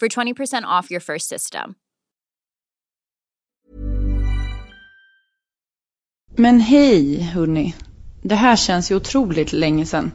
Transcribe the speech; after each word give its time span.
for 0.00 0.08
20% 0.08 0.80
off 0.80 0.90
your 0.90 1.00
first 1.00 1.28
system. 1.28 1.74
Men 6.38 6.60
hej 6.60 7.20
hörni. 7.20 7.74
Det 8.22 8.34
här 8.34 8.56
känns 8.56 8.90
ju 8.90 8.96
otroligt 8.96 9.52
länge 9.52 9.86
sedan. 9.86 10.12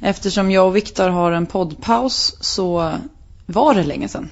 Eftersom 0.00 0.50
jag 0.50 0.66
och 0.66 0.76
Viktor 0.76 1.08
har 1.08 1.32
en 1.32 1.46
poddpaus 1.46 2.36
så 2.40 2.94
var 3.46 3.74
det 3.74 3.84
länge 3.84 4.08
sedan. 4.08 4.30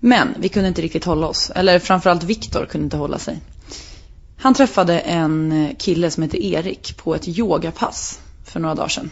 Men 0.00 0.34
vi 0.38 0.48
kunde 0.48 0.68
inte 0.68 0.82
riktigt 0.82 1.04
hålla 1.04 1.26
oss. 1.26 1.50
Eller 1.54 1.78
framförallt 1.78 2.22
Viktor 2.22 2.66
kunde 2.66 2.84
inte 2.84 2.96
hålla 2.96 3.18
sig. 3.18 3.40
Han 4.36 4.54
träffade 4.54 5.00
en 5.00 5.68
kille 5.78 6.10
som 6.10 6.22
heter 6.22 6.38
Erik 6.38 6.96
på 6.96 7.14
ett 7.14 7.28
yogapass 7.28 8.20
för 8.44 8.60
några 8.60 8.74
dagar 8.74 8.88
sedan. 8.88 9.10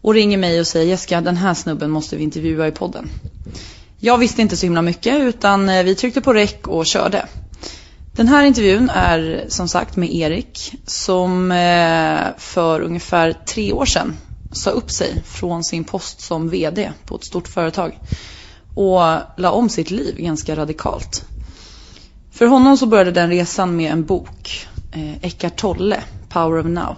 Och 0.00 0.14
ringer 0.14 0.38
mig 0.38 0.60
och 0.60 0.66
säger 0.66 0.86
Jessica 0.86 1.20
den 1.20 1.36
här 1.36 1.54
snubben 1.54 1.90
måste 1.90 2.16
vi 2.16 2.22
intervjua 2.22 2.68
i 2.68 2.72
podden. 2.72 3.08
Jag 3.98 4.18
visste 4.18 4.42
inte 4.42 4.56
så 4.56 4.66
himla 4.66 4.82
mycket 4.82 5.20
utan 5.20 5.68
eh, 5.68 5.84
vi 5.84 5.94
tryckte 5.94 6.20
på 6.20 6.32
räck 6.32 6.68
och 6.68 6.86
körde. 6.86 7.26
Den 8.16 8.28
här 8.28 8.44
intervjun 8.44 8.90
är 8.90 9.44
som 9.48 9.68
sagt 9.68 9.96
med 9.96 10.14
Erik 10.14 10.74
som 10.86 11.52
eh, 11.52 12.20
för 12.38 12.80
ungefär 12.80 13.32
tre 13.32 13.72
år 13.72 13.84
sedan 13.86 14.16
sa 14.52 14.70
upp 14.70 14.90
sig 14.90 15.22
från 15.24 15.64
sin 15.64 15.84
post 15.84 16.20
som 16.20 16.48
VD 16.48 16.92
på 17.04 17.16
ett 17.16 17.24
stort 17.24 17.48
företag 17.48 17.98
och 18.74 19.00
la 19.36 19.50
om 19.50 19.68
sitt 19.68 19.90
liv 19.90 20.16
ganska 20.18 20.56
radikalt. 20.56 21.24
För 22.32 22.46
honom 22.46 22.76
så 22.76 22.86
började 22.86 23.10
den 23.10 23.30
resan 23.30 23.76
med 23.76 23.92
en 23.92 24.04
bok, 24.04 24.66
eh, 24.92 25.24
Eckart 25.24 25.56
Tolle, 25.56 26.02
Power 26.28 26.60
of 26.60 26.66
Now. 26.66 26.96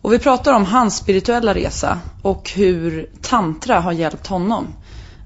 Och 0.00 0.12
vi 0.12 0.18
pratar 0.18 0.52
om 0.52 0.64
hans 0.64 0.96
spirituella 0.96 1.54
resa 1.54 1.98
och 2.22 2.50
hur 2.50 3.10
tantra 3.20 3.80
har 3.80 3.92
hjälpt 3.92 4.26
honom 4.26 4.66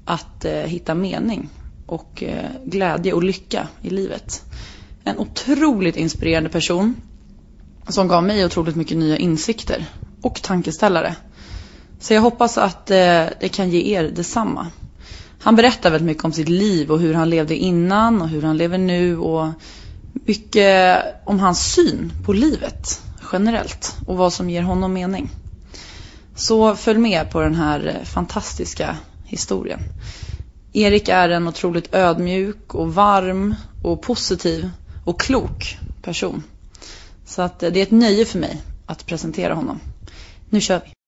att 0.05 0.45
eh, 0.45 0.53
hitta 0.53 0.95
mening 0.95 1.49
och 1.85 2.23
eh, 2.23 2.49
glädje 2.65 3.13
och 3.13 3.23
lycka 3.23 3.67
i 3.81 3.89
livet. 3.89 4.43
En 5.03 5.17
otroligt 5.17 5.95
inspirerande 5.95 6.49
person 6.49 6.95
som 7.87 8.07
gav 8.07 8.23
mig 8.23 8.45
otroligt 8.45 8.75
mycket 8.75 8.97
nya 8.97 9.17
insikter 9.17 9.85
och 10.21 10.41
tankeställare. 10.41 11.15
Så 11.99 12.13
jag 12.13 12.21
hoppas 12.21 12.57
att 12.57 12.91
eh, 12.91 13.25
det 13.39 13.51
kan 13.51 13.69
ge 13.69 13.97
er 13.97 14.03
detsamma. 14.03 14.67
Han 15.41 15.55
berättar 15.55 15.91
väldigt 15.91 16.05
mycket 16.05 16.25
om 16.25 16.31
sitt 16.31 16.49
liv 16.49 16.91
och 16.91 16.99
hur 16.99 17.13
han 17.13 17.29
levde 17.29 17.55
innan 17.55 18.21
och 18.21 18.29
hur 18.29 18.41
han 18.41 18.57
lever 18.57 18.77
nu 18.77 19.17
och 19.17 19.47
mycket 20.13 21.03
om 21.25 21.39
hans 21.39 21.73
syn 21.73 22.11
på 22.25 22.33
livet 22.33 23.01
generellt 23.31 23.97
och 24.05 24.17
vad 24.17 24.33
som 24.33 24.49
ger 24.49 24.61
honom 24.61 24.93
mening. 24.93 25.29
Så 26.35 26.75
följ 26.75 26.99
med 26.99 27.29
på 27.31 27.41
den 27.41 27.55
här 27.55 28.01
fantastiska 28.03 28.97
historien. 29.33 29.79
Erik 30.73 31.09
är 31.09 31.29
en 31.29 31.47
otroligt 31.47 31.93
ödmjuk 31.93 32.75
och 32.75 32.93
varm 32.93 33.55
och 33.81 34.01
positiv 34.01 34.69
och 35.03 35.19
klok 35.19 35.77
person. 36.01 36.43
Så 37.25 37.41
att 37.41 37.63
eh, 37.63 37.71
det 37.71 37.79
är 37.79 37.83
ett 37.83 37.91
nöje 37.91 38.25
för 38.25 38.39
mig 38.39 38.61
att 38.85 39.05
presentera 39.05 39.53
honom. 39.53 39.79
Nu 40.49 40.61
kör 40.61 40.81
vi. 40.85 41.02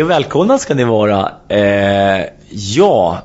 Hej 0.00 0.04
och 0.04 0.10
välkomna 0.10 0.58
ska 0.58 0.74
ni 0.74 0.84
vara. 0.84 1.32
Eh, 1.48 2.26
jag 2.50 3.18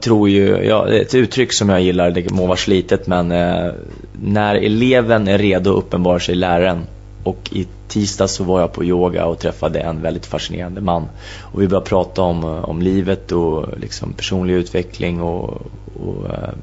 tror 0.00 0.28
ju, 0.28 0.64
ja, 0.64 0.84
det 0.84 0.98
är 0.98 1.02
ett 1.02 1.14
uttryck 1.14 1.52
som 1.52 1.68
jag 1.68 1.80
gillar, 1.80 2.10
det 2.10 2.30
må 2.30 2.46
vara 2.46 2.56
slitet 2.56 3.06
men 3.06 3.32
eh, 3.32 3.72
när 4.22 4.54
eleven 4.54 5.28
är 5.28 5.38
redo 5.38 5.70
uppenbarar 5.70 6.18
sig 6.18 6.34
läraren. 6.34 6.86
Och 7.24 7.50
i 7.52 7.66
tisdag 7.88 8.28
så 8.28 8.44
var 8.44 8.60
jag 8.60 8.72
på 8.72 8.84
yoga 8.84 9.26
och 9.26 9.38
träffade 9.38 9.80
en 9.80 10.02
väldigt 10.02 10.26
fascinerande 10.26 10.80
man. 10.80 11.08
Och 11.40 11.62
vi 11.62 11.68
började 11.68 11.86
prata 11.86 12.22
om, 12.22 12.44
eh, 12.44 12.64
om 12.64 12.82
livet 12.82 13.32
och 13.32 13.78
liksom 13.78 14.12
personlig 14.12 14.54
utveckling 14.54 15.20
och, 15.20 15.62
och, 16.04 16.30
eh, 16.30 16.54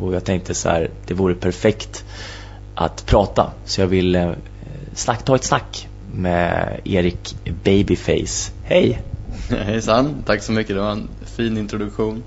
och 0.00 0.14
jag 0.14 0.24
tänkte 0.24 0.54
så 0.54 0.68
här, 0.68 0.90
det 1.06 1.14
vore 1.14 1.34
perfekt 1.34 2.04
att 2.74 3.06
prata. 3.06 3.50
Så 3.64 3.80
jag 3.80 3.86
vill 3.86 4.14
eh, 4.14 4.30
snack, 4.94 5.24
ta 5.24 5.34
ett 5.34 5.44
snack 5.44 5.86
med 6.14 6.80
Erik 6.84 7.36
Babyface. 7.64 8.52
Hej! 8.62 9.02
Hejsan, 9.64 10.22
tack 10.26 10.42
så 10.42 10.52
mycket. 10.52 10.76
Det 10.76 10.82
var 10.82 10.90
en 10.90 11.08
fin 11.36 11.58
introduktion. 11.58 12.22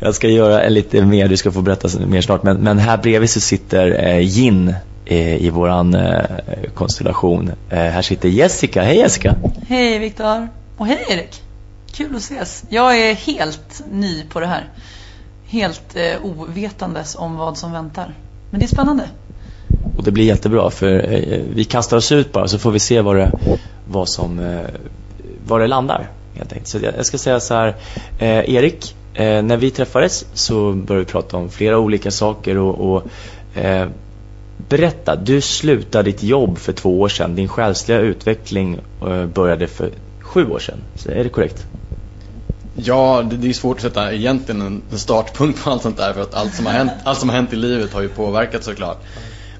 Jag 0.00 0.14
ska 0.14 0.28
göra 0.28 0.68
lite 0.68 1.04
mer, 1.04 1.28
du 1.28 1.36
ska 1.36 1.52
få 1.52 1.62
berätta 1.62 2.06
mer 2.06 2.20
snart. 2.20 2.42
Men, 2.42 2.56
men 2.56 2.78
här 2.78 2.96
bredvid 2.96 3.30
så 3.30 3.40
sitter 3.40 4.06
eh, 4.06 4.18
Jin 4.18 4.74
eh, 5.04 5.36
i 5.36 5.50
våran 5.50 5.94
eh, 5.94 6.24
konstellation. 6.74 7.52
Eh, 7.70 7.78
här 7.78 8.02
sitter 8.02 8.28
Jessica. 8.28 8.82
Hej 8.82 8.96
Jessica! 8.96 9.34
Hej 9.68 9.98
Viktor! 9.98 10.48
Och 10.76 10.86
hej 10.86 11.04
Erik! 11.08 11.42
Kul 11.92 12.16
att 12.16 12.22
ses. 12.22 12.64
Jag 12.68 12.98
är 12.98 13.14
helt 13.14 13.84
ny 13.92 14.24
på 14.24 14.40
det 14.40 14.46
här. 14.46 14.68
Helt 15.44 15.96
eh, 15.96 16.24
ovetandes 16.24 17.16
om 17.16 17.36
vad 17.36 17.58
som 17.58 17.72
väntar. 17.72 18.14
Men 18.50 18.60
det 18.60 18.66
är 18.66 18.68
spännande. 18.68 19.08
Och 19.96 20.04
det 20.04 20.10
blir 20.10 20.24
jättebra 20.24 20.70
för 20.70 21.12
eh, 21.12 21.40
vi 21.54 21.64
kastar 21.64 21.96
oss 21.96 22.12
ut 22.12 22.32
bara 22.32 22.48
så 22.48 22.58
får 22.58 22.70
vi 22.70 22.78
se 22.78 23.00
vad 23.00 23.16
det, 23.16 23.32
vad 23.88 24.08
som, 24.08 24.36
vad 24.36 24.68
var 25.46 25.60
det 25.60 25.66
landar. 25.66 26.08
Helt 26.34 26.52
enkelt. 26.52 26.68
Så 26.68 26.78
jag, 26.96 27.06
ska 27.06 27.18
säga 27.18 27.40
så 27.40 27.54
här, 27.54 27.76
eh, 28.18 28.54
Erik, 28.54 28.94
eh, 29.14 29.42
när 29.42 29.56
vi 29.56 29.70
träffades 29.70 30.24
så 30.34 30.72
började 30.72 31.04
vi 31.04 31.12
prata 31.12 31.36
om 31.36 31.50
flera 31.50 31.78
olika 31.78 32.10
saker 32.10 32.58
och, 32.58 32.92
och 32.92 33.02
eh, 33.62 33.88
berätta, 34.68 35.16
du 35.16 35.40
slutade 35.40 36.10
ditt 36.10 36.22
jobb 36.22 36.58
för 36.58 36.72
två 36.72 37.00
år 37.00 37.08
sedan. 37.08 37.34
Din 37.34 37.48
själsliga 37.48 37.98
utveckling 37.98 38.78
eh, 39.06 39.26
började 39.26 39.66
för 39.66 39.90
sju 40.20 40.50
år 40.50 40.58
sedan. 40.58 40.78
Så 40.94 41.10
är 41.10 41.24
det 41.24 41.28
korrekt? 41.28 41.66
Ja, 42.74 43.22
det, 43.30 43.36
det 43.36 43.48
är 43.48 43.52
svårt 43.52 43.76
att 43.76 43.82
sätta 43.82 44.12
egentligen 44.12 44.82
en 44.90 44.98
startpunkt 44.98 45.64
på 45.64 45.70
allt 45.70 45.82
sånt 45.82 45.96
där 45.96 46.12
för 46.12 46.22
att 46.22 46.34
allt 46.34 46.54
som 46.54 46.66
har 46.66 46.72
hänt, 46.72 46.92
allt 47.04 47.18
som 47.18 47.28
har 47.28 47.36
hänt 47.36 47.52
i 47.52 47.56
livet 47.56 47.92
har 47.92 48.02
ju 48.02 48.08
påverkat 48.08 48.64
såklart. 48.64 49.02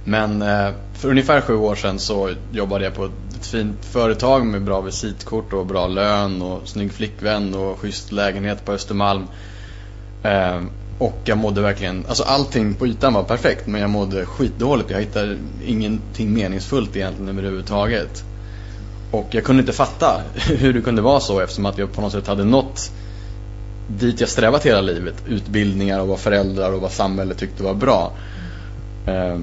Men 0.04 0.42
eh, 0.42 0.70
för 0.94 1.10
ungefär 1.10 1.40
sju 1.40 1.56
år 1.56 1.74
sedan 1.74 1.98
så 1.98 2.30
jobbade 2.52 2.84
jag 2.84 2.94
på 2.94 3.04
ett 3.04 3.46
fint 3.46 3.84
företag 3.84 4.46
med 4.46 4.62
bra 4.62 4.80
visitkort 4.80 5.52
och 5.52 5.66
bra 5.66 5.86
lön 5.86 6.42
och 6.42 6.68
snygg 6.68 6.92
flickvän 6.92 7.54
och 7.54 7.78
schysst 7.78 8.12
lägenhet 8.12 8.64
på 8.64 8.72
Östermalm. 8.72 9.26
Eh, 10.22 10.60
och 10.98 11.18
jag 11.24 11.38
mådde 11.38 11.60
verkligen, 11.60 12.06
alltså 12.08 12.22
allting 12.22 12.74
på 12.74 12.86
ytan 12.86 13.14
var 13.14 13.22
perfekt 13.22 13.66
men 13.66 13.80
jag 13.80 13.90
mådde 13.90 14.26
skitdåligt. 14.26 14.90
Jag 14.90 15.00
hittade 15.00 15.36
ingenting 15.66 16.34
meningsfullt 16.34 16.96
egentligen 16.96 17.28
överhuvudtaget. 17.28 18.24
Och 19.10 19.26
jag 19.30 19.44
kunde 19.44 19.60
inte 19.60 19.72
fatta 19.72 20.22
hur 20.34 20.72
det 20.72 20.80
kunde 20.80 21.02
vara 21.02 21.20
så 21.20 21.40
eftersom 21.40 21.66
att 21.66 21.78
jag 21.78 21.92
på 21.92 22.00
något 22.00 22.12
sätt 22.12 22.26
hade 22.26 22.44
nått 22.44 22.90
dit 23.88 24.20
jag 24.20 24.28
strävat 24.28 24.66
hela 24.66 24.80
livet. 24.80 25.14
Utbildningar 25.26 26.00
och 26.00 26.08
vad 26.08 26.18
föräldrar 26.18 26.72
och 26.72 26.80
vad 26.80 26.92
samhället 26.92 27.38
tyckte 27.38 27.62
var 27.62 27.74
bra. 27.74 28.12
Eh, 29.06 29.38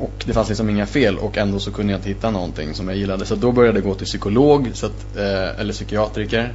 och 0.00 0.24
det 0.26 0.32
fanns 0.32 0.48
liksom 0.48 0.70
inga 0.70 0.86
fel 0.86 1.18
och 1.18 1.38
ändå 1.38 1.58
så 1.58 1.70
kunde 1.70 1.92
jag 1.92 1.98
inte 1.98 2.08
hitta 2.08 2.30
någonting 2.30 2.74
som 2.74 2.88
jag 2.88 2.96
gillade. 2.96 3.26
Så 3.26 3.34
då 3.34 3.52
började 3.52 3.78
jag 3.78 3.86
gå 3.86 3.94
till 3.94 4.06
psykolog, 4.06 4.70
så 4.74 4.86
att, 4.86 5.16
eh, 5.16 5.60
eller 5.60 5.72
psykiatriker. 5.72 6.52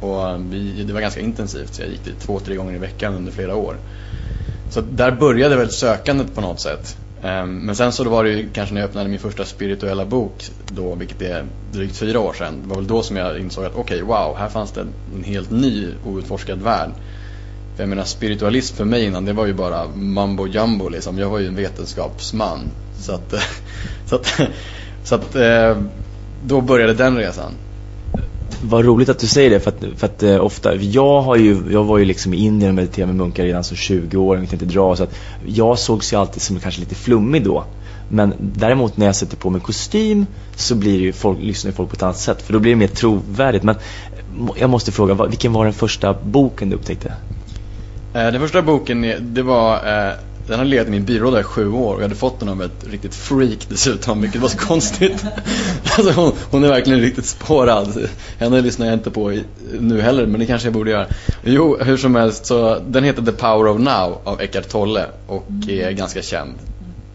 Och 0.00 0.28
eh, 0.28 0.36
vi, 0.36 0.84
det 0.84 0.92
var 0.92 1.00
ganska 1.00 1.20
intensivt, 1.20 1.74
så 1.74 1.82
jag 1.82 1.90
gick 1.90 2.04
dit 2.04 2.20
två, 2.20 2.40
tre 2.40 2.56
gånger 2.56 2.74
i 2.74 2.78
veckan 2.78 3.14
under 3.14 3.32
flera 3.32 3.56
år. 3.56 3.76
Så 4.70 4.80
där 4.80 5.10
började 5.10 5.56
väl 5.56 5.70
sökandet 5.70 6.34
på 6.34 6.40
något 6.40 6.60
sätt. 6.60 6.96
Ehm, 7.22 7.58
men 7.58 7.76
sen 7.76 7.92
så 7.92 8.08
var 8.08 8.24
det 8.24 8.30
ju 8.30 8.48
kanske 8.52 8.74
när 8.74 8.80
jag 8.80 8.88
öppnade 8.88 9.08
min 9.08 9.18
första 9.18 9.44
spirituella 9.44 10.04
bok 10.04 10.44
då, 10.68 10.94
vilket 10.94 11.22
är 11.22 11.44
drygt 11.72 11.96
fyra 11.96 12.20
år 12.20 12.32
sedan. 12.32 12.62
Det 12.62 12.68
var 12.68 12.76
väl 12.76 12.86
då 12.86 13.02
som 13.02 13.16
jag 13.16 13.38
insåg 13.38 13.64
att 13.64 13.76
okej, 13.76 14.02
okay, 14.02 14.02
wow, 14.02 14.36
här 14.36 14.48
fanns 14.48 14.72
det 14.72 14.80
en 15.16 15.24
helt 15.24 15.50
ny 15.50 15.88
outforskad 16.04 16.62
värld. 16.62 16.90
För 17.76 17.82
jag 17.82 17.88
menar 17.88 18.04
spiritualism 18.04 18.76
för 18.76 18.84
mig 18.84 19.04
innan 19.04 19.24
det 19.24 19.32
var 19.32 19.46
ju 19.46 19.54
bara 19.54 19.86
mambo 19.94 20.46
jumbo 20.46 20.88
liksom. 20.88 21.18
Jag 21.18 21.30
var 21.30 21.38
ju 21.38 21.46
en 21.46 21.56
vetenskapsman. 21.56 22.60
Så 23.04 23.12
att, 23.12 23.34
så 24.06 24.14
att, 24.14 24.40
så 25.04 25.14
att 25.14 25.34
eh, 25.34 25.76
då 26.46 26.60
började 26.60 26.94
den 26.94 27.16
resan. 27.16 27.52
Vad 28.62 28.84
roligt 28.84 29.08
att 29.08 29.18
du 29.18 29.26
säger 29.26 29.50
det 29.50 29.60
för 29.60 29.70
att, 29.70 29.84
för 29.96 30.06
att 30.06 30.22
eh, 30.22 30.44
ofta, 30.44 30.74
jag 30.74 31.20
har 31.20 31.36
ju, 31.36 31.62
jag 31.70 31.84
var 31.84 31.98
ju 31.98 32.04
liksom 32.04 32.34
i 32.34 32.36
Indien 32.36 32.68
och 32.68 32.74
mediterade 32.74 33.06
med 33.12 33.16
munkar 33.16 33.44
redan 33.44 33.64
som 33.64 33.76
20 33.76 34.16
år, 34.16 34.36
jag 34.36 34.52
inte 34.52 34.64
dra 34.64 34.96
så 34.96 35.02
att 35.02 35.14
jag 35.46 35.78
sågs 35.78 36.12
ju 36.12 36.16
alltid 36.16 36.42
som 36.42 36.60
kanske 36.60 36.80
lite 36.80 36.94
flummig 36.94 37.44
då. 37.44 37.64
Men 38.08 38.34
däremot 38.38 38.96
när 38.96 39.06
jag 39.06 39.16
sätter 39.16 39.36
på 39.36 39.50
mig 39.50 39.60
kostym 39.60 40.26
så 40.56 40.74
blir 40.74 41.00
ju 41.00 41.12
folk, 41.12 41.38
lyssnar 41.40 41.70
ju 41.70 41.74
folk 41.74 41.90
på 41.90 41.96
ett 41.96 42.02
annat 42.02 42.18
sätt 42.18 42.42
för 42.42 42.52
då 42.52 42.58
blir 42.58 42.72
det 42.72 42.76
mer 42.76 42.86
trovärdigt. 42.86 43.64
Men 43.64 43.76
jag 44.56 44.70
måste 44.70 44.92
fråga, 44.92 45.26
vilken 45.26 45.52
var 45.52 45.64
den 45.64 45.74
första 45.74 46.14
boken 46.22 46.70
du 46.70 46.76
upptäckte? 46.76 47.08
Eh, 48.14 48.26
den 48.32 48.40
första 48.40 48.62
boken, 48.62 49.14
det 49.20 49.42
var 49.42 49.74
eh, 49.74 50.12
den 50.46 50.58
har 50.58 50.64
legat 50.64 50.86
i 50.86 50.90
min 50.90 51.04
byrålåda 51.04 51.40
i 51.40 51.42
sju 51.42 51.72
år 51.72 51.94
och 51.94 51.98
jag 51.98 52.02
hade 52.02 52.14
fått 52.14 52.40
den 52.40 52.48
av 52.48 52.62
ett 52.62 52.86
riktigt 52.90 53.14
freak 53.14 53.66
dessutom, 53.68 54.20
vilket 54.20 54.40
var 54.40 54.48
så 54.48 54.58
konstigt. 54.66 55.24
Alltså 55.96 56.12
hon, 56.20 56.32
hon, 56.50 56.64
är 56.64 56.68
verkligen 56.68 57.00
riktigt 57.00 57.26
spårad. 57.26 58.08
Henne 58.38 58.60
lyssnar 58.60 58.86
jag 58.86 58.94
inte 58.94 59.10
på 59.10 59.40
nu 59.80 60.00
heller, 60.00 60.26
men 60.26 60.40
det 60.40 60.46
kanske 60.46 60.66
jag 60.66 60.74
borde 60.74 60.90
göra. 60.90 61.06
Jo, 61.42 61.76
hur 61.80 61.96
som 61.96 62.14
helst, 62.14 62.46
så 62.46 62.78
den 62.88 63.04
heter 63.04 63.22
The 63.22 63.32
Power 63.32 63.68
of 63.68 63.80
Now 63.80 64.18
av 64.24 64.40
Eckart 64.40 64.68
Tolle 64.68 65.06
och 65.26 65.46
är 65.68 65.90
ganska 65.90 66.22
känd. 66.22 66.54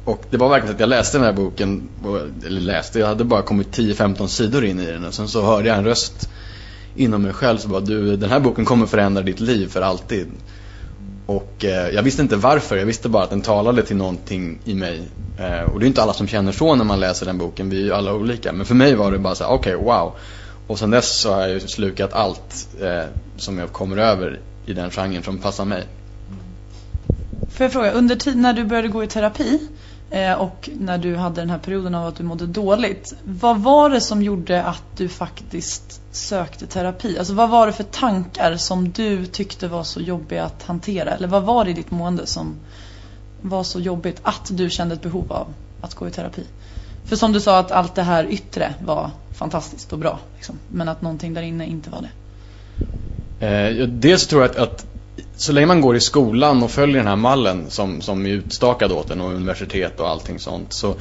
Och 0.05 0.23
det 0.29 0.37
var 0.37 0.49
verkligen 0.49 0.75
att 0.75 0.79
jag 0.79 0.89
läste 0.89 1.17
den 1.17 1.25
här 1.25 1.33
boken, 1.33 1.89
eller 2.45 2.61
läste, 2.61 2.99
jag 2.99 3.07
hade 3.07 3.23
bara 3.23 3.41
kommit 3.41 3.77
10-15 3.77 4.27
sidor 4.27 4.65
in 4.65 4.79
i 4.79 4.85
den 4.85 5.05
och 5.05 5.13
sen 5.13 5.27
så 5.27 5.41
hörde 5.41 5.67
jag 5.67 5.77
en 5.77 5.85
röst 5.85 6.29
inom 6.95 7.21
mig 7.21 7.33
själv 7.33 7.57
som 7.57 7.71
bara, 7.71 7.81
du, 7.81 8.17
den 8.17 8.29
här 8.29 8.39
boken 8.39 8.65
kommer 8.65 8.85
förändra 8.85 9.23
ditt 9.23 9.39
liv 9.39 9.67
för 9.67 9.81
alltid. 9.81 10.27
Och 11.29 11.65
eh, 11.65 11.89
jag 11.89 12.03
visste 12.03 12.21
inte 12.21 12.35
varför, 12.35 12.77
jag 12.77 12.85
visste 12.85 13.09
bara 13.09 13.23
att 13.23 13.29
den 13.29 13.41
talade 13.41 13.83
till 13.83 13.95
någonting 13.95 14.59
i 14.65 14.73
mig. 14.73 15.01
Eh, 15.39 15.61
och 15.61 15.79
det 15.79 15.85
är 15.85 15.87
inte 15.87 16.01
alla 16.01 16.13
som 16.13 16.27
känner 16.27 16.51
så 16.51 16.75
när 16.75 16.85
man 16.85 16.99
läser 16.99 17.25
den 17.25 17.37
boken, 17.37 17.69
vi 17.69 17.81
är 17.81 17.83
ju 17.83 17.93
alla 17.93 18.13
olika. 18.13 18.51
Men 18.53 18.65
för 18.65 18.75
mig 18.75 18.95
var 18.95 19.11
det 19.11 19.19
bara 19.19 19.35
så 19.35 19.45
okej, 19.45 19.75
okay, 19.75 19.85
wow. 19.85 20.13
Och 20.67 20.79
sen 20.79 20.91
dess 20.91 21.19
så 21.19 21.33
har 21.33 21.41
jag 21.41 21.49
ju 21.49 21.59
slukat 21.59 22.13
allt 22.13 22.67
eh, 22.81 23.03
som 23.37 23.57
jag 23.57 23.71
kommer 23.71 23.97
över 23.97 24.39
i 24.65 24.73
den 24.73 24.91
genren 24.91 25.23
som 25.23 25.37
passar 25.37 25.65
mig. 25.65 25.83
Får 27.51 27.63
jag 27.63 27.71
fråga, 27.71 27.91
under 27.91 28.15
tiden 28.15 28.41
när 28.41 28.53
du 28.53 28.63
började 28.63 28.87
gå 28.87 29.03
i 29.03 29.07
terapi 29.07 29.67
Eh, 30.11 30.33
och 30.33 30.69
när 30.79 30.97
du 30.97 31.15
hade 31.15 31.41
den 31.41 31.49
här 31.49 31.57
perioden 31.57 31.95
av 31.95 32.07
att 32.07 32.15
du 32.15 32.23
mådde 32.23 32.47
dåligt. 32.47 33.13
Vad 33.23 33.59
var 33.59 33.89
det 33.89 34.01
som 34.01 34.23
gjorde 34.23 34.63
att 34.63 34.83
du 34.97 35.09
faktiskt 35.09 36.01
sökte 36.11 36.67
terapi? 36.67 37.17
Alltså 37.17 37.33
vad 37.33 37.49
var 37.49 37.67
det 37.67 37.73
för 37.73 37.83
tankar 37.83 38.55
som 38.55 38.91
du 38.91 39.25
tyckte 39.25 39.67
var 39.67 39.83
så 39.83 40.01
jobbiga 40.01 40.43
att 40.43 40.63
hantera? 40.63 41.11
Eller 41.11 41.27
vad 41.27 41.43
var 41.43 41.65
det 41.65 41.71
i 41.71 41.73
ditt 41.73 41.91
mående 41.91 42.25
som 42.25 42.55
var 43.41 43.63
så 43.63 43.79
jobbigt 43.79 44.19
att 44.23 44.49
du 44.51 44.69
kände 44.69 44.95
ett 44.95 45.01
behov 45.01 45.31
av 45.31 45.47
att 45.81 45.95
gå 45.95 46.07
i 46.07 46.11
terapi? 46.11 46.43
För 47.05 47.15
som 47.15 47.31
du 47.31 47.39
sa 47.39 47.59
att 47.59 47.71
allt 47.71 47.95
det 47.95 48.03
här 48.03 48.25
yttre 48.29 48.73
var 48.85 49.11
fantastiskt 49.33 49.93
och 49.93 49.99
bra. 49.99 50.19
Liksom, 50.35 50.55
men 50.71 50.89
att 50.89 51.01
någonting 51.01 51.33
där 51.33 51.41
inne 51.41 51.65
inte 51.65 51.89
var 51.89 52.01
det. 52.01 52.09
Eh, 53.45 53.87
dels 53.87 54.27
tror 54.27 54.41
jag 54.41 54.51
att, 54.51 54.57
att 54.57 54.85
så 55.35 55.51
länge 55.51 55.67
man 55.67 55.81
går 55.81 55.95
i 55.95 55.99
skolan 55.99 56.63
och 56.63 56.71
följer 56.71 56.97
den 56.97 57.07
här 57.07 57.15
mallen 57.15 57.65
som, 57.69 58.01
som 58.01 58.25
är 58.25 58.29
utstakad 58.29 58.91
åt 58.91 59.11
en 59.11 59.21
och 59.21 59.33
universitet 59.33 59.99
och 59.99 60.09
allting 60.09 60.39
sånt 60.39 60.73
så 60.73 60.95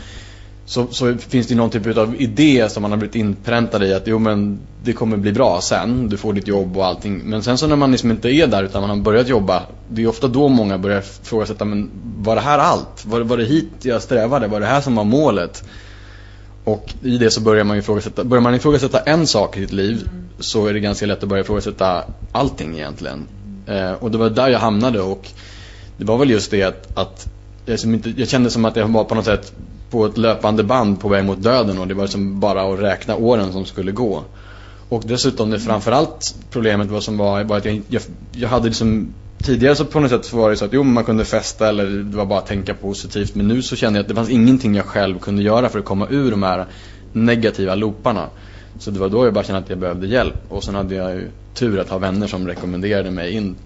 så, 0.68 0.86
så, 0.90 1.14
finns 1.28 1.46
det 1.46 1.54
någon 1.54 1.70
typ 1.70 1.98
av 1.98 2.20
idé 2.20 2.68
som 2.68 2.82
man 2.82 2.90
har 2.90 2.98
blivit 2.98 3.16
inpräntad 3.16 3.84
i 3.84 3.94
att 3.94 4.06
jo 4.06 4.18
men 4.18 4.58
det 4.82 4.92
kommer 4.92 5.16
bli 5.16 5.32
bra 5.32 5.60
sen, 5.60 6.08
du 6.08 6.16
får 6.16 6.32
ditt 6.32 6.48
jobb 6.48 6.76
och 6.76 6.86
allting. 6.86 7.22
Men 7.24 7.42
sen 7.42 7.58
så 7.58 7.66
när 7.66 7.76
man 7.76 7.90
liksom 7.90 8.10
inte 8.10 8.28
är 8.28 8.46
där 8.46 8.62
utan 8.62 8.80
man 8.80 8.90
har 8.90 8.96
börjat 8.96 9.28
jobba, 9.28 9.62
det 9.88 10.02
är 10.02 10.06
ofta 10.06 10.28
då 10.28 10.48
många 10.48 10.78
börjar 10.78 10.98
ifrågasätta, 10.98 11.64
men 11.64 11.90
var 12.18 12.34
det 12.34 12.40
här 12.40 12.58
allt? 12.58 13.06
Var, 13.06 13.20
var 13.20 13.36
det 13.36 13.44
hit 13.44 13.70
jag 13.82 14.02
strävade? 14.02 14.46
Var 14.46 14.60
det 14.60 14.66
här 14.66 14.80
som 14.80 14.94
var 14.94 15.04
målet? 15.04 15.64
Och 16.64 16.94
i 17.02 17.18
det 17.18 17.30
så 17.30 17.40
börjar 17.40 17.64
man 17.64 17.78
ifrågasätta, 17.78 18.24
börjar 18.24 18.42
man 18.42 18.54
ifrågasätta 18.54 18.98
en 18.98 19.26
sak 19.26 19.56
i 19.56 19.60
sitt 19.60 19.72
liv 19.72 20.08
så 20.38 20.66
är 20.66 20.72
det 20.72 20.80
ganska 20.80 21.06
lätt 21.06 21.22
att 21.22 21.28
börja 21.28 21.42
ifrågasätta 21.42 22.04
allting 22.32 22.74
egentligen. 22.74 23.26
Eh, 23.68 23.92
och 23.92 24.10
det 24.10 24.18
var 24.18 24.30
där 24.30 24.48
jag 24.48 24.58
hamnade 24.58 25.00
och 25.00 25.28
det 25.96 26.04
var 26.04 26.18
väl 26.18 26.30
just 26.30 26.50
det 26.50 26.62
att, 26.62 26.98
att 26.98 27.26
jag, 27.66 27.84
inte, 27.84 28.10
jag 28.10 28.28
kände 28.28 28.50
som 28.50 28.64
att 28.64 28.76
jag 28.76 28.88
var 28.88 29.04
på 29.04 29.14
något 29.14 29.24
sätt 29.24 29.52
på 29.90 30.06
ett 30.06 30.18
löpande 30.18 30.64
band 30.64 31.00
på 31.00 31.08
väg 31.08 31.24
mot 31.24 31.42
döden 31.42 31.78
och 31.78 31.88
det 31.88 31.94
var 31.94 32.02
liksom 32.02 32.40
bara 32.40 32.72
att 32.72 32.80
räkna 32.80 33.16
åren 33.16 33.52
som 33.52 33.64
skulle 33.64 33.92
gå. 33.92 34.22
Och 34.88 35.02
dessutom 35.06 35.50
det 35.50 35.60
framförallt 35.60 36.34
problemet 36.50 36.88
var 36.88 37.00
som 37.00 37.18
var, 37.18 37.44
var 37.44 37.56
att 37.56 37.64
jag, 37.64 37.82
jag, 37.88 38.02
jag 38.32 38.48
hade 38.48 38.66
liksom 38.66 39.14
Tidigare 39.42 39.76
så 39.76 39.84
på 39.84 40.00
något 40.00 40.10
sätt 40.10 40.32
var 40.32 40.50
det 40.50 40.56
så 40.56 40.64
att 40.64 40.72
jo 40.72 40.82
man 40.82 41.04
kunde 41.04 41.24
festa 41.24 41.68
eller 41.68 41.86
det 41.86 42.16
var 42.16 42.26
bara 42.26 42.38
att 42.38 42.46
tänka 42.46 42.74
positivt 42.74 43.34
men 43.34 43.48
nu 43.48 43.62
så 43.62 43.76
kände 43.76 43.98
jag 43.98 44.02
att 44.02 44.08
det 44.08 44.14
fanns 44.14 44.30
ingenting 44.30 44.74
jag 44.74 44.84
själv 44.84 45.18
kunde 45.18 45.42
göra 45.42 45.68
för 45.68 45.78
att 45.78 45.84
komma 45.84 46.06
ur 46.10 46.30
de 46.30 46.42
här 46.42 46.66
negativa 47.12 47.74
looparna. 47.74 48.28
Så 48.78 48.90
det 48.90 49.00
var 49.00 49.08
då 49.08 49.24
jag 49.24 49.34
bara 49.34 49.44
kände 49.44 49.60
att 49.60 49.70
jag 49.70 49.78
behövde 49.78 50.06
hjälp 50.06 50.36
och 50.48 50.64
sen 50.64 50.74
hade 50.74 50.94
jag 50.94 51.10
ju 51.10 51.30
tur 51.54 51.78
att 51.78 51.88
ha 51.88 51.98
vänner 51.98 52.26
som 52.26 52.46
rekommenderade 52.46 53.10
mig 53.10 53.32
in 53.32 53.56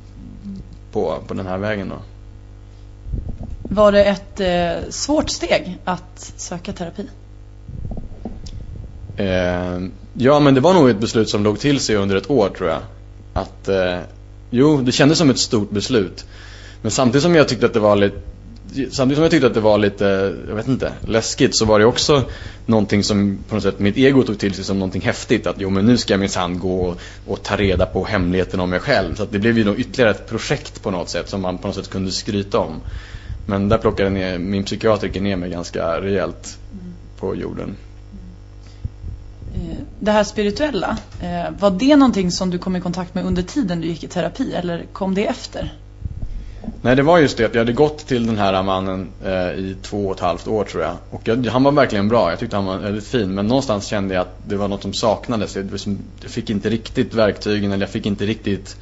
på, 0.93 1.19
på 1.27 1.35
den 1.35 1.47
här 1.47 1.59
vägen 1.59 1.89
då. 1.89 1.97
Var 3.63 3.93
det 3.93 4.05
ett 4.05 4.41
eh, 4.41 4.91
svårt 4.91 5.31
steg 5.31 5.79
att 5.85 6.33
söka 6.37 6.73
terapi? 6.73 7.07
Eh, 9.17 9.81
ja, 10.15 10.41
men 10.41 10.55
det 10.55 10.61
var 10.61 10.75
nog 10.75 10.91
ett 10.91 11.01
beslut 11.01 11.29
som 11.29 11.45
låg 11.45 11.59
till 11.59 11.81
sig 11.81 11.97
under 11.97 12.17
ett 12.17 12.31
år 12.31 12.49
tror 12.49 12.69
jag. 12.69 12.81
Att, 13.33 13.69
eh, 13.69 13.99
jo, 14.51 14.81
det 14.81 14.93
kändes 14.93 15.19
som 15.19 15.31
ett 15.31 15.39
stort 15.39 15.71
beslut. 15.71 16.25
Men 16.83 16.91
samtidigt 16.91 17.23
som 17.23 17.35
jag 17.35 17.49
tyckte 17.49 17.67
att 17.67 17.75
det 17.75 17.81
var 17.81 17.97
lite 17.97 18.32
Samtidigt 18.73 18.95
som 18.95 19.23
jag 19.23 19.31
tyckte 19.31 19.47
att 19.47 19.55
det 19.55 19.61
var 19.61 19.79
lite, 19.79 20.35
jag 20.49 20.55
vet 20.55 20.69
inte, 20.69 20.93
läskigt 21.01 21.57
så 21.57 21.65
var 21.65 21.79
det 21.79 21.85
också 21.85 22.25
någonting 22.67 23.05
som 23.05 23.39
på 23.49 23.55
något 23.55 23.65
sätt 23.65 23.79
mitt 23.79 23.97
ego 23.97 24.23
tog 24.23 24.39
till 24.39 24.55
sig 24.55 24.65
som 24.65 24.79
någonting 24.79 25.03
häftigt. 25.03 25.47
Att 25.47 25.57
jo 25.59 25.71
men 25.71 25.87
nu 25.87 25.97
ska 25.97 26.13
jag 26.13 26.21
minsann 26.21 26.59
gå 26.59 26.81
och, 26.81 27.01
och, 27.27 27.43
ta 27.43 27.57
reda 27.57 27.87
på 27.87 28.05
hemligheten 28.05 28.61
om 28.61 28.71
mig 28.71 28.81
själv. 28.81 29.15
Så 29.15 29.23
att 29.23 29.33
det 29.33 29.39
blev 29.39 29.59
ju 29.59 29.65
då 29.65 29.77
ytterligare 29.77 30.11
ett 30.11 30.29
projekt 30.29 30.83
på 30.83 30.91
något 30.91 31.09
sätt 31.09 31.29
som 31.29 31.43
man 31.43 31.59
på 31.59 31.67
något 31.67 31.77
sätt 31.77 31.91
kunde 31.91 32.11
skryta 32.11 32.59
om. 32.59 32.81
Men 33.47 33.69
där 33.69 33.79
plockade 33.79 34.11
ner, 34.11 34.39
min 34.39 34.65
psykiatriker 34.65 35.21
ner 35.21 35.37
mig 35.37 35.51
ganska 35.51 36.01
rejält 36.01 36.59
på 37.17 37.37
jorden. 37.37 37.77
Eh, 39.55 39.77
det 40.01 40.11
här 40.11 40.25
spirituella, 40.25 40.99
eh, 41.21 41.51
var 41.59 41.71
det 41.71 41.97
någonting 41.97 42.31
som 42.31 42.51
du 42.51 42.59
kom 42.59 42.77
i 42.77 42.81
kontakt 42.81 43.15
med 43.15 43.25
under 43.25 43.43
tiden 43.43 43.81
du 43.81 43.89
gick 43.89 44.05
i 44.05 44.09
terapi 44.09 44.53
eller 44.55 44.85
kom 44.93 45.15
det 45.15 45.27
efter? 45.27 45.73
Nej, 46.83 46.97
det 46.97 47.03
var 47.03 47.19
just 47.19 47.37
det 47.37 47.43
jag 47.43 47.61
hade 47.61 47.73
gått 47.73 48.07
till 48.07 48.27
den 48.27 48.39
här 48.39 48.63
mannen 48.63 49.09
eh, 49.25 49.51
i 49.51 49.77
två 49.83 50.07
och 50.07 50.15
ett 50.15 50.21
halvt 50.21 50.49
år 50.49 50.65
tror 50.65 50.83
jag. 50.83 50.97
Och 51.11 51.21
jag, 51.25 51.47
han 51.47 51.63
var 51.63 51.73
verkligen 51.73 52.09
bra, 52.09 52.31
jag 52.31 52.39
tyckte 52.39 52.57
han 52.57 52.65
var 52.65 52.79
väldigt 52.79 53.07
fin. 53.07 53.35
Men 53.35 53.47
någonstans 53.47 53.87
kände 53.87 54.15
jag 54.15 54.23
att 54.23 54.37
det 54.49 54.57
var 54.57 54.69
något 54.69 54.83
som 54.83 54.93
saknades. 54.93 55.57
Jag, 55.57 55.69
jag 56.23 56.31
fick 56.31 56.51
inte 56.51 56.71
riktigt 56.71 57.15
verktygen 57.15 57.73
eller 57.73 57.87
jag 57.87 57.93
fick 57.93 58.07
inte 58.07 58.27
riktigt 58.27 58.77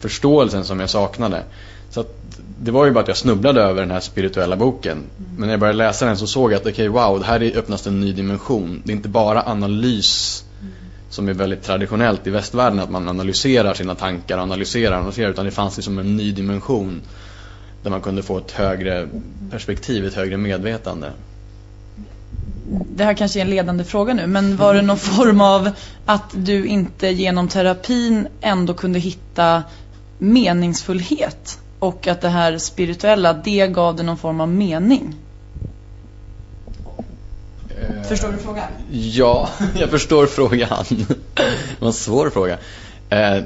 förståelsen 0.00 0.64
som 0.64 0.80
jag 0.80 0.90
saknade. 0.90 1.42
Så 1.90 2.00
att 2.00 2.14
det 2.60 2.70
var 2.70 2.84
ju 2.84 2.90
bara 2.90 3.00
att 3.00 3.08
jag 3.08 3.16
snubblade 3.16 3.62
över 3.62 3.80
den 3.80 3.90
här 3.90 4.00
spirituella 4.00 4.56
boken. 4.56 4.98
Men 5.36 5.46
när 5.46 5.52
jag 5.52 5.60
började 5.60 5.78
läsa 5.78 6.06
den 6.06 6.16
så 6.16 6.26
såg 6.26 6.52
jag 6.52 6.56
att 6.56 6.66
okej, 6.66 6.88
okay, 6.88 6.88
wow, 6.88 7.18
det 7.18 7.26
här 7.26 7.58
öppnas 7.58 7.86
en 7.86 8.00
ny 8.00 8.12
dimension. 8.12 8.82
Det 8.84 8.92
är 8.92 8.96
inte 8.96 9.08
bara 9.08 9.42
analys 9.42 10.44
som 11.16 11.28
är 11.28 11.34
väldigt 11.34 11.62
traditionellt 11.62 12.26
i 12.26 12.30
västvärlden, 12.30 12.80
att 12.80 12.90
man 12.90 13.08
analyserar 13.08 13.74
sina 13.74 13.94
tankar, 13.94 14.38
analyserar, 14.38 14.96
analyserar, 14.96 15.30
utan 15.30 15.44
det 15.44 15.50
fanns 15.50 15.76
liksom 15.76 15.98
en 15.98 16.16
ny 16.16 16.32
dimension 16.32 17.02
där 17.82 17.90
man 17.90 18.00
kunde 18.00 18.22
få 18.22 18.38
ett 18.38 18.50
högre 18.50 19.08
perspektiv, 19.50 20.06
ett 20.06 20.14
högre 20.14 20.36
medvetande. 20.36 21.12
det 22.68 23.04
här 23.04 23.14
kanske 23.14 23.38
är 23.38 23.40
en 23.40 23.50
ledande 23.50 23.84
fråga 23.84 24.14
nu, 24.14 24.26
men 24.26 24.56
var 24.56 24.74
det 24.74 24.82
någon 24.82 24.98
form 24.98 25.40
av 25.40 25.70
att 26.06 26.30
du 26.34 26.66
inte 26.66 27.08
genom 27.08 27.48
terapin 27.48 28.28
ändå 28.40 28.74
kunde 28.74 28.98
hitta 28.98 29.62
meningsfullhet? 30.18 31.58
Och 31.78 32.06
att 32.06 32.20
det 32.20 32.28
här 32.28 32.58
spirituella, 32.58 33.32
det 33.32 33.66
gav 33.66 33.96
dig 33.96 34.06
någon 34.06 34.18
form 34.18 34.40
av 34.40 34.48
mening? 34.48 35.14
Förstår 38.08 38.32
du 38.32 38.38
frågan? 38.38 38.68
Ja, 38.90 39.48
jag 39.74 39.90
förstår 39.90 40.26
frågan. 40.26 40.84
Det 41.34 41.80
var 41.80 41.88
en 41.88 41.92
svår 41.92 42.30
fråga. 42.30 42.58
Eh, 43.10 43.36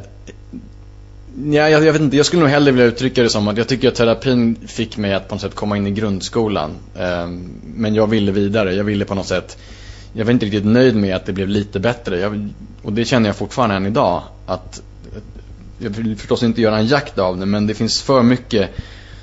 ja, 1.45 1.69
jag, 1.69 1.85
jag, 1.85 1.93
vet 1.93 2.03
inte, 2.03 2.17
jag 2.17 2.27
skulle 2.27 2.43
nog 2.43 2.51
hellre 2.51 2.73
vilja 2.73 2.87
uttrycka 2.87 3.23
det 3.23 3.29
som 3.29 3.49
att 3.49 3.57
jag 3.57 3.69
tycker 3.69 3.89
att 3.89 3.95
terapin 3.95 4.57
fick 4.67 4.97
mig 4.97 5.15
att 5.15 5.29
på 5.29 5.35
något 5.35 5.43
sätt 5.43 5.55
komma 5.55 5.77
in 5.77 5.87
i 5.87 5.91
grundskolan. 5.91 6.71
Eh, 6.99 7.27
men 7.75 7.95
jag 7.95 8.07
ville 8.07 8.33
vidare, 8.33 8.75
jag 8.75 8.85
ville 8.85 9.05
på 9.05 9.15
något 9.15 9.27
sätt 9.27 9.59
jag 10.13 10.25
var 10.25 10.33
inte 10.33 10.47
riktigt 10.47 10.65
nöjd 10.65 10.97
med 10.97 11.17
att 11.17 11.27
det 11.27 11.33
blev 11.33 11.49
lite 11.49 11.81
bättre. 11.81 12.21
Jag, 12.21 12.49
och 12.83 12.93
det 12.93 13.05
känner 13.05 13.29
jag 13.29 13.37
fortfarande 13.37 13.77
än 13.77 13.87
idag. 13.87 14.23
Att, 14.47 14.83
jag 15.79 15.91
vill 15.91 16.17
förstås 16.17 16.43
inte 16.43 16.61
göra 16.61 16.79
en 16.79 16.87
jakt 16.87 17.19
av 17.19 17.39
det, 17.39 17.47
men 17.47 17.67
det 17.67 17.75
finns 17.75 18.03
för 18.03 18.23
mycket 18.23 18.71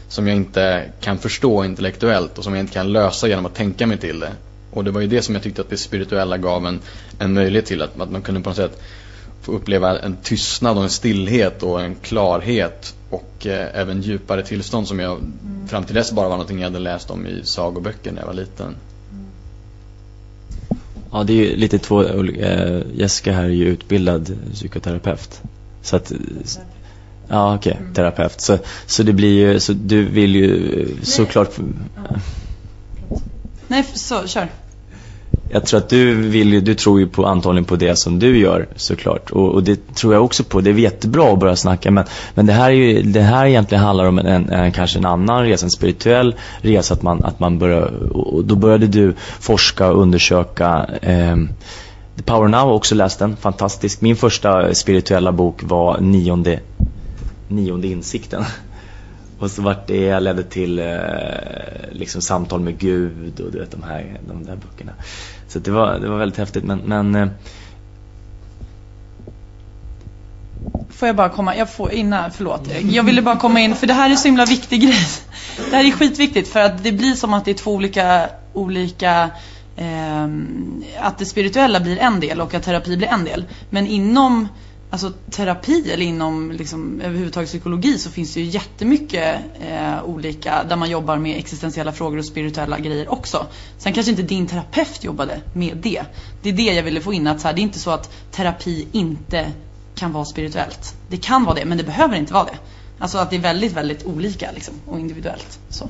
som 0.07 0.27
jag 0.27 0.35
inte 0.35 0.85
kan 1.01 1.17
förstå 1.17 1.63
intellektuellt 1.63 2.37
och 2.37 2.43
som 2.43 2.53
jag 2.53 2.59
inte 2.63 2.73
kan 2.73 2.91
lösa 2.91 3.27
genom 3.27 3.45
att 3.45 3.55
tänka 3.55 3.87
mig 3.87 3.97
till 3.97 4.19
det. 4.19 4.31
Och 4.71 4.83
det 4.83 4.91
var 4.91 5.01
ju 5.01 5.07
det 5.07 5.21
som 5.21 5.35
jag 5.35 5.43
tyckte 5.43 5.61
att 5.61 5.69
det 5.69 5.77
spirituella 5.77 6.37
gav 6.37 6.65
en, 6.65 6.79
en 7.19 7.33
möjlighet 7.33 7.65
till. 7.65 7.81
Att, 7.81 8.01
att 8.01 8.11
man 8.11 8.21
kunde 8.21 8.41
på 8.41 8.49
något 8.49 8.57
sätt 8.57 8.81
få 9.41 9.51
uppleva 9.51 9.99
en 9.99 10.17
tystnad 10.23 10.77
och 10.77 10.83
en 10.83 10.89
stillhet 10.89 11.63
och 11.63 11.81
en 11.81 11.95
klarhet 11.95 12.95
och 13.09 13.47
eh, 13.47 13.67
även 13.73 14.01
djupare 14.01 14.43
tillstånd 14.43 14.87
som 14.87 14.99
jag 14.99 15.11
mm. 15.11 15.67
fram 15.67 15.83
till 15.83 15.95
dess 15.95 16.11
bara 16.11 16.29
var 16.29 16.35
någonting 16.35 16.59
jag 16.59 16.65
hade 16.65 16.79
läst 16.79 17.11
om 17.11 17.27
i 17.27 17.41
sagoböcker 17.43 18.11
när 18.11 18.19
jag 18.21 18.27
var 18.27 18.33
liten. 18.33 18.75
Ja, 21.11 21.23
det 21.23 21.33
är 21.33 21.37
ju 21.37 21.55
lite 21.55 21.79
två 21.79 22.03
äh, 22.03 22.81
Jessica 22.93 23.31
här 23.31 23.43
är 23.43 23.49
ju 23.49 23.65
utbildad 23.65 24.37
psykoterapeut. 24.53 25.41
Så 25.81 25.95
att 25.95 26.11
Ja, 27.29 27.55
okej, 27.55 27.71
okay, 27.71 27.83
mm. 27.83 27.93
terapeut. 27.93 28.41
Så, 28.41 28.57
så 28.85 29.03
det 29.03 29.13
blir 29.13 29.33
ju, 29.33 29.59
så 29.59 29.73
du 29.73 30.03
vill 30.03 30.35
ju 30.35 30.87
såklart... 31.03 31.59
Ja. 31.95 32.15
Nej, 33.67 33.83
så, 33.93 34.27
kör. 34.27 34.47
Jag 35.49 35.65
tror 35.65 35.77
att 35.77 35.89
du 35.89 36.15
vill 36.15 36.63
du 36.63 36.75
tror 36.75 36.99
ju 36.99 37.07
på, 37.07 37.25
antagligen 37.25 37.65
på 37.65 37.75
det 37.75 37.95
som 37.95 38.19
du 38.19 38.37
gör 38.37 38.67
såklart. 38.75 39.31
Och, 39.31 39.53
och 39.53 39.63
det 39.63 39.95
tror 39.95 40.13
jag 40.13 40.25
också 40.25 40.43
på. 40.43 40.61
Det 40.61 40.69
är 40.69 40.73
jättebra 40.73 41.33
att 41.33 41.39
börja 41.39 41.55
snacka. 41.55 41.91
Men, 41.91 42.05
men 42.33 42.45
det 42.45 42.53
här 42.53 42.69
är 42.69 42.73
ju, 42.73 43.01
det 43.01 43.21
här 43.21 43.45
egentligen 43.45 43.83
handlar 43.83 44.05
om 44.05 44.19
en, 44.19 44.25
en, 44.25 44.49
en 44.49 44.71
kanske 44.71 44.99
en 44.99 45.05
annan 45.05 45.43
resa, 45.43 45.65
en 45.65 45.69
spirituell 45.69 46.35
resa. 46.61 46.93
Att 46.93 47.01
man, 47.01 47.23
att 47.23 47.39
man 47.39 47.59
börjar, 47.59 48.13
och 48.13 48.45
då 48.45 48.55
började 48.55 48.87
du 48.87 49.13
forska 49.39 49.89
och 49.89 50.01
undersöka 50.01 50.89
eh, 51.01 51.35
The 52.17 52.23
Power 52.23 52.47
Now, 52.47 52.59
har 52.59 52.73
också 52.73 52.95
läst 52.95 53.19
den, 53.19 53.35
fantastisk. 53.35 54.01
Min 54.01 54.15
första 54.15 54.73
spirituella 54.73 55.31
bok 55.31 55.63
var 55.63 55.99
Nionde, 55.99 56.59
nionde 57.47 57.87
insikten. 57.87 58.43
Och 59.39 59.51
så 59.51 59.61
vart 59.61 59.87
det 59.87 60.19
ledde 60.19 60.43
till 60.43 60.79
eh, 60.79 60.87
liksom 61.91 62.21
samtal 62.21 62.59
med 62.59 62.77
Gud 62.77 63.39
och 63.39 63.51
du 63.51 63.59
vet 63.59 63.71
de 63.71 63.83
här 63.83 64.19
de 64.27 64.45
där 64.45 64.55
böckerna. 64.55 64.91
Så 65.47 65.59
det 65.59 65.71
var, 65.71 65.99
det 65.99 66.09
var 66.09 66.17
väldigt 66.17 66.37
häftigt 66.37 66.63
men, 66.63 66.79
men. 66.79 67.15
Eh, 67.15 67.27
får 70.89 71.07
jag 71.07 71.15
bara 71.15 71.29
komma, 71.29 71.55
jag 71.55 71.73
får 71.73 71.91
innan, 71.91 72.31
förlåt. 72.31 72.69
Jag 72.83 73.03
ville 73.03 73.21
bara 73.21 73.35
komma 73.35 73.59
in, 73.59 73.75
för 73.75 73.87
det 73.87 73.93
här 73.93 74.09
är 74.09 74.15
så 74.15 74.27
himla 74.27 74.45
viktig 74.45 74.81
grej. 74.81 75.07
Det 75.69 75.75
här 75.75 75.83
är 75.83 75.91
skitviktigt 75.91 76.47
för 76.47 76.59
att 76.59 76.83
det 76.83 76.91
blir 76.91 77.13
som 77.13 77.33
att 77.33 77.45
det 77.45 77.51
är 77.51 77.55
två 77.55 77.71
olika, 77.73 78.29
olika 78.53 79.29
eh, 79.75 80.23
att 80.99 81.17
det 81.17 81.25
spirituella 81.25 81.79
blir 81.79 81.97
en 81.97 82.19
del 82.19 82.41
och 82.41 82.53
att 82.53 82.63
terapi 82.63 82.97
blir 82.97 83.07
en 83.07 83.23
del. 83.23 83.45
Men 83.69 83.87
inom 83.87 84.47
alltså 84.89 85.13
terapi 85.31 85.91
eller 85.91 86.05
inom 86.05 86.51
liksom, 86.51 87.01
överhuvudtaget 87.01 87.49
psykologi 87.49 87.97
så 87.97 88.09
finns 88.09 88.33
det 88.33 88.39
ju 88.39 88.45
jättemycket 88.45 89.39
eh, 89.69 90.03
olika 90.03 90.63
där 90.63 90.75
man 90.75 90.89
jobbar 90.89 91.17
med 91.17 91.39
existentiella 91.39 91.91
frågor 91.91 92.17
och 92.17 92.25
spirituella 92.25 92.79
grejer 92.79 93.11
också. 93.11 93.45
Sen 93.77 93.93
kanske 93.93 94.09
inte 94.09 94.23
din 94.23 94.47
terapeut 94.47 95.03
jobbade 95.03 95.41
med 95.53 95.77
det. 95.77 96.01
Det 96.41 96.49
är 96.49 96.53
det 96.53 96.73
jag 96.73 96.83
ville 96.83 97.01
få 97.01 97.13
in 97.13 97.27
att 97.27 97.41
så 97.41 97.47
här, 97.47 97.55
det 97.55 97.61
är 97.61 97.63
inte 97.63 97.79
så 97.79 97.91
att 97.91 98.31
terapi 98.31 98.87
inte 98.91 99.51
kan 99.95 100.11
vara 100.11 100.25
spirituellt. 100.25 100.95
Det 101.09 101.17
kan 101.17 101.43
vara 101.43 101.55
det 101.55 101.65
men 101.65 101.77
det 101.77 101.83
behöver 101.83 102.17
inte 102.17 102.33
vara 102.33 102.45
det. 102.45 102.57
Alltså 102.99 103.17
att 103.17 103.29
det 103.29 103.35
är 103.35 103.39
väldigt, 103.39 103.73
väldigt 103.73 104.05
olika 104.05 104.51
liksom, 104.51 104.73
och 104.85 104.99
individuellt. 104.99 105.59
Så. 105.69 105.89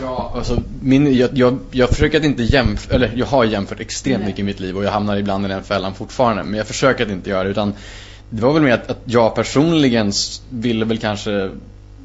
Ja, 0.00 0.32
alltså 0.36 0.62
min, 0.80 1.16
jag, 1.16 1.30
jag, 1.32 1.58
jag 1.70 1.88
försöker 1.88 2.18
att 2.18 2.24
inte 2.24 2.42
jämföra, 2.42 2.94
eller 2.94 3.12
jag 3.16 3.26
har 3.26 3.44
jämfört 3.44 3.80
extremt 3.80 4.18
Nej. 4.18 4.26
mycket 4.26 4.40
i 4.40 4.42
mitt 4.42 4.60
liv 4.60 4.76
och 4.76 4.84
jag 4.84 4.90
hamnar 4.90 5.16
ibland 5.16 5.44
i 5.44 5.48
den 5.48 5.64
fällan 5.64 5.94
fortfarande. 5.94 6.42
Men 6.42 6.54
jag 6.54 6.66
försöker 6.66 7.06
att 7.06 7.12
inte 7.12 7.30
göra 7.30 7.44
det 7.44 7.50
utan 7.50 7.74
det 8.30 8.42
var 8.42 8.52
väl 8.52 8.62
mer 8.62 8.72
att, 8.72 8.90
att 8.90 9.00
jag 9.04 9.34
personligen 9.34 10.12
ville 10.50 10.84
väl 10.84 10.98
kanske 10.98 11.50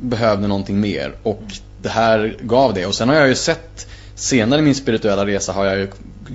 behövde 0.02 0.48
någonting 0.48 0.80
mer 0.80 1.14
och 1.24 1.44
det 1.82 1.90
här 1.90 2.38
gav 2.42 2.74
det. 2.74 2.86
Och 2.86 2.96
sen 2.96 3.10
har 3.10 3.16
jag 3.16 3.28
ju 3.28 3.36
sett 3.36 3.88
senare 4.16 4.60
i 4.60 4.64
min 4.64 4.76
spirituella 4.76 5.26
resa 5.26 5.54
har 5.54 5.66
jag 5.66 5.78
ju 5.78 5.88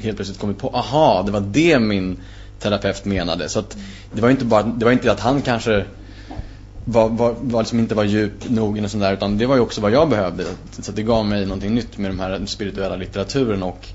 helt 0.02 0.16
plötsligt 0.16 0.38
kommit 0.38 0.58
på, 0.58 0.68
aha, 0.68 1.22
det 1.26 1.32
var 1.32 1.40
det 1.40 1.78
min 1.78 2.16
terapeut 2.60 3.04
menade. 3.04 3.48
Så 3.48 3.58
att 3.58 3.76
det 4.12 4.20
var 4.20 4.30
inte 4.30 4.44
bara, 4.44 4.62
det 4.62 4.84
var 4.84 4.92
inte 4.92 5.12
att 5.12 5.20
han 5.20 5.42
kanske 5.42 5.84
var, 6.84 7.08
var, 7.08 7.34
var 7.40 7.60
liksom 7.62 7.78
inte 7.78 7.94
var 7.94 8.04
djup 8.04 8.48
nog 8.48 8.78
eller 8.78 8.88
sånt 8.88 9.02
där, 9.02 9.12
utan 9.12 9.38
det 9.38 9.46
var 9.46 9.54
ju 9.54 9.60
också 9.60 9.80
vad 9.80 9.90
jag 9.90 10.08
behövde. 10.08 10.44
Så 10.80 10.92
det 10.92 11.02
gav 11.02 11.26
mig 11.26 11.46
någonting 11.46 11.74
nytt 11.74 11.98
med 11.98 12.10
den 12.10 12.20
här 12.20 12.46
spirituella 12.46 12.96
litteraturen 12.96 13.62
och, 13.62 13.88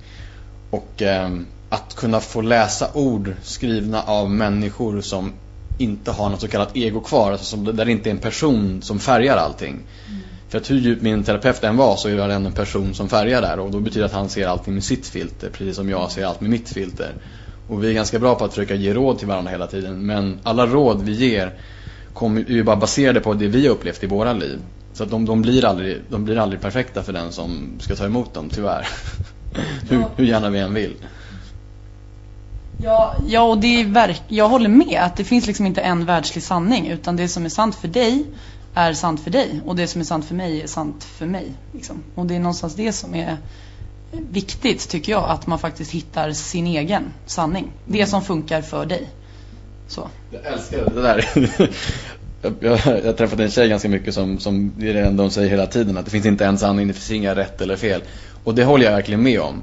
och 0.69 1.01
eh, 1.01 1.29
att 1.69 1.95
kunna 1.95 2.19
få 2.19 2.41
läsa 2.41 2.88
ord 2.93 3.33
skrivna 3.43 4.03
av 4.03 4.29
människor 4.29 5.01
som 5.01 5.33
inte 5.77 6.12
har 6.12 6.30
något 6.30 6.42
så 6.42 6.48
kallat 6.48 6.77
ego 6.77 7.01
kvar, 7.01 7.32
alltså 7.32 7.46
som, 7.46 7.65
där 7.65 7.86
det 7.86 7.92
inte 7.92 8.10
är 8.10 8.12
en 8.12 8.18
person 8.18 8.82
som 8.82 9.00
färgar 9.00 9.38
allting. 9.38 9.74
Mm. 9.74 10.22
För 10.50 10.58
att 10.58 10.72
hur 10.72 10.77
djup 10.77 11.01
min 11.01 11.24
terapeut 11.24 11.63
än 11.63 11.77
var 11.77 11.96
så 11.96 12.10
är 12.10 12.27
det 12.27 12.34
ändå 12.34 12.48
en 12.48 12.56
person 12.56 12.94
som 12.94 13.10
färgar 13.10 13.42
där 13.42 13.60
och 13.60 13.72
då 13.72 13.80
betyder 13.80 14.00
det 14.00 14.06
att 14.06 14.13
han 14.13 14.30
ser 14.30 14.48
allting 14.48 14.74
med 14.74 14.84
sitt 14.84 15.08
filter 15.08 15.50
precis 15.50 15.75
som 15.75 15.89
jag 15.89 16.12
ser 16.12 16.25
allt 16.25 16.42
med 16.42 16.50
mitt 16.50 16.70
filter. 16.70 17.13
Och 17.68 17.84
vi 17.84 17.89
är 17.89 17.94
ganska 17.94 18.20
bra 18.20 18.36
på 18.36 18.46
att 18.46 18.53
försöka 18.53 18.75
ge 18.75 18.94
råd 18.94 19.20
till 19.20 19.27
varandra 19.27 19.51
hela 19.51 19.68
tiden 19.68 20.06
men 20.06 20.39
alla 20.44 20.65
råd 20.65 21.01
vi 21.01 21.12
ger 21.12 21.53
kommer 22.13 22.46
ju 22.48 22.63
bara 22.63 22.75
baserade 22.75 23.20
på 23.20 23.34
det 23.34 23.48
vi 23.48 23.68
har 23.68 23.74
upplevt 23.74 24.03
i 24.03 24.08
våra 24.08 24.34
liv. 24.34 24.60
Så 24.94 25.03
att 25.03 25.10
de, 25.10 25.25
de, 25.25 25.42
blir 25.42 25.65
aldrig, 25.65 26.01
de 26.10 26.25
blir 26.25 26.38
aldrig 26.38 26.62
perfekta 26.62 27.03
för 27.03 27.13
den 27.13 27.32
som 27.32 27.77
ska 27.80 27.96
ta 27.96 28.06
emot 28.06 28.34
dem, 28.34 28.50
tyvärr. 28.50 28.88
hur, 29.89 30.06
hur 30.15 30.25
gärna 30.25 30.50
vi 30.50 30.60
än 30.60 30.74
vill. 30.74 30.94
Ja, 32.83 33.15
ja 33.27 33.41
och 33.41 33.57
det 33.57 33.81
är 33.81 33.85
verk 33.85 34.21
jag 34.27 34.49
håller 34.49 34.69
med 34.69 35.01
att 35.01 35.15
det 35.15 35.23
finns 35.23 35.47
liksom 35.47 35.65
inte 35.65 35.81
en 35.81 36.05
världslig 36.05 36.43
sanning 36.43 36.87
utan 36.87 37.15
det 37.15 37.27
som 37.27 37.45
är 37.45 37.49
sant 37.49 37.75
för 37.75 37.87
dig 37.87 38.25
är 38.73 38.93
sant 38.93 39.23
för 39.23 39.31
dig 39.31 39.61
och 39.65 39.75
det 39.75 39.87
som 39.87 40.01
är 40.01 40.05
sant 40.05 40.25
för 40.25 40.35
mig 40.35 40.61
är 40.61 40.67
sant 40.67 41.03
för 41.03 41.25
mig. 41.25 41.51
Liksom. 41.71 42.03
Och 42.15 42.25
det 42.25 42.35
är 42.35 42.39
någonstans 42.39 42.75
det 42.75 42.91
som 42.91 43.15
är 43.15 43.37
viktigt 44.11 44.89
tycker 44.89 45.11
jag 45.11 45.29
att 45.29 45.47
man 45.47 45.59
faktiskt 45.59 45.91
hittar 45.91 46.31
sin 46.31 46.67
egen 46.67 47.03
sanning. 47.25 47.71
Det 47.85 48.05
som 48.05 48.21
funkar 48.21 48.61
för 48.61 48.85
dig. 48.85 49.09
Så. 49.87 50.07
Jag 50.31 50.45
älskar 50.53 50.89
det 50.95 51.01
där. 51.01 51.25
jag, 52.41 52.53
jag, 52.59 52.79
jag 52.85 53.05
har 53.05 53.13
träffat 53.13 53.39
en 53.39 53.51
tjej 53.51 53.69
ganska 53.69 53.89
mycket 53.89 54.13
som, 54.13 54.39
som 54.39 54.73
det 54.77 54.89
är 54.89 54.93
det 54.93 55.05
enda 55.05 55.23
hon 55.23 55.31
säger 55.31 55.49
hela 55.49 55.67
tiden 55.67 55.97
att 55.97 56.05
det 56.05 56.11
finns 56.11 56.25
inte 56.25 56.45
en 56.45 56.57
sanning, 56.57 56.87
det 56.87 56.93
finns 56.93 57.11
inga 57.11 57.35
rätt 57.35 57.61
eller 57.61 57.75
fel. 57.75 58.01
Och 58.43 58.55
det 58.55 58.63
håller 58.63 58.85
jag 58.85 58.91
verkligen 58.91 59.23
med 59.23 59.41
om. 59.41 59.61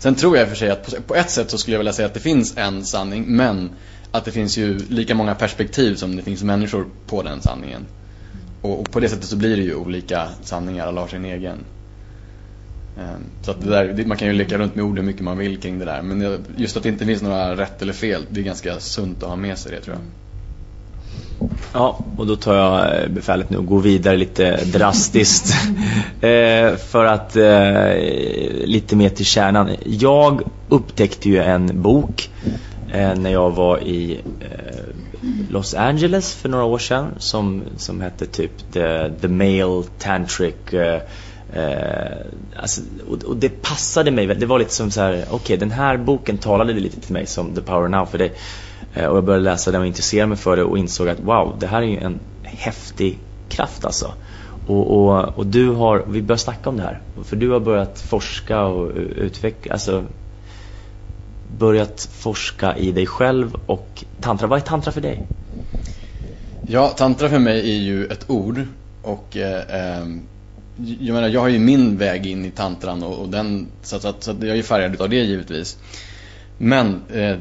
Sen 0.00 0.14
tror 0.14 0.36
jag 0.36 0.42
i 0.42 0.46
och 0.46 0.48
för 0.48 0.56
sig 0.56 0.70
att 0.70 1.06
på 1.06 1.14
ett 1.14 1.30
sätt 1.30 1.50
så 1.50 1.58
skulle 1.58 1.74
jag 1.74 1.78
vilja 1.78 1.92
säga 1.92 2.06
att 2.06 2.14
det 2.14 2.20
finns 2.20 2.56
en 2.56 2.84
sanning 2.84 3.24
men 3.26 3.70
att 4.10 4.24
det 4.24 4.30
finns 4.30 4.58
ju 4.58 4.78
lika 4.78 5.14
många 5.14 5.34
perspektiv 5.34 5.94
som 5.94 6.16
det 6.16 6.22
finns 6.22 6.42
människor 6.42 6.86
på 7.06 7.22
den 7.22 7.40
sanningen. 7.40 7.86
Och, 8.60 8.90
på 8.90 9.00
det 9.00 9.08
sättet 9.08 9.24
så 9.24 9.36
blir 9.36 9.56
det 9.56 9.62
ju 9.62 9.74
olika 9.74 10.28
sanningar, 10.42 10.86
alla 10.86 11.00
har 11.00 11.08
sin 11.08 11.24
egen. 11.24 11.64
Ehm, 12.96 13.24
så 13.42 13.50
att 13.50 13.60
det 13.60 13.70
där, 13.70 14.04
man 14.04 14.16
kan 14.16 14.28
ju 14.28 14.34
leka 14.34 14.58
runt 14.58 14.74
med 14.74 14.84
ord 14.84 14.96
hur 14.98 15.04
mycket 15.04 15.22
man 15.22 15.38
vill 15.38 15.60
kring 15.60 15.78
det 15.78 15.84
där. 15.84 16.02
Men 16.02 16.44
just 16.56 16.76
att 16.76 16.82
det 16.82 16.88
inte 16.88 17.06
finns 17.06 17.22
några 17.22 17.56
rätt 17.56 17.82
eller 17.82 17.92
fel, 17.92 18.26
det 18.30 18.40
är 18.40 18.44
ganska 18.44 18.80
sunt 18.80 19.22
att 19.22 19.28
ha 19.28 19.36
med 19.36 19.58
sig 19.58 19.72
det 19.72 19.80
tror 19.80 19.96
jag. 19.96 20.04
Ja, 21.72 22.04
och 22.16 22.26
då 22.26 22.36
tar 22.36 22.54
jag 22.54 23.02
eh, 23.02 23.08
befälet 23.08 23.50
nu 23.50 23.56
och 23.56 23.66
går 23.66 23.80
vidare 23.80 24.16
lite 24.16 24.64
drastiskt. 24.64 25.54
eh, 26.20 26.76
för 26.76 27.04
att 27.04 27.36
eh, 27.36 27.94
lite 28.64 28.96
mer 28.96 29.08
till 29.08 29.26
kärnan. 29.26 29.70
Jag 29.84 30.42
upptäckte 30.68 31.28
ju 31.28 31.38
en 31.38 31.82
bok 31.82 32.30
eh, 32.92 33.14
när 33.14 33.30
jag 33.30 33.50
var 33.50 33.78
i 33.78 34.20
eh, 34.40 34.76
Los 35.50 35.74
Angeles 35.74 36.34
för 36.34 36.48
några 36.48 36.64
år 36.64 36.78
sedan 36.78 37.06
som, 37.18 37.62
som 37.76 38.00
hette 38.00 38.26
typ 38.26 38.72
The, 38.72 39.10
The 39.20 39.28
Male 39.28 39.82
Tantric 39.98 40.54
eh, 40.72 41.00
alltså, 42.56 42.80
och, 43.08 43.24
och, 43.24 43.36
det 43.36 43.62
passade 43.62 44.10
mig. 44.10 44.26
Det 44.26 44.46
var 44.46 44.58
lite 44.58 44.74
som 44.74 44.90
så 44.90 45.00
här, 45.00 45.12
okej 45.12 45.36
okay, 45.36 45.56
den 45.56 45.70
här 45.70 45.96
boken 45.96 46.38
talade 46.38 46.72
lite 46.72 47.00
till 47.00 47.12
mig 47.12 47.26
som 47.26 47.54
The 47.54 47.60
Power 47.60 47.88
Now 47.88 48.06
för 48.06 48.18
dig. 48.18 48.32
Eh, 48.94 49.06
och 49.06 49.16
jag 49.16 49.24
började 49.24 49.44
läsa 49.44 49.70
den 49.70 49.80
och 49.80 49.86
intressera 49.86 50.26
mig 50.26 50.36
för 50.36 50.56
det 50.56 50.64
och 50.64 50.78
insåg 50.78 51.08
att 51.08 51.20
wow, 51.20 51.56
det 51.58 51.66
här 51.66 51.82
är 51.82 51.86
ju 51.86 51.98
en 51.98 52.20
häftig 52.42 53.18
kraft 53.48 53.84
alltså. 53.84 54.12
Och, 54.66 54.96
och, 54.96 55.38
och 55.38 55.46
du 55.46 55.70
har, 55.70 56.04
vi 56.08 56.22
börjar 56.22 56.38
snacka 56.38 56.70
om 56.70 56.76
det 56.76 56.82
här. 56.82 57.00
För 57.24 57.36
du 57.36 57.50
har 57.50 57.60
börjat 57.60 58.00
forska 58.00 58.62
och 58.62 58.92
utveckla, 59.16 59.72
alltså 59.72 60.04
börjat 61.58 62.08
forska 62.12 62.76
i 62.76 62.92
dig 62.92 63.06
själv 63.06 63.56
och 63.66 64.04
tantra. 64.20 64.46
Vad 64.46 64.58
är 64.58 64.62
tantra 64.64 64.92
för 64.92 65.00
dig? 65.00 65.26
Ja, 66.66 66.88
tantra 66.88 67.28
för 67.28 67.38
mig 67.38 67.70
är 67.70 67.80
ju 67.80 68.06
ett 68.06 68.30
ord 68.30 68.66
och 69.02 69.36
eh, 69.36 69.98
eh 69.98 70.06
jag 71.00 71.14
menar, 71.14 71.28
jag 71.28 71.40
har 71.40 71.48
ju 71.48 71.58
min 71.58 71.96
väg 71.96 72.26
in 72.26 72.44
i 72.44 72.50
tantran 72.50 73.02
och, 73.02 73.18
och 73.18 73.28
den, 73.28 73.66
så, 73.82 74.00
så, 74.00 74.14
så 74.18 74.30
jag 74.30 74.48
är 74.48 74.54
ju 74.54 74.62
färgad 74.62 75.00
av 75.00 75.08
det 75.08 75.16
givetvis. 75.16 75.78
Men 76.58 77.02
eh, 77.12 77.36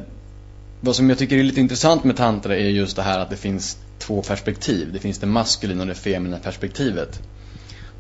vad 0.81 0.95
som 0.95 1.09
jag 1.09 1.17
tycker 1.17 1.38
är 1.38 1.43
lite 1.43 1.59
intressant 1.59 2.03
med 2.03 2.17
tantra 2.17 2.57
är 2.57 2.69
just 2.69 2.95
det 2.95 3.01
här 3.01 3.19
att 3.19 3.29
det 3.29 3.36
finns 3.36 3.77
två 4.00 4.21
perspektiv. 4.21 4.93
Det 4.93 5.00
finns 5.00 5.19
det 5.19 5.27
maskulina 5.27 5.81
och 5.81 5.88
det 5.88 5.95
feminina 5.95 6.39
perspektivet. 6.39 7.19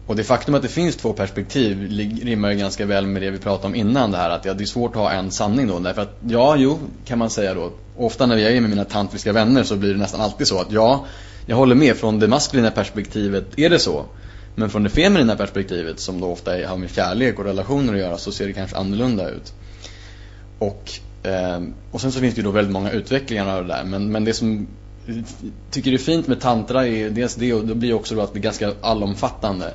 Och 0.07 0.15
det 0.15 0.23
faktum 0.23 0.55
att 0.55 0.61
det 0.61 0.67
finns 0.67 0.95
två 0.95 1.13
perspektiv 1.13 1.91
rimmar 2.23 2.51
ju 2.51 2.57
ganska 2.57 2.85
väl 2.85 3.07
med 3.07 3.21
det 3.21 3.31
vi 3.31 3.37
pratade 3.37 3.67
om 3.67 3.75
innan 3.75 4.11
det 4.11 4.17
här 4.17 4.29
att 4.29 4.45
ja, 4.45 4.53
det 4.53 4.63
är 4.63 4.65
svårt 4.65 4.91
att 4.91 5.01
ha 5.01 5.11
en 5.11 5.31
sanning 5.31 5.67
då. 5.67 5.79
Därför 5.79 6.01
att 6.01 6.17
ja, 6.27 6.55
jo, 6.55 6.79
kan 7.05 7.19
man 7.19 7.29
säga 7.29 7.53
då. 7.53 7.71
Ofta 7.97 8.25
när 8.25 8.37
jag 8.37 8.51
är 8.51 8.61
med 8.61 8.69
mina 8.69 8.85
tantriska 8.85 9.33
vänner 9.33 9.63
så 9.63 9.75
blir 9.75 9.93
det 9.93 9.99
nästan 9.99 10.21
alltid 10.21 10.47
så 10.47 10.61
att 10.61 10.71
ja, 10.71 11.05
jag 11.45 11.55
håller 11.55 11.75
med 11.75 11.97
från 11.97 12.19
det 12.19 12.27
maskulina 12.27 12.71
perspektivet 12.71 13.45
är 13.59 13.69
det 13.69 13.79
så. 13.79 14.05
Men 14.55 14.69
från 14.69 14.83
det 14.83 14.89
feminina 14.89 15.35
perspektivet 15.35 15.99
som 15.99 16.21
då 16.21 16.27
ofta 16.27 16.51
har 16.51 16.77
med 16.77 16.89
kärlek 16.89 17.39
och 17.39 17.45
relationer 17.45 17.93
att 17.93 17.99
göra 17.99 18.17
så 18.17 18.31
ser 18.31 18.47
det 18.47 18.53
kanske 18.53 18.77
annorlunda 18.77 19.29
ut. 19.29 19.53
Och, 20.59 20.91
Ehm, 21.23 21.73
och 21.91 22.01
sen 22.01 22.11
så 22.11 22.19
finns 22.19 22.35
det 22.35 22.39
ju 22.39 22.45
då 22.45 22.51
väldigt 22.51 22.73
många 22.73 22.91
utvecklingar 22.91 23.57
av 23.57 23.67
det 23.67 23.73
där. 23.73 23.83
Men, 23.83 24.11
men 24.11 24.25
det 24.25 24.33
som 24.33 24.67
jag 25.05 25.23
tycker 25.71 25.93
är 25.93 25.97
fint 25.97 26.27
med 26.27 26.41
tantra 26.41 26.87
är 26.87 27.09
dels 27.09 27.35
det 27.35 27.53
och 27.53 27.65
det 27.65 27.75
blir 27.75 27.93
också 27.93 28.15
då 28.15 28.21
att 28.21 28.33
det 28.33 28.39
är 28.39 28.41
ganska 28.41 28.73
allomfattande. 28.81 29.73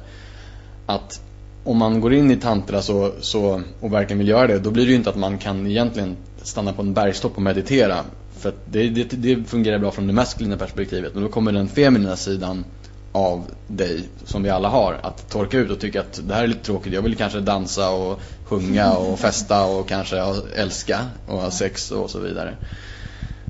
Att 0.86 1.20
om 1.64 1.78
man 1.78 2.00
går 2.00 2.14
in 2.14 2.30
i 2.30 2.36
tantra 2.36 2.82
så, 2.82 3.12
så, 3.20 3.62
och 3.80 3.92
verkligen 3.92 4.18
vill 4.18 4.28
göra 4.28 4.46
det, 4.46 4.58
då 4.58 4.70
blir 4.70 4.84
det 4.84 4.90
ju 4.90 4.96
inte 4.96 5.10
att 5.10 5.16
man 5.16 5.38
kan 5.38 5.66
egentligen 5.66 6.16
stanna 6.42 6.72
på 6.72 6.82
en 6.82 6.94
bergstopp 6.94 7.36
och 7.36 7.42
meditera. 7.42 7.96
För 8.38 8.52
det, 8.70 8.88
det, 8.88 9.04
det, 9.04 9.44
fungerar 9.48 9.78
bra 9.78 9.90
från 9.90 10.06
det 10.06 10.12
maskulina 10.12 10.56
perspektivet. 10.56 11.14
Men 11.14 11.22
då 11.22 11.28
kommer 11.28 11.52
den 11.52 11.68
feminina 11.68 12.16
sidan 12.16 12.64
av 13.12 13.44
dig, 13.66 14.08
som 14.24 14.42
vi 14.42 14.50
alla 14.50 14.68
har, 14.68 14.98
att 15.02 15.30
torka 15.30 15.58
ut 15.58 15.70
och 15.70 15.80
tycka 15.80 16.00
att 16.00 16.20
det 16.28 16.34
här 16.34 16.42
är 16.42 16.46
lite 16.46 16.64
tråkigt. 16.64 16.92
Jag 16.92 17.02
vill 17.02 17.16
kanske 17.16 17.40
dansa 17.40 17.90
och 17.90 18.20
sjunga 18.44 18.92
och 18.92 19.18
festa 19.18 19.64
och 19.64 19.88
kanske 19.88 20.18
älska 20.56 21.06
och 21.26 21.40
ha 21.40 21.50
sex 21.50 21.90
och 21.90 22.10
så 22.10 22.18
vidare. 22.18 22.56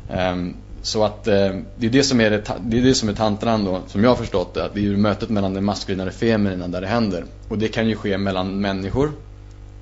Um, 0.09 0.57
så 0.83 1.05
att 1.05 1.27
eh, 1.27 1.57
det 1.77 1.87
är 1.87 1.91
det 1.91 2.03
som 2.03 2.21
är, 2.21 2.31
det, 2.31 2.43
det 2.61 2.79
är 2.79 2.83
det 2.83 2.95
som 2.95 3.09
är 3.09 3.13
tantran 3.13 3.65
då, 3.65 3.81
som 3.87 4.05
jag 4.05 4.11
har 4.11 4.17
förstått 4.17 4.55
det. 4.55 4.65
Att 4.65 4.75
det 4.75 4.81
är 4.81 4.83
ju 4.83 4.97
mötet 4.97 5.29
mellan 5.29 5.55
det 5.55 5.61
maskulina 5.61 6.03
och 6.03 6.11
det 6.11 6.17
feminina 6.17 6.69
där 6.69 6.81
det 6.81 6.87
händer. 6.87 7.25
Och 7.49 7.59
det 7.59 7.69
kan 7.69 7.89
ju 7.89 7.97
ske 7.97 8.19
mellan 8.19 8.61
människor. 8.61 9.13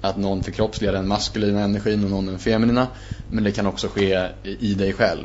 Att 0.00 0.16
någon 0.16 0.42
förkroppsligar 0.42 0.92
den 0.92 1.08
maskulina 1.08 1.60
energin 1.60 2.04
och 2.04 2.10
någon 2.10 2.26
den 2.26 2.38
feminina. 2.38 2.86
Men 3.30 3.44
det 3.44 3.52
kan 3.52 3.66
också 3.66 3.88
ske 3.88 4.28
i 4.42 4.74
dig 4.74 4.92
själv. 4.92 5.24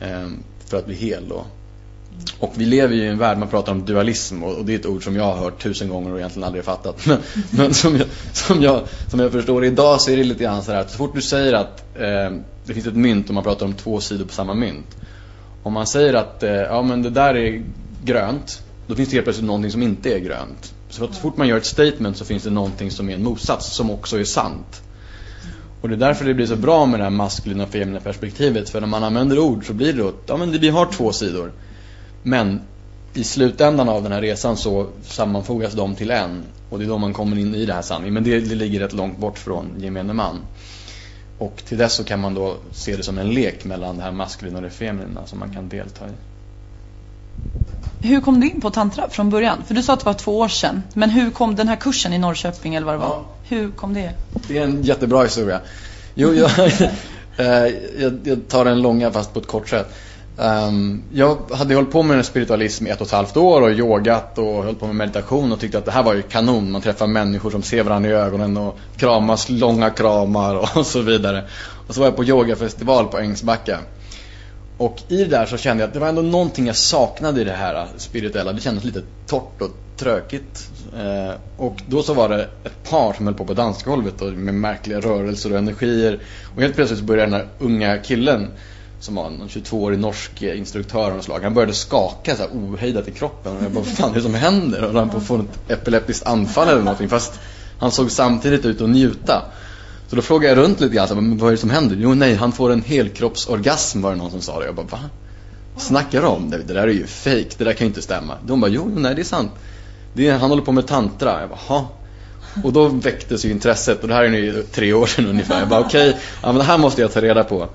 Eh, 0.00 0.28
för 0.66 0.78
att 0.78 0.86
bli 0.86 0.94
hel 0.94 1.28
då. 1.28 1.44
Och 2.38 2.52
vi 2.56 2.66
lever 2.66 2.94
ju 2.94 3.02
i 3.02 3.06
en 3.06 3.18
värld, 3.18 3.38
man 3.38 3.48
pratar 3.48 3.72
om 3.72 3.84
dualism 3.84 4.42
och, 4.42 4.64
det 4.64 4.74
är 4.74 4.78
ett 4.78 4.86
ord 4.86 5.04
som 5.04 5.16
jag 5.16 5.24
har 5.24 5.36
hört 5.36 5.62
tusen 5.62 5.88
gånger 5.88 6.12
och 6.12 6.18
egentligen 6.18 6.46
aldrig 6.46 6.64
fattat. 6.64 7.06
Men, 7.06 7.18
men 7.50 7.74
som, 7.74 7.96
jag, 7.96 8.06
som, 8.32 8.62
jag, 8.62 8.82
som 9.10 9.20
jag 9.20 9.32
förstår 9.32 9.64
idag 9.64 10.00
så 10.00 10.10
är 10.10 10.16
det 10.16 10.24
lite 10.24 10.44
grann 10.44 10.62
så 10.62 10.72
här 10.72 10.80
att 10.80 10.90
så 10.90 10.96
fort 10.96 11.14
du 11.14 11.22
säger 11.22 11.52
att 11.52 11.84
eh, 11.94 12.38
det 12.64 12.74
finns 12.74 12.86
ett 12.86 12.96
mynt 12.96 13.28
och 13.28 13.34
man 13.34 13.44
pratar 13.44 13.66
om 13.66 13.72
två 13.72 14.00
sidor 14.00 14.24
på 14.24 14.32
samma 14.32 14.54
mynt. 14.54 14.96
Om 15.62 15.72
man 15.72 15.86
säger 15.86 16.14
att 16.14 16.42
eh, 16.42 16.50
ja 16.50 16.82
men 16.82 17.02
det 17.02 17.10
där 17.10 17.36
är 17.36 17.62
grönt, 18.04 18.62
då 18.86 18.94
finns 18.94 19.08
det 19.08 19.16
helt 19.16 19.24
plötsligt 19.24 19.46
någonting 19.46 19.70
som 19.70 19.82
inte 19.82 20.14
är 20.14 20.18
grönt. 20.18 20.74
Så 20.88 21.04
att 21.04 21.14
så 21.14 21.20
fort 21.20 21.36
man 21.36 21.48
gör 21.48 21.56
ett 21.56 21.66
statement 21.66 22.16
så 22.16 22.24
finns 22.24 22.42
det 22.42 22.50
någonting 22.50 22.90
som 22.90 23.08
är 23.10 23.14
en 23.14 23.22
motsats 23.22 23.74
som 23.74 23.90
också 23.90 24.18
är 24.18 24.24
sant. 24.24 24.82
Och 25.80 25.88
det 25.88 25.94
är 25.94 25.98
därför 25.98 26.24
det 26.24 26.34
blir 26.34 26.46
så 26.46 26.56
bra 26.56 26.86
med 26.86 27.00
det 27.00 27.04
här 27.04 27.10
maskulina 27.10 27.64
och 27.64 27.70
feminina 27.70 28.00
perspektivet. 28.00 28.70
För 28.70 28.80
när 28.80 28.88
man 28.88 29.04
använder 29.04 29.38
ord 29.38 29.66
så 29.66 29.72
blir 29.72 29.92
det 29.92 30.02
då, 30.02 30.12
ja 30.26 30.36
men 30.36 30.50
vi 30.50 30.68
har 30.68 30.86
två 30.86 31.12
sidor. 31.12 31.52
Men 32.22 32.60
i 33.14 33.24
slutändan 33.24 33.88
av 33.88 34.02
den 34.02 34.12
här 34.12 34.20
resan 34.20 34.56
så 34.56 34.86
sammanfogas 35.02 35.72
de 35.72 35.94
till 35.94 36.10
en. 36.10 36.42
Och 36.70 36.78
det 36.78 36.84
är 36.84 36.88
då 36.88 36.98
man 36.98 37.12
kommer 37.12 37.38
in 37.38 37.54
i 37.54 37.66
det 37.66 37.72
här 37.72 37.82
sanningen. 37.82 38.14
Men 38.14 38.24
det, 38.24 38.40
det 38.40 38.54
ligger 38.54 38.80
rätt 38.80 38.92
långt 38.92 39.18
bort 39.18 39.38
från 39.38 39.66
gemene 39.78 40.12
man. 40.12 40.38
Och 41.38 41.62
till 41.68 41.78
dess 41.78 41.94
så 41.94 42.04
kan 42.04 42.20
man 42.20 42.34
då 42.34 42.56
se 42.72 42.96
det 42.96 43.02
som 43.02 43.18
en 43.18 43.30
lek 43.30 43.64
mellan 43.64 43.96
det 43.96 44.02
här 44.02 44.12
maskulina 44.12 44.56
och 44.56 44.62
det 44.62 44.70
feminina 44.70 45.26
som 45.26 45.38
man 45.38 45.54
kan 45.54 45.68
delta 45.68 46.06
i. 46.06 46.12
Hur 48.02 48.20
kom 48.20 48.40
du 48.40 48.50
in 48.50 48.60
på 48.60 48.70
tantra 48.70 49.08
från 49.08 49.30
början? 49.30 49.64
För 49.66 49.74
du 49.74 49.82
sa 49.82 49.92
att 49.92 50.00
det 50.00 50.06
var 50.06 50.14
två 50.14 50.38
år 50.38 50.48
sedan. 50.48 50.82
Men 50.94 51.10
hur 51.10 51.30
kom 51.30 51.56
den 51.56 51.68
här 51.68 51.76
kursen 51.76 52.12
i 52.12 52.18
Norrköping 52.18 52.74
eller 52.74 52.86
vad 52.86 52.94
det 52.94 52.98
var? 52.98 53.06
Ja. 53.06 53.24
Hur 53.48 53.70
kom 53.70 53.94
det? 53.94 54.12
Det 54.48 54.58
är 54.58 54.64
en 54.64 54.82
jättebra 54.82 55.22
historia. 55.22 55.60
Jo, 56.14 56.34
jag, 56.34 56.50
eh, 57.36 57.74
jag, 57.98 58.18
jag 58.24 58.48
tar 58.48 58.64
den 58.64 58.82
långa 58.82 59.10
fast 59.10 59.34
på 59.34 59.40
ett 59.40 59.46
kort 59.46 59.68
sätt. 59.68 59.94
Um, 60.42 61.02
jag 61.12 61.38
hade 61.50 61.74
hållit 61.74 61.90
på 61.90 62.02
med 62.02 62.26
spiritualism 62.26 62.86
i 62.86 62.90
ett 62.90 63.00
och 63.00 63.06
ett 63.06 63.12
halvt 63.12 63.36
år 63.36 63.62
och 63.62 63.70
yogat 63.70 64.38
och 64.38 64.64
höll 64.64 64.74
på 64.74 64.86
med 64.86 64.96
meditation 64.96 65.52
och 65.52 65.60
tyckte 65.60 65.78
att 65.78 65.84
det 65.84 65.90
här 65.90 66.02
var 66.02 66.14
ju 66.14 66.22
kanon. 66.22 66.70
Man 66.70 66.82
träffar 66.82 67.06
människor 67.06 67.50
som 67.50 67.62
ser 67.62 67.82
varandra 67.82 68.10
i 68.10 68.12
ögonen 68.12 68.56
och 68.56 68.78
kramas 68.96 69.48
långa 69.48 69.90
kramar 69.90 70.54
och 70.78 70.86
så 70.86 71.00
vidare. 71.00 71.44
Och 71.88 71.94
så 71.94 72.00
var 72.00 72.06
jag 72.06 72.16
på 72.16 72.24
yogafestival 72.24 73.08
på 73.08 73.18
Ängsbacka. 73.18 73.78
Och 74.78 75.02
i 75.08 75.16
det 75.16 75.30
där 75.30 75.46
så 75.46 75.56
kände 75.56 75.82
jag 75.82 75.88
att 75.88 75.94
det 75.94 76.00
var 76.00 76.08
ändå 76.08 76.22
någonting 76.22 76.66
jag 76.66 76.76
saknade 76.76 77.40
i 77.40 77.44
det 77.44 77.52
här 77.52 77.86
spirituella. 77.96 78.52
Det 78.52 78.60
kändes 78.60 78.84
lite 78.84 79.02
torrt 79.26 79.62
och 79.62 79.70
trökigt. 79.96 80.70
Eh, 80.96 81.34
och 81.56 81.76
då 81.86 82.02
så 82.02 82.14
var 82.14 82.28
det 82.28 82.42
ett 82.64 82.90
par 82.90 83.12
som 83.12 83.26
höll 83.26 83.34
på 83.34 83.44
på 83.44 83.54
dansgolvet 83.54 84.22
och 84.22 84.32
med 84.32 84.54
märkliga 84.54 85.00
rörelser 85.00 85.52
och 85.52 85.58
energier. 85.58 86.20
Och 86.54 86.62
helt 86.62 86.74
plötsligt 86.74 86.98
så 86.98 87.04
började 87.04 87.30
den 87.30 87.40
här 87.40 87.48
unga 87.58 87.98
killen 87.98 88.50
som 89.00 89.14
var 89.14 89.26
en 89.26 89.48
22-årig 89.48 89.98
norsk 89.98 90.42
eh, 90.42 90.58
instruktör 90.58 91.10
av 91.10 91.20
slag. 91.20 91.40
Han 91.40 91.54
började 91.54 91.72
skaka 91.72 92.36
så 92.36 92.42
här 92.42 92.50
ohejdat 92.52 93.08
i 93.08 93.10
kroppen. 93.10 93.56
Och 93.56 93.64
jag 93.64 93.72
bara, 93.72 93.84
vad 93.84 93.92
fan 93.92 94.10
är 94.10 94.14
det 94.14 94.22
som 94.22 94.34
händer? 94.34 94.84
Och 94.84 94.94
han 94.94 95.10
på 95.10 95.16
att 95.16 95.22
få 95.22 95.36
ett 95.36 95.70
epileptiskt 95.70 96.26
anfall 96.26 96.68
eller 96.68 96.82
någonting. 96.82 97.08
Fast 97.08 97.40
han 97.78 97.90
såg 97.90 98.10
samtidigt 98.10 98.64
ut 98.64 98.80
att 98.80 98.88
njuta. 98.88 99.42
Så 100.08 100.16
då 100.16 100.22
frågade 100.22 100.54
jag 100.54 100.64
runt 100.64 100.80
lite 100.80 100.94
grann, 100.94 101.08
så 101.08 101.14
här, 101.14 101.36
vad 101.38 101.48
är 101.48 101.52
det 101.52 101.58
som 101.58 101.70
händer? 101.70 101.96
Jo, 102.00 102.14
nej, 102.14 102.34
han 102.34 102.52
får 102.52 102.72
en 102.72 102.82
helkroppsorgasm 102.82 104.02
var 104.02 104.10
det 104.10 104.16
någon 104.16 104.30
som 104.30 104.40
sa 104.40 104.58
det. 104.58 104.66
Jag 104.66 104.74
bara, 104.74 104.86
va? 104.86 104.98
Snackar 105.76 106.20
du 106.20 106.26
om? 106.26 106.50
Det, 106.50 106.58
det 106.58 106.74
där 106.74 106.82
är 106.82 106.92
ju 106.92 107.06
fejk, 107.06 107.58
det 107.58 107.64
där 107.64 107.72
kan 107.72 107.84
ju 107.84 107.88
inte 107.88 108.02
stämma. 108.02 108.34
De 108.46 108.60
bara, 108.60 108.70
jo, 108.70 108.92
nej 108.96 109.14
det 109.14 109.22
är 109.22 109.24
sant. 109.24 109.50
Det 110.12 110.28
är, 110.28 110.38
han 110.38 110.50
håller 110.50 110.62
på 110.62 110.72
med 110.72 110.86
tantra. 110.86 111.40
Jag 111.40 111.48
bara, 111.48 111.58
ha. 111.66 111.88
Och 112.64 112.72
då 112.72 112.88
väcktes 112.88 113.44
ju 113.44 113.50
intresset 113.50 114.02
och 114.02 114.08
det 114.08 114.14
här 114.14 114.24
är 114.24 114.28
nu 114.28 114.64
tre 114.72 114.92
år 114.92 115.06
sedan 115.06 115.26
ungefär. 115.26 115.58
Jag 115.58 115.68
bara, 115.68 115.80
okej, 115.80 116.08
okay, 116.08 116.20
ja, 116.42 116.46
men 116.48 116.58
det 116.58 116.64
här 116.64 116.78
måste 116.78 117.00
jag 117.00 117.12
ta 117.12 117.20
reda 117.20 117.44
på. 117.44 117.68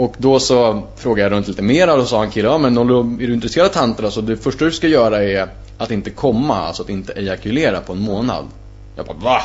Och 0.00 0.14
då 0.18 0.40
så 0.40 0.82
frågade 0.96 1.22
jag 1.22 1.32
runt 1.32 1.48
lite 1.48 1.62
mer 1.62 1.90
och 1.90 1.98
då 1.98 2.04
sa 2.04 2.24
en 2.24 2.30
kille, 2.30 2.48
ja 2.48 2.58
men 2.58 2.78
är 2.78 3.26
du 3.26 3.34
intresserad 3.34 3.66
av 3.66 3.72
tantra 3.72 4.10
så 4.10 4.20
det 4.20 4.36
första 4.36 4.64
du 4.64 4.72
ska 4.72 4.88
göra 4.88 5.22
är 5.22 5.48
att 5.78 5.90
inte 5.90 6.10
komma, 6.10 6.56
alltså 6.56 6.82
att 6.82 6.88
inte 6.88 7.12
ejakulera 7.12 7.80
på 7.80 7.92
en 7.92 7.98
månad. 8.00 8.44
Jag 8.96 9.06
bara, 9.06 9.16
va? 9.16 9.42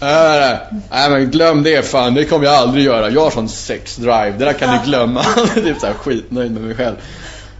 Äh, 0.00 0.58
nej 0.90 1.10
men 1.10 1.30
glöm 1.30 1.62
det 1.62 1.86
fan, 1.86 2.14
det 2.14 2.24
kommer 2.24 2.44
jag 2.44 2.54
aldrig 2.54 2.84
göra. 2.84 3.10
Jag 3.10 3.20
har 3.20 3.30
sån 3.30 3.48
sexdrive, 3.48 4.34
det 4.38 4.44
där 4.44 4.52
kan 4.52 4.78
du 4.78 4.84
glömma. 4.84 5.24
typ 5.54 5.80
såhär 5.80 5.94
skitnöjd 5.94 6.52
med 6.52 6.62
mig 6.62 6.74
själv. 6.74 6.96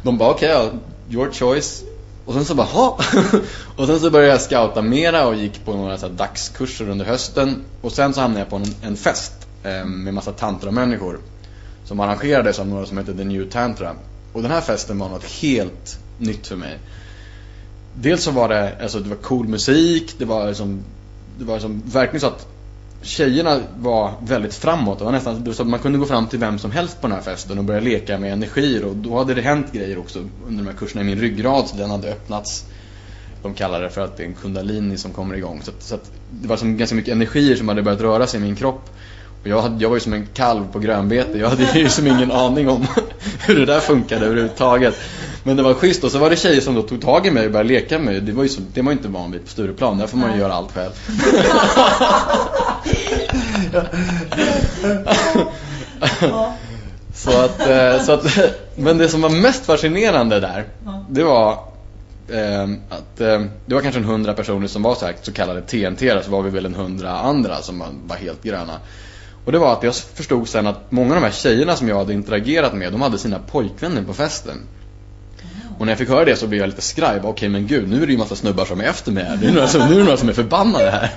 De 0.02 0.18
bara, 0.18 0.30
okej, 0.30 0.56
okay, 0.56 0.78
your 1.10 1.32
choice. 1.32 1.82
Och 2.24 2.34
sen 2.34 2.44
så 2.44 2.54
bara, 2.54 2.66
ha. 2.66 2.98
och 3.76 3.86
sen 3.86 4.00
så 4.00 4.10
började 4.10 4.32
jag 4.32 4.40
scouta 4.40 4.82
mera 4.82 5.26
och 5.26 5.34
gick 5.34 5.64
på 5.64 5.72
några 5.72 5.98
så 5.98 6.08
dagskurser 6.08 6.88
under 6.88 7.04
hösten. 7.04 7.64
Och 7.80 7.92
sen 7.92 8.14
så 8.14 8.20
hamnade 8.20 8.40
jag 8.40 8.50
på 8.50 8.56
en, 8.56 8.74
en 8.82 8.96
fest 8.96 9.32
eh, 9.64 9.84
med 9.84 10.14
massa 10.14 10.32
tantra-människor 10.32 11.18
som 11.92 12.00
arrangerades 12.00 12.58
av 12.58 12.66
några 12.66 12.86
som 12.86 12.98
hette 12.98 13.14
The 13.14 13.24
New 13.24 13.50
Tantra. 13.50 13.94
Och 14.32 14.42
den 14.42 14.50
här 14.50 14.60
festen 14.60 14.98
var 14.98 15.08
något 15.08 15.24
helt 15.24 15.98
nytt 16.18 16.46
för 16.46 16.56
mig. 16.56 16.78
Dels 17.94 18.22
så 18.22 18.30
var 18.30 18.48
det, 18.48 18.76
alltså 18.82 18.98
det 18.98 19.08
var 19.08 19.16
cool 19.16 19.48
musik, 19.48 20.14
det 20.18 20.24
var 20.24 20.48
liksom, 20.48 20.80
det 21.38 21.44
var 21.44 21.54
liksom 21.54 21.82
verkligen 21.86 22.20
så 22.20 22.26
att 22.26 22.46
tjejerna 23.02 23.60
var 23.78 24.12
väldigt 24.22 24.54
framåt. 24.54 24.98
Det 24.98 25.04
var 25.04 25.12
nästan 25.12 25.54
så 25.54 25.62
att 25.62 25.68
man 25.68 25.80
kunde 25.80 25.98
gå 25.98 26.06
fram 26.06 26.26
till 26.26 26.38
vem 26.38 26.58
som 26.58 26.70
helst 26.70 27.00
på 27.00 27.06
den 27.06 27.16
här 27.16 27.22
festen 27.22 27.58
och 27.58 27.64
börja 27.64 27.80
leka 27.80 28.18
med 28.18 28.32
energier. 28.32 28.84
Och 28.84 28.96
då 28.96 29.18
hade 29.18 29.34
det 29.34 29.42
hänt 29.42 29.72
grejer 29.72 29.98
också 29.98 30.18
under 30.46 30.64
de 30.64 30.70
här 30.70 30.76
kurserna 30.76 31.02
i 31.02 31.04
min 31.04 31.20
ryggrad. 31.20 31.68
Så 31.68 31.76
den 31.76 31.90
hade 31.90 32.12
öppnats. 32.12 32.64
De 33.42 33.54
kallar 33.54 33.82
det 33.82 33.90
för 33.90 34.00
att 34.00 34.16
det 34.16 34.22
är 34.22 34.26
en 34.26 34.34
kundalini 34.34 34.96
som 34.96 35.12
kommer 35.12 35.34
igång. 35.34 35.60
Så, 35.62 35.70
att, 35.70 35.82
så 35.82 35.94
att 35.94 36.10
det 36.30 36.48
var 36.48 36.56
som 36.56 36.76
ganska 36.76 36.96
mycket 36.96 37.12
energier 37.12 37.56
som 37.56 37.68
hade 37.68 37.82
börjat 37.82 38.00
röra 38.00 38.26
sig 38.26 38.40
i 38.40 38.42
min 38.42 38.56
kropp. 38.56 38.90
Jag, 39.44 39.62
hade, 39.62 39.82
jag 39.82 39.88
var 39.88 39.96
ju 39.96 40.00
som 40.00 40.12
en 40.12 40.26
kalv 40.34 40.72
på 40.72 40.78
grönbete. 40.78 41.38
Jag 41.38 41.48
hade 41.48 41.78
ju 41.78 41.88
som 41.88 42.06
ingen 42.06 42.32
aning 42.32 42.68
om 42.68 42.86
hur 43.46 43.58
det 43.58 43.66
där 43.66 43.80
funkade 43.80 44.26
överhuvudtaget. 44.26 44.94
Men 45.44 45.56
det 45.56 45.62
var 45.62 45.74
schysst. 45.74 46.04
Och 46.04 46.10
så 46.10 46.18
var 46.18 46.30
det 46.30 46.36
tjejer 46.36 46.60
som 46.60 46.74
då 46.74 46.82
tog 46.82 47.02
tag 47.02 47.26
i 47.26 47.30
mig 47.30 47.46
och 47.46 47.52
började 47.52 47.68
leka 47.68 47.98
med 47.98 48.06
mig. 48.06 48.20
Det 48.20 48.32
var 48.32 48.42
ju 48.42 48.48
så, 48.48 48.60
det 48.74 48.82
var 48.82 48.92
inte 48.92 49.08
van 49.08 49.32
vid 49.32 49.44
på 49.44 49.48
Stureplan. 49.48 49.98
Där 49.98 50.06
får 50.06 50.18
man 50.18 50.32
ju 50.32 50.38
göra 50.38 50.52
allt 50.52 50.72
själv. 50.72 50.92
så, 57.14 57.30
att, 57.30 57.68
eh, 57.68 58.02
så 58.02 58.12
att, 58.12 58.38
men 58.76 58.98
det 58.98 59.08
som 59.08 59.20
var 59.20 59.30
mest 59.30 59.66
fascinerande 59.66 60.40
där, 60.40 60.64
det 61.10 61.24
var 61.24 61.52
eh, 62.28 62.62
att 62.90 63.20
eh, 63.20 63.40
det 63.66 63.74
var 63.74 63.80
kanske 63.80 64.00
en 64.00 64.06
hundra 64.06 64.34
personer 64.34 64.66
som 64.66 64.82
var 64.82 64.94
så, 64.94 65.06
här, 65.06 65.14
så 65.22 65.32
kallade 65.32 65.62
TNT, 65.62 66.22
så 66.24 66.30
var 66.30 66.42
vi 66.42 66.50
väl 66.50 66.66
en 66.66 66.74
hundra 66.74 67.10
andra 67.10 67.56
som 67.56 67.84
var 68.06 68.16
helt 68.16 68.42
gröna. 68.42 68.78
Och 69.44 69.52
det 69.52 69.58
var 69.58 69.72
att 69.72 69.82
jag 69.82 69.94
förstod 69.94 70.48
sen 70.48 70.66
att 70.66 70.92
många 70.92 71.14
av 71.14 71.20
de 71.20 71.26
här 71.26 71.32
tjejerna 71.32 71.76
som 71.76 71.88
jag 71.88 71.98
hade 71.98 72.12
interagerat 72.12 72.74
med, 72.74 72.92
de 72.92 73.02
hade 73.02 73.18
sina 73.18 73.38
pojkvänner 73.38 74.02
på 74.02 74.14
festen. 74.14 74.56
Och 75.78 75.86
när 75.86 75.92
jag 75.92 75.98
fick 75.98 76.08
höra 76.08 76.24
det 76.24 76.36
så 76.36 76.46
blev 76.46 76.60
jag 76.60 76.68
lite 76.68 76.82
skraj. 76.82 77.18
Okej 77.18 77.30
okay, 77.30 77.48
men 77.48 77.66
gud, 77.66 77.88
nu 77.88 78.02
är 78.02 78.06
det 78.06 78.12
ju 78.12 78.18
massa 78.18 78.36
snubbar 78.36 78.64
som 78.64 78.80
är 78.80 78.84
efter 78.84 79.12
mig 79.12 79.24
här. 79.24 79.36
Det 79.36 79.46
är 79.46 79.52
några 79.52 79.68
som, 79.68 79.88
nu 79.88 79.94
är 79.94 79.98
det 79.98 80.04
några 80.04 80.16
som 80.16 80.28
är 80.28 80.32
förbannade 80.32 80.90
här. 80.90 81.10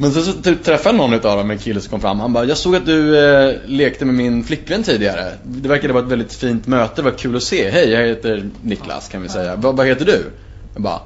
Men 0.00 0.12
så, 0.12 0.22
så 0.22 0.32
typ 0.32 0.64
träffade 0.64 0.98
någon 0.98 1.14
av 1.14 1.20
dem, 1.20 1.50
en 1.50 1.58
kille 1.58 1.80
som 1.80 1.90
kom 1.90 2.00
fram. 2.00 2.20
Han 2.20 2.32
bara, 2.32 2.44
jag 2.44 2.56
såg 2.56 2.76
att 2.76 2.86
du 2.86 3.18
eh, 3.18 3.56
lekte 3.66 4.04
med 4.04 4.14
min 4.14 4.44
flickvän 4.44 4.82
tidigare. 4.82 5.32
Det 5.44 5.68
verkade 5.68 5.92
vara 5.92 6.04
ett 6.04 6.10
väldigt 6.10 6.32
fint 6.32 6.66
möte, 6.66 6.92
det 6.96 7.02
var 7.02 7.18
kul 7.18 7.36
att 7.36 7.42
se. 7.42 7.70
Hej, 7.70 7.90
jag 7.90 8.06
heter 8.06 8.50
Niklas 8.62 9.08
kan 9.08 9.22
vi 9.22 9.28
säga. 9.28 9.56
Vad 9.56 9.86
heter 9.86 10.04
du? 10.04 10.30
Jag 10.74 10.82
bara, 10.82 11.00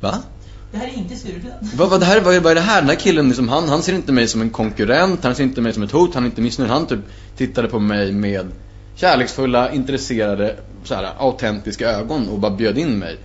va? 0.00 0.14
Det 0.72 0.78
här 0.78 0.86
är 0.86 0.98
inte 0.98 1.16
Stureplan. 1.16 1.52
Vad, 1.76 1.90
vad, 1.90 2.00
det 2.00 2.06
här, 2.06 2.20
vad, 2.20 2.42
vad 2.42 2.50
är 2.50 2.54
det 2.54 2.60
här? 2.60 2.80
Den 2.80 2.90
här 2.90 2.96
killen, 2.96 3.26
liksom, 3.26 3.48
han, 3.48 3.68
han 3.68 3.82
ser 3.82 3.92
inte 3.92 4.12
mig 4.12 4.28
som 4.28 4.40
en 4.40 4.50
konkurrent, 4.50 5.24
han 5.24 5.34
ser 5.34 5.44
inte 5.44 5.60
mig 5.60 5.72
som 5.72 5.82
ett 5.82 5.92
hot, 5.92 6.14
han 6.14 6.22
är 6.22 6.26
inte 6.26 6.40
missnöjd. 6.40 6.70
Han 6.70 6.86
typ 6.86 7.00
tittade 7.36 7.68
på 7.68 7.78
mig 7.78 8.12
med 8.12 8.46
kärleksfulla, 8.94 9.72
intresserade, 9.72 10.56
så 10.84 10.94
här, 10.94 11.12
autentiska 11.18 11.90
ögon 11.90 12.28
och 12.28 12.38
bara 12.38 12.56
bjöd 12.56 12.78
in 12.78 12.98
mig. 12.98 13.16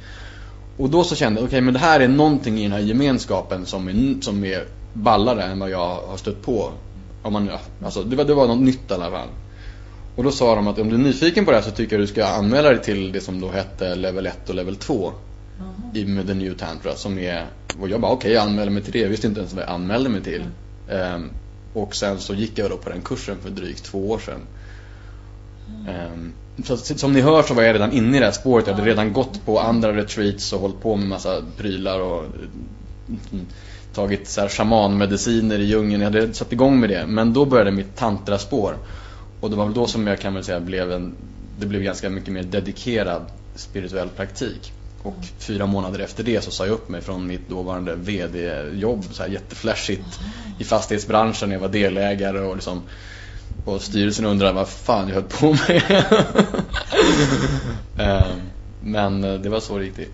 Och 0.77 0.89
då 0.89 1.03
så 1.03 1.15
kände 1.15 1.39
jag, 1.39 1.45
okej 1.45 1.57
okay, 1.57 1.61
men 1.61 1.73
det 1.73 1.79
här 1.79 1.99
är 1.99 2.07
någonting 2.07 2.59
i 2.59 2.63
den 2.63 2.71
här 2.71 2.79
gemenskapen 2.79 3.65
som 3.65 3.87
är, 3.87 4.21
som 4.21 4.43
är 4.43 4.63
ballare 4.93 5.43
än 5.43 5.59
vad 5.59 5.69
jag 5.69 5.95
har 6.07 6.17
stött 6.17 6.41
på. 6.41 6.71
Om 7.23 7.33
man, 7.33 7.49
alltså, 7.85 8.03
det, 8.03 8.15
var, 8.15 8.23
det 8.23 8.33
var 8.33 8.47
något 8.47 8.61
nytt 8.61 8.91
i 8.91 8.93
alla 8.93 9.11
fall. 9.11 9.27
Och 10.15 10.23
då 10.23 10.31
sa 10.31 10.55
de 10.55 10.67
att 10.67 10.79
om 10.79 10.89
du 10.89 10.95
är 10.95 10.99
nyfiken 10.99 11.45
på 11.45 11.51
det 11.51 11.57
här 11.57 11.63
så 11.63 11.71
tycker 11.71 11.95
jag 11.95 12.03
du 12.03 12.07
ska 12.07 12.25
anmäla 12.25 12.69
dig 12.69 12.81
till 12.81 13.11
det 13.11 13.21
som 13.21 13.41
då 13.41 13.49
hette 13.49 13.95
level 13.95 14.25
1 14.25 14.49
och 14.49 14.55
level 14.55 14.75
2 14.75 15.13
i 15.93 16.05
med 16.05 16.27
The 16.27 16.33
New 16.33 16.53
Tantra 16.53 16.95
som 16.95 17.17
är, 17.17 17.45
och 17.79 17.89
jag 17.89 18.01
bara 18.01 18.11
okej 18.11 18.17
okay, 18.17 18.31
jag 18.31 18.43
anmälde 18.43 18.71
mig 18.71 18.83
till 18.83 18.93
det, 18.93 18.99
jag 18.99 19.09
visste 19.09 19.27
inte 19.27 19.39
ens 19.39 19.53
vad 19.53 19.63
jag 19.63 19.69
anmälde 19.69 20.09
mig 20.09 20.23
till. 20.23 20.43
Um, 20.89 21.29
och 21.73 21.95
sen 21.95 22.19
så 22.19 22.33
gick 22.33 22.57
jag 22.57 22.69
då 22.69 22.77
på 22.77 22.89
den 22.89 23.01
kursen 23.01 23.37
för 23.41 23.49
drygt 23.49 23.83
två 23.83 24.09
år 24.09 24.19
sedan. 24.19 24.41
Um, 26.13 26.33
så 26.63 26.77
som 26.77 27.13
ni 27.13 27.21
hör 27.21 27.43
så 27.43 27.53
var 27.53 27.63
jag 27.63 27.73
redan 27.73 27.91
inne 27.91 28.17
i 28.17 28.19
det 28.19 28.25
här 28.25 28.33
spåret, 28.33 28.67
jag 28.67 28.73
hade 28.73 28.89
redan 28.89 29.13
gått 29.13 29.45
på 29.45 29.59
andra 29.59 29.95
retreats 29.95 30.53
och 30.53 30.59
hållit 30.59 30.81
på 30.81 30.95
med 30.95 31.07
massa 31.07 31.41
prylar 31.57 31.99
och 31.99 32.25
mm, 33.07 33.45
tagit 33.93 34.27
så 34.27 34.41
här 34.41 34.49
shamanmediciner 34.49 35.59
i 35.59 35.63
djungeln, 35.63 36.01
jag 36.01 36.11
hade 36.11 36.33
satt 36.33 36.53
igång 36.53 36.79
med 36.79 36.89
det. 36.89 37.05
Men 37.07 37.33
då 37.33 37.45
började 37.45 37.71
mitt 37.71 37.95
tantraspår. 37.95 38.77
Och 39.39 39.49
det 39.49 39.55
var 39.55 39.65
väl 39.65 39.73
då 39.73 39.87
som 39.87 40.07
jag 40.07 40.19
kan 40.19 40.33
väl 40.33 40.43
säga 40.43 40.59
blev 40.59 40.91
en, 40.91 41.15
det 41.59 41.65
blev 41.65 41.81
ganska 41.81 42.09
mycket 42.09 42.33
mer 42.33 42.43
dedikerad 42.43 43.21
spirituell 43.55 44.09
praktik. 44.09 44.73
Och 45.03 45.15
fyra 45.37 45.65
månader 45.65 45.99
efter 45.99 46.23
det 46.23 46.43
så 46.43 46.51
sa 46.51 46.65
jag 46.65 46.73
upp 46.73 46.89
mig 46.89 47.01
från 47.01 47.27
mitt 47.27 47.49
dåvarande 47.49 47.95
VD-jobb, 47.95 49.03
så 49.11 49.23
här 49.23 49.29
jätteflashigt 49.29 50.19
i 50.59 50.63
fastighetsbranschen. 50.63 51.51
Jag 51.51 51.59
var 51.59 51.69
delägare 51.69 52.39
och 52.39 52.55
liksom 52.55 52.81
och 53.65 53.81
styrelsen 53.81 54.25
undrade 54.25 54.53
vad 54.53 54.69
fan 54.69 55.07
jag 55.07 55.15
höll 55.15 55.23
på 55.23 55.57
med. 55.67 55.83
Ehm, 57.97 58.39
men 58.81 59.21
det 59.21 59.49
var 59.49 59.59
så 59.59 59.77
det 59.77 59.85
gick 59.85 59.95
till. 59.95 60.07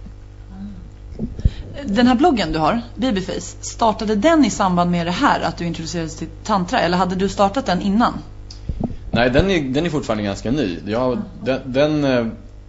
Den 1.86 2.08
här 2.08 2.16
bloggen 2.16 2.52
du 2.52 2.60
har, 2.60 2.82
Babyface, 2.96 3.56
startade 3.62 4.16
den 4.16 4.46
i 4.46 4.50
samband 4.50 4.92
med 4.92 5.08
det 5.08 5.12
här 5.12 5.42
att 5.42 5.58
du 5.58 5.66
introducerades 5.66 6.16
till 6.16 6.28
tantra 6.44 6.80
eller 6.80 6.98
hade 6.98 7.16
du 7.16 7.30
startat 7.30 7.66
den 7.66 7.82
innan? 7.82 8.14
Nej, 9.12 9.30
den 9.30 9.52
är, 9.52 9.62
den 9.62 9.86
är 9.86 9.90
fortfarande 9.90 10.24
ganska 10.24 10.52
ny. 10.52 10.78
Jag, 10.86 11.22
den, 11.44 11.62
den, 11.66 12.04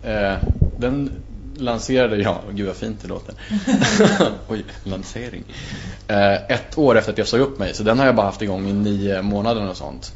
eh, 0.03 0.37
den 0.79 1.11
lanserade 1.61 2.17
jag, 2.17 2.39
gud 2.53 2.67
vad 2.67 2.77
fint 2.77 3.03
det 3.03 3.09
låter. 3.09 3.35
Oj, 4.49 4.65
lansering. 4.85 5.45
Eh, 6.09 6.35
ett 6.35 6.79
år 6.79 6.99
efter 6.99 7.13
att 7.13 7.19
jag 7.19 7.27
sa 7.27 7.39
upp 7.39 7.59
mig, 7.59 7.75
så 7.75 7.83
den 7.83 7.99
har 7.99 8.07
jag 8.07 8.17
bara 8.17 8.27
haft 8.27 8.43
igång 8.43 8.69
i 8.69 8.73
nio 8.73 9.23
månader 9.23 9.69
och 9.69 9.77
sånt. 9.77 10.13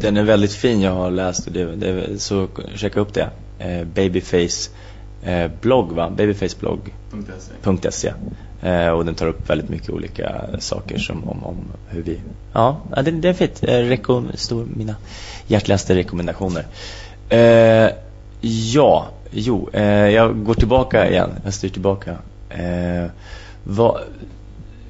Den 0.00 0.16
är 0.16 0.22
väldigt 0.22 0.52
fin, 0.52 0.80
jag 0.80 0.92
har 0.92 1.10
läst 1.10 1.52
det, 1.52 1.76
det 1.76 2.20
så 2.20 2.48
checka 2.74 3.00
upp 3.00 3.14
det. 3.14 3.30
Eh, 3.58 3.84
Babyface 3.84 4.70
eh, 5.22 5.50
blogg 5.60 5.92
va? 5.92 6.10
Babyfaceblogg.se 6.10 8.12
eh, 8.62 8.88
Och 8.88 9.04
den 9.04 9.14
tar 9.14 9.26
upp 9.26 9.50
väldigt 9.50 9.68
mycket 9.68 9.90
olika 9.90 10.44
saker 10.58 10.98
som 10.98 11.28
om, 11.28 11.44
om 11.44 11.56
hur 11.88 12.02
vi 12.02 12.20
Ja, 12.52 12.80
det, 13.04 13.10
det 13.10 13.28
är 13.28 13.32
fint. 13.32 13.62
Eh, 13.62 13.78
reko, 13.78 14.24
stor, 14.34 14.66
mina 14.76 14.96
hjärtligaste 15.46 15.94
rekommendationer. 15.94 16.66
Eh, 17.28 17.90
ja, 18.40 19.08
jo, 19.30 19.68
eh, 19.72 19.82
jag 19.84 20.44
går 20.44 20.54
tillbaka 20.54 21.10
igen. 21.10 21.30
Jag 21.44 21.54
styr 21.54 21.68
tillbaka. 21.68 22.10
Eh, 22.50 23.10
vad, 23.64 24.00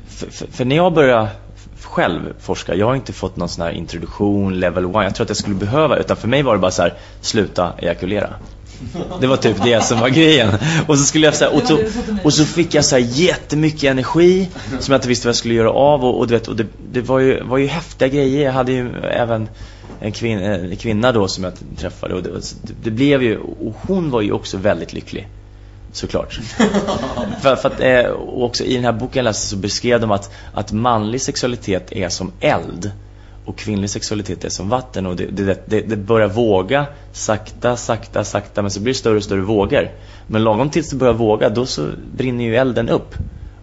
för, 0.09 0.31
för, 0.31 0.47
för 0.47 0.65
när 0.65 0.77
jag 0.77 0.95
började 0.95 1.29
själv 1.83 2.33
forska. 2.41 2.75
Jag 2.75 2.87
har 2.87 2.95
inte 2.95 3.13
fått 3.13 3.37
någon 3.37 3.49
sån 3.49 3.65
här 3.65 3.73
introduktion, 3.73 4.61
level 4.61 4.85
1. 4.85 4.91
Jag 4.95 5.15
tror 5.15 5.25
att 5.25 5.31
jag 5.31 5.37
skulle 5.37 5.57
behöva, 5.57 5.97
utan 5.97 6.17
för 6.17 6.29
mig 6.29 6.43
var 6.43 6.55
det 6.55 6.59
bara 6.59 6.71
så 6.71 6.83
här, 6.83 6.95
sluta 7.21 7.73
ejakulera. 7.79 8.31
Det 9.21 9.27
var 9.27 9.37
typ 9.37 9.65
det 9.65 9.85
som 9.85 10.01
var 10.01 10.09
grejen. 10.09 10.49
Och 10.87 10.99
så 10.99 11.05
skulle 11.05 11.27
jag 11.27 11.35
så 11.35 11.45
här, 11.45 11.55
och, 11.55 11.63
så, 11.69 11.79
och 12.25 12.35
så 12.35 12.45
fick 12.45 12.75
jag 12.75 12.85
så 12.85 12.97
här 12.97 13.03
jättemycket 13.03 13.85
energi 13.85 14.49
som 14.81 14.93
jag 14.93 14.99
inte 14.99 15.09
visste 15.09 15.27
vad 15.27 15.31
jag 15.31 15.37
skulle 15.37 15.55
göra 15.55 15.71
av 15.71 16.05
och, 16.05 16.19
och 16.19 16.27
du 16.27 16.35
vet, 16.35 16.49
och 16.49 16.57
det, 16.57 16.67
det 16.93 17.01
var, 17.01 17.19
ju, 17.19 17.43
var 17.43 17.59
ju 17.59 17.67
häftiga 17.67 18.09
grejer. 18.09 18.45
Jag 18.45 18.53
hade 18.53 18.73
ju 18.73 19.01
även 19.03 19.49
en, 20.01 20.13
kvin, 20.13 20.39
en 20.39 20.77
kvinna 20.77 21.13
då 21.13 21.29
som 21.29 21.45
jag 21.45 21.53
träffade 21.77 22.15
och 22.15 22.23
det, 22.23 22.55
det, 22.83 22.91
blev 22.91 23.23
ju, 23.23 23.39
och 23.39 23.75
hon 23.87 24.11
var 24.11 24.21
ju 24.21 24.33
också 24.33 24.57
väldigt 24.57 24.93
lycklig. 24.93 25.29
Såklart. 25.93 26.35
för, 27.43 27.57
för 27.57 27.69
att, 27.69 27.81
eh, 27.81 28.13
också 28.21 28.65
i 28.65 28.75
den 28.75 28.85
här 28.85 28.93
boken 28.93 29.13
jag 29.19 29.25
läste 29.25 29.47
så 29.47 29.57
beskrev 29.57 30.01
de 30.01 30.11
att, 30.11 30.31
att 30.55 30.73
manlig 30.73 31.21
sexualitet 31.21 31.93
är 31.93 32.09
som 32.09 32.33
eld 32.41 32.93
och 33.49 33.59
kvinnlig 33.59 33.91
sexualitet 33.91 34.45
är 34.45 34.49
som 34.49 34.69
vatten 34.69 35.07
och 35.07 35.17
det, 35.17 35.27
det, 35.27 35.63
det, 35.67 35.81
det, 35.81 35.97
börjar 35.97 36.29
våga 36.29 36.87
sakta, 37.13 37.77
sakta, 37.77 38.25
sakta 38.25 38.63
men 38.63 38.71
så 38.71 38.81
blir 38.81 38.93
det 38.93 38.99
större 38.99 39.17
och 39.17 39.25
större 39.25 39.41
vågor. 39.41 39.91
Men 40.27 40.45
lagom 40.45 40.71
tills 40.71 40.91
det 40.91 40.97
börjar 40.97 41.15
våga 41.15 41.49
då 41.49 41.67
så 41.67 41.89
brinner 42.17 42.45
ju 42.45 42.57
elden 42.57 42.89
upp. 42.89 43.15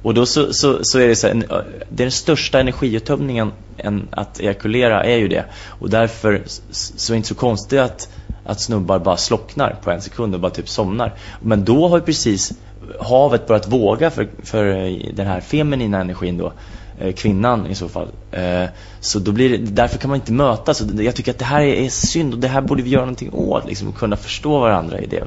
Och 0.05 0.13
då 0.13 0.25
så, 0.25 0.53
så, 0.53 0.79
så 0.83 0.99
är 0.99 1.07
det 1.07 1.15
så 1.15 1.27
här, 1.27 1.43
den 1.89 2.11
största 2.11 2.59
energiuttömningen 2.59 3.51
än 3.77 4.07
att 4.11 4.39
ejakulera 4.39 5.03
är 5.03 5.17
ju 5.17 5.27
det. 5.27 5.45
Och 5.67 5.89
därför 5.89 6.43
så 6.71 7.11
är 7.11 7.15
det 7.15 7.17
inte 7.17 7.29
så 7.29 7.35
konstigt 7.35 7.79
att, 7.79 8.09
att 8.43 8.61
snubbar 8.61 8.99
bara 8.99 9.17
slocknar 9.17 9.75
på 9.83 9.91
en 9.91 10.01
sekund 10.01 10.33
och 10.33 10.39
bara 10.39 10.51
typ 10.51 10.69
somnar. 10.69 11.13
Men 11.41 11.65
då 11.65 11.87
har 11.87 11.97
ju 11.97 12.03
precis 12.03 12.53
havet 12.99 13.47
börjat 13.47 13.67
våga 13.67 14.11
för, 14.11 14.27
för 14.43 14.65
eh, 14.65 15.13
den 15.13 15.27
här 15.27 15.41
feminina 15.41 16.01
energin 16.01 16.37
då. 16.37 16.53
Eh, 16.99 17.13
kvinnan 17.13 17.67
i 17.67 17.75
så 17.75 17.89
fall. 17.89 18.07
Eh, 18.31 18.65
så 18.99 19.19
då 19.19 19.31
blir 19.31 19.49
det, 19.49 19.57
därför 19.57 19.97
kan 19.97 20.09
man 20.09 20.19
inte 20.19 20.33
mötas. 20.33 20.83
Jag 20.99 21.15
tycker 21.15 21.31
att 21.31 21.39
det 21.39 21.45
här 21.45 21.61
är, 21.61 21.89
synd 21.89 22.33
och 22.33 22.39
det 22.39 22.47
här 22.47 22.61
borde 22.61 22.83
vi 22.83 22.89
göra 22.89 23.01
någonting 23.01 23.33
åt. 23.33 23.67
Liksom, 23.67 23.91
kunna 23.91 24.15
förstå 24.15 24.59
varandra 24.59 24.99
i 24.99 25.05
det. 25.05 25.23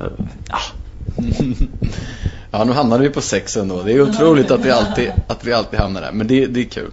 Ah. 0.51 0.59
ja, 2.51 2.65
nu 2.65 2.73
hamnade 2.73 3.03
vi 3.03 3.11
på 3.11 3.21
sex 3.21 3.57
ändå. 3.57 3.83
Det 3.83 3.93
är 3.93 4.01
otroligt 4.01 4.51
att 4.51 4.61
vi 4.61 4.71
alltid, 4.71 5.13
att 5.27 5.45
vi 5.45 5.53
alltid 5.53 5.81
hamnar 5.81 6.01
där. 6.01 6.13
Men 6.13 6.27
det, 6.27 6.47
det 6.47 6.61
är 6.61 6.65
kul. 6.65 6.91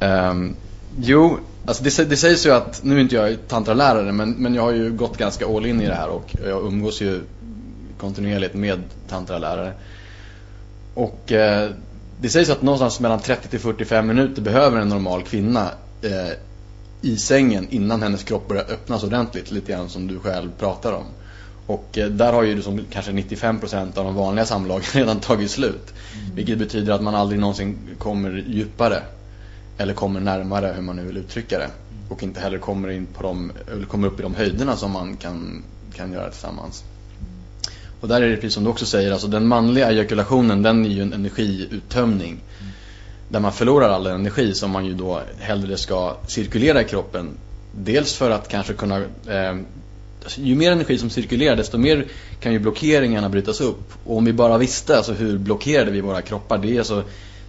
Um, 0.00 0.56
jo, 0.96 1.38
alltså 1.66 1.84
det, 1.84 2.10
det 2.10 2.16
sägs 2.16 2.46
ju 2.46 2.50
att, 2.50 2.84
nu 2.84 2.96
är 2.96 3.00
inte 3.00 3.14
jag 3.14 3.36
tantralärare, 3.48 4.12
men, 4.12 4.30
men 4.30 4.54
jag 4.54 4.62
har 4.62 4.72
ju 4.72 4.92
gått 4.92 5.18
ganska 5.18 5.46
all 5.46 5.66
in 5.66 5.80
i 5.80 5.86
det 5.86 5.94
här 5.94 6.08
och 6.08 6.36
jag 6.44 6.66
umgås 6.66 7.00
ju 7.02 7.20
kontinuerligt 7.98 8.54
med 8.54 8.82
tantralärare. 9.08 9.72
Och 10.94 11.32
eh, 11.32 11.70
det 12.20 12.28
sägs 12.28 12.50
att 12.50 12.62
någonstans 12.62 13.00
mellan 13.00 13.20
30 13.20 13.48
till 13.48 13.60
45 13.60 14.06
minuter 14.06 14.42
behöver 14.42 14.80
en 14.80 14.88
normal 14.88 15.22
kvinna 15.22 15.70
eh, 16.02 16.32
i 17.00 17.16
sängen 17.16 17.66
innan 17.70 18.02
hennes 18.02 18.22
kropp 18.22 18.48
börjar 18.48 18.62
öppnas 18.62 19.04
ordentligt, 19.04 19.50
lite 19.50 19.72
grann 19.72 19.88
som 19.88 20.06
du 20.06 20.18
själv 20.18 20.50
pratar 20.58 20.92
om. 20.92 21.04
Och 21.66 21.98
eh, 21.98 22.08
där 22.08 22.32
har 22.32 22.42
ju 22.42 22.54
liksom 22.54 22.80
kanske 22.90 23.12
95% 23.12 23.98
av 23.98 24.04
de 24.04 24.14
vanliga 24.14 24.46
samlagen 24.46 24.84
redan 24.92 25.20
tagit 25.20 25.50
slut. 25.50 25.94
Mm. 26.14 26.36
Vilket 26.36 26.58
betyder 26.58 26.92
att 26.92 27.02
man 27.02 27.14
aldrig 27.14 27.40
någonsin 27.40 27.78
kommer 27.98 28.44
djupare. 28.48 29.02
Eller 29.78 29.94
kommer 29.94 30.20
närmare 30.20 30.72
hur 30.76 30.82
man 30.82 30.96
nu 30.96 31.04
vill 31.04 31.16
uttrycka 31.16 31.58
det. 31.58 31.70
Och 32.08 32.22
inte 32.22 32.40
heller 32.40 32.58
kommer, 32.58 32.90
in 32.90 33.06
på 33.06 33.22
de, 33.22 33.52
kommer 33.88 34.08
upp 34.08 34.20
i 34.20 34.22
de 34.22 34.34
höjderna 34.34 34.76
som 34.76 34.90
man 34.90 35.16
kan, 35.16 35.62
kan 35.94 36.12
göra 36.12 36.30
tillsammans. 36.30 36.84
Och 38.00 38.08
där 38.08 38.22
är 38.22 38.28
det 38.28 38.36
precis 38.36 38.54
som 38.54 38.64
du 38.64 38.70
också 38.70 38.86
säger, 38.86 39.12
alltså 39.12 39.28
den 39.28 39.46
manliga 39.46 39.90
ejakulationen 39.90 40.62
den 40.62 40.84
är 40.84 40.88
ju 40.88 41.02
en 41.02 41.12
energiuttömning. 41.12 42.30
Mm. 42.30 42.72
Där 43.28 43.40
man 43.40 43.52
förlorar 43.52 43.88
all 43.88 44.06
energi 44.06 44.54
som 44.54 44.70
man 44.70 44.86
ju 44.86 44.94
då 44.94 45.20
hellre 45.38 45.76
ska 45.76 46.16
cirkulera 46.26 46.80
i 46.80 46.84
kroppen. 46.84 47.30
Dels 47.76 48.14
för 48.14 48.30
att 48.30 48.48
kanske 48.48 48.72
kunna 48.74 48.96
eh, 49.26 49.56
ju 50.34 50.54
mer 50.54 50.72
energi 50.72 50.98
som 50.98 51.10
cirkulerar 51.10 51.56
desto 51.56 51.78
mer 51.78 52.06
kan 52.40 52.52
ju 52.52 52.58
blockeringarna 52.58 53.28
brytas 53.28 53.60
upp. 53.60 53.92
Och 54.04 54.16
om 54.16 54.24
vi 54.24 54.32
bara 54.32 54.58
visste 54.58 54.96
alltså 54.96 55.12
hur 55.12 55.38
blockerade 55.38 55.90
vi 55.90 56.00
våra 56.00 56.22
kroppar, 56.22 56.58
det 56.58 56.74
är, 56.74 56.78
alltså, 56.78 57.04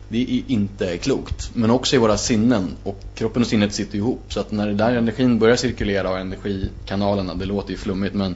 det 0.10 0.22
är 0.22 0.44
inte 0.48 0.98
klokt. 0.98 1.50
Men 1.54 1.72
också 1.72 1.96
i 1.96 2.00
våra 2.00 2.18
sinnen. 2.18 2.76
Och 2.84 3.04
kroppen 3.16 3.42
och 3.42 3.48
sinnet 3.48 3.74
sitter 3.74 3.98
ihop. 3.98 4.22
Så 4.30 4.40
att 4.40 4.52
när 4.52 4.68
det 4.68 4.74
där 4.74 4.96
energin 4.96 5.40
börjar 5.40 5.56
cirkulera 5.56 6.10
och 6.10 6.20
energikanalerna, 6.20 7.36
det 7.36 7.46
låter 7.46 7.72
ju 7.72 7.78
flummigt 7.78 8.16
men, 8.16 8.36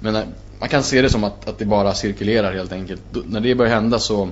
men 0.00 0.24
man 0.58 0.68
kan 0.68 0.82
se 0.82 1.02
det 1.02 1.10
som 1.10 1.24
att, 1.24 1.48
att 1.48 1.58
det 1.58 1.64
bara 1.64 1.94
cirkulerar 1.94 2.52
helt 2.52 2.72
enkelt. 2.72 3.02
Då, 3.12 3.22
när 3.26 3.40
det 3.40 3.54
börjar 3.54 3.74
hända 3.74 3.98
så 3.98 4.28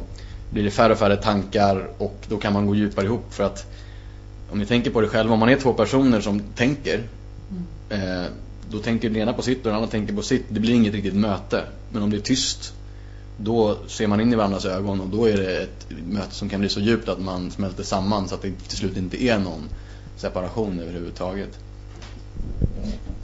blir 0.50 0.64
det 0.64 0.70
färre 0.70 0.92
och 0.92 0.98
färre 0.98 1.16
tankar 1.16 1.88
och 1.98 2.16
då 2.28 2.36
kan 2.36 2.52
man 2.52 2.66
gå 2.66 2.74
djupare 2.74 3.06
ihop 3.06 3.34
för 3.34 3.44
att 3.44 3.66
om 4.50 4.58
ni 4.58 4.66
tänker 4.66 4.90
på 4.90 5.00
det 5.00 5.08
själva, 5.08 5.34
om 5.34 5.40
man 5.40 5.48
är 5.48 5.56
två 5.56 5.72
personer 5.72 6.20
som 6.20 6.40
tänker 6.40 7.00
eh, 7.90 8.24
då 8.72 8.78
tänker 8.78 9.10
den 9.10 9.22
ena 9.22 9.32
på 9.32 9.42
sitt 9.42 9.58
och 9.58 9.64
den 9.64 9.74
andra 9.74 9.88
tänker 9.88 10.14
på 10.14 10.22
sitt. 10.22 10.44
Det 10.48 10.60
blir 10.60 10.74
inget 10.74 10.94
riktigt 10.94 11.14
möte. 11.14 11.64
Men 11.92 12.02
om 12.02 12.10
det 12.10 12.16
är 12.16 12.20
tyst 12.20 12.72
då 13.36 13.78
ser 13.86 14.06
man 14.06 14.20
in 14.20 14.32
i 14.32 14.36
varandras 14.36 14.64
ögon 14.64 15.00
och 15.00 15.08
då 15.08 15.28
är 15.28 15.36
det 15.36 15.62
ett 15.62 15.86
möte 16.06 16.34
som 16.34 16.48
kan 16.48 16.60
bli 16.60 16.68
så 16.68 16.80
djupt 16.80 17.08
att 17.08 17.20
man 17.20 17.50
smälter 17.50 17.82
samman 17.82 18.28
så 18.28 18.34
att 18.34 18.42
det 18.42 18.52
till 18.68 18.78
slut 18.78 18.96
inte 18.96 19.22
är 19.24 19.38
någon 19.38 19.68
separation 20.16 20.80
överhuvudtaget. 20.80 21.58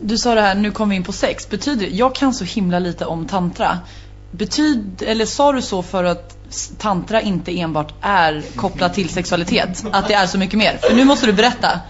Du 0.01 0.19
sa 0.19 0.35
det 0.35 0.41
här, 0.41 0.55
nu 0.55 0.71
kommer 0.71 0.91
vi 0.91 0.97
in 0.97 1.05
på 1.05 1.13
sex. 1.13 1.51
Betyder 1.51 1.89
jag 1.93 2.15
kan 2.15 2.35
så 2.35 2.45
himla 2.45 2.79
lite 2.79 3.05
om 3.05 3.27
tantra. 3.27 3.79
Betyd, 4.31 5.03
eller 5.07 5.27
sa 5.27 5.53
du 5.53 5.63
så 5.63 5.83
för 5.83 6.05
att 6.05 6.37
tantra 6.79 7.21
inte 7.21 7.61
enbart 7.61 7.95
är 8.01 8.43
kopplat 8.57 8.95
till 8.95 9.09
sexualitet? 9.09 9.85
Att 9.93 10.09
det 10.09 10.15
är 10.15 10.27
så 10.27 10.39
mycket 10.39 10.59
mer? 10.59 10.79
För 10.83 10.95
nu 10.95 11.05
måste 11.05 11.27
du 11.27 11.33
berätta. 11.33 11.81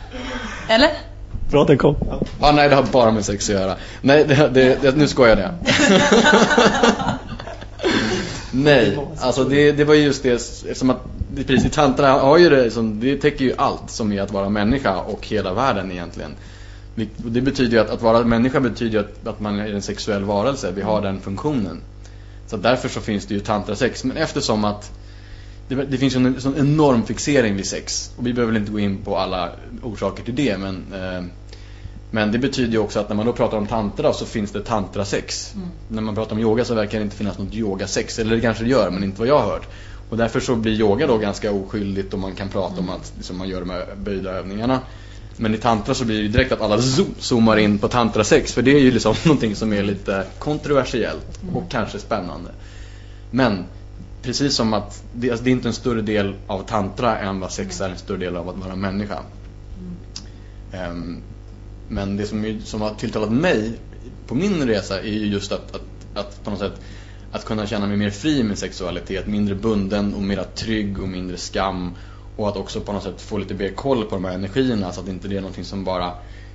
Eller? 0.69 1.08
Bra 1.51 1.63
att 1.63 1.69
den 1.69 1.79
kom. 1.79 1.97
Ah, 2.41 2.53
nej, 2.53 2.69
det 2.69 2.75
har 2.75 2.83
bara 2.83 3.11
med 3.11 3.25
sex 3.25 3.51
att 3.51 3.55
göra. 3.55 3.77
Nej, 4.01 4.25
det, 4.25 4.51
det, 4.55 4.83
det, 4.83 4.97
nu 4.97 5.09
skojar 5.09 5.37
jag. 5.37 5.51
nej, 8.53 8.99
alltså 9.21 9.45
det, 9.45 9.73
det 9.73 9.85
var 9.85 9.95
just 9.95 10.23
det 10.23 10.31
eftersom 10.31 10.91
att 10.91 11.03
precis, 11.47 11.73
tantra 11.73 12.11
har 12.11 12.39
ju 12.39 12.49
det, 12.51 12.71
som, 12.71 13.01
det 13.01 13.17
täcker 13.17 13.45
ju 13.45 13.55
allt 13.57 13.91
som 13.91 14.13
är 14.13 14.23
att 14.23 14.33
vara 14.33 14.49
människa 14.49 14.97
och 15.01 15.27
hela 15.27 15.55
världen 15.55 15.93
egentligen. 15.93 16.31
Det 17.17 17.41
betyder 17.41 17.73
ju 17.73 17.79
att, 17.79 17.91
att 17.91 18.03
vara 18.03 18.25
människa 18.25 18.61
betyder 18.61 18.93
ju 18.93 18.99
att, 18.99 19.27
att 19.29 19.41
man 19.41 19.59
är 19.59 19.75
en 19.75 19.83
sexuell 19.83 20.25
varelse, 20.25 20.73
vi 20.75 20.83
har 20.83 21.03
den 21.03 21.21
funktionen. 21.21 21.81
Så 22.47 22.57
därför 22.57 22.89
så 22.89 23.01
finns 23.01 23.27
det 23.27 23.35
ju 23.35 23.41
tantrasex. 23.41 24.05
Men 24.05 24.17
eftersom 24.17 24.65
att 24.65 24.91
det, 25.69 25.85
det 25.85 25.99
finns 25.99 26.15
ju 26.15 26.27
en 26.27 26.41
sån 26.41 26.57
enorm 26.57 27.03
fixering 27.03 27.57
vid 27.57 27.67
sex. 27.67 28.11
Och 28.17 28.27
vi 28.27 28.33
behöver 28.33 28.57
inte 28.57 28.73
gå 28.73 28.79
in 28.81 28.99
på 29.05 29.17
alla 29.17 29.51
orsaker 29.83 30.23
till 30.23 30.35
det. 30.35 30.59
Men, 30.59 30.77
eh, 30.93 31.25
men 32.11 32.33
det 32.33 32.39
betyder 32.39 32.73
ju 32.73 32.79
också 32.79 33.01
att 33.01 33.09
när 33.09 33.17
man 33.17 33.27
då 33.27 33.33
pratar 33.33 33.57
om 33.57 33.67
tantra 33.67 34.13
så 34.13 34.27
finns 34.27 34.51
det 34.51 34.63
tantrasex. 34.63 35.55
Mm. 35.55 35.69
När 35.89 36.03
man 36.03 36.15
pratar 36.15 36.33
om 36.33 36.43
yoga 36.43 36.65
så 36.65 36.75
verkar 36.75 36.99
det 36.99 37.05
inte 37.05 37.17
finnas 37.17 37.39
något 37.39 37.55
yogasex. 37.55 38.19
Eller 38.19 38.37
det 38.37 38.41
kanske 38.41 38.65
det 38.65 38.71
gör, 38.71 38.91
men 38.91 39.05
inte 39.05 39.19
vad 39.19 39.29
jag 39.29 39.39
har 39.39 39.47
hört. 39.47 39.69
Och 40.11 40.17
därför 40.17 40.41
så 40.41 40.57
blir 40.57 40.73
yoga 40.73 41.07
då 41.07 41.19
ganska 41.19 41.53
oskyldigt 41.53 42.13
och 42.13 42.19
man 42.19 42.35
kan 42.35 42.49
prata 42.49 42.73
mm. 42.73 42.89
om 42.89 42.97
att 42.97 43.13
liksom, 43.17 43.39
man 43.39 43.49
gör 43.49 43.61
de 43.61 43.71
här 43.71 43.87
böjda 43.97 44.31
övningarna. 44.31 44.81
Men 45.37 45.55
i 45.55 45.59
tantra 45.59 45.95
så 45.95 46.05
blir 46.05 46.17
det 46.17 46.23
ju 46.23 46.29
direkt 46.29 46.53
att 46.53 46.61
alla 46.61 46.79
zoomar 47.19 47.57
in 47.57 47.79
på 47.79 47.89
tantrasex. 47.89 48.53
För 48.53 48.63
det 48.63 48.71
är 48.71 48.81
ju 48.81 48.91
liksom 48.91 49.15
någonting 49.25 49.57
som 49.57 49.73
är 49.73 49.83
lite 49.83 50.25
kontroversiellt 50.39 51.39
och 51.53 51.57
mm. 51.57 51.69
kanske 51.69 51.99
spännande. 51.99 52.51
Men 53.31 53.65
precis 54.29 54.55
som 54.55 54.73
att 54.73 55.03
det, 55.13 55.31
alltså 55.31 55.45
det, 55.45 55.51
är 55.51 55.53
inte 55.53 55.69
en 55.69 55.75
större 55.75 56.03
del 56.03 56.35
av 56.47 56.63
tantra 56.63 57.19
än 57.19 57.41
vad 57.41 57.53
sex 57.53 57.81
är 57.81 57.89
en 57.89 57.99
större 57.99 58.19
del 58.19 58.37
av 58.37 58.49
att 58.49 58.57
vara 58.57 58.77
människa. 58.77 59.19
Mm. 60.73 60.91
Um, 60.91 61.23
men 61.89 62.17
det 62.17 62.27
som, 62.27 62.61
som 62.65 62.81
har 62.81 62.95
tilltalat 62.95 63.33
mig 63.33 63.73
på 64.27 64.35
min 64.35 64.67
resa 64.67 65.01
är 65.01 65.13
ju 65.13 65.27
just 65.27 65.53
att, 65.53 65.75
att, 65.75 65.83
att 66.15 66.45
på 66.45 66.51
något 66.51 66.59
sätt 66.59 66.81
att 67.33 67.45
kunna 67.45 67.67
känna 67.67 67.87
mig 67.87 67.97
mer 67.97 68.11
fri 68.11 68.43
med 68.43 68.59
sexualitet, 68.59 69.27
mindre 69.27 69.55
bunden 69.55 70.15
och 70.15 70.23
mer 70.23 70.45
trygg 70.55 70.99
och 70.99 71.09
mindre 71.09 71.37
skam 71.37 71.95
och 72.37 72.49
att 72.49 72.57
också 72.57 72.81
på 72.81 72.93
något 72.93 73.03
sätt 73.03 73.21
få 73.21 73.39
lite 73.39 73.55
mer 73.55 73.73
koll 73.73 74.05
på 74.05 74.15
de 74.15 74.25
här 74.25 74.35
energierna 74.35 74.93
så 74.93 75.01
att 75.01 75.09
inte 75.09 75.29
det 75.29 75.37
är 75.37 75.41
någonting 75.41 75.65
som 75.65 75.85
bara 75.85 76.13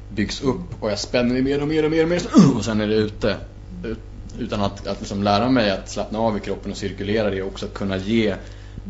byggs 0.09 0.41
upp 0.41 0.83
och 0.83 0.91
jag 0.91 0.99
spänner 0.99 1.33
mig 1.33 1.41
mer 1.41 1.61
och 1.61 1.67
mer 1.67 1.85
och 1.85 1.91
mer 1.91 2.03
och 2.03 2.09
mer 2.09 2.21
och 2.55 2.65
sen 2.65 2.81
är 2.81 2.87
det 2.87 2.95
ute. 2.95 3.37
Utan 4.39 4.61
att, 4.61 4.87
att 4.87 4.99
liksom 4.99 5.23
lära 5.23 5.49
mig 5.49 5.71
att 5.71 5.89
slappna 5.89 6.19
av 6.19 6.37
i 6.37 6.39
kroppen 6.39 6.71
och 6.71 6.77
cirkulera 6.77 7.29
det 7.29 7.41
och 7.41 7.47
också 7.47 7.67
kunna 7.67 7.97
ge 7.97 8.29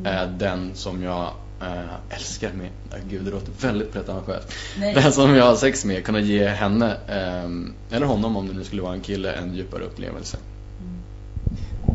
eh, 0.06 0.28
den 0.38 0.72
som 0.74 1.04
jag 1.04 1.30
eh, 1.62 2.16
älskar 2.16 2.52
med, 2.54 2.70
äh, 2.92 3.10
gud 3.10 3.26
det 3.26 3.32
låter 3.32 3.52
väldigt 3.68 3.94
pretentiöst. 3.94 4.54
Den 4.80 5.12
som 5.12 5.36
jag 5.36 5.46
har 5.46 5.56
sex 5.56 5.86
med, 5.86 6.06
kunna 6.06 6.20
ge 6.20 6.48
henne, 6.48 6.98
eh, 7.08 7.96
eller 7.96 8.06
honom 8.06 8.38
om 8.38 8.48
det 8.48 8.54
nu 8.54 8.64
skulle 8.64 8.82
vara 8.82 8.94
en 8.94 9.02
kille, 9.02 9.34
en 9.34 9.56
djupare 9.56 9.84
upplevelse. 9.84 10.38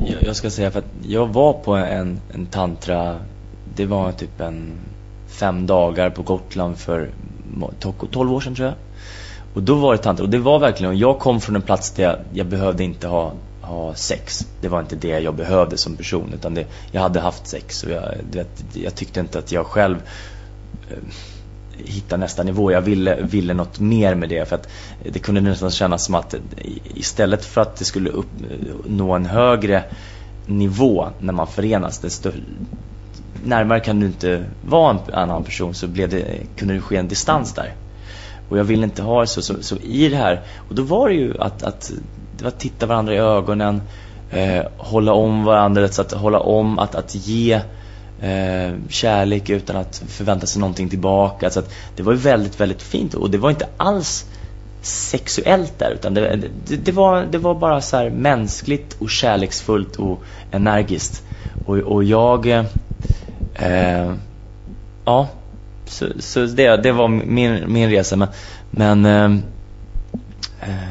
Jag, 0.07 0.23
jag 0.23 0.37
ska 0.37 0.51
säga 0.51 0.71
för 0.71 0.79
att 0.79 0.91
jag 1.03 1.27
var 1.27 1.53
på 1.53 1.75
en, 1.75 2.21
en 2.35 2.47
tantra, 2.47 3.21
det 3.75 3.87
var 3.87 4.13
typ 4.13 4.41
en 4.41 4.73
fem 5.29 5.67
dagar 5.67 6.11
på 6.11 6.23
Gotland 6.23 6.79
för 6.79 7.11
12 8.11 8.33
år 8.33 8.41
sedan 8.41 8.55
tror 8.55 8.69
jag. 8.69 8.75
Och 9.59 9.65
då 9.65 9.75
var 9.75 9.93
det 9.93 9.99
tantra, 9.99 10.25
och 10.25 10.31
det 10.31 10.39
var 10.39 10.59
verkligen, 10.59 10.99
jag 10.99 11.19
kom 11.19 11.41
från 11.41 11.57
en 11.57 11.63
plats 11.63 11.91
där 11.91 12.03
jag, 12.03 12.17
jag 12.33 12.47
behövde 12.47 12.85
inte 12.85 13.09
ha, 13.09 13.33
ha 13.63 13.95
sex. 13.95 14.47
Det 14.61 14.69
var 14.69 14.81
inte 14.81 14.97
det 14.97 15.21
jag 15.21 15.35
behövde 15.35 15.77
som 15.77 15.97
person, 15.97 16.33
utan 16.35 16.55
det, 16.55 16.67
jag 16.93 17.01
hade 17.01 17.21
haft 17.21 17.47
sex 17.47 17.83
och 17.83 17.91
jag, 17.91 18.03
det, 18.31 18.47
jag 18.73 18.95
tyckte 18.95 19.21
inte 19.21 19.39
att 19.39 19.53
jag 19.53 19.67
själv 19.67 19.97
eh, 20.91 20.97
hittade 21.77 22.21
nästa 22.21 22.43
nivå. 22.43 22.73
Jag 22.73 22.81
ville, 22.81 23.23
ville 23.23 23.55
något 23.55 23.81
mer 23.81 24.15
med 24.15 24.29
det 24.29 24.49
för 24.49 24.57
att 24.57 24.69
det 25.13 25.19
kunde 25.19 25.41
nästan 25.41 25.71
kännas 25.71 26.05
som 26.05 26.15
att 26.15 26.35
istället 26.95 27.45
för 27.45 27.61
att 27.61 27.77
det 27.77 27.85
skulle 27.85 28.11
upp, 28.11 28.31
nå 28.87 29.13
en 29.13 29.27
högre 29.27 29.85
nivå 30.47 31.09
när 31.21 31.33
man 31.33 31.47
förenas, 31.47 31.99
desto 31.99 32.31
närmare 33.45 33.81
kan 33.81 34.01
du 34.01 34.07
inte 34.07 34.45
vara 34.67 34.91
en 34.91 35.15
annan 35.15 35.45
person 35.45 35.75
så 35.75 35.87
blev 35.87 36.09
det, 36.09 36.25
kunde 36.57 36.75
det 36.75 36.81
ske 36.81 36.97
en 36.97 37.09
distans 37.09 37.55
där. 37.55 37.75
Och 38.49 38.59
jag 38.59 38.65
ville 38.65 38.85
inte 38.85 39.03
ha 39.03 39.21
det 39.21 39.27
så, 39.27 39.43
så, 39.43 39.55
så 39.61 39.77
i 39.77 40.09
det 40.09 40.17
här, 40.17 40.41
och 40.69 40.75
då 40.75 40.83
var 40.83 41.09
det 41.09 41.15
ju 41.15 41.41
att, 41.41 41.63
att 41.63 41.93
det 42.37 42.45
var 42.45 42.49
att 42.49 42.61
titta 42.61 42.87
varandra 42.87 43.15
i 43.15 43.19
ögonen, 43.19 43.83
eh, 44.31 44.63
hålla 44.77 45.13
om 45.13 45.45
varandra, 45.45 45.89
så 45.89 46.03
att 46.03 46.13
hålla 46.13 46.41
om, 46.41 46.79
att, 46.79 46.95
att 46.95 47.15
ge 47.15 47.61
eh, 48.21 48.75
kärlek 48.89 49.51
utan 49.51 49.77
att 49.77 50.03
förvänta 50.09 50.47
sig 50.47 50.61
någonting 50.61 50.89
tillbaka. 50.89 51.51
Så 51.51 51.59
att 51.59 51.71
det 51.97 52.03
var 52.03 52.13
ju 52.13 52.19
väldigt, 52.19 52.61
väldigt 52.61 52.83
fint 52.83 53.15
och 53.15 53.31
det 53.31 53.39
var 53.39 53.51
inte 53.51 53.69
alls 53.77 54.27
sexuellt 54.83 55.79
där 55.79 55.91
utan 55.91 56.15
det, 56.15 56.37
det, 56.67 56.77
det 56.77 56.93
var, 56.93 57.27
det 57.31 57.39
var 57.39 57.55
bara 57.55 57.81
så 57.81 57.97
här 57.97 58.11
mänskligt 58.11 58.97
och 58.99 59.11
kärleksfullt 59.11 59.97
och 59.97 60.23
energiskt. 60.51 61.23
Och, 61.67 61.77
och 61.77 62.05
jag 62.05 62.47
eh, 63.55 64.13
ja, 65.05 65.29
så, 65.89 66.07
så 66.19 66.47
det, 66.47 66.77
det 66.77 66.93
var 66.93 67.09
min, 67.09 67.73
min 67.73 67.91
resa. 67.91 68.17
Men, 68.17 68.29
men, 68.71 69.05
eh, 69.05 69.41
eh, 70.71 70.89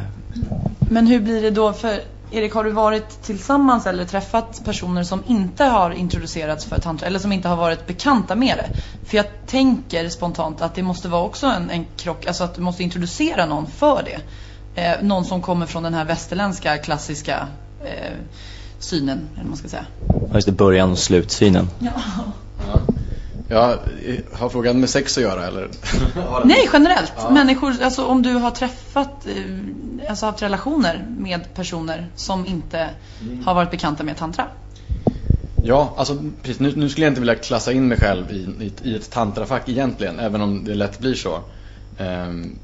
men 0.80 1.08
hur 1.08 1.20
blir 1.20 1.42
det 1.42 1.52
då? 1.52 1.74
För 1.74 2.00
Erik, 2.32 2.54
har 2.54 2.64
du 2.64 2.72
varit 2.72 3.24
tillsammans 3.24 3.86
eller 3.86 4.06
träffat 4.06 4.66
personer 4.66 5.04
som 5.04 5.24
inte 5.28 5.64
har 5.64 5.92
introducerats 5.92 6.66
för 6.66 6.80
tantra 6.80 7.08
eller 7.08 7.20
som 7.20 7.32
inte 7.32 7.48
har 7.48 7.56
varit 7.56 7.88
bekanta 7.88 8.36
med 8.36 8.58
det? 8.58 8.80
För 9.10 9.18
jag 9.18 9.26
tänker 9.46 10.10
spontant 10.10 10.62
att 10.62 10.76
det 10.76 10.84
måste 10.84 11.08
vara 11.08 11.24
också 11.24 11.48
en, 11.48 11.70
en 11.70 11.86
krock, 11.98 12.26
alltså 12.26 12.44
att 12.44 12.56
du 12.56 12.62
måste 12.62 12.84
introducera 12.84 13.46
någon 13.46 13.68
för 13.68 14.04
det. 14.06 14.20
Eh, 14.82 15.02
någon 15.02 15.26
som 15.26 15.42
kommer 15.42 15.66
från 15.66 15.84
den 15.84 15.94
här 15.94 16.06
västerländska 16.06 16.78
klassiska 16.78 17.48
eh, 17.84 18.14
synen, 18.80 19.30
eller 19.36 19.48
man 19.48 19.58
ska 19.58 19.68
säga. 19.68 19.86
Just 20.34 20.48
det, 20.48 20.52
början 20.52 20.92
och 20.92 21.00
slutsynen. 21.00 21.70
Ja. 21.80 21.92
Ja. 23.48 23.76
Har 24.34 24.50
frågan 24.50 24.80
med 24.80 24.90
sex 24.90 25.18
att 25.18 25.24
göra 25.24 25.48
eller? 25.48 25.70
Nej, 26.46 26.70
generellt. 26.74 27.14
Ja. 27.18 27.30
Människor, 27.30 27.82
alltså 27.82 28.06
om 28.06 28.22
du 28.22 28.34
har 28.34 28.52
träffat, 28.52 29.28
eh, 29.28 30.10
alltså 30.10 30.26
haft 30.26 30.42
relationer 30.42 31.08
med 31.18 31.54
personer 31.56 32.08
som 32.16 32.46
inte 32.46 32.90
mm. 33.22 33.44
har 33.46 33.54
varit 33.54 33.72
bekanta 33.72 34.04
med 34.04 34.18
tantra. 34.18 34.46
Ja, 35.64 35.94
alltså 35.98 36.18
precis. 36.42 36.60
Nu, 36.60 36.74
nu, 36.76 36.90
skulle 36.90 37.06
jag 37.06 37.12
inte 37.12 37.22
vilja 37.22 37.36
klassa 37.36 37.72
in 37.72 37.88
mig 37.88 37.98
själv 37.98 38.32
i, 38.32 38.36
i, 38.36 38.90
i 38.90 38.96
ett 38.96 39.12
tantrafack 39.12 39.70
egentligen, 39.70 40.20
även 40.20 40.42
om 40.42 40.66
det 40.66 40.74
lätt 40.74 41.00
blir 41.00 41.16
så. 41.16 41.40
Um, 42.00 42.60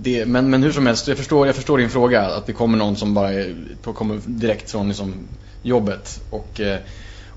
det, 0.00 0.26
men, 0.26 0.50
men 0.50 0.62
hur 0.62 0.72
som 0.72 0.86
helst, 0.86 1.08
jag 1.08 1.16
förstår, 1.16 1.46
jag 1.46 1.56
förstår 1.56 1.78
din 1.78 1.90
fråga, 1.90 2.22
att 2.22 2.46
det 2.46 2.52
kommer 2.52 2.78
någon 2.78 2.96
som 2.96 3.14
bara 3.14 3.32
är, 3.32 3.54
kommer 3.82 4.20
direkt 4.26 4.70
från 4.70 4.88
liksom, 4.88 5.14
jobbet. 5.62 6.20
Och, 6.30 6.60
eh, 6.60 6.78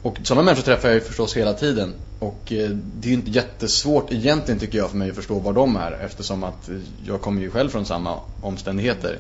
och 0.02 0.18
sådana 0.24 0.44
människor 0.46 0.64
träffar 0.64 0.88
jag 0.88 0.96
ju 0.96 1.02
förstås 1.02 1.38
hela 1.38 1.54
tiden. 1.54 1.94
Och 2.20 2.54
eh, 2.54 2.70
det 2.70 3.08
är 3.08 3.10
ju 3.10 3.14
inte 3.14 3.32
jättesvårt 3.32 4.12
egentligen 4.12 4.60
tycker 4.60 4.78
jag 4.78 4.90
för 4.90 4.98
mig 4.98 5.10
att 5.10 5.16
förstå 5.16 5.40
var 5.40 5.54
de 5.54 5.76
är 5.76 5.92
eftersom 5.92 6.44
att 6.44 6.70
jag 7.06 7.22
kommer 7.22 7.42
ju 7.42 7.52
själv 7.52 7.70
från 7.70 7.86
samma 7.86 8.16
omständigheter. 8.42 9.20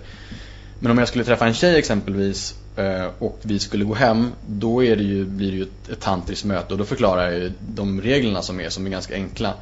Men 0.79 0.91
om 0.91 0.97
jag 0.97 1.07
skulle 1.07 1.23
träffa 1.23 1.47
en 1.47 1.53
tjej 1.53 1.77
exempelvis 1.77 2.55
eh, 2.75 3.07
och 3.19 3.39
vi 3.41 3.59
skulle 3.59 3.85
gå 3.85 3.93
hem 3.93 4.31
då 4.47 4.83
är 4.83 4.95
det 4.95 5.03
ju, 5.03 5.25
blir 5.25 5.51
det 5.51 5.57
ju 5.57 5.63
ett, 5.63 5.99
tantriskt 5.99 6.45
möte 6.45 6.73
och 6.73 6.77
då 6.77 6.85
förklarar 6.85 7.31
jag 7.31 7.39
ju 7.39 7.51
de 7.59 8.01
reglerna 8.01 8.41
som 8.41 8.59
är, 8.59 8.69
som 8.69 8.85
är 8.85 8.89
ganska 8.89 9.13
enkla. 9.13 9.53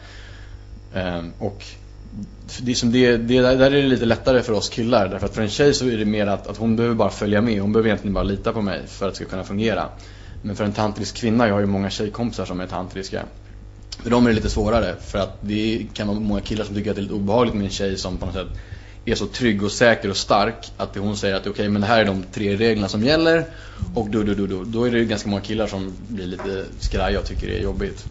Eh, 0.93 1.23
och 1.39 1.65
det, 2.61 2.75
som 2.75 2.91
det, 2.91 3.17
det, 3.17 3.41
där 3.41 3.71
är 3.71 3.81
det 3.81 3.87
lite 3.87 4.05
lättare 4.05 4.41
för 4.41 4.53
oss 4.53 4.69
killar 4.69 5.07
därför 5.07 5.25
att 5.25 5.35
för 5.35 5.41
en 5.41 5.49
tjej 5.49 5.73
så 5.73 5.85
är 5.85 5.97
det 5.97 6.05
mer 6.05 6.27
att, 6.27 6.47
att 6.47 6.57
hon 6.57 6.75
behöver 6.75 6.95
bara 6.95 7.09
följa 7.09 7.41
med, 7.41 7.61
hon 7.61 7.73
behöver 7.73 7.89
egentligen 7.89 8.13
bara 8.13 8.23
lita 8.23 8.53
på 8.53 8.61
mig 8.61 8.81
för 8.87 9.07
att 9.07 9.13
det 9.13 9.15
ska 9.15 9.25
kunna 9.25 9.43
fungera. 9.43 9.89
Men 10.47 10.55
för 10.55 10.63
en 10.63 10.73
tantrisk 10.73 11.15
kvinna, 11.15 11.47
jag 11.47 11.53
har 11.53 11.59
ju 11.59 11.65
många 11.65 11.89
tjejkompisar 11.89 12.45
som 12.45 12.59
är 12.59 12.67
tantriska. 12.67 13.23
För 14.03 14.09
dem 14.09 14.25
är 14.25 14.29
det 14.29 14.35
lite 14.35 14.49
svårare 14.49 14.95
för 15.01 15.19
att 15.19 15.37
det 15.41 15.87
kan 15.93 16.07
vara 16.07 16.19
många 16.19 16.41
killar 16.41 16.65
som 16.65 16.75
tycker 16.75 16.89
att 16.89 16.95
det 16.95 16.99
är 16.99 17.03
lite 17.03 17.15
obehagligt 17.15 17.55
med 17.55 17.65
en 17.65 17.71
tjej 17.71 17.97
som 17.97 18.17
på 18.17 18.25
något 18.25 18.35
sätt 18.35 18.47
är 19.05 19.15
så 19.15 19.27
trygg 19.27 19.63
och 19.63 19.71
säker 19.71 20.09
och 20.09 20.17
stark 20.17 20.71
att 20.77 20.95
hon 20.95 21.17
säger 21.17 21.35
att 21.35 21.41
okej 21.41 21.51
okay, 21.51 21.69
men 21.69 21.81
det 21.81 21.87
här 21.87 21.99
är 21.99 22.05
de 22.05 22.23
tre 22.31 22.55
reglerna 22.55 22.87
som 22.87 23.03
gäller 23.03 23.45
och 23.95 24.09
då, 24.09 24.23
då, 24.23 24.33
då, 24.33 24.47
då, 24.47 24.63
då 24.63 24.83
är 24.83 24.91
det 24.91 25.05
ganska 25.05 25.29
många 25.29 25.41
killar 25.41 25.67
som 25.67 25.93
blir 26.07 26.25
lite 26.25 26.65
skraja 26.79 27.19
och 27.19 27.25
tycker 27.25 27.47
det 27.47 27.57
är 27.57 27.63
jobbigt. 27.63 28.05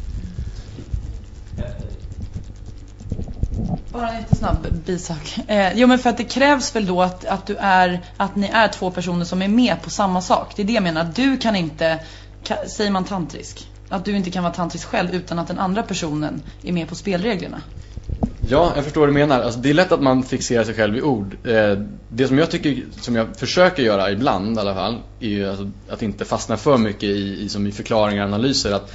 Bara 3.96 4.08
en 4.08 4.16
jättesnabb 4.16 4.66
bisak. 4.86 5.38
Eh, 5.46 5.72
jo 5.74 5.86
men 5.86 5.98
för 5.98 6.10
att 6.10 6.16
det 6.16 6.24
krävs 6.24 6.76
väl 6.76 6.86
då 6.86 7.02
att, 7.02 7.24
att 7.24 7.46
du 7.46 7.56
är, 7.56 8.00
att 8.16 8.36
ni 8.36 8.46
är 8.46 8.68
två 8.68 8.90
personer 8.90 9.24
som 9.24 9.42
är 9.42 9.48
med 9.48 9.82
på 9.82 9.90
samma 9.90 10.22
sak. 10.22 10.52
Det 10.56 10.62
är 10.62 10.66
det 10.66 10.72
jag 10.72 10.82
menar. 10.82 11.12
Du 11.14 11.36
kan 11.36 11.56
inte, 11.56 11.98
säger 12.66 12.90
man 12.90 13.04
tantrisk? 13.04 13.68
Att 13.88 14.04
du 14.04 14.16
inte 14.16 14.30
kan 14.30 14.42
vara 14.42 14.54
tantrisk 14.54 14.88
själv 14.88 15.14
utan 15.14 15.38
att 15.38 15.48
den 15.48 15.58
andra 15.58 15.82
personen 15.82 16.42
är 16.62 16.72
med 16.72 16.88
på 16.88 16.94
spelreglerna. 16.94 17.62
Ja, 18.48 18.72
jag 18.74 18.84
förstår 18.84 19.00
vad 19.00 19.08
du 19.08 19.12
menar. 19.12 19.42
Alltså, 19.42 19.60
det 19.60 19.70
är 19.70 19.74
lätt 19.74 19.92
att 19.92 20.02
man 20.02 20.22
fixerar 20.22 20.64
sig 20.64 20.74
själv 20.74 20.96
i 20.96 21.02
ord. 21.02 21.36
Eh, 21.46 21.78
det 22.08 22.28
som 22.28 22.38
jag 22.38 22.50
tycker, 22.50 22.84
som 23.00 23.16
jag 23.16 23.36
försöker 23.36 23.82
göra 23.82 24.10
ibland 24.10 24.56
i 24.56 24.60
alla 24.60 24.74
fall, 24.74 24.98
är 25.20 25.28
ju 25.28 25.48
alltså 25.48 25.70
att 25.90 26.02
inte 26.02 26.24
fastna 26.24 26.56
för 26.56 26.78
mycket 26.78 27.02
i, 27.02 27.44
i, 27.44 27.48
som 27.48 27.66
i 27.66 27.72
förklaringar 27.72 28.22
och 28.22 28.28
analyser. 28.28 28.72
Att 28.72 28.92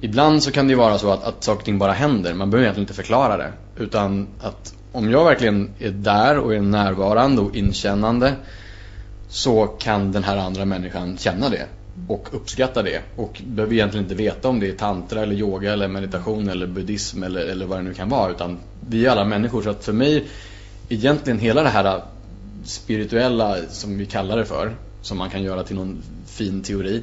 ibland 0.00 0.42
så 0.42 0.50
kan 0.50 0.66
det 0.66 0.70
ju 0.70 0.76
vara 0.76 0.98
så 0.98 1.10
att, 1.10 1.24
att 1.24 1.44
saker 1.44 1.58
och 1.58 1.64
ting 1.64 1.78
bara 1.78 1.92
händer. 1.92 2.34
Man 2.34 2.50
behöver 2.50 2.64
egentligen 2.64 2.84
inte 2.84 2.94
förklara 2.94 3.36
det. 3.36 3.52
Utan 3.76 4.28
att 4.40 4.74
om 4.92 5.10
jag 5.10 5.24
verkligen 5.24 5.70
är 5.78 5.90
där 5.90 6.38
och 6.38 6.54
är 6.54 6.60
närvarande 6.60 7.42
och 7.42 7.56
inkännande 7.56 8.32
så 9.28 9.66
kan 9.66 10.12
den 10.12 10.24
här 10.24 10.36
andra 10.36 10.64
människan 10.64 11.18
känna 11.18 11.48
det 11.48 11.66
och 12.08 12.28
uppskatta 12.32 12.82
det. 12.82 13.02
Och 13.16 13.42
behöver 13.46 13.74
egentligen 13.74 14.04
inte 14.04 14.14
veta 14.14 14.48
om 14.48 14.60
det 14.60 14.68
är 14.68 14.72
tantra 14.72 15.22
eller 15.22 15.34
yoga 15.34 15.72
eller 15.72 15.88
meditation 15.88 16.48
eller 16.48 16.66
buddhism 16.66 17.22
eller, 17.22 17.40
eller 17.40 17.66
vad 17.66 17.78
det 17.78 17.82
nu 17.82 17.94
kan 17.94 18.08
vara. 18.08 18.30
Utan 18.30 18.58
vi 18.88 19.06
är 19.06 19.10
alla 19.10 19.24
människor. 19.24 19.62
Så 19.62 19.70
att 19.70 19.84
för 19.84 19.92
mig 19.92 20.24
egentligen 20.88 21.38
hela 21.38 21.62
det 21.62 21.68
här 21.68 22.02
spirituella 22.64 23.56
som 23.68 23.98
vi 23.98 24.06
kallar 24.06 24.36
det 24.36 24.44
för 24.44 24.74
som 25.02 25.18
man 25.18 25.30
kan 25.30 25.42
göra 25.42 25.62
till 25.62 25.76
någon 25.76 26.02
fin 26.26 26.62
teori 26.62 27.02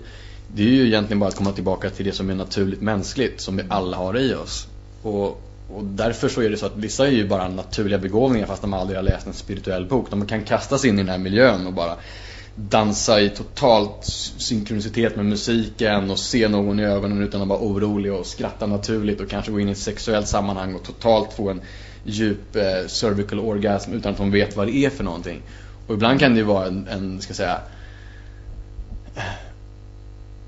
det 0.53 0.63
är 0.63 0.67
ju 0.67 0.87
egentligen 0.87 1.19
bara 1.19 1.29
att 1.29 1.35
komma 1.35 1.51
tillbaka 1.51 1.89
till 1.89 2.05
det 2.05 2.11
som 2.11 2.29
är 2.29 2.35
naturligt 2.35 2.81
mänskligt 2.81 3.41
som 3.41 3.57
vi 3.57 3.63
alla 3.69 3.97
har 3.97 4.19
i 4.19 4.33
oss. 4.33 4.67
Och, 5.01 5.27
och 5.69 5.83
därför 5.83 6.29
så 6.29 6.41
är 6.41 6.49
det 6.49 6.57
så 6.57 6.65
att 6.65 6.77
vissa 6.77 7.07
är 7.07 7.11
ju 7.11 7.27
bara 7.27 7.47
naturliga 7.47 7.97
begåvningar 7.97 8.47
fast 8.47 8.61
de 8.61 8.73
aldrig 8.73 8.97
har 8.97 9.03
läst 9.03 9.27
en 9.27 9.33
spirituell 9.33 9.85
bok. 9.85 10.09
De 10.09 10.25
kan 10.25 10.43
kastas 10.43 10.85
in 10.85 10.95
i 10.95 10.97
den 10.97 11.09
här 11.09 11.17
miljön 11.17 11.67
och 11.67 11.73
bara 11.73 11.95
dansa 12.67 13.21
i 13.21 13.29
totalt 13.29 14.05
synkronicitet 14.37 15.15
med 15.15 15.25
musiken 15.25 16.11
och 16.11 16.19
se 16.19 16.47
någon 16.47 16.79
i 16.79 16.83
ögonen 16.83 17.23
utan 17.23 17.41
att 17.41 17.47
vara 17.47 17.59
orolig 17.59 18.13
och 18.13 18.25
skratta 18.25 18.65
naturligt 18.65 19.21
och 19.21 19.29
kanske 19.29 19.51
gå 19.51 19.59
in 19.59 19.69
i 19.69 19.71
ett 19.71 19.77
sexuellt 19.77 20.27
sammanhang 20.27 20.75
och 20.75 20.83
totalt 20.83 21.33
få 21.33 21.49
en 21.49 21.61
djup 22.03 22.55
eh, 22.55 22.87
cervical 22.87 23.39
orgasm 23.39 23.93
utan 23.93 24.11
att 24.11 24.17
de 24.17 24.31
vet 24.31 24.55
vad 24.55 24.67
det 24.67 24.75
är 24.75 24.89
för 24.89 25.03
någonting. 25.03 25.41
Och 25.87 25.93
ibland 25.93 26.19
kan 26.19 26.33
det 26.33 26.37
ju 26.37 26.45
vara 26.45 26.67
en, 26.67 26.87
en 26.87 27.21
ska 27.21 27.33
säga 27.33 27.61
eh, 29.15 29.23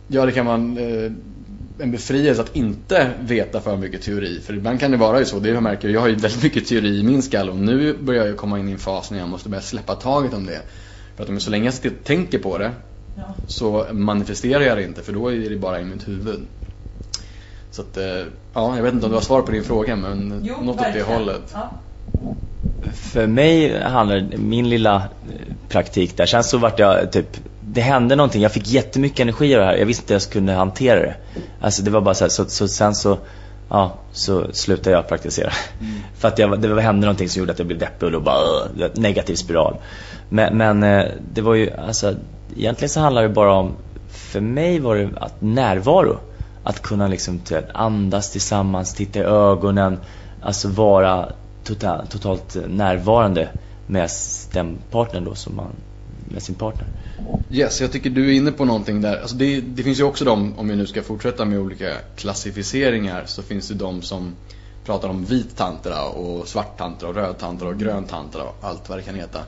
Ja, 0.08 0.26
det 0.26 0.32
kan 0.32 0.45
vara 0.45 0.56
en, 0.56 0.78
eh, 0.78 1.12
en 1.80 1.91
befrielse 1.91 2.41
att 2.41 2.56
inte 2.56 3.12
veta 3.21 3.62
för 3.62 3.78
mycket 3.78 4.02
teori. 4.02 4.41
För 4.41 4.54
ibland 4.54 4.80
kan 4.80 4.91
det 4.91 4.97
vara 4.97 5.19
ju 5.19 5.26
så, 5.26 5.39
det 5.39 5.50
jag 5.50 5.63
märker, 5.63 5.89
jag 5.89 6.02
har 6.02 6.08
ju 6.08 6.15
väldigt 6.15 6.43
mycket 6.43 6.67
teori 6.67 7.00
i 7.00 7.04
min 7.04 7.21
skalle 7.21 7.52
och 7.52 7.58
nu 7.58 7.97
börjar 8.02 8.26
jag 8.26 8.38
komma 8.38 8.60
in 8.60 8.69
i 8.69 8.71
en 8.71 8.78
fas 8.78 9.12
när 9.12 9.19
jag 9.19 9.30
måste 9.30 9.50
börja 9.50 9.62
släppa 9.62 9.95
taget 9.95 10.34
om 10.34 10.45
det. 10.45 10.62
För 11.26 11.34
att 11.34 11.42
så 11.42 11.50
länge 11.50 11.66
jag 11.66 11.74
sitter 11.74 11.90
och 11.90 12.04
tänker 12.04 12.40
på 12.40 12.58
det 12.58 12.72
ja. 13.18 13.24
så 13.48 13.86
manifesterar 13.92 14.64
jag 14.64 14.78
det 14.78 14.84
inte 14.84 15.02
för 15.02 15.14
då 15.14 15.32
är 15.32 15.50
det 15.50 15.58
bara 15.58 15.80
i 15.80 15.84
mitt 15.84 16.08
huvud. 16.08 16.40
Så 17.72 17.82
att, 17.82 17.98
eh, 17.98 18.24
ja, 18.54 18.76
jag 18.76 18.84
vet 18.84 18.94
inte 18.94 19.06
om 19.06 19.12
du 19.12 19.18
har 19.18 19.24
svar 19.24 19.42
på 19.42 19.52
din 19.52 19.64
fråga 19.64 19.96
men 19.96 20.42
jo, 20.44 20.56
något 20.62 20.76
åt 20.76 20.94
det 20.94 21.02
hållet. 21.02 21.42
Ja. 21.54 21.72
För 22.94 23.28
mig 23.28 23.82
handlar 23.84 24.38
min 24.38 24.70
lilla 24.70 24.96
eh, 24.96 25.56
praktik 25.70 26.18
där, 26.18 26.26
sen 26.26 26.44
så 26.44 26.58
vart 26.58 26.80
jag 26.80 27.12
typ 27.12 27.38
det 27.74 27.82
hände 27.82 28.16
någonting, 28.16 28.42
jag 28.42 28.52
fick 28.52 28.68
jättemycket 28.68 29.20
energi 29.20 29.56
av 29.56 29.60
det 29.60 29.66
här, 29.66 29.78
jag 29.78 29.86
visste 29.86 30.04
inte 30.04 30.14
att 30.14 30.16
jag 30.16 30.22
skulle 30.22 30.52
hantera 30.52 31.00
det. 31.00 31.16
Alltså 31.62 31.84
det 31.84 31.92
var 31.92 32.02
bara 32.02 32.16
så 32.16 32.24
här, 32.24 32.30
så, 32.30 32.46
så 32.46 32.68
sen 32.68 32.96
så 32.96 33.18
ja, 33.70 33.98
så 34.12 34.54
slutade 34.54 34.96
jag 34.96 35.08
praktisera. 35.08 35.52
Mm. 35.80 35.94
För 36.18 36.28
att 36.28 36.40
jag, 36.40 36.62
det 36.62 36.82
hände 36.82 37.06
någonting 37.06 37.30
som 37.30 37.40
gjorde 37.40 37.52
att 37.52 37.60
jag 37.60 37.68
blev 37.68 37.80
deppig 37.80 38.04
och 38.04 38.12
då 38.12 38.20
bara, 38.20 38.44
uh, 38.86 38.90
negativ 38.94 39.36
spiral. 39.36 39.76
Men, 40.34 40.58
men 40.58 40.84
eh, 40.84 41.06
det 41.34 41.41
var 41.41 41.56
ju, 41.56 41.72
alltså, 41.72 42.15
egentligen 42.56 42.89
så 42.89 43.00
handlar 43.00 43.24
det 43.24 43.30
bara 43.30 43.54
om, 43.54 43.74
för 44.10 44.39
mig 44.39 44.80
var 44.80 44.96
det 44.96 45.10
att 45.15 45.41
närvaro. 45.41 46.20
Att 46.63 46.82
kunna 46.82 47.08
liksom 47.08 47.41
andas 47.74 48.32
tillsammans, 48.32 48.94
titta 48.94 49.20
i 49.20 49.22
ögonen, 49.22 50.00
alltså 50.41 50.67
vara 50.67 51.32
total, 51.63 52.08
totalt 52.08 52.58
närvarande 52.67 53.50
med 53.88 54.10
den 54.54 54.78
partnern 54.91 55.26
då 55.26 55.36
som 55.36 55.56
man, 55.56 55.72
med 56.26 56.44
sin 56.44 56.56
partner. 56.56 56.88
Yes, 57.52 57.82
jag 57.82 57.91
tycker 57.91 58.10
du 58.10 58.28
är 58.30 58.34
inne 58.34 58.52
på 58.52 58.65
någonting 58.65 59.02
där. 59.02 59.22
Alltså 59.22 59.36
det, 59.36 59.62
det 59.62 59.84
finns 59.84 60.00
ju 60.00 60.04
också 60.04 60.26
de, 60.26 60.60
om 60.60 60.67
vi 60.67 60.76
nu 60.76 60.86
ska 60.86 61.02
fortsätta 61.02 61.46
med 61.46 61.60
olika 61.60 61.94
klassificeringar, 62.15 63.24
så 63.26 63.41
finns 63.41 63.67
det 63.67 63.74
de 63.74 64.02
som 64.02 64.36
pratar 64.86 65.10
om 65.10 65.26
vit 65.26 65.58
tantra 65.58 66.06
och 66.06 66.48
svart 66.48 66.78
tantra 66.78 67.10
och 67.10 67.15
röd 67.15 67.38
tantra 67.38 67.67
och 67.67 67.80
grön 67.80 68.04
tantra 68.04 68.44
och 68.44 68.56
allt 68.62 68.89
vad 68.89 68.98
det 68.98 69.02
kan 69.02 69.15
heta. 69.15 69.39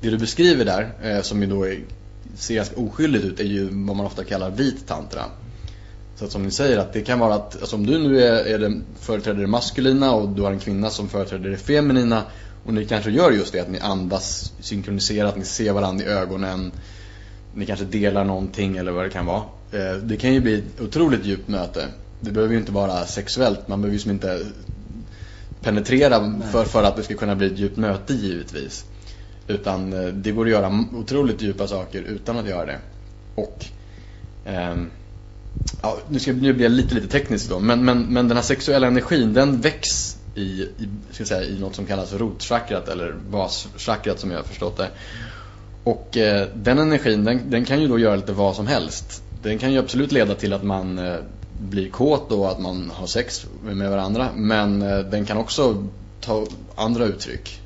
Det 0.00 0.10
du 0.10 0.18
beskriver 0.18 0.64
där, 0.64 0.92
eh, 1.02 1.22
som 1.22 1.42
ju 1.42 1.48
då 1.48 1.66
ser 2.34 2.54
ganska 2.54 2.76
oskyldigt 2.76 3.24
ut, 3.24 3.40
är 3.40 3.44
ju 3.44 3.64
vad 3.64 3.96
man 3.96 4.06
ofta 4.06 4.24
kallar 4.24 4.50
vit 4.50 4.86
tantra. 4.86 5.24
Så 6.16 6.24
att 6.24 6.32
som 6.32 6.42
ni 6.42 6.50
säger, 6.50 6.78
att 6.78 6.92
det 6.92 7.00
kan 7.00 7.18
vara 7.18 7.34
att 7.34 7.60
alltså 7.60 7.76
om 7.76 7.86
du 7.86 7.98
nu 7.98 8.22
är, 8.22 8.44
är 8.44 8.58
den, 8.58 8.84
företräder 9.00 9.40
det 9.40 9.46
maskulina 9.46 10.12
och 10.12 10.28
du 10.28 10.42
har 10.42 10.52
en 10.52 10.58
kvinna 10.58 10.90
som 10.90 11.08
företräder 11.08 11.50
det 11.50 11.56
feminina 11.56 12.22
och 12.64 12.74
ni 12.74 12.84
kanske 12.84 13.10
gör 13.10 13.30
just 13.30 13.52
det 13.52 13.60
att 13.60 13.70
ni 13.70 13.78
andas 13.78 14.52
synkroniserat, 14.60 15.36
ni 15.36 15.44
ser 15.44 15.72
varandra 15.72 16.04
i 16.04 16.08
ögonen, 16.08 16.72
ni 17.54 17.66
kanske 17.66 17.84
delar 17.84 18.24
någonting 18.24 18.76
eller 18.76 18.92
vad 18.92 19.04
det 19.04 19.10
kan 19.10 19.26
vara. 19.26 19.42
Eh, 19.72 19.96
det 20.02 20.16
kan 20.16 20.34
ju 20.34 20.40
bli 20.40 20.58
ett 20.58 20.80
otroligt 20.80 21.24
djupt 21.24 21.48
möte. 21.48 21.84
Det 22.20 22.30
behöver 22.30 22.54
ju 22.54 22.60
inte 22.60 22.72
vara 22.72 23.06
sexuellt, 23.06 23.68
man 23.68 23.82
behöver 23.82 24.04
ju 24.04 24.10
inte 24.10 24.46
penetrera 25.62 26.40
för, 26.52 26.64
för 26.64 26.82
att 26.82 26.96
det 26.96 27.02
ska 27.02 27.14
kunna 27.14 27.36
bli 27.36 27.46
ett 27.46 27.58
djupt 27.58 27.76
möte 27.76 28.14
givetvis. 28.14 28.84
Utan 29.48 29.92
eh, 29.92 30.12
det 30.12 30.30
går 30.30 30.44
att 30.44 30.50
göra 30.50 30.84
otroligt 30.94 31.42
djupa 31.42 31.66
saker 31.66 32.02
utan 32.02 32.38
att 32.38 32.48
göra 32.48 32.66
det. 32.66 32.78
Och 33.34 33.64
eh, 34.44 34.76
ja, 35.82 35.98
nu, 36.08 36.18
ska, 36.18 36.32
nu 36.32 36.52
blir 36.52 36.64
jag 36.64 36.72
lite, 36.72 36.94
lite 36.94 37.08
teknisk 37.08 37.48
då, 37.48 37.58
men, 37.58 37.84
men, 37.84 38.02
men 38.02 38.28
den 38.28 38.36
här 38.36 38.44
sexuella 38.44 38.86
energin 38.86 39.34
den 39.34 39.60
väcks 39.60 40.18
i, 40.34 40.62
i, 40.62 40.88
ska 41.10 41.24
säga, 41.24 41.42
i 41.42 41.58
något 41.58 41.74
som 41.74 41.86
kallas 41.86 42.12
rotchakrat 42.12 42.88
eller 42.88 43.14
baschakrat 43.30 44.20
som 44.20 44.30
jag 44.30 44.38
har 44.38 44.44
förstått 44.44 44.76
det. 44.76 44.88
Och 45.84 46.16
eh, 46.16 46.48
den 46.54 46.78
energin 46.78 47.24
den, 47.24 47.50
den, 47.50 47.64
kan 47.64 47.80
ju 47.80 47.88
då 47.88 47.98
göra 47.98 48.16
lite 48.16 48.32
vad 48.32 48.56
som 48.56 48.66
helst. 48.66 49.22
Den 49.42 49.58
kan 49.58 49.72
ju 49.72 49.78
absolut 49.78 50.12
leda 50.12 50.34
till 50.34 50.52
att 50.52 50.62
man 50.62 50.98
eh, 50.98 51.16
blir 51.60 51.90
kåt 51.90 52.32
och 52.32 52.50
att 52.50 52.60
man 52.60 52.90
har 52.94 53.06
sex 53.06 53.46
med 53.62 53.90
varandra. 53.90 54.28
Men 54.34 54.82
eh, 54.82 54.98
den 54.98 55.24
kan 55.26 55.36
också 55.36 55.86
ta 56.20 56.46
andra 56.76 57.04
uttryck. 57.04 57.60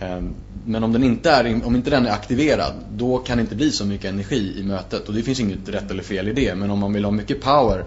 Ehm, 0.00 0.34
men 0.66 0.84
om, 0.84 0.92
den 0.92 1.04
inte 1.04 1.30
är, 1.30 1.66
om 1.66 1.76
inte 1.76 1.90
den 1.90 2.06
är 2.06 2.10
aktiverad, 2.10 2.72
då 2.92 3.18
kan 3.18 3.38
det 3.38 3.40
inte 3.40 3.56
bli 3.56 3.70
så 3.70 3.86
mycket 3.86 4.10
energi 4.10 4.54
i 4.58 4.62
mötet. 4.62 5.08
Och 5.08 5.14
det 5.14 5.22
finns 5.22 5.40
inget 5.40 5.68
rätt 5.68 5.90
eller 5.90 6.02
fel 6.02 6.28
i 6.28 6.32
det. 6.32 6.54
Men 6.54 6.70
om 6.70 6.78
man 6.78 6.92
vill 6.92 7.04
ha 7.04 7.12
mycket 7.12 7.40
power, 7.40 7.84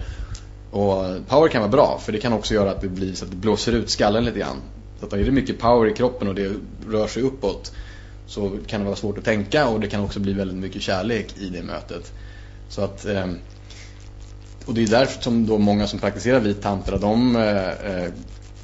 och 0.71 1.27
power 1.27 1.47
kan 1.47 1.61
vara 1.61 1.71
bra, 1.71 2.01
för 2.03 2.11
det 2.11 2.19
kan 2.19 2.33
också 2.33 2.53
göra 2.53 2.71
att 2.71 2.81
det 2.81 2.89
blir 2.89 3.13
så 3.13 3.25
att 3.25 3.31
det 3.31 3.37
blåser 3.37 3.71
ut 3.71 3.89
skallen 3.89 4.25
lite 4.25 4.39
grann. 4.39 4.61
Så 4.99 5.05
att 5.05 5.13
är 5.13 5.17
det 5.17 5.31
mycket 5.31 5.59
power 5.59 5.89
i 5.89 5.93
kroppen 5.93 6.27
och 6.27 6.35
det 6.35 6.51
rör 6.89 7.07
sig 7.07 7.23
uppåt, 7.23 7.71
så 8.27 8.57
kan 8.67 8.79
det 8.79 8.85
vara 8.85 8.95
svårt 8.95 9.17
att 9.17 9.23
tänka 9.23 9.67
och 9.67 9.79
det 9.79 9.87
kan 9.87 10.03
också 10.03 10.19
bli 10.19 10.33
väldigt 10.33 10.57
mycket 10.57 10.81
kärlek 10.81 11.37
i 11.37 11.49
det 11.49 11.63
mötet. 11.63 12.13
Så 12.69 12.81
att, 12.81 13.05
ehm, 13.05 13.37
och 14.65 14.73
det 14.73 14.83
är 14.83 14.87
därför 14.87 15.21
som 15.21 15.47
då 15.47 15.57
många 15.57 15.87
som 15.87 15.99
praktiserar 15.99 16.39
vit 16.39 16.61
tantra, 16.61 16.97
de 16.97 17.35
eh, 17.35 17.67
eh, 17.67 18.11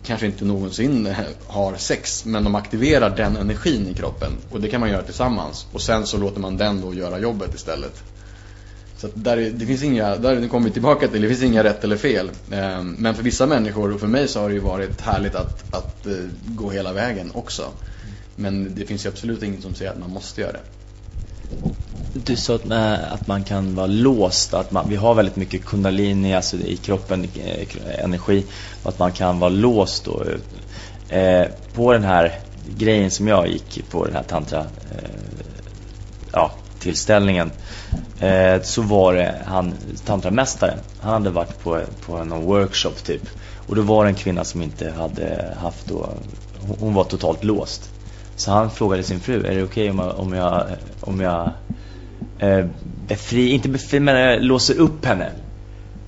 kanske 0.03 0.25
inte 0.25 0.45
någonsin 0.45 1.05
eh, 1.05 1.17
har 1.47 1.75
sex 1.75 2.25
men 2.25 2.43
de 2.43 2.55
aktiverar 2.55 3.09
den 3.09 3.37
energin 3.37 3.87
i 3.87 3.93
kroppen 3.93 4.31
och 4.51 4.61
det 4.61 4.69
kan 4.69 4.79
man 4.79 4.89
göra 4.89 5.03
tillsammans 5.03 5.67
och 5.71 5.81
sen 5.81 6.05
så 6.05 6.17
låter 6.17 6.39
man 6.39 6.57
den 6.57 6.81
då 6.81 6.93
göra 6.93 7.19
jobbet 7.19 7.55
istället. 7.55 8.03
Så 8.97 9.09
där 9.13 9.37
det 9.37 9.65
finns 9.65 9.83
inga, 9.83 10.15
där 10.15 10.47
kommer 10.47 10.65
vi 10.65 10.73
tillbaka 10.73 11.07
till, 11.07 11.21
det 11.21 11.27
finns 11.27 11.43
inga 11.43 11.63
rätt 11.63 11.83
eller 11.83 11.97
fel. 11.97 12.31
Ehm, 12.51 12.95
men 12.99 13.15
för 13.15 13.23
vissa 13.23 13.45
människor 13.45 13.93
och 13.93 13.99
för 13.99 14.07
mig 14.07 14.27
så 14.27 14.39
har 14.39 14.49
det 14.49 14.55
ju 14.55 14.61
varit 14.61 15.01
härligt 15.01 15.35
att, 15.35 15.75
att 15.75 16.05
eh, 16.05 16.13
gå 16.45 16.71
hela 16.71 16.93
vägen 16.93 17.31
också. 17.33 17.63
Men 18.35 18.75
det 18.75 18.85
finns 18.85 19.05
ju 19.05 19.09
absolut 19.09 19.43
inget 19.43 19.61
som 19.61 19.73
säger 19.73 19.91
att 19.91 19.99
man 19.99 20.09
måste 20.09 20.41
göra 20.41 20.51
det. 20.51 20.59
Du 22.13 22.35
sa 22.35 22.55
att, 22.55 22.69
eh, 22.71 23.13
att 23.13 23.27
man 23.27 23.43
kan 23.43 23.75
vara 23.75 23.87
låst, 23.87 24.53
att 24.53 24.71
man, 24.71 24.89
vi 24.89 24.95
har 24.95 25.13
väldigt 25.13 25.35
mycket 25.35 25.65
kundalini 25.65 26.35
alltså 26.35 26.57
i 26.57 26.77
kroppen, 26.77 27.23
eh, 27.23 28.03
energi, 28.03 28.45
och 28.83 28.89
att 28.89 28.99
man 28.99 29.11
kan 29.11 29.39
vara 29.39 29.49
låst 29.49 30.05
då. 30.05 30.23
Eh, 31.09 31.45
på 31.73 31.93
den 31.93 32.03
här 32.03 32.39
grejen 32.77 33.11
som 33.11 33.27
jag 33.27 33.47
gick 33.47 33.89
på, 33.89 34.05
den 34.05 34.15
här 34.15 34.23
tantra 34.23 34.59
eh, 34.59 35.09
ja, 36.31 36.51
tillställningen, 36.79 37.51
eh, 38.19 38.61
så 38.61 38.81
var 38.81 39.13
det 39.13 39.35
han, 39.45 39.73
tantramästaren, 40.05 40.77
han 40.99 41.13
hade 41.13 41.29
varit 41.29 41.63
på, 41.63 41.81
på 42.05 42.23
någon 42.23 42.45
workshop 42.45 43.03
typ. 43.03 43.29
Och 43.67 43.75
då 43.75 43.81
var 43.81 44.03
det 44.03 44.09
en 44.09 44.15
kvinna 44.15 44.43
som 44.43 44.61
inte 44.61 44.91
hade 44.91 45.55
haft 45.61 45.87
då, 45.87 46.09
hon 46.79 46.93
var 46.93 47.03
totalt 47.03 47.43
låst. 47.43 47.89
Så 48.35 48.51
han 48.51 48.71
frågade 48.71 49.03
sin 49.03 49.19
fru, 49.19 49.45
är 49.45 49.55
det 49.55 49.63
okej 49.63 49.63
okay 49.63 49.89
om, 49.89 49.99
jag, 49.99 50.19
om 50.19 50.33
jag, 50.33 50.67
om 51.01 51.19
jag 51.19 51.51
eh, 52.43 52.65
befri, 53.07 53.49
inte 53.49 53.69
befri, 53.69 53.99
men 53.99 54.15
jag 54.15 54.43
låser 54.43 54.79
upp 54.79 55.05
henne? 55.05 55.31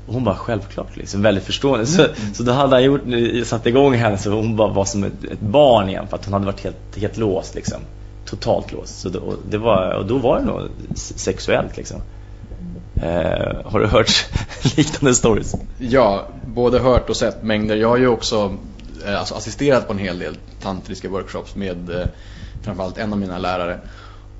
Och 0.07 0.13
hon 0.13 0.23
bara 0.23 0.35
självklart 0.35 0.97
liksom, 0.97 1.21
väldigt 1.21 1.43
förstående. 1.43 1.85
Så, 1.85 2.07
så 2.33 2.43
då 2.43 2.51
hade 2.51 2.75
han 2.75 2.83
gjort, 2.83 3.01
satt 3.43 3.65
igång 3.65 3.93
henne 3.93 4.17
så 4.17 4.31
hon 4.31 4.55
bara 4.55 4.73
var 4.73 4.85
som 4.85 5.03
ett, 5.03 5.23
ett 5.31 5.39
barn 5.39 5.89
igen 5.89 6.07
för 6.07 6.17
att 6.17 6.25
hon 6.25 6.33
hade 6.33 6.45
varit 6.45 6.63
helt, 6.63 6.97
helt 6.97 7.17
låst 7.17 7.55
liksom. 7.55 7.77
Totalt 8.25 8.71
låst. 8.71 8.99
Så 8.99 9.09
då, 9.09 9.19
och 9.19 9.35
det 9.49 9.57
var, 9.57 9.93
och 9.93 10.05
då 10.05 10.17
var 10.17 10.39
det 10.39 10.45
nog 10.45 10.61
sexuellt 10.95 11.77
liksom. 11.77 12.01
Eh, 12.95 13.61
har 13.65 13.79
du 13.79 13.87
hört 13.87 14.25
liknande 14.77 15.15
stories? 15.15 15.55
Ja, 15.77 16.27
både 16.47 16.79
hört 16.79 17.09
och 17.09 17.15
sett 17.15 17.43
mängder. 17.43 17.75
Jag 17.75 17.89
har 17.89 17.97
ju 17.97 18.07
också 18.07 18.57
eh, 19.07 19.19
alltså 19.19 19.35
assisterat 19.35 19.87
på 19.87 19.93
en 19.93 19.99
hel 19.99 20.19
del 20.19 20.37
tantriska 20.61 21.09
workshops 21.09 21.55
med 21.55 21.89
eh, 21.89 22.05
framförallt 22.63 22.97
en 22.97 23.13
av 23.13 23.19
mina 23.19 23.37
lärare. 23.37 23.79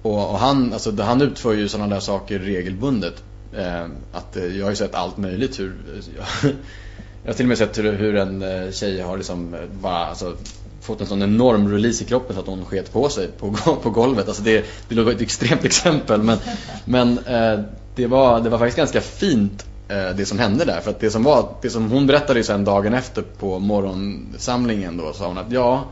Och, 0.06 0.32
och 0.32 0.40
han, 0.40 0.74
alltså, 0.74 1.02
han 1.02 1.22
utför 1.22 1.54
ju 1.54 1.68
sådana 1.68 1.94
där 1.94 2.02
saker 2.02 2.40
regelbundet. 2.40 3.24
Eh, 3.58 3.86
att, 4.12 4.38
eh, 4.38 4.46
jag 4.46 4.66
har 4.66 4.70
ju 4.70 4.76
sett 4.76 4.96
allt 4.96 5.18
möjligt. 5.18 5.60
Hur, 5.60 5.76
jag, 6.16 6.52
eh, 6.52 6.56
jag 7.24 7.32
har 7.32 7.36
till 7.36 7.46
och 7.46 7.50
med 7.50 7.58
sett 7.58 7.78
hur, 7.78 7.94
hur 7.94 8.16
en 8.16 8.42
eh, 8.42 8.72
tjej 8.72 9.02
har 9.02 9.18
liksom 9.18 9.54
eh, 9.54 9.60
bara 9.82 10.06
alltså, 10.06 10.36
fått 10.82 11.02
en 11.02 11.08
sån 11.08 11.22
enorm 11.22 11.72
release 11.72 12.04
i 12.04 12.08
kroppen 12.08 12.36
så 12.36 12.42
att 12.42 12.48
hon 12.48 12.66
sket 12.66 12.94
på 12.94 13.10
sig 13.10 13.28
på, 13.28 13.52
på 13.84 13.90
golvet. 13.90 14.28
Alltså 14.28 14.44
det, 14.44 14.66
det 14.90 14.96
låg 14.96 15.10
ett 15.10 15.22
extremt 15.22 15.66
exempel 15.66 16.24
men, 16.24 16.38
men 16.86 17.18
eh, 17.18 17.60
det, 17.96 18.08
var, 18.08 18.42
det 18.42 18.50
var 18.50 18.58
faktiskt 18.58 18.78
ganska 18.78 19.02
fint 19.02 19.66
eh, 19.88 20.10
det 20.18 20.26
som 20.26 20.40
hände 20.40 20.66
där. 20.66 20.82
För 20.82 20.92
att 20.92 21.00
det 21.00 21.12
som, 21.12 21.24
var, 21.24 21.50
det 21.62 21.70
som 21.70 21.92
hon 21.92 22.08
berättade 22.08 22.44
sen 22.44 22.66
dagen 22.66 22.94
efter 22.94 23.22
på 23.22 23.60
morgonsamlingen 23.60 24.98
då 24.98 25.14
sa 25.14 25.28
hon 25.28 25.38
att 25.38 25.52
ja 25.52 25.86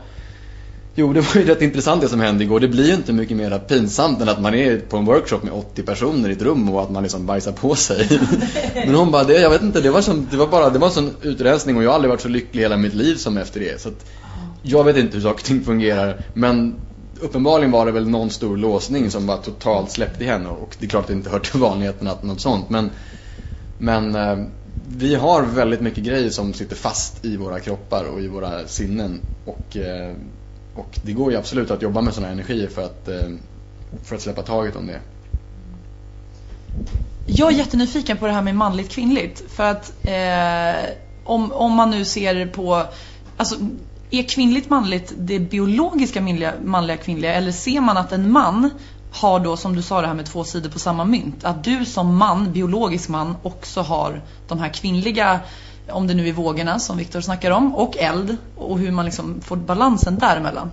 Jo, 0.96 1.12
det 1.12 1.20
var 1.20 1.40
ju 1.40 1.46
rätt 1.46 1.62
intressant 1.62 2.00
det 2.00 2.08
som 2.08 2.20
hände 2.20 2.44
igår. 2.44 2.60
Det 2.60 2.68
blir 2.68 2.86
ju 2.86 2.94
inte 2.94 3.12
mycket 3.12 3.36
mer 3.36 3.58
pinsamt 3.58 4.20
än 4.20 4.28
att 4.28 4.40
man 4.40 4.54
är 4.54 4.78
på 4.78 4.96
en 4.96 5.04
workshop 5.04 5.38
med 5.42 5.52
80 5.52 5.82
personer 5.82 6.28
i 6.28 6.32
ett 6.32 6.42
rum 6.42 6.68
och 6.68 6.82
att 6.82 6.90
man 6.90 7.02
liksom 7.02 7.26
bajsar 7.26 7.52
på 7.52 7.74
sig. 7.74 8.20
Men 8.74 8.94
hon 8.94 9.10
bara, 9.10 9.24
det, 9.24 9.40
jag 9.40 9.50
vet 9.50 9.62
inte, 9.62 9.80
det 9.80 9.90
var, 9.90 10.00
som, 10.00 10.26
det 10.30 10.36
var 10.36 10.46
bara, 10.46 10.70
det 10.70 10.78
var 10.78 10.86
en 10.86 10.92
sån 10.92 11.10
utrensning 11.22 11.76
och 11.76 11.82
jag 11.82 11.90
har 11.90 11.94
aldrig 11.94 12.10
varit 12.10 12.20
så 12.20 12.28
lycklig 12.28 12.62
hela 12.62 12.76
mitt 12.76 12.94
liv 12.94 13.16
som 13.16 13.36
efter 13.36 13.60
det. 13.60 13.80
Så 13.80 13.88
att, 13.88 14.06
jag 14.62 14.84
vet 14.84 14.96
inte 14.96 15.16
hur 15.16 15.22
saker 15.22 15.40
och 15.40 15.44
ting 15.44 15.64
fungerar, 15.64 16.20
men 16.34 16.74
uppenbarligen 17.20 17.70
var 17.70 17.86
det 17.86 17.92
väl 17.92 18.08
någon 18.08 18.30
stor 18.30 18.56
låsning 18.56 19.10
som 19.10 19.26
bara 19.26 19.36
totalt 19.36 19.90
släppte 19.90 20.24
i 20.24 20.26
henne 20.26 20.48
och 20.48 20.76
det 20.78 20.86
är 20.86 20.90
klart 20.90 21.02
att 21.02 21.08
det 21.08 21.14
inte 21.14 21.30
hör 21.30 21.38
till 21.38 21.60
vanligheten 21.60 22.08
att 22.08 22.22
något 22.22 22.40
sånt. 22.40 22.70
Men, 22.70 22.90
men 23.78 24.14
eh, 24.14 24.38
vi 24.88 25.14
har 25.14 25.42
väldigt 25.42 25.80
mycket 25.80 26.04
grejer 26.04 26.30
som 26.30 26.52
sitter 26.52 26.76
fast 26.76 27.24
i 27.24 27.36
våra 27.36 27.60
kroppar 27.60 28.04
och 28.04 28.20
i 28.20 28.28
våra 28.28 28.66
sinnen. 28.66 29.20
Och, 29.44 29.76
eh, 29.76 30.14
och 30.74 30.98
det 31.02 31.12
går 31.12 31.32
ju 31.32 31.38
absolut 31.38 31.70
att 31.70 31.82
jobba 31.82 32.00
med 32.00 32.14
sådana 32.14 32.32
energier 32.32 32.68
för 32.68 32.82
att, 32.84 33.08
eh, 33.08 33.30
för 34.04 34.16
att 34.16 34.22
släppa 34.22 34.42
taget 34.42 34.76
om 34.76 34.86
det. 34.86 35.00
Jag 37.26 37.52
är 37.52 37.56
jättenyfiken 37.56 38.16
på 38.16 38.26
det 38.26 38.32
här 38.32 38.42
med 38.42 38.54
manligt 38.54 38.90
kvinnligt. 38.90 39.42
För 39.48 39.70
att 39.70 39.92
eh, 40.02 40.90
om, 41.24 41.52
om 41.52 41.72
man 41.72 41.90
nu 41.90 42.04
ser 42.04 42.46
på, 42.46 42.82
alltså 43.36 43.56
är 44.10 44.22
kvinnligt 44.22 44.70
manligt 44.70 45.12
det 45.18 45.38
biologiska 45.38 46.20
manliga, 46.20 46.52
manliga 46.64 46.96
kvinnliga 46.96 47.34
eller 47.34 47.52
ser 47.52 47.80
man 47.80 47.96
att 47.96 48.12
en 48.12 48.32
man 48.32 48.70
har 49.12 49.40
då 49.40 49.56
som 49.56 49.76
du 49.76 49.82
sa 49.82 50.00
det 50.00 50.06
här 50.06 50.14
med 50.14 50.26
två 50.26 50.44
sidor 50.44 50.70
på 50.70 50.78
samma 50.78 51.04
mynt. 51.04 51.44
Att 51.44 51.64
du 51.64 51.84
som 51.84 52.16
man, 52.16 52.52
biologisk 52.52 53.08
man, 53.08 53.36
också 53.42 53.80
har 53.80 54.22
de 54.48 54.58
här 54.58 54.68
kvinnliga, 54.68 55.40
om 55.90 56.06
det 56.06 56.14
nu 56.14 56.28
är 56.28 56.32
vågorna 56.32 56.78
som 56.78 56.96
Viktor 56.96 57.20
snackar 57.20 57.50
om, 57.50 57.74
och 57.74 57.96
eld 57.96 58.36
och 58.56 58.78
hur 58.78 58.90
man 58.90 59.04
liksom 59.04 59.40
får 59.40 59.56
balansen 59.56 60.18
däremellan. 60.18 60.70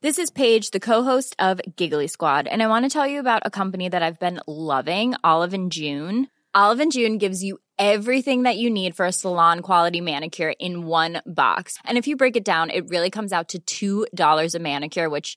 This 0.00 0.18
is 0.18 0.30
Paige, 0.30 0.70
the 0.70 0.80
co-host 0.80 1.34
of 1.40 1.60
Giggly 1.76 2.06
Squad, 2.06 2.46
and 2.46 2.62
I 2.62 2.66
want 2.66 2.84
to 2.84 2.98
tell 2.98 3.10
you 3.10 3.18
about 3.18 3.42
a 3.44 3.50
company 3.50 3.90
that 3.90 4.00
I've 4.00 4.20
been 4.20 4.40
loving, 4.46 5.14
Olive 5.24 5.54
and 5.54 5.72
June. 5.72 6.28
Olive 6.54 6.80
and 6.80 6.92
June 6.92 7.18
gives 7.18 7.42
you 7.42 7.58
everything 7.78 8.44
that 8.44 8.56
you 8.56 8.70
need 8.70 8.94
for 8.94 9.06
a 9.06 9.12
salon 9.12 9.60
quality 9.60 10.00
manicure 10.00 10.52
in 10.58 10.86
one 10.86 11.20
box. 11.26 11.78
And 11.84 11.98
if 11.98 12.06
you 12.06 12.16
break 12.16 12.36
it 12.36 12.44
down, 12.44 12.70
it 12.70 12.88
really 12.90 13.10
comes 13.10 13.32
out 13.32 13.54
to 13.66 14.06
$2 14.06 14.54
a 14.54 14.58
manicure, 14.58 15.08
which 15.08 15.36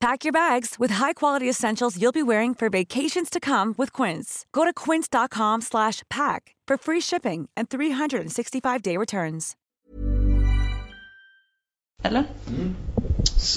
Pack 0.00 0.24
your 0.24 0.32
bags 0.32 0.78
with 0.78 0.92
high-quality 0.92 1.48
essentials 1.48 1.98
you'll 2.00 2.12
be 2.12 2.22
wearing 2.22 2.54
for 2.54 2.70
vacations 2.70 3.28
to 3.30 3.38
come 3.38 3.74
with 3.76 3.92
Quince. 3.92 4.46
Go 4.50 4.64
to 4.64 4.72
quince.com 4.72 5.60
slash 5.60 6.02
pack 6.08 6.56
for 6.66 6.78
free 6.78 7.00
shipping 7.00 7.48
and 7.56 7.68
365-day 7.68 8.96
returns. 8.96 9.56
Eller? 12.02 12.24
Mm. 12.48 12.76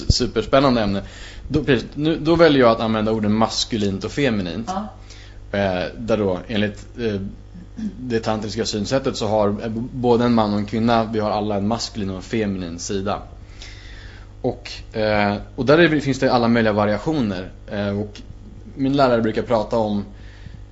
Superspännande 0.08 0.82
ämne. 0.82 1.02
Då, 1.48 1.64
nu, 1.94 2.18
då 2.18 2.36
väljer 2.36 2.60
jag 2.60 2.70
att 2.70 2.80
använda 2.80 3.12
orden 3.12 3.32
maskulint 3.32 4.04
och 4.04 4.12
feminint. 4.12 4.70
Ja. 4.70 5.58
Eh, 5.58 5.92
där 5.98 6.16
då 6.16 6.38
enligt 6.48 6.98
eh, 6.98 7.20
det 8.00 8.20
tantriska 8.20 8.64
synsättet 8.64 9.16
så 9.16 9.26
har 9.26 9.48
eh, 9.48 9.68
både 9.92 10.24
en 10.24 10.34
man 10.34 10.52
och 10.52 10.58
en 10.58 10.66
kvinna, 10.66 11.04
vi 11.04 11.20
har 11.20 11.30
alla 11.30 11.56
en 11.56 11.68
maskulin 11.68 12.10
och 12.10 12.16
en 12.16 12.22
feminin 12.22 12.78
sida. 12.78 13.22
Och, 14.44 14.96
eh, 14.96 15.36
och 15.56 15.66
där 15.66 16.00
finns 16.00 16.18
det 16.18 16.32
alla 16.32 16.48
möjliga 16.48 16.72
variationer. 16.72 17.50
Eh, 17.70 18.00
och 18.00 18.20
min 18.74 18.92
lärare 18.92 19.22
brukar 19.22 19.42
prata 19.42 19.76
om 19.76 20.04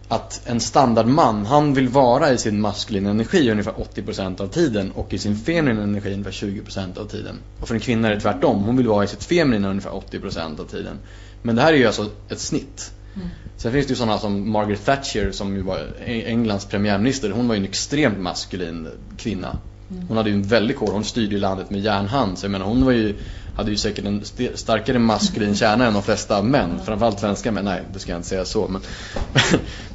att 0.09 0.43
en 0.47 0.61
standardman, 0.61 1.47
han 1.47 1.75
vill 1.75 1.89
vara 1.89 2.33
i 2.33 2.39
sin 2.39 2.61
maskulina 2.61 3.11
energi 3.11 3.51
ungefär 3.51 3.73
80% 3.73 4.41
av 4.41 4.47
tiden 4.47 4.93
och 4.93 5.13
i 5.13 5.19
sin 5.19 5.37
feminina 5.37 5.83
energi 5.83 6.13
ungefär 6.13 6.31
20% 6.31 6.99
av 6.99 7.07
tiden. 7.07 7.39
Och 7.61 7.69
för 7.69 7.75
en 7.75 7.81
kvinna 7.81 8.09
är 8.09 8.15
det 8.15 8.21
tvärtom, 8.21 8.63
hon 8.63 8.77
vill 8.77 8.89
vara 8.89 9.05
i 9.05 9.09
sitt 9.09 9.25
feminina 9.25 9.71
ungefär 9.71 9.91
80% 9.91 10.61
av 10.61 10.65
tiden. 10.65 10.99
Men 11.43 11.57
det 11.57 11.63
här 11.63 11.73
är 11.73 11.77
ju 11.77 11.87
alltså 11.87 12.11
ett 12.29 12.41
snitt. 12.41 12.93
Mm. 13.15 13.29
Sen 13.57 13.73
finns 13.73 13.87
det 13.87 13.91
ju 13.91 13.97
sådana 13.97 14.19
som 14.19 14.51
Margaret 14.51 14.85
Thatcher 14.85 15.31
som 15.31 15.57
ju 15.57 15.63
var 15.63 15.81
Englands 16.07 16.67
premiärminister. 16.67 17.31
Hon 17.31 17.49
var 17.49 17.55
ju 17.55 17.59
en 17.59 17.65
extremt 17.65 18.19
maskulin 18.19 18.89
kvinna. 19.17 19.59
Mm. 19.93 20.09
Hon 20.09 20.17
hade 20.17 20.31
ju 20.31 20.37
en 20.37 20.43
väldigt 20.43 20.77
kår, 20.77 20.93
hon 20.93 21.05
styrde 21.05 21.35
ju 21.35 21.41
landet 21.41 21.71
med 21.71 21.81
järnhand. 21.81 22.39
Så 22.39 22.45
jag 22.45 22.51
menar 22.51 22.67
hon 22.67 22.85
var 22.85 22.93
ju, 22.93 23.15
hade 23.57 23.71
ju 23.71 23.77
säkert 23.77 24.05
en 24.05 24.25
starkare 24.55 24.99
maskulin 24.99 25.55
kärna 25.55 25.87
än 25.87 25.93
de 25.93 26.03
flesta 26.03 26.43
män. 26.43 26.81
Framförallt 26.85 27.21
svenska 27.21 27.53
män, 27.53 27.65
nej 27.65 27.83
det 27.93 27.99
ska 27.99 28.11
jag 28.11 28.19
inte 28.19 28.29
säga 28.29 28.45
så. 28.45 28.69
Men, 28.69 28.83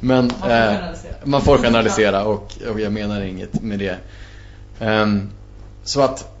men 0.00 0.26
man, 0.26 0.30
får 0.30 0.50
eh, 0.50 0.76
man 1.24 1.42
får 1.42 1.58
generalisera 1.58 2.24
och, 2.24 2.52
och, 2.70 2.80
jag 2.80 2.92
menar 2.92 3.20
inget 3.20 3.62
med 3.62 3.78
det. 3.78 3.98
Um, 4.80 5.30
så 5.84 6.00
att 6.00 6.34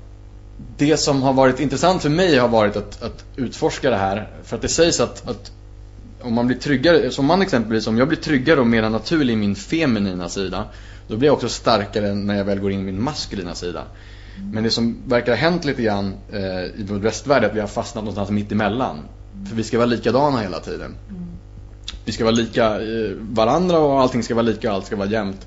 det 0.76 0.96
som 0.96 1.22
har 1.22 1.32
varit 1.32 1.60
intressant 1.60 2.02
för 2.02 2.10
mig 2.10 2.38
har 2.38 2.48
varit 2.48 2.76
att, 2.76 3.02
att 3.02 3.24
utforska 3.36 3.90
det 3.90 3.96
här. 3.96 4.28
För 4.44 4.56
att 4.56 4.62
det 4.62 4.68
sägs 4.68 5.00
att, 5.00 5.28
att 5.28 5.52
om 6.22 6.34
man 6.34 6.46
blir 6.46 6.56
tryggare, 6.56 7.10
som 7.10 7.26
man 7.26 7.42
exempelvis, 7.42 7.86
om 7.86 7.98
jag 7.98 8.08
blir 8.08 8.18
tryggare 8.18 8.60
och 8.60 8.66
mer 8.66 8.90
naturlig 8.90 9.34
i 9.34 9.36
min 9.36 9.54
feminina 9.54 10.28
sida 10.28 10.64
då 11.08 11.16
blir 11.16 11.28
jag 11.28 11.34
också 11.34 11.48
starkare 11.48 12.14
när 12.14 12.36
jag 12.36 12.44
väl 12.44 12.60
går 12.60 12.72
in 12.72 12.80
i 12.80 12.82
min 12.82 13.02
maskulina 13.02 13.54
sida. 13.54 13.84
Men 14.52 14.64
det 14.64 14.70
som 14.70 14.96
verkar 15.06 15.32
ha 15.32 15.36
hänt 15.36 15.64
lite 15.64 15.82
grann 15.82 16.14
eh, 16.32 16.80
i 16.80 16.86
vår 16.88 16.96
västvärld 16.96 17.44
är 17.44 17.48
att 17.48 17.56
vi 17.56 17.60
har 17.60 17.66
fastnat 17.66 18.04
någonstans 18.04 18.30
mitt 18.30 18.52
emellan. 18.52 18.98
För 19.48 19.56
vi 19.56 19.64
ska 19.64 19.78
vara 19.78 19.86
likadana 19.86 20.40
hela 20.40 20.60
tiden. 20.60 20.94
Vi 22.04 22.12
ska 22.12 22.24
vara 22.24 22.34
lika 22.34 22.80
eh, 22.80 23.10
varandra 23.20 23.78
och 23.78 24.00
allting 24.00 24.22
ska 24.22 24.34
vara 24.34 24.42
lika 24.42 24.68
och 24.68 24.74
allt 24.74 24.86
ska 24.86 24.96
vara 24.96 25.08
jämnt. 25.08 25.46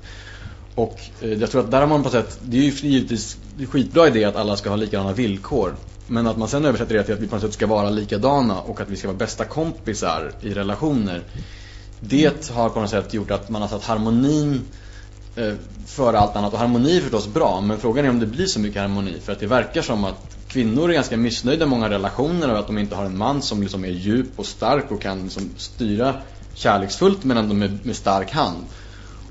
Och 0.74 1.00
eh, 1.20 1.32
jag 1.32 1.50
tror 1.50 1.60
att 1.60 1.70
där 1.70 1.80
har 1.80 1.86
man 1.86 2.02
på 2.02 2.10
sätt, 2.10 2.38
det 2.42 2.58
är 2.58 2.62
ju 2.62 2.88
givetvis 2.88 3.36
en 3.58 3.66
skitbra 3.66 4.08
idé 4.08 4.24
att 4.24 4.36
alla 4.36 4.56
ska 4.56 4.70
ha 4.70 4.76
likadana 4.76 5.12
villkor. 5.12 5.76
Men 6.06 6.26
att 6.26 6.36
man 6.36 6.48
sen 6.48 6.64
översätter 6.64 6.94
det 6.94 7.02
till 7.02 7.14
att 7.14 7.20
vi 7.20 7.28
på 7.28 7.34
något 7.34 7.44
sätt 7.44 7.52
ska 7.52 7.66
vara 7.66 7.90
likadana 7.90 8.60
och 8.60 8.80
att 8.80 8.90
vi 8.90 8.96
ska 8.96 9.08
vara 9.08 9.18
bästa 9.18 9.44
kompisar 9.44 10.32
i 10.40 10.54
relationer. 10.54 11.22
Det 12.00 12.50
har 12.50 12.68
på 12.68 12.80
något 12.80 12.90
sätt 12.90 13.14
gjort 13.14 13.30
att 13.30 13.48
man 13.50 13.62
har 13.62 13.68
satt 13.68 13.84
harmonin 13.84 14.54
eh, 14.54 14.81
Eh, 15.36 15.54
före 15.86 16.18
allt 16.18 16.36
annat. 16.36 16.52
Och 16.52 16.58
harmoni 16.58 16.96
är 16.96 17.00
förstås 17.00 17.28
bra, 17.28 17.60
men 17.60 17.78
frågan 17.78 18.04
är 18.04 18.10
om 18.10 18.20
det 18.20 18.26
blir 18.26 18.46
så 18.46 18.60
mycket 18.60 18.82
harmoni. 18.82 19.20
För 19.24 19.32
att 19.32 19.40
det 19.40 19.46
verkar 19.46 19.82
som 19.82 20.04
att 20.04 20.36
kvinnor 20.48 20.90
är 20.90 20.94
ganska 20.94 21.16
missnöjda 21.16 21.64
i 21.64 21.68
många 21.68 21.90
relationer 21.90 22.52
och 22.52 22.58
att 22.58 22.66
de 22.66 22.78
inte 22.78 22.94
har 22.94 23.04
en 23.04 23.18
man 23.18 23.42
som 23.42 23.62
liksom 23.62 23.84
är 23.84 23.88
djup 23.88 24.30
och 24.36 24.46
stark 24.46 24.90
och 24.90 25.02
kan 25.02 25.22
liksom 25.22 25.50
styra 25.56 26.14
kärleksfullt 26.54 27.24
medan 27.24 27.48
de 27.48 27.62
är 27.62 27.78
med 27.82 27.96
stark 27.96 28.30
hand. 28.30 28.64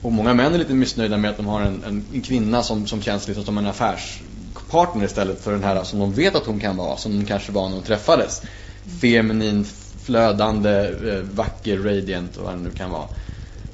Och 0.02 0.12
många 0.12 0.34
män 0.34 0.54
är 0.54 0.58
lite 0.58 0.74
missnöjda 0.74 1.18
med 1.18 1.32
att 1.32 1.38
de 1.38 1.45
har 1.45 1.62
en, 1.62 2.06
en 2.14 2.22
kvinna 2.22 2.64
som, 2.64 2.88
som 2.88 3.02
känns 3.02 3.28
lite 3.28 3.43
som 3.43 3.58
en 3.58 3.68
affärspartner 3.68 5.06
istället 5.06 5.43
för 5.43 5.52
den 5.52 5.64
här 5.64 5.84
som 5.84 5.99
de 5.99 6.14
vet 6.14 6.36
att 6.36 6.45
hon 6.45 6.60
kan 6.60 6.78
vara, 6.78 6.97
som 6.97 7.20
de 7.20 7.26
kanske 7.26 7.52
var 7.52 7.70
när 7.70 7.76
de 7.76 7.84
träffades. 7.84 8.41
Feminin, 9.02 9.66
flödande, 10.04 10.70
eh, 11.10 11.24
vacker, 11.34 11.78
radiant 11.78 12.38
och 12.38 12.43
vad 12.43 12.54
det 12.54 12.60
nu 12.60 12.72
kan 12.72 12.91
vara. 12.91 13.08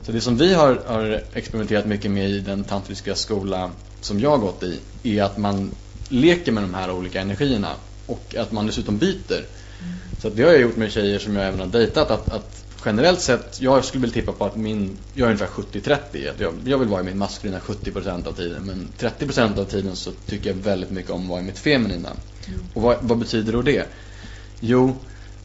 Så 0.08 0.14
det 0.14 0.22
som 0.22 0.38
vi 0.38 0.54
har, 0.54 0.82
har 0.88 1.22
experimenterat 1.34 1.86
mycket 1.86 2.12
med 2.12 2.30
i 2.30 2.40
den 2.40 2.64
tantriska 2.64 3.16
skola 3.16 3.72
som 4.02 4.20
jag 4.20 4.30
har 4.30 4.38
gått 4.38 4.64
i 4.64 4.80
är 5.04 5.24
att 5.24 5.38
man 5.38 5.72
leker 6.10 6.52
med 6.52 6.64
de 6.64 6.74
här 6.74 6.92
olika 6.92 7.22
energierna 7.22 7.74
och 8.06 8.36
att 8.38 8.52
man 8.52 8.68
dessutom 8.68 8.98
byter. 8.98 9.38
Mm. 9.38 9.94
Så 10.22 10.30
det 10.30 10.44
har 10.44 10.52
jag 10.52 10.62
gjort 10.62 10.76
med 10.76 10.92
tjejer 10.92 11.20
som 11.20 11.36
jag 11.36 11.48
även 11.48 11.60
har 11.60 11.68
dejtat 11.68 12.12
att, 12.12 12.30
att 12.30 12.66
generellt 12.86 13.22
sett, 13.22 13.62
jag 13.62 13.86
skulle 13.86 14.02
vilja 14.02 14.14
tippa 14.14 14.32
på 14.32 14.46
att 14.46 14.56
min, 14.56 14.98
jag 15.14 15.30
är 15.30 15.34
ungefär 15.34 15.64
70-30. 15.80 16.32
Jag, 16.40 16.54
jag 16.66 16.78
vill 16.78 16.88
vara 16.88 17.02
i 17.02 17.06
min 17.06 17.18
maskulina 17.18 17.60
70% 17.60 18.28
av 18.28 18.32
tiden 18.32 18.64
men 18.66 18.88
30% 19.00 19.60
av 19.60 19.66
tiden 19.66 19.96
så 19.96 20.12
tycker 20.12 20.50
jag 20.50 20.56
väldigt 20.56 20.92
mycket 20.92 21.12
om 21.12 21.24
att 21.24 21.30
vara 21.30 21.40
i 21.40 21.44
mitt 21.44 21.60
feminina. 21.60 22.10
Mm. 22.10 22.60
Och 22.74 22.82
vad, 22.82 22.98
vad, 23.02 23.18
betyder 23.18 23.54
då 23.54 23.62
det? 23.62 23.86
Jo, 24.60 24.96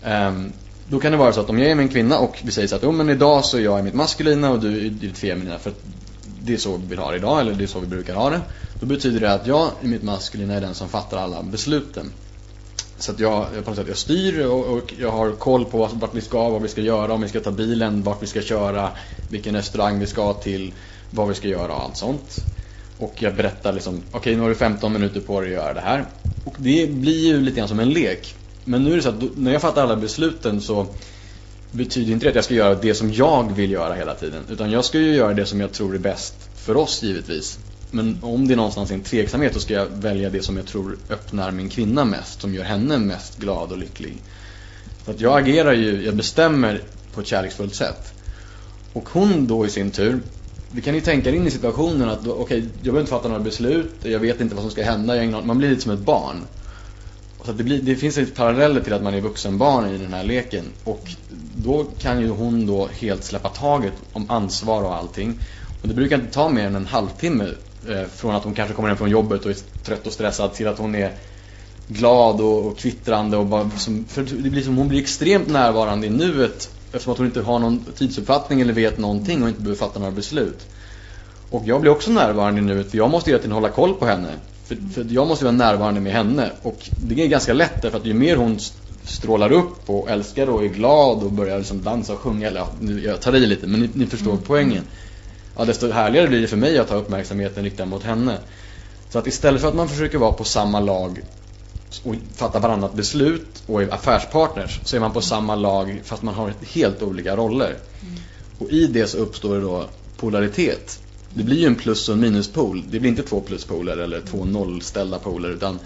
um, 0.04 0.52
då 0.88 1.00
kan 1.00 1.12
det 1.12 1.18
vara 1.18 1.32
så 1.32 1.40
att 1.40 1.50
om 1.50 1.58
jag 1.58 1.70
är 1.70 1.74
med 1.74 1.82
en 1.82 1.88
kvinna 1.88 2.18
och 2.18 2.38
vi 2.44 2.52
säger 2.52 2.68
så 2.68 2.76
att 2.76 2.84
oh, 2.84 2.92
men 2.92 3.10
idag 3.10 3.44
så 3.44 3.56
är 3.56 3.60
jag 3.60 3.80
i 3.80 3.82
mitt 3.82 3.94
maskulina 3.94 4.50
och 4.50 4.60
du 4.60 4.76
är 4.76 4.80
i 4.80 4.88
ditt 4.88 5.18
feminina 5.18 5.58
för 5.58 5.70
att 5.70 5.80
det 6.44 6.52
är 6.52 6.56
så 6.56 6.76
vi 6.76 6.86
vill 6.86 6.98
ha 6.98 7.10
det 7.10 7.16
idag 7.16 7.40
eller 7.40 7.52
det 7.52 7.64
är 7.64 7.68
så 7.68 7.80
vi 7.80 7.86
brukar 7.86 8.14
ha 8.14 8.30
det. 8.30 8.40
Då 8.80 8.86
betyder 8.86 9.20
det 9.20 9.32
att 9.32 9.46
jag 9.46 9.70
i 9.82 9.86
mitt 9.86 10.02
maskulina 10.02 10.54
är 10.54 10.60
den 10.60 10.74
som 10.74 10.88
fattar 10.88 11.18
alla 11.18 11.42
besluten. 11.42 12.12
Så 12.98 13.12
att 13.12 13.20
jag, 13.20 13.46
på 13.64 13.70
något 13.70 13.76
sätt, 13.76 13.88
jag 13.88 13.96
styr 13.96 14.46
och, 14.46 14.64
och 14.64 14.94
jag 14.98 15.10
har 15.10 15.32
koll 15.32 15.64
på 15.64 15.90
vart 15.92 16.14
vi 16.14 16.20
ska, 16.20 16.48
vad 16.48 16.62
vi 16.62 16.68
ska 16.68 16.80
göra, 16.80 17.12
om 17.12 17.22
vi 17.22 17.28
ska 17.28 17.40
ta 17.40 17.50
bilen, 17.50 18.02
vart 18.02 18.22
vi 18.22 18.26
ska 18.26 18.42
köra, 18.42 18.90
vilken 19.28 19.54
restaurang 19.54 19.98
vi 19.98 20.06
ska 20.06 20.32
till, 20.32 20.72
vad 21.10 21.28
vi 21.28 21.34
ska 21.34 21.48
göra 21.48 21.72
och 21.72 21.82
allt 21.82 21.96
sånt. 21.96 22.44
Och 22.98 23.14
jag 23.22 23.34
berättar 23.34 23.72
liksom, 23.72 23.94
okej 23.94 24.18
okay, 24.18 24.36
nu 24.36 24.42
har 24.42 24.48
du 24.48 24.54
15 24.54 24.92
minuter 24.92 25.20
på 25.20 25.40
dig 25.40 25.48
att 25.48 25.62
göra 25.62 25.74
det 25.74 25.80
här. 25.80 26.04
Och 26.44 26.54
det 26.58 26.90
blir 26.90 27.26
ju 27.26 27.40
lite 27.40 27.56
grann 27.56 27.68
som 27.68 27.80
en 27.80 27.90
lek. 27.90 28.34
Men 28.64 28.84
nu 28.84 28.92
är 28.92 28.96
det 28.96 29.02
så 29.02 29.08
att 29.08 29.36
när 29.36 29.52
jag 29.52 29.62
fattar 29.62 29.82
alla 29.82 29.96
besluten 29.96 30.60
så 30.60 30.86
betyder 31.70 32.12
inte 32.12 32.26
det 32.26 32.30
att 32.30 32.34
jag 32.34 32.44
ska 32.44 32.54
göra 32.54 32.74
det 32.74 32.94
som 32.94 33.12
jag 33.12 33.52
vill 33.56 33.70
göra 33.70 33.94
hela 33.94 34.14
tiden. 34.14 34.42
Utan 34.50 34.70
jag 34.70 34.84
ska 34.84 34.98
ju 34.98 35.14
göra 35.14 35.34
det 35.34 35.46
som 35.46 35.60
jag 35.60 35.72
tror 35.72 35.94
är 35.94 35.98
bäst 35.98 36.34
för 36.56 36.76
oss 36.76 37.02
givetvis. 37.02 37.58
Men 37.90 38.18
om 38.22 38.48
det 38.48 38.54
är 38.54 38.56
någonstans 38.56 38.90
en 38.90 39.00
tveksamhet 39.00 39.54
så 39.54 39.60
ska 39.60 39.74
jag 39.74 39.86
välja 39.86 40.30
det 40.30 40.42
som 40.42 40.56
jag 40.56 40.66
tror 40.66 40.98
öppnar 41.10 41.50
min 41.50 41.68
kvinna 41.68 42.04
mest. 42.04 42.40
Som 42.40 42.54
gör 42.54 42.64
henne 42.64 42.98
mest 42.98 43.38
glad 43.38 43.72
och 43.72 43.78
lycklig. 43.78 44.22
Så 45.04 45.10
att 45.10 45.20
jag 45.20 45.38
agerar 45.38 45.72
ju, 45.72 46.04
jag 46.04 46.16
bestämmer 46.16 46.82
på 47.14 47.20
ett 47.20 47.26
kärleksfullt 47.26 47.74
sätt. 47.74 48.12
Och 48.92 49.08
hon 49.08 49.46
då 49.46 49.66
i 49.66 49.70
sin 49.70 49.90
tur, 49.90 50.20
vi 50.70 50.80
kan 50.80 50.94
ju 50.94 51.00
tänka 51.00 51.30
in 51.30 51.46
i 51.46 51.50
situationen 51.50 52.08
att 52.08 52.26
okej, 52.26 52.32
okay, 52.32 52.58
jag 52.58 52.82
behöver 52.82 53.00
inte 53.00 53.10
fatta 53.10 53.28
några 53.28 53.42
beslut, 53.42 53.92
jag 54.02 54.18
vet 54.18 54.40
inte 54.40 54.54
vad 54.54 54.62
som 54.62 54.70
ska 54.70 54.82
hända, 54.82 55.24
jag 55.24 55.46
man 55.46 55.58
blir 55.58 55.70
lite 55.70 55.82
som 55.82 55.92
ett 55.92 55.98
barn. 55.98 56.36
Så 57.44 57.52
det, 57.52 57.64
blir, 57.64 57.82
det 57.82 57.96
finns 57.96 58.16
lite 58.16 58.32
paralleller 58.32 58.80
till 58.80 58.92
att 58.92 59.02
man 59.02 59.14
är 59.14 59.20
vuxenbarn 59.20 59.94
i 59.94 59.98
den 59.98 60.12
här 60.12 60.24
leken. 60.24 60.64
Och 60.84 61.08
då 61.56 61.84
kan 61.98 62.20
ju 62.20 62.28
hon 62.28 62.66
då 62.66 62.88
helt 62.92 63.24
släppa 63.24 63.48
taget 63.48 63.92
om 64.12 64.30
ansvar 64.30 64.82
och 64.82 64.94
allting. 64.94 65.38
Och 65.82 65.88
det 65.88 65.94
brukar 65.94 66.16
inte 66.16 66.32
ta 66.32 66.48
mer 66.48 66.66
än 66.66 66.74
en 66.74 66.86
halvtimme 66.86 67.44
eh, 67.88 68.04
från 68.14 68.34
att 68.34 68.44
hon 68.44 68.54
kanske 68.54 68.74
kommer 68.74 68.88
hem 68.88 68.98
från 68.98 69.10
jobbet 69.10 69.44
och 69.44 69.50
är 69.50 69.56
trött 69.84 70.06
och 70.06 70.12
stressad 70.12 70.54
till 70.54 70.68
att 70.68 70.78
hon 70.78 70.94
är 70.94 71.12
glad 71.88 72.40
och, 72.40 72.66
och 72.66 72.78
kvittrande. 72.78 73.36
Och 73.36 73.46
bara, 73.46 73.70
som, 73.70 74.04
för 74.04 74.22
det 74.22 74.50
blir 74.50 74.62
som 74.62 74.76
hon 74.76 74.88
blir 74.88 75.00
extremt 75.00 75.48
närvarande 75.48 76.06
i 76.06 76.10
nuet 76.10 76.70
eftersom 76.92 77.12
att 77.12 77.18
hon 77.18 77.26
inte 77.26 77.42
har 77.42 77.58
någon 77.58 77.84
tidsuppfattning 77.96 78.60
eller 78.60 78.72
vet 78.72 78.98
någonting 78.98 79.42
och 79.42 79.48
inte 79.48 79.60
behöver 79.60 79.78
fatta 79.78 79.98
några 79.98 80.12
beslut. 80.12 80.66
Och 81.50 81.62
jag 81.66 81.80
blir 81.80 81.90
också 81.90 82.10
närvarande 82.10 82.60
i 82.60 82.64
nuet 82.64 82.90
för 82.90 82.98
jag 82.98 83.10
måste 83.10 83.30
hela 83.30 83.42
tiden 83.42 83.54
hålla 83.54 83.68
koll 83.68 83.94
på 83.94 84.06
henne. 84.06 84.28
För, 84.76 84.92
för 84.94 85.06
jag 85.10 85.26
måste 85.26 85.44
vara 85.44 85.56
närvarande 85.56 86.00
med 86.00 86.12
henne. 86.12 86.50
Och 86.62 86.90
det 86.96 87.22
är 87.22 87.28
ganska 87.28 87.52
lätt 87.52 87.82
därför 87.82 87.98
att 87.98 88.06
ju 88.06 88.14
mer 88.14 88.36
hon 88.36 88.58
strålar 89.04 89.52
upp 89.52 89.90
och 89.90 90.10
älskar 90.10 90.46
och 90.50 90.64
är 90.64 90.68
glad 90.68 91.22
och 91.22 91.32
börjar 91.32 91.58
liksom 91.58 91.82
dansa 91.82 92.12
och 92.12 92.18
sjunga. 92.18 92.46
Eller 92.46 92.60
ja, 92.60 92.68
jag 93.04 93.20
tar 93.20 93.36
i 93.36 93.46
lite 93.46 93.66
men 93.66 93.80
ni, 93.80 93.90
ni 93.94 94.06
förstår 94.06 94.30
mm. 94.30 94.42
poängen. 94.46 94.84
Ja, 95.56 95.64
desto 95.64 95.90
härligare 95.90 96.28
blir 96.28 96.40
det 96.40 96.48
för 96.48 96.56
mig 96.56 96.78
att 96.78 96.90
ha 96.90 96.96
uppmärksamheten 96.96 97.64
riktad 97.64 97.86
mot 97.86 98.02
henne. 98.02 98.38
Så 99.10 99.18
att 99.18 99.26
istället 99.26 99.60
för 99.60 99.68
att 99.68 99.74
man 99.74 99.88
försöker 99.88 100.18
vara 100.18 100.32
på 100.32 100.44
samma 100.44 100.80
lag 100.80 101.20
och 102.04 102.14
fatta 102.34 102.58
varannat 102.58 102.94
beslut 102.94 103.62
och 103.66 103.82
är 103.82 103.94
affärspartners 103.94 104.80
så 104.84 104.96
är 104.96 105.00
man 105.00 105.12
på 105.12 105.20
samma 105.20 105.54
lag 105.54 106.00
fast 106.04 106.22
man 106.22 106.34
har 106.34 106.52
helt 106.74 107.02
olika 107.02 107.36
roller. 107.36 107.76
Mm. 108.02 108.14
Och 108.58 108.70
i 108.70 108.86
det 108.86 109.06
så 109.06 109.18
uppstår 109.18 109.54
det 109.54 109.60
då 109.60 109.84
polaritet 110.16 111.01
det 111.34 111.42
blir 111.42 111.56
ju 111.56 111.66
en 111.66 111.74
plus 111.74 112.08
och 112.08 112.14
en 112.14 112.20
minuspol. 112.20 112.82
Det 112.90 113.00
blir 113.00 113.10
inte 113.10 113.22
två 113.22 113.40
pluspoler 113.40 113.96
eller 113.96 114.20
två 114.20 114.44
nollställda 114.44 115.18
poler. 115.18 115.48
Utan, 115.48 115.78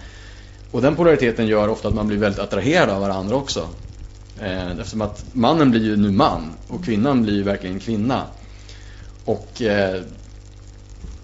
och 0.71 0.83
den 0.83 0.97
polariteten 0.97 1.47
gör 1.47 1.69
ofta 1.69 1.89
att 1.89 1.95
man 1.95 2.07
blir 2.07 2.19
väldigt 2.19 2.41
attraherad 2.41 2.91
av 2.91 3.01
varandra 3.01 3.37
också. 3.37 3.69
Eh, 4.41 4.71
eftersom 4.71 5.01
att 5.01 5.25
mannen 5.33 5.71
blir 5.71 5.85
ju 5.85 5.97
nu 5.97 6.11
man 6.11 6.53
och 6.69 6.85
kvinnan 6.85 7.23
blir 7.23 7.35
ju 7.35 7.43
verkligen 7.43 7.81
kvinna. 7.81 8.23
Och 9.25 9.63
eh, 9.63 10.03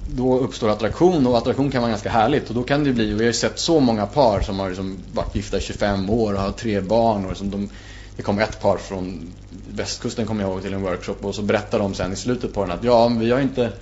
då 0.07 0.39
uppstår 0.39 0.69
attraktion 0.69 1.27
och 1.27 1.39
attraktion 1.39 1.71
kan 1.71 1.83
vara 1.83 1.91
ganska 1.91 2.11
härligt. 2.11 2.49
Och 2.49 2.55
då 2.55 2.63
kan 2.63 2.85
det 2.85 2.93
bli, 2.93 3.15
och 3.15 3.21
vi 3.21 3.25
har 3.25 3.29
ju 3.29 3.33
sett 3.33 3.59
så 3.59 3.81
många 3.81 4.07
par 4.07 4.41
som 4.41 4.59
har 4.59 4.69
liksom 4.69 4.97
varit 5.15 5.37
gifta 5.37 5.59
i 5.59 5.61
25 5.61 6.11
år 6.11 6.33
och 6.33 6.41
har 6.41 6.53
tre 6.53 6.81
barn. 6.81 7.25
Och 7.25 7.31
liksom 7.31 7.51
de, 7.51 7.69
det 8.17 8.23
kom 8.23 8.39
ett 8.39 8.61
par 8.61 8.77
från 8.77 9.33
västkusten 9.75 10.27
kommer 10.27 10.43
jag 10.43 10.53
ihåg 10.53 10.63
till 10.63 10.75
en 10.75 10.83
workshop 10.83 11.17
och 11.21 11.35
så 11.35 11.43
berättar 11.43 11.79
de 11.79 11.95
sen 11.95 12.13
i 12.13 12.17
slutet 12.17 12.55
på 12.55 12.63
den 12.63 12.71
att 12.71 12.85
ja, 12.85 13.09
vi 13.09 13.31
har 13.31 13.41
inte 13.41 13.73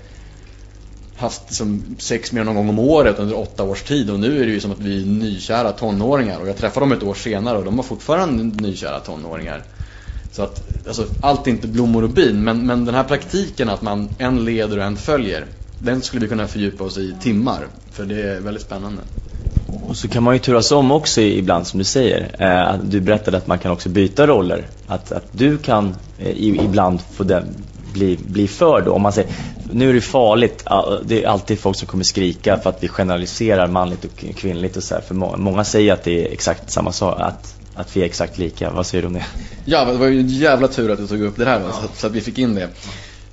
haft 1.21 1.55
som 1.55 1.97
sex 1.99 2.33
med 2.33 2.47
någon 2.47 2.55
gång 2.55 2.69
om 2.69 2.79
året 2.79 3.19
under 3.19 3.39
åtta 3.39 3.63
års 3.63 3.83
tid 3.83 4.11
och 4.11 4.21
nu 4.21 4.43
är 4.43 4.47
det 4.47 4.53
ju 4.53 4.61
som 4.61 4.73
att 4.73 4.79
vi 4.79 5.03
är 5.03 5.07
nykära 5.07 5.73
tonåringar 5.73 6.41
och 6.41 6.49
jag 6.49 6.57
träffar 6.57 6.81
dem 6.81 6.93
ett 6.93 7.03
år 7.03 7.15
senare 7.15 7.59
och 7.59 7.65
de 7.65 7.77
var 7.77 7.85
fortfarande 7.85 8.63
nykära 8.63 9.01
tonåringar. 9.01 9.63
Så 10.33 10.43
att 10.43 10.63
alltså, 10.87 11.07
allt 11.21 11.47
är 11.47 11.51
inte 11.51 11.67
blommor 11.67 12.05
och 12.05 12.11
bin 12.11 12.45
men, 12.45 12.67
men 12.67 12.85
den 12.85 12.95
här 12.95 13.05
praktiken 13.05 13.69
att 13.69 13.83
man 13.83 14.09
en 14.19 14.45
leder 14.45 14.79
och 14.79 14.85
en 14.85 14.97
följer 14.97 15.47
den 15.79 16.03
skulle 16.03 16.23
vi 16.23 16.29
kunna 16.29 16.47
fördjupa 16.47 16.85
oss 16.85 16.99
i 16.99 17.15
timmar 17.21 17.67
för 17.93 18.05
det 18.05 18.23
är 18.23 18.41
väldigt 18.41 18.63
spännande. 18.63 19.03
Och 19.89 19.97
så 19.97 20.09
kan 20.09 20.23
man 20.23 20.35
ju 20.35 20.39
turas 20.39 20.73
om 20.73 20.91
också 20.91 21.21
ibland 21.21 21.67
som 21.67 21.79
du 21.79 21.85
säger. 21.85 22.37
Eh, 22.39 22.81
du 22.85 23.01
berättade 23.01 23.37
att 23.37 23.47
man 23.47 23.59
kan 23.59 23.73
också 23.73 23.89
byta 23.89 24.27
roller. 24.27 24.67
Att, 24.87 25.13
att 25.13 25.27
du 25.33 25.59
kan 25.59 25.95
eh, 26.19 26.45
ibland 26.45 27.01
få 27.01 27.25
den, 27.25 27.45
bli, 27.93 28.19
bli 28.27 28.49
för 28.49 28.81
då. 28.81 28.93
Om 28.93 29.03
man 29.03 29.13
säger, 29.13 29.31
nu 29.73 29.91
är 29.91 29.95
det 29.95 30.01
farligt, 30.01 30.65
det 31.05 31.25
är 31.25 31.29
alltid 31.29 31.59
folk 31.59 31.77
som 31.77 31.89
kommer 31.89 32.05
skrika 32.05 32.59
för 32.59 32.71
att 32.71 32.83
vi 32.83 32.89
generaliserar 32.89 33.67
manligt 33.67 34.05
och 34.05 34.37
kvinnligt 34.37 34.77
och 34.77 34.83
så 34.83 34.95
här. 34.95 35.03
För 35.03 35.15
många 35.15 35.65
säger 35.65 35.93
att 35.93 36.05
det 36.05 36.27
är 36.27 36.33
exakt 36.33 36.71
samma 36.71 36.93
sak, 36.93 37.21
att, 37.21 37.55
att 37.75 37.97
vi 37.97 38.01
är 38.01 38.05
exakt 38.05 38.39
lika. 38.39 38.71
Vad 38.71 38.87
säger 38.87 39.03
du 39.03 39.07
om 39.07 39.15
det? 39.15 39.27
Ja, 39.65 39.85
det 39.85 39.99
var 39.99 40.07
ju 40.07 40.21
en 40.21 40.29
jävla 40.29 40.69
tur 40.69 40.91
att 40.91 40.99
du 40.99 41.07
tog 41.07 41.23
upp 41.23 41.37
det 41.37 41.45
här 41.45 41.61
så, 41.61 41.89
så, 41.95 42.07
att 42.07 42.13
vi 42.13 42.21
fick 42.21 42.39
in 42.39 42.55
det. 42.55 42.69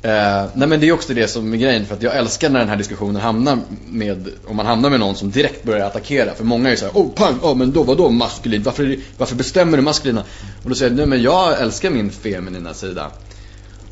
Eh, 0.02 0.46
nej 0.54 0.68
men 0.68 0.80
det 0.80 0.88
är 0.88 0.92
också 0.92 1.14
det 1.14 1.28
som 1.28 1.54
är 1.54 1.58
grejen 1.58 1.86
för 1.86 1.96
att 1.96 2.04
jag 2.04 2.16
älskar 2.16 2.50
när 2.50 2.60
den 2.60 2.70
här 2.70 2.76
diskussionen 2.76 3.22
hamnar 3.22 3.58
med, 3.88 4.30
om 4.48 4.56
man 4.56 4.66
hamnar 4.66 4.90
med 4.90 5.00
någon 5.00 5.16
som 5.16 5.32
direkt 5.32 5.64
börjar 5.64 5.86
attackera. 5.86 6.34
För 6.34 6.44
många 6.44 6.68
är 6.68 6.72
ju 6.72 6.78
såhär, 6.78 6.94
oh 6.94 7.12
pang, 7.12 7.40
oh 7.42 7.56
men 7.56 7.72
då 7.72 7.84
vadå 7.84 8.10
maskulin? 8.10 8.64
Varför, 8.64 8.98
varför 9.18 9.36
bestämmer 9.36 9.78
du 9.78 9.84
maskulina? 9.84 10.24
Och 10.64 10.70
då 10.70 10.76
säger 10.76 10.92
jag, 10.92 10.98
nej 10.98 11.06
men 11.06 11.22
jag 11.22 11.62
älskar 11.62 11.90
min 11.90 12.12
feminina 12.12 12.74
sida. 12.74 13.12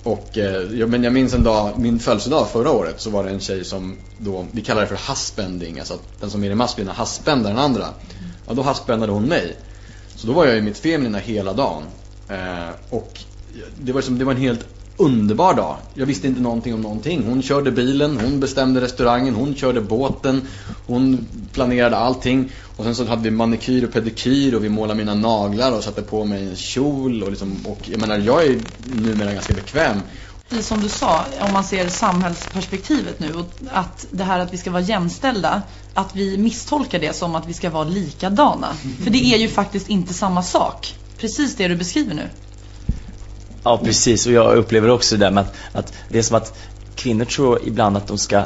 Och 0.05 0.37
eh, 0.37 0.43
ja, 0.43 0.61
jag, 0.73 0.89
men 0.89 1.03
jag 1.03 1.13
minns 1.13 1.33
en 1.33 1.43
dag, 1.43 1.79
min 1.79 1.99
födelsedag 1.99 2.49
förra 2.49 2.71
året 2.71 3.01
så 3.01 3.09
var 3.09 3.23
det 3.23 3.29
en 3.29 3.39
tjej 3.39 3.65
som 3.65 3.97
då, 4.17 4.45
vi 4.51 4.61
kallar 4.61 4.81
det 4.81 4.87
för 4.87 5.09
husbanding, 5.09 5.79
alltså 5.79 5.93
att 5.93 6.21
den 6.21 6.29
som 6.29 6.43
är 6.43 6.51
i 6.51 6.55
maskulina 6.55 6.93
husbandar 6.93 7.49
den 7.49 7.59
andra. 7.59 7.87
Ja 8.47 8.53
då 8.53 8.63
husbandade 8.63 9.11
hon 9.11 9.23
mig. 9.23 9.55
Så 10.15 10.27
då 10.27 10.33
var 10.33 10.45
jag 10.45 10.57
i 10.57 10.61
mitt 10.61 10.77
feminina 10.77 11.17
hela 11.17 11.53
dagen. 11.53 11.83
Eh, 12.29 12.69
och 12.89 13.19
det 13.79 13.91
var, 13.91 13.99
liksom, 13.99 14.17
det 14.17 14.25
var 14.25 14.33
en 14.33 14.41
helt 14.41 14.65
underbar 14.97 15.53
dag. 15.53 15.77
Jag 15.93 16.05
visste 16.05 16.27
inte 16.27 16.41
någonting 16.41 16.73
om 16.73 16.81
någonting. 16.81 17.23
Hon 17.25 17.41
körde 17.41 17.71
bilen, 17.71 18.19
hon 18.23 18.39
bestämde 18.39 18.81
restaurangen, 18.81 19.35
hon 19.35 19.55
körde 19.55 19.81
båten, 19.81 20.41
hon 20.87 21.27
planerade 21.53 21.97
allting. 21.97 22.51
Och 22.77 22.83
sen 22.83 22.95
så 22.95 23.05
hade 23.05 23.21
vi 23.21 23.31
manikyr 23.31 23.83
och 23.83 23.93
pedikyr 23.93 24.55
och 24.55 24.63
vi 24.63 24.69
målade 24.69 24.97
mina 24.97 25.13
naglar 25.13 25.71
och 25.71 25.83
satte 25.83 26.01
på 26.01 26.25
mig 26.25 26.49
en 26.49 26.55
kjol. 26.55 27.23
Och, 27.23 27.29
liksom, 27.29 27.57
och 27.65 27.89
jag 27.91 27.99
menar, 27.99 28.17
jag 28.17 28.45
är 28.45 28.59
numera 28.83 29.33
ganska 29.33 29.53
bekväm. 29.53 29.99
Som 30.61 30.81
du 30.81 30.89
sa, 30.89 31.25
om 31.39 31.53
man 31.53 31.63
ser 31.63 31.89
samhällsperspektivet 31.89 33.19
nu, 33.19 33.33
att 33.71 34.07
det 34.11 34.23
här 34.23 34.39
att 34.39 34.53
vi 34.53 34.57
ska 34.57 34.71
vara 34.71 34.81
jämställda, 34.81 35.61
att 35.93 36.15
vi 36.15 36.37
misstolkar 36.37 36.99
det 36.99 37.15
som 37.15 37.35
att 37.35 37.47
vi 37.47 37.53
ska 37.53 37.69
vara 37.69 37.83
likadana. 37.83 38.67
För 39.03 39.09
det 39.11 39.25
är 39.25 39.37
ju 39.37 39.49
faktiskt 39.49 39.89
inte 39.89 40.13
samma 40.13 40.43
sak. 40.43 40.95
Precis 41.17 41.55
det 41.55 41.67
du 41.67 41.75
beskriver 41.75 42.13
nu. 42.13 42.29
Ja, 43.65 43.77
precis. 43.83 44.27
Och 44.27 44.33
jag 44.33 44.55
upplever 44.55 44.89
också 44.89 45.17
det 45.17 45.25
där 45.25 45.31
med 45.31 45.43
att, 45.43 45.53
att 45.73 45.93
det 46.09 46.17
är 46.17 46.21
som 46.23 46.37
att 46.37 46.57
kvinnor 46.95 47.25
tror 47.25 47.59
ibland 47.67 47.97
att 47.97 48.07
de 48.07 48.17
ska 48.17 48.43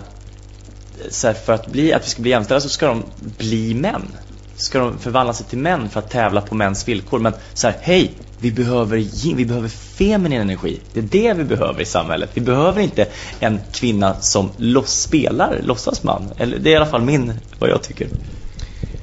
så 1.09 1.27
här, 1.27 1.33
för 1.33 1.53
att, 1.53 1.67
bli, 1.67 1.93
att 1.93 2.05
vi 2.05 2.09
ska 2.09 2.21
bli 2.21 2.31
jämställda 2.31 2.61
så 2.61 2.69
ska 2.69 2.87
de 2.87 3.03
bli 3.37 3.73
män. 3.73 4.07
Ska 4.55 4.79
de 4.79 4.97
förvandla 4.97 5.33
sig 5.33 5.45
till 5.45 5.57
män 5.57 5.89
för 5.89 5.99
att 5.99 6.09
tävla 6.09 6.41
på 6.41 6.55
mäns 6.55 6.87
villkor. 6.87 7.19
Men 7.19 7.33
så 7.53 7.67
här, 7.67 7.75
hej, 7.81 8.11
vi 8.39 8.51
behöver, 8.51 8.97
vi 9.35 9.45
behöver 9.45 9.69
feminin 9.69 10.41
energi. 10.41 10.79
Det 10.93 10.99
är 10.99 11.03
det 11.03 11.33
vi 11.33 11.43
behöver 11.43 11.81
i 11.81 11.85
samhället. 11.85 12.29
Vi 12.33 12.41
behöver 12.41 12.81
inte 12.81 13.07
en 13.39 13.59
kvinna 13.71 14.21
som 14.21 14.49
loss, 14.57 15.01
spelar 15.01 15.61
låtsasman. 15.63 16.29
Eller 16.37 16.57
det 16.57 16.69
är 16.69 16.73
i 16.73 16.75
alla 16.75 16.85
fall 16.85 17.01
min, 17.01 17.33
vad 17.59 17.69
jag 17.69 17.83
tycker. 17.83 18.07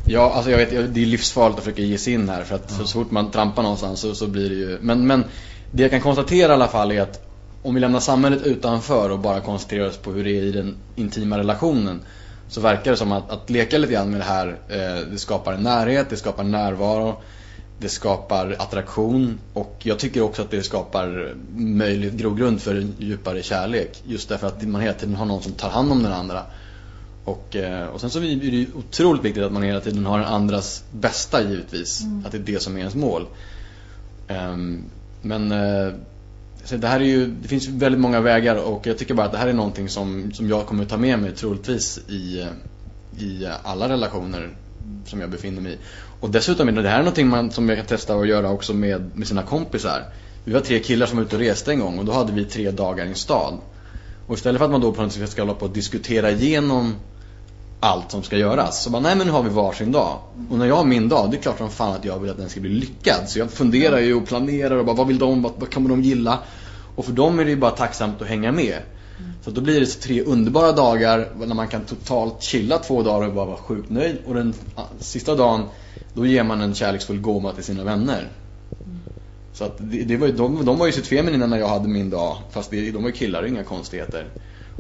Ja, 0.07 0.33
alltså 0.33 0.51
jag 0.51 0.59
vet, 0.59 0.95
det 0.95 1.03
är 1.03 1.07
livsfarligt 1.07 1.59
att 1.59 1.65
försöka 1.65 1.83
ge 1.83 1.99
sig 1.99 2.13
in 2.13 2.29
här 2.29 2.45
för 2.45 2.55
att 2.55 2.71
så 2.71 2.87
fort 2.87 3.11
man 3.11 3.31
trampar 3.31 3.63
någonstans 3.63 4.01
så, 4.01 4.15
så 4.15 4.27
blir 4.27 4.49
det 4.49 4.55
ju, 4.55 4.79
men, 4.81 5.07
men 5.07 5.25
det 5.71 5.83
jag 5.83 5.91
kan 5.91 6.01
konstatera 6.01 6.53
i 6.53 6.55
alla 6.55 6.69
fall 6.69 6.93
är 6.93 7.01
att 7.01 7.23
om 7.63 7.75
vi 7.75 7.81
lämnar 7.81 8.01
samhället 8.01 8.43
utanför 8.43 9.11
och 9.11 9.19
bara 9.19 9.41
koncentrerar 9.41 9.89
oss 9.89 9.97
på 9.97 10.13
hur 10.13 10.25
det 10.25 10.39
är 10.39 10.43
i 10.43 10.53
den 10.53 10.77
intima 10.97 11.39
relationen 11.39 12.01
så 12.49 12.61
verkar 12.61 12.91
det 12.91 12.97
som 12.97 13.13
att, 13.13 13.31
att 13.31 13.51
leka 13.51 13.79
lite 13.79 13.93
grann 13.93 14.11
med 14.11 14.21
det 14.21 14.25
här, 14.25 14.49
eh, 14.69 15.09
det 15.11 15.19
skapar 15.19 15.53
en 15.53 15.63
närhet, 15.63 16.07
det 16.11 16.17
skapar 16.17 16.45
närvaro, 16.45 17.17
det 17.79 17.89
skapar 17.89 18.57
attraktion 18.59 19.39
och 19.53 19.77
jag 19.83 19.99
tycker 19.99 20.23
också 20.23 20.43
att 20.43 20.51
det 20.51 20.63
skapar 20.63 21.35
möjlig 21.57 22.17
grogrund 22.17 22.61
för 22.61 22.75
en 22.75 22.95
djupare 22.99 23.43
kärlek. 23.43 24.03
Just 24.05 24.29
därför 24.29 24.47
att 24.47 24.63
man 24.63 24.81
hela 24.81 24.95
tiden 24.95 25.15
har 25.15 25.27
någon 25.27 25.43
som 25.43 25.53
tar 25.53 25.71
hand 25.71 25.93
om 25.93 26.03
den 26.03 26.13
andra. 26.13 26.43
Och, 27.25 27.57
eh, 27.57 27.87
och 27.87 28.01
sen 28.01 28.11
så 28.11 28.19
är 28.19 28.51
det 28.51 28.67
otroligt 28.75 29.25
viktigt 29.25 29.45
att 29.45 29.53
man 29.53 29.63
hela 29.63 29.81
tiden 29.81 30.07
har 30.07 30.19
den 30.19 30.29
andras 30.29 30.85
bästa 30.93 31.43
givetvis. 31.43 32.03
Mm. 32.03 32.27
Att 32.27 32.33
det 32.33 32.39
är 32.39 32.43
det 32.43 32.63
som 32.63 32.77
är 32.77 32.79
ens 32.79 32.95
mål. 32.95 33.27
Um, 34.29 34.85
men 35.23 35.53
eh, 35.53 35.93
det 36.71 36.87
här 36.87 37.01
är 37.01 37.05
ju, 37.05 37.27
det 37.27 37.49
finns 37.49 37.69
väldigt 37.69 38.01
många 38.01 38.21
vägar 38.21 38.57
och 38.57 38.87
jag 38.87 38.99
tycker 38.99 39.15
bara 39.15 39.27
att 39.27 39.33
det 39.33 39.39
här 39.39 39.49
är 39.49 39.53
någonting 39.53 39.89
som, 39.89 40.33
som 40.33 40.49
jag 40.49 40.67
kommer 40.67 40.85
ta 40.85 40.97
med 40.97 41.19
mig 41.19 41.33
troligtvis 41.33 41.99
i, 42.09 42.47
i 43.19 43.49
alla 43.63 43.89
relationer 43.89 44.51
som 45.05 45.21
jag 45.21 45.31
befinner 45.31 45.61
mig 45.61 45.73
i. 45.73 45.79
Och 46.21 46.31
dessutom 46.31 46.69
är 46.69 46.73
det 46.73 46.89
här 46.89 46.99
någonting 46.99 47.29
man, 47.29 47.51
som 47.51 47.69
jag 47.69 47.79
kan 47.79 47.87
testa 47.87 48.15
att 48.15 48.29
göra 48.29 48.51
också 48.51 48.75
med, 48.75 49.11
med 49.15 49.29
sina 49.29 49.43
kompisar. 49.43 50.03
Vi 50.45 50.53
var 50.53 50.61
tre 50.61 50.79
killar 50.79 51.07
som 51.07 51.17
var 51.17 51.25
ute 51.25 51.37
och 51.37 51.43
reste 51.43 51.71
en 51.71 51.81
gång 51.81 51.99
och 51.99 52.05
då 52.05 52.13
hade 52.13 52.33
vi 52.33 52.45
tre 52.45 52.71
dagar 52.71 53.05
i 53.05 53.09
en 53.09 53.15
stad. 53.15 53.59
Och 54.27 54.35
istället 54.35 54.59
för 54.59 54.65
att 54.65 54.71
man 54.71 54.81
då 54.81 54.93
på 54.93 55.03
något 55.03 55.13
sätt 55.13 55.31
ska 55.31 55.43
hålla 55.43 55.55
på 55.55 55.65
och 55.65 55.73
diskutera 55.73 56.31
igenom 56.31 56.95
allt 57.81 58.11
som 58.11 58.23
ska 58.23 58.37
göras. 58.37 58.83
Så 58.83 58.91
bara, 58.91 59.03
nej 59.03 59.17
men 59.17 59.27
nu 59.27 59.33
har 59.33 59.43
vi 59.43 59.49
varsin 59.49 59.93
dag. 59.93 60.19
Och 60.51 60.59
när 60.59 60.67
jag 60.67 60.77
har 60.77 60.85
min 60.85 61.09
dag, 61.09 61.31
det 61.31 61.37
är 61.37 61.41
klart 61.41 61.59
som 61.59 61.71
fan 61.71 61.95
att 61.95 62.05
jag 62.05 62.19
vill 62.19 62.31
att 62.31 62.37
den 62.37 62.49
ska 62.49 62.61
bli 62.61 62.71
lyckad. 62.71 63.29
Så 63.29 63.39
jag 63.39 63.51
funderar 63.51 63.99
ju 63.99 64.15
och 64.15 64.27
planerar 64.27 64.77
och 64.77 64.85
bara, 64.85 64.97
vad 64.97 65.07
vill 65.07 65.19
de, 65.19 65.43
vad, 65.43 65.53
vad 65.57 65.75
kommer 65.75 65.89
de 65.89 66.03
gilla? 66.03 66.39
Och 66.97 67.05
för 67.05 67.13
dem 67.13 67.39
är 67.39 67.45
det 67.45 67.51
ju 67.51 67.57
bara 67.57 67.71
tacksamt 67.71 68.23
att 68.23 68.29
hänga 68.29 68.53
med. 68.53 68.79
Så 69.45 69.51
då 69.51 69.61
blir 69.61 69.81
det 69.81 69.87
tre 69.87 70.23
underbara 70.23 70.73
dagar 70.73 71.29
när 71.39 71.55
man 71.55 71.69
kan 71.69 71.81
totalt 71.81 72.43
chilla 72.43 72.79
två 72.79 73.03
dagar 73.03 73.29
och 73.29 73.35
bara 73.35 73.47
vara 73.47 73.57
sjukt 73.57 73.91
nöjd. 73.91 74.17
Och 74.27 74.35
den 74.35 74.55
ah, 74.75 74.85
sista 74.99 75.35
dagen, 75.35 75.65
då 76.15 76.27
ger 76.27 76.45
man 76.45 76.61
en 76.61 76.75
kärleksfull 76.75 77.21
gåva 77.21 77.53
till 77.53 77.65
sina 77.65 77.85
vänner. 77.85 78.29
Så 79.53 79.65
att 79.65 79.77
det, 79.79 80.03
det 80.03 80.17
var 80.17 80.27
ju, 80.27 80.33
de, 80.33 80.65
de 80.65 80.79
var 80.79 80.87
ju 80.87 80.93
sitt 80.93 81.07
feminina 81.07 81.47
när 81.47 81.59
jag 81.59 81.69
hade 81.69 81.89
min 81.89 82.11
dag. 82.11 82.37
Fast 82.51 82.71
det, 82.71 82.91
de 82.91 83.03
var 83.03 83.11
ju 83.11 83.17
killar, 83.17 83.47
inga 83.47 83.65
konstigheter. 83.65 84.27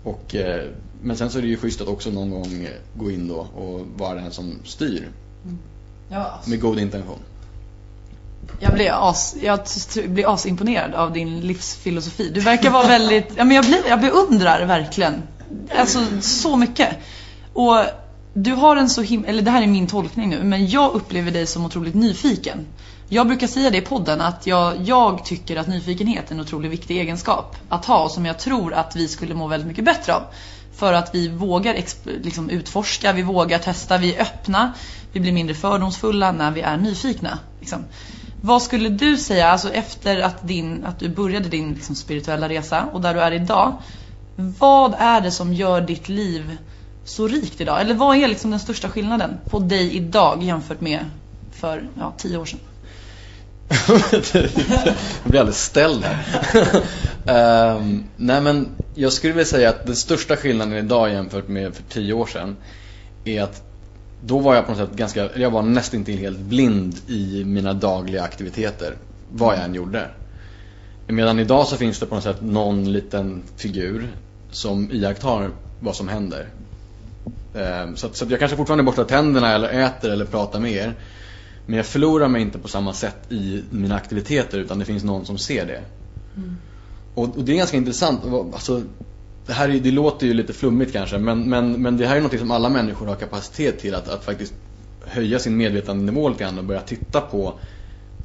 Och, 0.05 0.35
eh, 0.35 0.65
men 1.03 1.17
sen 1.17 1.31
så 1.31 1.39
är 1.39 1.43
det 1.43 1.49
ju 1.49 1.57
schysst 1.57 1.81
att 1.81 1.89
också 1.89 2.11
någon 2.11 2.31
gång 2.31 2.65
eh, 2.65 2.71
gå 2.95 3.11
in 3.11 3.29
då 3.29 3.37
och 3.37 3.87
vara 3.97 4.15
den 4.15 4.33
som 4.33 4.55
styr. 4.65 5.09
Mm. 5.45 5.59
Ja. 6.09 6.41
Med 6.47 6.61
god 6.61 6.79
intention. 6.79 7.19
Jag 8.61 8.75
blir, 8.75 9.09
as, 9.09 9.37
jag 9.43 9.61
blir 10.07 10.35
asimponerad 10.35 10.95
av 10.95 11.13
din 11.13 11.41
livsfilosofi. 11.41 12.31
Du 12.35 12.41
verkar 12.41 12.71
vara 12.71 12.87
väldigt, 12.87 13.33
ja, 13.37 13.45
men 13.45 13.57
jag, 13.57 13.65
blir, 13.65 13.83
jag 13.89 14.01
beundrar 14.01 14.67
verkligen. 14.67 15.23
Alltså 15.77 16.01
så 16.21 16.57
mycket. 16.57 16.89
Och 17.53 17.85
du 18.35 18.53
har 18.53 18.77
en 18.77 18.89
så 18.89 19.03
him 19.03 19.25
eller 19.25 19.43
det 19.43 19.51
här 19.51 19.63
är 19.63 19.67
min 19.67 19.87
tolkning 19.87 20.31
nu, 20.31 20.43
men 20.45 20.67
jag 20.67 20.95
upplever 20.95 21.31
dig 21.31 21.47
som 21.47 21.65
otroligt 21.65 21.95
nyfiken. 21.95 22.67
Jag 23.09 23.27
brukar 23.27 23.47
säga 23.47 23.71
det 23.71 23.79
i 23.79 23.83
podden 23.83 24.21
att 24.21 24.47
jag, 24.47 24.77
jag 24.85 25.25
tycker 25.25 25.57
att 25.57 25.67
nyfikenhet 25.67 26.31
är 26.31 26.35
en 26.35 26.41
otroligt 26.41 26.71
viktig 26.71 27.01
egenskap 27.01 27.57
att 27.69 27.85
ha 27.85 28.05
och 28.05 28.11
som 28.11 28.27
jag 28.27 28.39
tror 28.39 28.75
att 28.75 28.97
vi 28.97 29.09
skulle 29.09 29.35
må 29.35 29.47
väldigt 29.47 29.69
mycket 29.69 29.85
bättre 29.85 30.15
av. 30.15 30.23
För 30.77 30.93
att 30.93 31.15
vi 31.15 31.29
vågar 31.29 31.75
liksom, 32.23 32.51
utforska, 32.51 33.13
vi 33.13 33.23
vågar 33.23 33.59
testa, 33.59 33.99
vi 33.99 34.15
är 34.15 34.23
öppna, 34.23 34.73
vi 35.13 35.21
blir 35.21 35.33
mindre 35.33 35.55
fördomsfulla 35.55 36.33
när 36.33 36.51
vi 36.51 36.61
är 36.61 36.77
nyfikna. 36.77 37.39
Liksom. 37.61 37.85
Vad 38.41 38.63
skulle 38.63 38.89
du 38.89 39.17
säga, 39.17 39.49
alltså 39.49 39.73
efter 39.73 40.21
att, 40.21 40.49
din, 40.49 40.85
att 40.85 40.99
du 40.99 41.09
började 41.09 41.49
din 41.49 41.75
liksom, 41.75 41.95
spirituella 41.95 42.49
resa 42.49 42.85
och 42.93 43.01
där 43.01 43.15
du 43.15 43.21
är 43.21 43.33
idag. 43.33 43.83
Vad 44.37 44.95
är 44.99 45.21
det 45.21 45.31
som 45.31 45.55
gör 45.55 45.81
ditt 45.81 46.09
liv 46.09 46.57
så 47.05 47.29
rikt 47.29 47.61
idag? 47.61 47.81
Eller 47.81 47.95
vad 47.95 48.17
är 48.17 48.29
liksom 48.29 48.51
den 48.51 48.61
största 48.61 48.89
skillnaden 48.89 49.39
på 49.51 49.59
dig 49.59 49.97
idag 49.97 50.43
jämfört 50.43 50.81
med 50.81 51.05
för 51.53 51.89
ja, 51.99 52.13
tio 52.17 52.37
år 52.39 52.45
sedan? 52.45 52.61
jag 54.33 54.51
blir 55.25 55.41
alldeles 55.41 55.65
ställd 55.65 56.05
här. 56.05 57.77
um, 57.77 58.05
nej 58.17 58.41
men 58.41 58.69
jag 58.95 59.13
skulle 59.13 59.33
vilja 59.33 59.47
säga 59.47 59.69
att 59.69 59.87
den 59.87 59.97
största 59.97 60.37
skillnaden 60.37 60.75
idag 60.75 61.13
jämfört 61.13 61.49
med 61.49 61.75
för 61.75 61.83
tio 61.83 62.13
år 62.13 62.27
sedan 62.27 62.57
är 63.25 63.43
att 63.43 63.63
då 64.25 64.39
var 64.39 64.55
jag 64.55 64.67
på 64.67 64.73
något 64.73 64.89
sätt 64.89 64.97
ganska, 64.97 65.29
jag 65.37 65.51
var 65.51 65.63
nästintill 65.63 66.19
helt 66.19 66.39
blind 66.39 66.95
i 67.09 67.45
mina 67.45 67.73
dagliga 67.73 68.23
aktiviteter. 68.23 68.95
Vad 69.33 69.57
jag 69.57 69.65
än 69.65 69.75
gjorde. 69.75 70.09
Medan 71.07 71.39
idag 71.39 71.67
så 71.67 71.77
finns 71.77 71.99
det 72.01 72.07
på 72.07 72.15
något 72.15 72.25
sätt 72.25 72.43
någon 72.43 72.93
liten 72.93 73.43
figur 73.57 74.09
som 74.51 74.91
iakttar 74.93 75.51
vad 75.81 75.97
som 75.97 76.09
händer. 76.09 76.49
Um, 77.55 77.97
så, 77.97 78.07
att, 78.07 78.17
så 78.17 78.25
att 78.25 78.31
jag 78.31 78.39
kanske 78.39 78.57
fortfarande 78.57 78.85
borstar 78.85 79.05
tänderna 79.05 79.55
eller 79.55 79.69
äter 79.69 80.11
eller 80.11 80.25
pratar 80.25 80.61
med 80.61 80.73
er. 80.73 80.95
Men 81.67 81.77
jag 81.77 81.87
förlorar 81.87 82.29
mig 82.29 82.43
inte 82.43 82.59
på 82.59 82.69
samma 82.69 82.93
sätt 82.93 83.33
i 83.33 83.63
mina 83.71 83.95
aktiviteter 83.95 84.59
utan 84.59 84.79
det 84.79 84.85
finns 84.85 85.05
någon 85.05 85.27
som 85.27 85.39
ser 85.39 85.67
det. 85.67 85.83
Mm. 86.37 86.57
Och, 87.15 87.37
och, 87.37 87.45
det 87.45 87.53
är 87.53 87.57
ganska 87.57 87.77
intressant. 87.77 88.21
Alltså, 88.53 88.83
det 89.47 89.53
här 89.53 89.69
är, 89.69 89.81
det 89.81 89.91
låter 89.91 90.27
ju 90.27 90.35
lite 90.35 90.53
flummigt 90.53 90.93
kanske 90.93 91.19
men, 91.19 91.51
men, 91.51 91.83
men 91.83 91.97
det 91.97 92.07
här 92.07 92.17
är 92.17 92.21
något 92.21 92.39
som 92.39 92.51
alla 92.51 92.69
människor 92.69 93.07
har 93.07 93.15
kapacitet 93.15 93.79
till 93.79 93.95
att, 93.95 94.09
att 94.09 94.25
faktiskt 94.25 94.55
höja 95.05 95.39
sin 95.39 95.57
medvetandenivå 95.57 96.29
lite 96.29 96.45
grann 96.45 96.59
och 96.59 96.65
börja 96.65 96.81
titta 96.81 97.21
på 97.21 97.59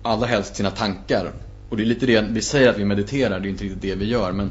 allra 0.03 0.25
helst 0.25 0.55
sina 0.55 0.71
tankar. 0.71 1.31
Och 1.69 1.77
det 1.77 1.83
är 1.83 1.85
lite 1.85 2.05
det, 2.05 2.21
vi 2.29 2.41
säger 2.41 2.69
att 2.69 2.77
vi 2.77 2.85
mediterar, 2.85 3.39
det 3.39 3.47
är 3.47 3.49
inte 3.49 3.63
riktigt 3.63 3.81
det 3.81 3.95
vi 3.95 4.05
gör 4.05 4.31
men, 4.31 4.49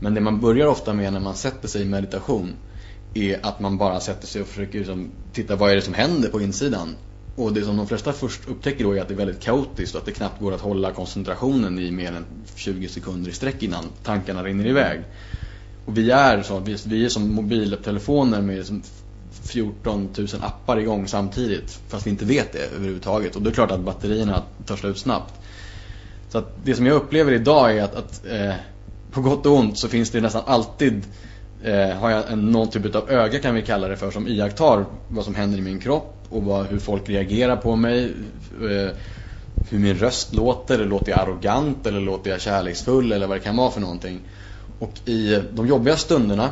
men 0.00 0.14
det 0.14 0.20
man 0.20 0.40
börjar 0.40 0.66
ofta 0.66 0.92
med 0.92 1.12
när 1.12 1.20
man 1.20 1.34
sätter 1.34 1.68
sig 1.68 1.82
i 1.82 1.84
meditation 1.84 2.54
är 3.14 3.46
att 3.46 3.60
man 3.60 3.78
bara 3.78 4.00
sätter 4.00 4.26
sig 4.26 4.42
och 4.42 4.48
försöker 4.48 4.78
liksom 4.78 5.10
titta 5.32 5.56
vad 5.56 5.70
är 5.70 5.74
det 5.74 5.82
som 5.82 5.94
händer 5.94 6.28
på 6.28 6.40
insidan 6.40 6.94
och 7.36 7.52
det 7.52 7.64
som 7.64 7.76
de 7.76 7.86
flesta 7.86 8.12
först 8.12 8.48
upptäcker 8.48 8.84
då 8.84 8.96
är 8.96 9.00
att 9.00 9.08
det 9.08 9.14
är 9.14 9.18
väldigt 9.18 9.40
kaotiskt 9.40 9.94
och 9.94 10.00
att 10.00 10.06
det 10.06 10.12
knappt 10.12 10.40
går 10.40 10.54
att 10.54 10.60
hålla 10.60 10.92
koncentrationen 10.92 11.78
i 11.78 11.90
mer 11.90 12.12
än 12.12 12.24
20 12.54 12.88
sekunder 12.88 13.30
i 13.30 13.34
sträck 13.34 13.62
innan 13.62 13.84
tankarna 14.02 14.44
rinner 14.44 14.66
iväg. 14.66 15.00
Och 15.86 15.98
vi 15.98 16.10
är, 16.10 16.42
så, 16.42 16.58
vi, 16.58 16.76
vi 16.86 17.04
är 17.04 17.08
som 17.08 17.34
mobiltelefoner 17.34 18.40
med 18.40 18.56
liksom 18.56 18.82
14 19.42 20.08
000 20.18 20.28
appar 20.40 20.78
igång 20.78 21.08
samtidigt 21.08 21.80
fast 21.88 22.06
vi 22.06 22.10
inte 22.10 22.24
vet 22.24 22.52
det 22.52 22.74
överhuvudtaget. 22.76 23.36
Och 23.36 23.42
då 23.42 23.48
är 23.48 23.50
det 23.50 23.54
klart 23.54 23.70
att 23.70 23.80
batterierna 23.80 24.42
tar 24.66 24.76
slut 24.76 24.98
snabbt. 24.98 25.34
Så 26.28 26.38
att 26.38 26.64
det 26.64 26.74
som 26.74 26.86
jag 26.86 26.96
upplever 26.96 27.32
idag 27.32 27.76
är 27.76 27.82
att, 27.82 27.94
att 27.94 28.26
eh, 28.26 28.54
på 29.12 29.20
gott 29.20 29.46
och 29.46 29.56
ont 29.56 29.78
så 29.78 29.88
finns 29.88 30.10
det 30.10 30.20
nästan 30.20 30.42
alltid 30.46 31.02
eh, 31.62 31.88
har 31.88 32.10
jag 32.10 32.32
en, 32.32 32.50
någon 32.50 32.70
typ 32.70 32.94
av 32.94 33.10
öga 33.10 33.38
kan 33.38 33.54
vi 33.54 33.62
kalla 33.62 33.88
det 33.88 33.96
för 33.96 34.10
som 34.10 34.28
iakttar 34.28 34.84
vad 35.08 35.24
som 35.24 35.34
händer 35.34 35.58
i 35.58 35.60
min 35.60 35.80
kropp 35.80 36.21
och 36.32 36.42
vad, 36.42 36.66
hur 36.66 36.78
folk 36.78 37.08
reagerar 37.08 37.56
på 37.56 37.76
mig. 37.76 38.04
Eh, 38.62 38.96
hur 39.68 39.78
min 39.78 39.94
röst 39.94 40.34
låter, 40.34 40.84
låter 40.86 41.12
jag 41.12 41.20
arrogant 41.20 41.86
eller 41.86 42.00
låter 42.00 42.30
jag 42.30 42.40
kärleksfull 42.40 43.12
eller 43.12 43.26
vad 43.26 43.36
det 43.36 43.40
kan 43.40 43.56
vara 43.56 43.70
för 43.70 43.80
någonting. 43.80 44.20
Och 44.78 45.08
i 45.08 45.42
de 45.52 45.66
jobbiga 45.66 45.96
stunderna, 45.96 46.50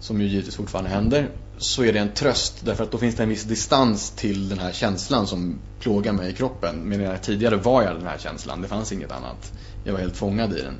som 0.00 0.20
ju 0.20 0.26
givetvis 0.26 0.56
fortfarande 0.56 0.90
händer, 0.90 1.28
så 1.58 1.84
är 1.84 1.92
det 1.92 1.98
en 1.98 2.12
tröst 2.14 2.64
därför 2.64 2.84
att 2.84 2.90
då 2.90 2.98
finns 2.98 3.16
det 3.16 3.22
en 3.22 3.28
viss 3.28 3.44
distans 3.44 4.10
till 4.10 4.48
den 4.48 4.58
här 4.58 4.72
känslan 4.72 5.26
som 5.26 5.58
plågar 5.80 6.12
mig 6.12 6.30
i 6.30 6.32
kroppen. 6.32 6.88
Medan 6.88 7.18
tidigare 7.18 7.56
var 7.56 7.82
jag 7.82 7.94
den 7.94 8.06
här 8.06 8.18
känslan, 8.18 8.62
det 8.62 8.68
fanns 8.68 8.92
inget 8.92 9.12
annat. 9.12 9.52
Jag 9.84 9.92
var 9.92 10.00
helt 10.00 10.16
fångad 10.16 10.52
i 10.52 10.62
den. 10.62 10.74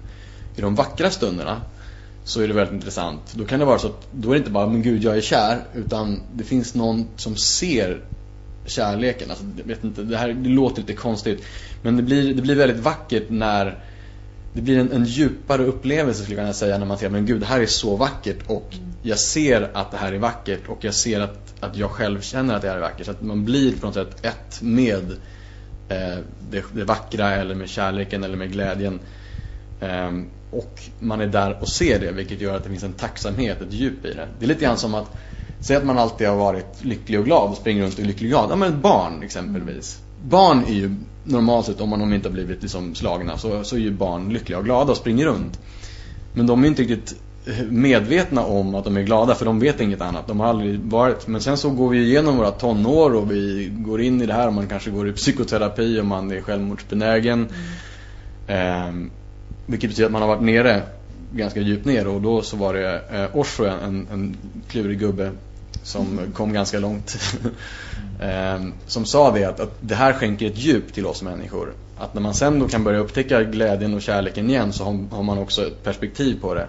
I 0.56 0.60
de 0.60 0.74
vackra 0.74 1.10
stunderna 1.10 1.60
så 2.24 2.40
är 2.42 2.48
det 2.48 2.54
väldigt 2.54 2.74
intressant. 2.74 3.20
Då 3.34 3.44
kan 3.44 3.58
det 3.58 3.64
vara 3.64 3.78
så 3.78 3.86
att 3.86 4.08
då 4.12 4.28
är 4.28 4.32
det 4.32 4.38
inte 4.38 4.50
bara 4.50 4.66
men 4.66 4.82
gud 4.82 5.04
jag 5.04 5.16
är 5.16 5.20
kär 5.20 5.64
utan 5.74 6.20
det 6.34 6.44
finns 6.44 6.74
någon 6.74 7.06
som 7.16 7.36
ser 7.36 8.00
kärleken. 8.66 9.30
Alltså, 9.30 9.44
jag 9.56 9.64
vet 9.64 9.84
inte, 9.84 10.02
det 10.02 10.16
här 10.16 10.28
det 10.28 10.48
låter 10.48 10.80
lite 10.80 10.94
konstigt 10.94 11.44
men 11.82 11.96
det 11.96 12.02
blir, 12.02 12.34
det 12.34 12.42
blir 12.42 12.54
väldigt 12.54 12.80
vackert 12.80 13.24
när 13.28 13.78
det 14.52 14.60
blir 14.60 14.78
en, 14.78 14.92
en 14.92 15.04
djupare 15.04 15.64
upplevelse 15.64 16.22
skulle 16.22 16.36
jag 16.36 16.44
kunna 16.44 16.52
säga 16.52 16.78
när 16.78 16.86
man 16.86 16.98
ser 16.98 17.08
men 17.08 17.26
gud 17.26 17.40
det 17.40 17.46
här 17.46 17.60
är 17.60 17.66
så 17.66 17.96
vackert 17.96 18.38
och 18.46 18.74
jag 19.02 19.18
ser 19.18 19.70
att 19.74 19.90
det 19.90 19.96
här 19.96 20.12
är 20.12 20.18
vackert 20.18 20.68
och 20.68 20.78
jag 20.80 20.94
ser 20.94 21.20
att, 21.20 21.54
att 21.60 21.76
jag 21.76 21.90
själv 21.90 22.20
känner 22.20 22.54
att 22.54 22.62
det 22.62 22.68
här 22.68 22.76
är 22.76 22.80
vackert. 22.80 23.06
Så 23.06 23.10
att 23.10 23.22
man 23.22 23.44
blir 23.44 23.72
på 23.76 23.86
något 23.86 23.94
sätt 23.94 24.26
ett 24.26 24.62
med 24.62 25.10
eh, 25.88 26.18
det, 26.50 26.64
det 26.72 26.84
vackra 26.84 27.30
eller 27.30 27.54
med 27.54 27.68
kärleken 27.68 28.24
eller 28.24 28.36
med 28.36 28.52
glädjen. 28.52 29.00
Eh, 29.80 30.10
och 30.50 30.82
man 30.98 31.20
är 31.20 31.26
där 31.26 31.58
och 31.60 31.68
ser 31.68 31.98
det 31.98 32.12
vilket 32.12 32.40
gör 32.40 32.56
att 32.56 32.64
det 32.64 32.70
finns 32.70 32.82
en 32.82 32.92
tacksamhet, 32.92 33.60
ett 33.60 33.72
djup 33.72 34.04
i 34.04 34.12
det. 34.12 34.28
Det 34.38 34.44
är 34.44 34.48
lite 34.48 34.64
grann 34.64 34.78
som 34.78 34.94
att 34.94 35.10
Säg 35.60 35.76
att 35.76 35.84
man 35.84 35.98
alltid 35.98 36.28
har 36.28 36.36
varit 36.36 36.84
lycklig 36.84 37.18
och 37.18 37.24
glad 37.24 37.50
och 37.50 37.56
springer 37.56 37.82
runt 37.82 37.94
och 37.94 38.00
är 38.00 38.04
lycklig 38.04 38.26
och 38.26 38.30
glad. 38.30 38.50
Ja 38.50 38.56
men 38.56 38.68
ett 38.68 38.82
barn 38.82 39.22
exempelvis. 39.22 40.00
Barn 40.22 40.64
är 40.68 40.72
ju 40.72 40.94
normalt 41.24 41.66
sett, 41.66 41.80
om 41.80 41.88
man 41.88 42.14
inte 42.14 42.28
har 42.28 42.32
blivit 42.32 42.62
liksom 42.62 42.94
slagna, 42.94 43.38
så, 43.38 43.64
så 43.64 43.76
är 43.76 43.80
ju 43.80 43.90
barn 43.90 44.32
lyckliga 44.32 44.58
och 44.58 44.64
glada 44.64 44.90
och 44.90 44.96
springer 44.96 45.26
runt. 45.26 45.58
Men 46.32 46.46
de 46.46 46.64
är 46.64 46.68
inte 46.68 46.82
riktigt 46.82 47.14
medvetna 47.70 48.44
om 48.44 48.74
att 48.74 48.84
de 48.84 48.96
är 48.96 49.02
glada 49.02 49.34
för 49.34 49.44
de 49.44 49.60
vet 49.60 49.80
inget 49.80 50.00
annat. 50.00 50.26
De 50.26 50.40
har 50.40 50.46
aldrig 50.46 50.80
varit, 50.80 51.26
men 51.26 51.40
sen 51.40 51.56
så 51.56 51.70
går 51.70 51.88
vi 51.88 52.02
igenom 52.02 52.36
våra 52.36 52.50
tonår 52.50 53.14
och 53.14 53.30
vi 53.30 53.72
går 53.76 54.00
in 54.00 54.22
i 54.22 54.26
det 54.26 54.34
här 54.34 54.46
och 54.46 54.52
man 54.52 54.68
kanske 54.68 54.90
går 54.90 55.08
i 55.08 55.12
psykoterapi 55.12 56.00
och 56.00 56.06
man 56.06 56.32
är 56.32 56.40
självmordsbenägen. 56.40 57.48
Mm. 58.46 59.06
Eh, 59.06 59.10
vilket 59.70 59.90
betyder 59.90 60.06
att 60.06 60.12
man 60.12 60.22
har 60.22 60.28
varit 60.28 60.42
nere, 60.42 60.82
ganska 61.32 61.60
djupt 61.60 61.86
ner 61.86 62.06
och 62.06 62.20
då 62.20 62.42
så 62.42 62.56
var 62.56 62.74
det 62.74 63.00
eh, 63.12 63.36
Osho, 63.36 63.64
en, 63.64 64.06
en 64.12 64.36
klurig 64.68 64.98
gubbe 64.98 65.30
som 65.82 66.18
mm. 66.18 66.32
kom 66.32 66.52
ganska 66.52 66.78
långt. 66.78 67.18
eh, 68.20 68.64
som 68.86 69.04
sa 69.04 69.30
det 69.30 69.44
att, 69.44 69.60
att 69.60 69.74
det 69.80 69.94
här 69.94 70.12
skänker 70.12 70.46
ett 70.46 70.58
djup 70.58 70.92
till 70.92 71.06
oss 71.06 71.22
människor. 71.22 71.72
Att 71.98 72.14
när 72.14 72.20
man 72.22 72.34
sen 72.34 72.58
då 72.58 72.68
kan 72.68 72.84
börja 72.84 72.98
upptäcka 72.98 73.42
glädjen 73.42 73.94
och 73.94 74.02
kärleken 74.02 74.50
igen 74.50 74.72
så 74.72 74.84
har, 74.84 75.04
har 75.10 75.22
man 75.22 75.38
också 75.38 75.66
ett 75.66 75.84
perspektiv 75.84 76.40
på 76.40 76.54
det. 76.54 76.66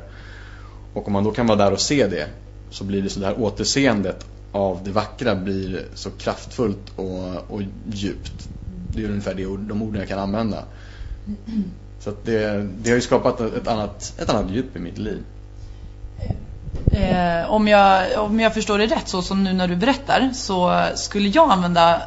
Och 0.93 1.07
om 1.07 1.13
man 1.13 1.23
då 1.23 1.31
kan 1.31 1.47
vara 1.47 1.57
där 1.57 1.71
och 1.71 1.79
se 1.79 2.07
det 2.07 2.27
så 2.69 2.83
blir 2.83 3.01
det 3.01 3.09
så 3.09 3.19
där 3.19 3.41
återseendet 3.41 4.25
av 4.51 4.79
det 4.83 4.91
vackra 4.91 5.35
blir 5.35 5.85
så 5.93 6.09
kraftfullt 6.11 6.91
och, 6.95 7.51
och 7.51 7.61
djupt. 7.91 8.49
Det 8.93 9.03
är 9.03 9.09
ungefär 9.09 9.33
det, 9.33 9.43
de 9.43 9.81
orden 9.81 9.99
jag 9.99 10.09
kan 10.09 10.19
använda. 10.19 10.63
Så 12.03 12.13
det, 12.23 12.67
det 12.77 12.89
har 12.89 12.95
ju 12.95 13.01
skapat 13.01 13.39
ett 13.41 13.67
annat, 13.67 14.13
ett 14.17 14.29
annat 14.29 14.51
djup 14.51 14.75
i 14.75 14.79
mitt 14.79 14.97
liv. 14.97 15.23
Eh, 16.91 17.51
om, 17.51 17.67
jag, 17.67 18.19
om 18.19 18.39
jag 18.39 18.53
förstår 18.53 18.77
det 18.77 18.87
rätt 18.87 19.07
så 19.07 19.21
som 19.21 19.43
nu 19.43 19.53
när 19.53 19.67
du 19.67 19.75
berättar 19.75 20.29
så 20.33 20.85
skulle 20.95 21.29
jag 21.29 21.51
använda 21.51 22.01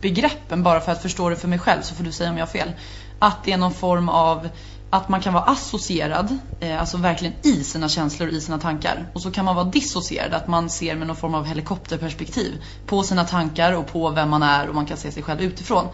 begreppen 0.00 0.62
bara 0.62 0.80
för 0.80 0.92
att 0.92 1.02
förstå 1.02 1.28
det 1.30 1.36
för 1.36 1.48
mig 1.48 1.58
själv 1.58 1.82
så 1.82 1.94
får 1.94 2.04
du 2.04 2.12
säga 2.12 2.30
om 2.30 2.36
jag 2.36 2.46
har 2.46 2.50
fel. 2.50 2.72
Att 3.18 3.44
det 3.44 3.52
är 3.52 3.56
någon 3.56 3.74
form 3.74 4.08
av 4.08 4.48
att 4.90 5.08
man 5.08 5.20
kan 5.20 5.34
vara 5.34 5.44
associerad, 5.44 6.38
eh, 6.60 6.80
alltså 6.80 6.96
verkligen 6.96 7.34
i 7.42 7.64
sina 7.64 7.88
känslor, 7.88 8.28
i 8.28 8.40
sina 8.40 8.58
tankar. 8.58 9.06
Och 9.12 9.22
så 9.22 9.30
kan 9.30 9.44
man 9.44 9.56
vara 9.56 9.64
dissocierad, 9.64 10.34
att 10.34 10.48
man 10.48 10.70
ser 10.70 10.94
med 10.94 11.06
någon 11.06 11.16
form 11.16 11.34
av 11.34 11.44
helikopterperspektiv 11.44 12.62
på 12.86 13.02
sina 13.02 13.24
tankar 13.24 13.72
och 13.72 13.86
på 13.86 14.10
vem 14.10 14.30
man 14.30 14.42
är 14.42 14.68
och 14.68 14.74
man 14.74 14.86
kan 14.86 14.96
se 14.96 15.12
sig 15.12 15.22
själv 15.22 15.40
utifrån. 15.40 15.88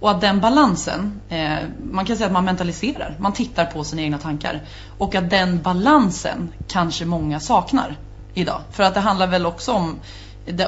Och 0.00 0.10
att 0.10 0.20
den 0.20 0.40
balansen, 0.40 1.20
eh, 1.28 1.58
man 1.92 2.04
kan 2.04 2.16
säga 2.16 2.26
att 2.26 2.32
man 2.32 2.44
mentaliserar, 2.44 3.16
man 3.18 3.32
tittar 3.32 3.64
på 3.64 3.84
sina 3.84 4.02
egna 4.02 4.18
tankar. 4.18 4.60
Och 4.98 5.14
att 5.14 5.30
den 5.30 5.62
balansen 5.62 6.52
kanske 6.68 7.04
många 7.04 7.40
saknar 7.40 7.96
idag. 8.34 8.60
För 8.70 8.82
att 8.82 8.94
det 8.94 9.00
handlar 9.00 9.26
väl 9.26 9.46
också 9.46 9.72
om 9.72 10.00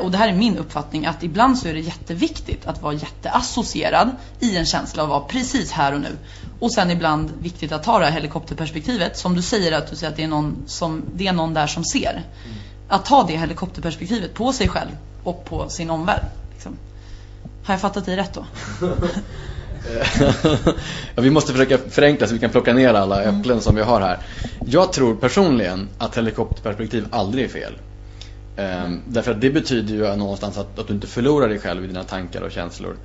och 0.01 0.11
det 0.11 0.19
här 0.19 0.29
är 0.29 0.33
min 0.33 0.59
uppfattning, 0.59 1.07
att 1.07 1.23
ibland 1.23 1.59
så 1.59 1.69
är 1.69 1.75
det 1.75 1.81
jätteviktigt 1.81 2.67
att 2.67 2.83
vara 2.83 2.93
jätteassocierad 2.93 4.11
i 4.41 4.57
en 4.57 4.67
känsla 4.67 5.03
av 5.03 5.13
att 5.13 5.21
vara 5.21 5.29
precis 5.29 5.73
här 5.73 5.95
och 5.95 6.01
nu. 6.01 6.19
Och 6.61 6.73
sen 6.73 6.91
ibland 6.91 7.33
viktigt 7.43 7.73
att 7.73 7.83
ta 7.83 7.99
det 7.99 8.05
här 8.05 8.13
helikopterperspektivet. 8.13 9.17
Som 9.17 9.35
du 9.35 9.43
säger, 9.43 9.73
att 9.73 9.91
du 9.91 9.97
säger 9.97 10.11
att 10.11 10.17
det 10.17 10.25
är 10.25 10.29
någon, 10.29 10.57
som, 10.67 11.03
det 11.15 11.27
är 11.27 11.33
någon 11.33 11.55
där 11.55 11.67
som 11.67 11.85
ser. 11.85 12.23
Att 12.89 13.05
ta 13.05 13.25
det 13.29 13.37
helikopterperspektivet 13.37 14.35
på 14.35 14.53
sig 14.53 14.69
själv 14.69 14.91
och 15.25 15.45
på 15.45 15.69
sin 15.69 15.91
omvärld. 15.91 16.23
Liksom. 16.53 16.77
Har 17.65 17.75
jag 17.75 17.81
fattat 17.81 18.07
dig 18.07 18.17
rätt 18.17 18.35
då? 18.35 18.47
ja, 21.15 21.23
vi 21.23 21.31
måste 21.31 21.53
försöka 21.53 21.79
förenkla 21.79 22.27
så 22.27 22.35
vi 22.35 22.41
kan 22.41 22.51
plocka 22.51 22.73
ner 22.73 22.95
alla 22.95 23.23
äpplen 23.23 23.45
mm. 23.45 23.61
som 23.61 23.75
vi 23.75 23.83
har 23.83 24.01
här. 24.01 24.19
Jag 24.67 24.93
tror 24.93 25.15
personligen 25.15 25.89
att 25.99 26.17
helikopterperspektiv 26.17 27.07
aldrig 27.11 27.45
är 27.45 27.49
fel. 27.49 27.73
Ehm, 28.57 29.01
därför 29.07 29.31
att 29.31 29.41
det 29.41 29.51
betyder 29.51 29.95
ju 29.95 30.17
någonstans 30.17 30.59
att, 30.59 30.79
att 30.79 30.87
du 30.87 30.95
inte 30.95 31.07
förlorar 31.07 31.49
dig 31.49 31.59
själv 31.59 31.85
i 31.85 31.87
dina 31.87 32.05
tankar 32.05 32.41
och 32.41 32.53
känslor. 32.53 32.97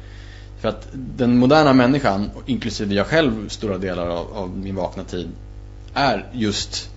För 0.61 0.69
att 0.69 0.87
den 0.93 1.37
moderna 1.37 1.73
människan, 1.73 2.29
inklusive 2.45 2.95
jag 2.95 3.07
själv 3.07 3.49
stora 3.49 3.77
delar 3.77 4.07
av, 4.07 4.33
av 4.33 4.57
min 4.57 4.75
vakna 4.75 5.03
tid, 5.03 5.29
är 5.93 6.29
just 6.33 6.89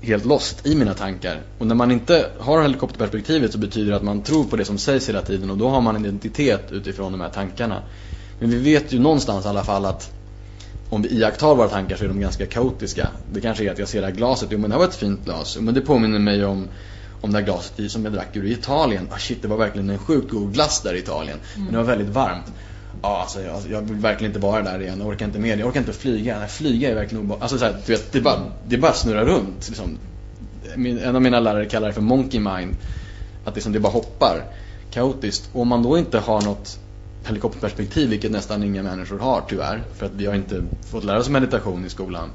helt 0.00 0.24
lost 0.24 0.66
i 0.66 0.74
mina 0.74 0.94
tankar. 0.94 1.40
Och 1.58 1.66
när 1.66 1.74
man 1.74 1.90
inte 1.90 2.30
har 2.38 2.62
helikopterperspektivet 2.62 3.52
så 3.52 3.58
betyder 3.58 3.90
det 3.90 3.96
att 3.96 4.02
man 4.02 4.22
tror 4.22 4.44
på 4.44 4.56
det 4.56 4.64
som 4.64 4.78
sägs 4.78 5.08
hela 5.08 5.22
tiden 5.22 5.50
och 5.50 5.58
då 5.58 5.68
har 5.68 5.80
man 5.80 5.96
en 5.96 6.04
identitet 6.04 6.72
utifrån 6.72 7.12
de 7.12 7.20
här 7.20 7.28
tankarna. 7.28 7.82
Men 8.40 8.50
vi 8.50 8.58
vet 8.58 8.92
ju 8.92 8.98
någonstans 8.98 9.44
i 9.44 9.48
alla 9.48 9.64
fall 9.64 9.84
att 9.84 10.10
om 10.90 11.02
vi 11.02 11.08
iakttar 11.08 11.54
våra 11.54 11.68
tankar 11.68 11.96
så 11.96 12.04
är 12.04 12.08
de 12.08 12.20
ganska 12.20 12.46
kaotiska. 12.46 13.08
Det 13.32 13.40
kanske 13.40 13.64
är 13.64 13.72
att 13.72 13.78
jag 13.78 13.88
ser 13.88 14.00
det 14.00 14.06
här 14.06 14.14
glaset, 14.14 14.48
jo 14.50 14.58
men 14.58 14.70
det 14.70 14.74
här 14.74 14.80
var 14.80 14.88
ett 14.88 14.94
fint 14.94 15.24
glas. 15.24 15.58
Men 15.60 15.74
det 15.74 15.80
påminner 15.80 16.18
mig 16.18 16.44
om 16.44 16.68
om 17.20 17.32
det 17.32 17.38
här 17.38 17.44
glaset 17.44 17.90
som 17.90 18.04
jag 18.04 18.14
drack 18.14 18.36
ur 18.36 18.44
i 18.44 18.52
Italien. 18.52 19.08
Ah, 19.12 19.18
shit, 19.18 19.42
det 19.42 19.48
var 19.48 19.56
verkligen 19.56 19.90
en 19.90 19.98
sjukt 19.98 20.30
god 20.30 20.52
glass 20.52 20.82
där 20.82 20.94
i 20.94 20.98
Italien. 20.98 21.38
Mm. 21.54 21.64
Men 21.64 21.72
det 21.72 21.78
var 21.78 21.84
väldigt 21.84 22.14
varmt. 22.14 22.52
Ja, 23.02 23.20
alltså, 23.20 23.42
jag, 23.42 23.60
jag 23.70 23.80
vill 23.80 23.96
verkligen 23.96 24.30
inte 24.30 24.46
vara 24.46 24.62
där 24.62 24.80
igen. 24.80 24.98
Jag 24.98 25.08
orkar 25.08 25.26
inte 25.26 25.38
med 25.38 25.58
det. 25.58 25.60
Jag 25.60 25.68
orkar 25.68 25.80
inte 25.80 25.92
flyga. 25.92 26.38
Nej, 26.38 26.48
flyga 26.48 26.90
är 26.90 26.94
verkligen 26.94 27.24
obehagligt. 27.24 27.42
Alltså, 27.42 27.58
så 27.58 27.64
här, 27.64 27.76
du 27.86 27.92
vet, 27.92 28.12
det 28.12 28.20
bara, 28.20 28.40
det 28.68 28.78
bara 28.78 28.92
snurrar 28.92 29.24
runt. 29.24 29.68
Liksom. 29.68 29.98
Min, 30.76 30.98
en 30.98 31.16
av 31.16 31.22
mina 31.22 31.40
lärare 31.40 31.64
kallar 31.64 31.88
det 31.88 31.94
för 31.94 32.00
monkey 32.00 32.40
mind. 32.40 32.76
Att 33.44 33.54
liksom, 33.54 33.72
det 33.72 33.80
bara 33.80 33.92
hoppar 33.92 34.44
kaotiskt. 34.90 35.50
Och 35.52 35.60
om 35.60 35.68
man 35.68 35.82
då 35.82 35.98
inte 35.98 36.18
har 36.18 36.42
något 36.42 36.78
helikopterperspektiv, 37.26 38.10
vilket 38.10 38.30
nästan 38.30 38.62
inga 38.62 38.82
människor 38.82 39.18
har 39.18 39.42
tyvärr. 39.48 39.82
För 39.96 40.06
att 40.06 40.12
vi 40.12 40.26
har 40.26 40.34
inte 40.34 40.62
fått 40.90 41.04
lära 41.04 41.18
oss 41.18 41.28
meditation 41.28 41.84
i 41.86 41.88
skolan. 41.88 42.30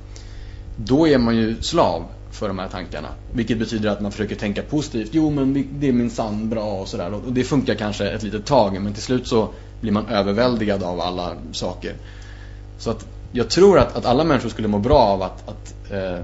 Då 0.78 1.08
är 1.08 1.18
man 1.18 1.36
ju 1.36 1.62
slav 1.62 2.06
för 2.32 2.48
de 2.48 2.60
här 2.60 2.68
tankarna. 2.68 3.08
Vilket 3.34 3.60
betyder 3.60 3.90
att 3.90 4.02
man 4.02 4.12
försöker 4.12 4.36
tänka 4.36 4.62
positivt. 4.62 5.10
Jo 5.12 5.30
men 5.30 5.68
det 5.80 5.88
är 5.88 5.94
min 5.94 6.10
sann 6.10 6.50
bra 6.50 6.74
och 6.74 6.88
sådär. 6.88 7.14
Och 7.14 7.34
det 7.34 7.44
funkar 7.44 7.76
kanske 7.76 8.10
ett 8.10 8.24
litet 8.24 8.46
tag 8.46 8.82
men 8.82 8.94
till 8.94 9.04
slut 9.04 9.28
så 9.28 9.50
blir 9.84 9.92
man 9.92 10.08
överväldigad 10.08 10.84
av 10.84 11.02
alla 11.02 11.36
saker. 11.52 11.96
Så 12.78 12.92
att 12.92 13.06
jag 13.32 13.50
tror 13.50 13.80
att, 13.80 13.96
att 13.96 14.06
alla 14.06 14.24
människor 14.24 14.50
skulle 14.50 14.68
må 14.68 14.80
bra 14.80 15.00
av 15.00 15.22
att, 15.22 15.50
att 15.50 15.92
eh, 15.92 16.20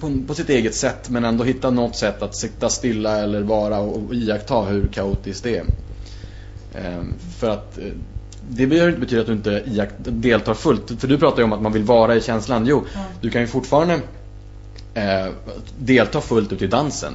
på, 0.00 0.22
på, 0.26 0.34
sitt 0.34 0.48
eget 0.48 0.74
sätt 0.74 1.10
men 1.10 1.24
ändå 1.24 1.44
hitta 1.44 1.70
något 1.70 1.96
sätt 1.96 2.22
att 2.22 2.34
sitta 2.34 2.68
stilla 2.68 3.18
eller 3.18 3.42
vara 3.42 3.78
och, 3.78 3.96
och 3.96 4.14
iaktta 4.14 4.60
hur 4.60 4.86
kaotiskt 4.86 5.44
det 5.44 5.56
är. 5.56 5.64
Eh, 6.74 7.02
för 7.38 7.50
att 7.50 7.78
eh, 7.78 7.84
det 8.48 8.66
behöver 8.66 8.88
inte 8.88 9.00
betyda 9.00 9.20
att 9.20 9.26
du 9.26 9.32
inte 9.32 9.62
deltar 10.10 10.54
fullt. 10.54 11.00
För 11.00 11.08
du 11.08 11.18
pratar 11.18 11.38
ju 11.38 11.44
om 11.44 11.52
att 11.52 11.62
man 11.62 11.72
vill 11.72 11.84
vara 11.84 12.16
i 12.16 12.20
känslan. 12.20 12.66
Jo, 12.66 12.78
mm. 12.78 13.06
du 13.20 13.30
kan 13.30 13.40
ju 13.40 13.46
fortfarande 13.46 13.94
eh, 14.94 15.26
delta 15.78 16.20
fullt 16.20 16.52
ut 16.52 16.62
i 16.62 16.66
dansen. 16.66 17.12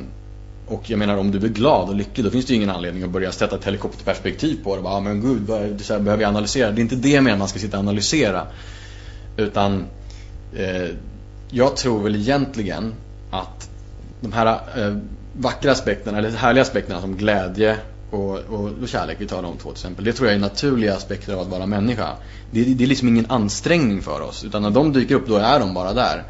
Och 0.67 0.89
jag 0.89 0.99
menar 0.99 1.17
om 1.17 1.31
du 1.31 1.37
är 1.37 1.49
glad 1.49 1.89
och 1.89 1.95
lycklig 1.95 2.25
då 2.25 2.29
finns 2.29 2.45
det 2.45 2.53
ju 2.53 2.57
ingen 2.57 2.69
anledning 2.69 3.03
att 3.03 3.09
börja 3.09 3.31
sätta 3.31 3.55
ett 3.55 3.65
helikopterperspektiv 3.65 4.63
på 4.63 4.75
det. 4.75 4.81
Bara, 4.81 4.93
ah, 4.93 4.99
men 4.99 5.21
gud, 5.21 5.41
vad, 5.41 5.81
så 5.81 5.93
här, 5.93 5.99
behöver 5.99 6.23
jag 6.23 6.29
analysera? 6.29 6.71
Det 6.71 6.79
är 6.79 6.83
inte 6.83 6.95
det 6.95 7.09
jag 7.09 7.23
menar 7.23 7.37
man 7.37 7.47
ska 7.47 7.59
sitta 7.59 7.77
och 7.77 7.83
analysera. 7.83 8.47
Utan 9.37 9.85
eh, 10.55 10.89
jag 11.49 11.75
tror 11.75 12.03
väl 12.03 12.15
egentligen 12.15 12.93
att 13.31 13.69
de 14.21 14.33
här 14.33 14.47
eh, 14.77 14.97
vackra 15.33 15.71
aspekterna, 15.71 16.17
eller 16.17 16.29
härliga 16.29 16.61
aspekterna 16.61 17.01
som 17.01 17.17
glädje 17.17 17.77
och, 18.11 18.39
och, 18.39 18.69
och 18.81 18.87
kärlek, 18.87 19.17
vi 19.19 19.27
tar 19.27 19.41
de 19.41 19.57
två 19.57 19.69
till 19.69 19.77
exempel. 19.77 20.05
Det 20.05 20.13
tror 20.13 20.27
jag 20.27 20.35
är 20.35 20.39
naturliga 20.39 20.95
aspekter 20.95 21.33
av 21.33 21.39
att 21.39 21.47
vara 21.47 21.65
människa. 21.65 22.09
Det, 22.51 22.63
det 22.63 22.83
är 22.83 22.87
liksom 22.87 23.07
ingen 23.07 23.25
ansträngning 23.29 24.01
för 24.01 24.21
oss. 24.21 24.43
Utan 24.43 24.61
när 24.61 24.69
de 24.69 24.93
dyker 24.93 25.15
upp, 25.15 25.27
då 25.27 25.35
är 25.35 25.59
de 25.59 25.73
bara 25.73 25.93
där. 25.93 26.23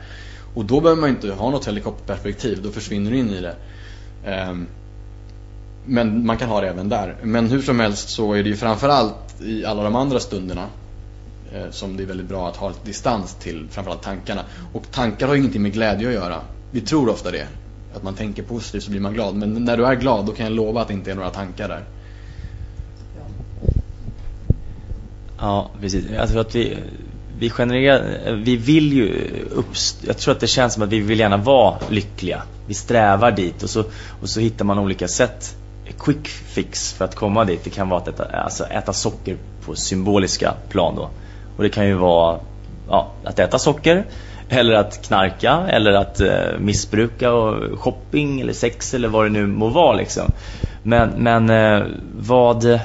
Och 0.54 0.66
då 0.66 0.82
behöver 0.82 1.02
man 1.02 1.10
inte 1.10 1.32
ha 1.32 1.50
något 1.50 1.68
helikopterperspektiv, 1.68 2.62
då 2.64 2.72
försvinner 2.72 3.12
du 3.12 3.18
in 3.18 3.30
i 3.30 3.42
det. 3.42 3.56
Ehm, 4.26 4.68
men 5.86 6.26
man 6.26 6.38
kan 6.38 6.50
ha 6.50 6.62
det 6.62 6.68
även 6.68 6.90
där. 6.90 7.16
Men 7.24 7.48
hur 7.48 7.62
som 7.62 7.80
helst 7.80 8.10
så 8.10 8.34
är 8.34 8.44
det 8.44 8.50
ju 8.50 8.56
framförallt 8.56 9.42
i 9.42 9.66
alla 9.66 9.84
de 9.84 9.96
andra 9.96 10.20
stunderna 10.20 10.68
eh, 11.54 11.70
som 11.72 11.98
det 11.98 12.04
är 12.04 12.08
väldigt 12.08 12.28
bra 12.28 12.50
att 12.50 12.56
ha 12.56 12.74
distans 12.84 13.36
till 13.36 13.68
framförallt 13.70 14.02
tankarna. 14.02 14.42
Och 14.74 14.92
tankar 14.92 15.28
har 15.28 15.34
ju 15.34 15.40
ingenting 15.40 15.62
med 15.62 15.74
glädje 15.74 16.08
att 16.08 16.14
göra. 16.14 16.42
Vi 16.72 16.82
tror 16.82 17.10
ofta 17.10 17.32
det 17.32 17.48
att 17.96 18.04
man 18.04 18.14
tänker 18.14 18.44
positivt 18.44 18.84
så 18.84 18.92
blir 18.92 19.02
man 19.02 19.14
glad. 19.14 19.36
Men 19.36 19.66
när 19.66 19.78
du 19.78 19.86
är 19.86 19.96
glad 19.96 20.26
då 20.26 20.32
kan 20.32 20.46
jag 20.46 20.56
lova 20.56 20.82
att 20.82 20.88
det 20.88 20.94
inte 20.94 21.12
är 21.12 21.16
några 21.16 21.30
tankar 21.30 21.68
där. 21.68 21.84
Ja, 25.38 25.72
precis. 25.82 26.06
Jag 26.10 26.30
tror 26.30 26.42
att 26.42 26.56
vi, 26.56 26.78
vi 27.40 27.50
genererar, 27.50 28.34
vi 28.34 28.56
vill 28.56 28.94
ju 28.94 29.30
uppst 29.52 30.04
jag 30.08 30.18
tror 30.18 30.34
att 30.34 30.40
det 30.40 30.48
känns 30.48 30.74
som 30.74 30.84
att 30.84 30.90
vi 30.90 31.00
vill 31.00 31.20
gärna 31.20 31.38
vara 31.38 31.78
lyckliga. 31.90 32.42
Vi 32.68 32.74
strävar 32.74 33.32
dit 33.32 33.64
och 33.64 33.70
så, 33.70 33.84
och 34.22 34.30
så 34.30 34.40
hittar 34.40 34.66
man 34.66 34.80
olika 34.80 35.08
sätt. 35.08 35.56
Quick 36.00 36.28
fix 36.28 36.94
för 36.94 37.06
att 37.06 37.16
komma 37.16 37.46
dit. 37.46 37.64
Det 37.64 37.70
kan 37.70 37.90
vara 37.90 38.02
att 38.02 38.08
äta, 38.08 38.26
alltså 38.26 38.64
äta 38.66 38.94
socker 38.94 39.38
på 39.66 39.76
symboliska 39.76 40.54
plan 40.70 40.96
då. 40.96 41.10
Och 41.58 41.64
det 41.64 41.70
kan 41.70 41.88
ju 41.88 41.94
vara 41.94 42.40
ja, 42.90 43.12
att 43.24 43.40
äta 43.40 43.60
socker 43.60 44.06
eller 44.50 44.74
att 44.74 45.08
knarka 45.08 45.66
eller 45.70 45.92
att 45.92 46.20
eh, 46.20 46.60
missbruka 46.60 47.34
och 47.34 47.80
shopping 47.80 48.42
eller 48.42 48.54
sex 48.54 48.94
eller 48.94 49.08
vad 49.08 49.26
det 49.26 49.30
nu 49.30 49.48
må 49.48 49.68
vara 49.68 49.94
liksom. 49.94 50.32
Men, 50.84 51.10
men 51.10 51.50
eh, 51.50 51.88
vad, 52.18 52.80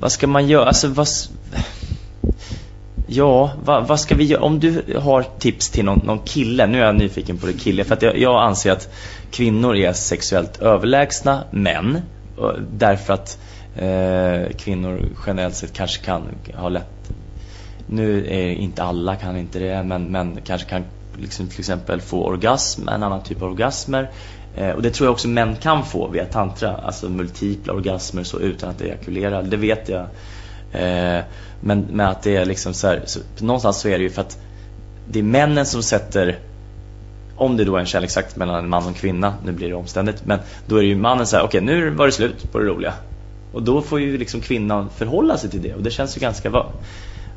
vad 0.00 0.12
ska 0.12 0.26
man 0.26 0.46
göra? 0.46 0.66
Alltså 0.66 0.88
vad, 0.88 1.08
Ja, 3.06 3.52
vad, 3.64 3.86
vad, 3.86 4.00
ska 4.00 4.14
vi 4.14 4.24
göra? 4.24 4.42
Om 4.42 4.60
du 4.60 4.98
har 4.98 5.24
tips 5.38 5.70
till 5.70 5.84
någon, 5.84 6.00
någon 6.04 6.18
kille, 6.18 6.66
nu 6.66 6.80
är 6.80 6.84
jag 6.84 6.96
nyfiken 6.96 7.38
på 7.38 7.46
det 7.46 7.52
kille, 7.52 7.84
för 7.84 7.94
att 7.94 8.02
jag, 8.02 8.18
jag 8.18 8.42
anser 8.42 8.72
att 8.72 8.88
kvinnor 9.30 9.76
är 9.76 9.92
sexuellt 9.92 10.62
överlägsna 10.62 11.44
män. 11.50 12.00
Därför 12.72 13.14
att 13.14 13.38
eh, 13.76 14.56
kvinnor 14.56 15.00
generellt 15.26 15.54
sett 15.54 15.72
kanske 15.72 16.04
kan 16.04 16.22
ha 16.54 16.68
lätt 16.68 17.12
nu 17.86 18.26
är 18.26 18.50
inte 18.50 18.82
alla 18.82 19.16
kan 19.16 19.36
inte 19.36 19.58
det, 19.58 19.82
men, 19.82 20.04
men 20.04 20.40
kanske 20.44 20.68
kan 20.68 20.84
liksom 21.18 21.48
till 21.48 21.60
exempel 21.60 22.00
få 22.00 22.24
orgasm, 22.24 22.88
en 22.88 23.02
annan 23.02 23.22
typ 23.22 23.42
av 23.42 23.50
orgasmer. 23.50 24.10
Eh, 24.56 24.70
och 24.70 24.82
det 24.82 24.90
tror 24.90 25.06
jag 25.06 25.12
också 25.12 25.28
män 25.28 25.56
kan 25.56 25.84
få 25.84 26.08
via 26.08 26.24
tantra, 26.24 26.76
alltså 26.76 27.08
multipla 27.08 27.72
orgasmer 27.72 28.22
så 28.22 28.38
utan 28.38 28.70
att 28.70 28.80
ejakulera. 28.80 29.42
Det 29.42 29.56
vet 29.56 29.88
jag. 29.88 30.06
Eh, 30.76 31.24
men, 31.60 31.86
men 31.90 32.06
att 32.06 32.22
det 32.22 32.36
är 32.36 32.44
liksom 32.44 32.74
så, 32.74 32.86
här, 32.86 33.02
så 33.06 33.20
någonstans 33.38 33.80
så 33.80 33.88
är 33.88 33.98
det 33.98 34.04
ju 34.04 34.10
för 34.10 34.20
att 34.20 34.38
det 35.08 35.18
är 35.18 35.22
männen 35.22 35.66
som 35.66 35.82
sätter 35.82 36.38
om 37.36 37.56
det 37.56 37.64
då 37.64 37.76
är 37.76 37.80
en 37.80 37.86
kärleksakt 37.86 38.36
mellan 38.36 38.58
en 38.58 38.68
man 38.68 38.82
och 38.82 38.88
en 38.88 38.94
kvinna, 38.94 39.34
nu 39.44 39.52
blir 39.52 39.68
det 39.68 39.74
omständigt, 39.74 40.22
men 40.24 40.38
då 40.66 40.76
är 40.76 40.80
det 40.80 40.88
ju 40.88 40.96
mannen 40.96 41.26
så 41.26 41.36
här, 41.36 41.44
okej 41.44 41.62
okay, 41.62 41.74
nu 41.74 41.90
var 41.90 42.06
det 42.06 42.12
slut 42.12 42.52
på 42.52 42.58
det 42.58 42.64
roliga. 42.64 42.92
Och 43.52 43.62
då 43.62 43.82
får 43.82 44.00
ju 44.00 44.18
liksom 44.18 44.40
kvinnan 44.40 44.88
förhålla 44.96 45.38
sig 45.38 45.50
till 45.50 45.62
det 45.62 45.74
och 45.74 45.82
det 45.82 45.90
känns 45.90 46.16
ju 46.16 46.20
ganska 46.20 46.50
bra. 46.50 46.72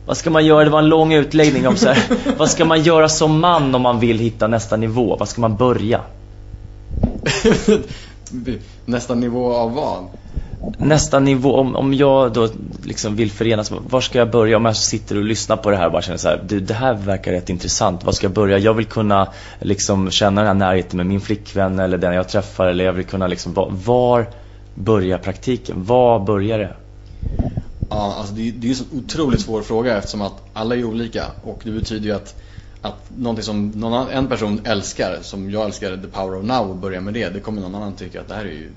Vad 0.05 0.17
ska 0.17 0.29
man 0.29 0.45
göra? 0.45 0.63
Det 0.63 0.69
var 0.69 0.79
en 0.79 0.89
lång 0.89 1.13
utläggning 1.13 1.67
om 1.67 1.77
så 1.77 1.87
här. 1.87 2.03
Vad 2.37 2.49
ska 2.49 2.65
man 2.65 2.83
göra 2.83 3.09
som 3.09 3.39
man 3.39 3.75
om 3.75 3.81
man 3.81 3.99
vill 3.99 4.19
hitta 4.19 4.47
nästa 4.47 4.77
nivå? 4.77 5.15
Vad 5.15 5.29
ska 5.29 5.41
man 5.41 5.55
börja? 5.55 6.01
nästa 8.85 9.15
nivå 9.15 9.53
av 9.53 9.73
vad? 9.73 10.07
Nästa 10.77 11.19
nivå, 11.19 11.55
om, 11.55 11.75
om 11.75 11.93
jag 11.93 12.33
då 12.33 12.49
liksom 12.83 13.15
vill 13.15 13.31
förenas, 13.31 13.71
var 13.71 14.01
ska 14.01 14.19
jag 14.19 14.31
börja? 14.31 14.57
Om 14.57 14.65
jag 14.65 14.75
sitter 14.75 15.17
och 15.17 15.23
lyssnar 15.23 15.57
på 15.57 15.69
det 15.69 15.77
här 15.77 15.85
och 15.85 15.91
bara 15.91 16.01
känner 16.01 16.17
så 16.17 16.27
här, 16.27 16.43
du 16.47 16.59
det 16.59 16.73
här 16.73 16.93
verkar 16.93 17.31
rätt 17.31 17.49
intressant, 17.49 18.03
var 18.03 18.11
ska 18.11 18.25
jag 18.25 18.33
börja? 18.33 18.57
Jag 18.57 18.73
vill 18.73 18.85
kunna 18.85 19.27
liksom 19.59 20.11
känna 20.11 20.41
den 20.41 20.47
här 20.47 20.53
närheten 20.53 20.97
med 20.97 21.05
min 21.05 21.21
flickvän 21.21 21.79
eller 21.79 21.97
den 21.97 22.13
jag 22.13 22.29
träffar 22.29 22.67
eller 22.67 22.85
jag 22.85 22.93
vill 22.93 23.05
kunna 23.05 23.27
liksom, 23.27 23.53
var, 23.53 23.71
var 23.85 24.29
börjar 24.75 25.17
praktiken? 25.17 25.85
Var 25.85 26.19
börjar 26.19 26.59
det? 26.59 26.75
Ja, 27.89 28.15
alltså 28.17 28.33
det, 28.33 28.51
det 28.51 28.67
är 28.67 28.69
en 28.69 28.75
så 28.75 28.85
otroligt 28.93 29.41
svår 29.41 29.61
fråga 29.61 29.97
eftersom 29.97 30.21
att 30.21 30.33
alla 30.53 30.75
är 30.75 30.83
olika 30.83 31.25
och 31.43 31.61
det 31.63 31.71
betyder 31.71 32.05
ju 32.05 32.15
att 32.15 32.35
att 32.81 33.11
någonting 33.17 33.43
som 33.43 33.69
någon, 33.69 34.09
en 34.09 34.27
person 34.27 34.61
älskar, 34.63 35.17
som 35.21 35.51
jag 35.51 35.65
älskar 35.65 35.97
The 35.97 36.07
Power 36.07 36.39
of 36.39 36.45
Now 36.45 36.69
och 36.69 36.75
börjar 36.75 37.01
med 37.01 37.13
det, 37.13 37.29
det 37.29 37.39
kommer 37.39 37.61
någon 37.61 37.75
annan 37.75 37.93
tycka 37.93 38.21
att 38.21 38.27
det 38.27 38.33
här 38.33 38.45
är 38.45 38.51
ju 38.51 38.71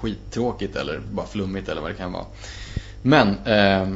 skittråkigt 0.00 0.76
eller 0.76 1.00
bara 1.12 1.26
flummigt 1.26 1.68
eller 1.68 1.80
vad 1.80 1.90
det 1.90 1.94
kan 1.94 2.12
vara. 2.12 2.24
Men 3.02 3.28
eh, 3.28 3.88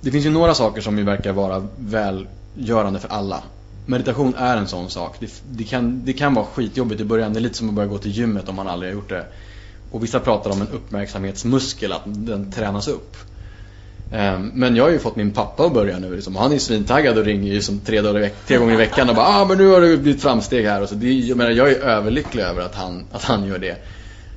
det 0.00 0.10
finns 0.10 0.26
ju 0.26 0.30
några 0.30 0.54
saker 0.54 0.80
som 0.80 0.98
ju 0.98 1.04
verkar 1.04 1.32
vara 1.32 1.66
välgörande 1.76 3.00
för 3.00 3.08
alla. 3.08 3.42
Meditation 3.86 4.34
är 4.34 4.56
en 4.56 4.68
sån 4.68 4.90
sak. 4.90 5.16
Det, 5.20 5.42
det, 5.50 5.64
kan, 5.64 6.04
det 6.04 6.12
kan 6.12 6.34
vara 6.34 6.46
skitjobbigt 6.46 7.00
i 7.00 7.04
början. 7.04 7.32
Det 7.32 7.38
är 7.38 7.40
lite 7.40 7.56
som 7.56 7.68
att 7.68 7.74
börja 7.74 7.88
gå 7.88 7.98
till 7.98 8.10
gymmet 8.10 8.48
om 8.48 8.56
man 8.56 8.68
aldrig 8.68 8.92
har 8.92 8.94
gjort 8.94 9.08
det. 9.08 9.26
Och 9.90 10.04
vissa 10.04 10.20
pratar 10.20 10.50
om 10.50 10.60
en 10.60 10.68
uppmärksamhetsmuskel, 10.68 11.92
att 11.92 12.02
den 12.04 12.52
tränas 12.52 12.88
upp. 12.88 13.16
Ehm, 14.12 14.50
men 14.54 14.76
jag 14.76 14.84
har 14.84 14.90
ju 14.90 14.98
fått 14.98 15.16
min 15.16 15.32
pappa 15.32 15.66
att 15.66 15.74
börja 15.74 15.98
nu 15.98 16.14
liksom. 16.14 16.36
Han 16.36 16.52
är 16.52 16.58
svintaggad 16.58 17.18
och 17.18 17.24
ringer 17.24 17.52
ju 17.52 17.62
som 17.62 17.80
tre, 17.80 18.00
dagar, 18.00 18.30
tre 18.46 18.56
gånger 18.56 18.74
i 18.74 18.76
veckan 18.76 19.08
och 19.08 19.14
bara 19.14 19.26
ah, 19.26 19.44
men 19.44 19.58
nu 19.58 19.66
har 19.66 19.80
det 19.80 19.96
blivit 19.96 20.22
framsteg 20.22 20.66
här. 20.66 20.82
Och 20.82 20.88
så 20.88 20.94
det, 20.94 21.12
jag, 21.12 21.36
menar, 21.36 21.50
jag 21.50 21.70
är 21.70 21.80
överlycklig 21.80 22.42
över 22.42 22.62
att 22.62 22.74
han, 22.74 23.04
att 23.12 23.24
han 23.24 23.44
gör 23.44 23.58
det. 23.58 23.76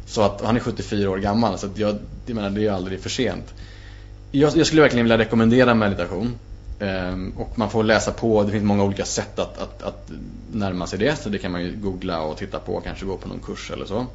Så 0.06 0.22
att 0.22 0.41
han 0.41 0.56
är 0.56 0.60
74 0.60 1.10
år 1.10 1.18
gammal 1.18 1.58
så 1.58 1.66
att 1.66 1.78
jag, 1.78 1.95
jag 2.26 2.36
menar, 2.36 2.49
det 2.49 2.68
är 2.68 2.72
aldrig 2.72 2.99
för 3.01 3.10
sent. 3.10 3.54
Jag, 4.32 4.58
jag 4.58 4.68
skulle 4.68 4.82
verkligen 4.82 5.06
vilja 5.06 5.18
rekommendera 5.18 5.74
meditation. 5.74 6.36
Um, 6.80 7.34
och 7.38 7.60
man 7.60 7.70
får 7.70 7.84
läsa 7.84 8.12
på, 8.12 8.43
det 8.43 8.51
finns 8.51 8.64
många 8.64 8.84
olika 8.84 9.06
sätt 9.06 9.39
att, 9.39 9.58
att, 9.58 9.84
att 9.84 10.12
närma 10.51 10.88
sig 10.88 10.99
det. 10.99 11.16
Så 11.16 11.30
det 11.30 11.38
kan 11.38 11.51
man 11.51 11.62
ju 11.62 11.76
googla 11.76 12.22
och 12.22 12.38
titta 12.38 12.60
på, 12.60 12.82
kanske 12.82 13.06
gå 13.06 13.18
på 13.18 13.28
någon 13.28 13.39
kurs 13.39 13.72
eller 13.72 13.86
så. 13.86 14.06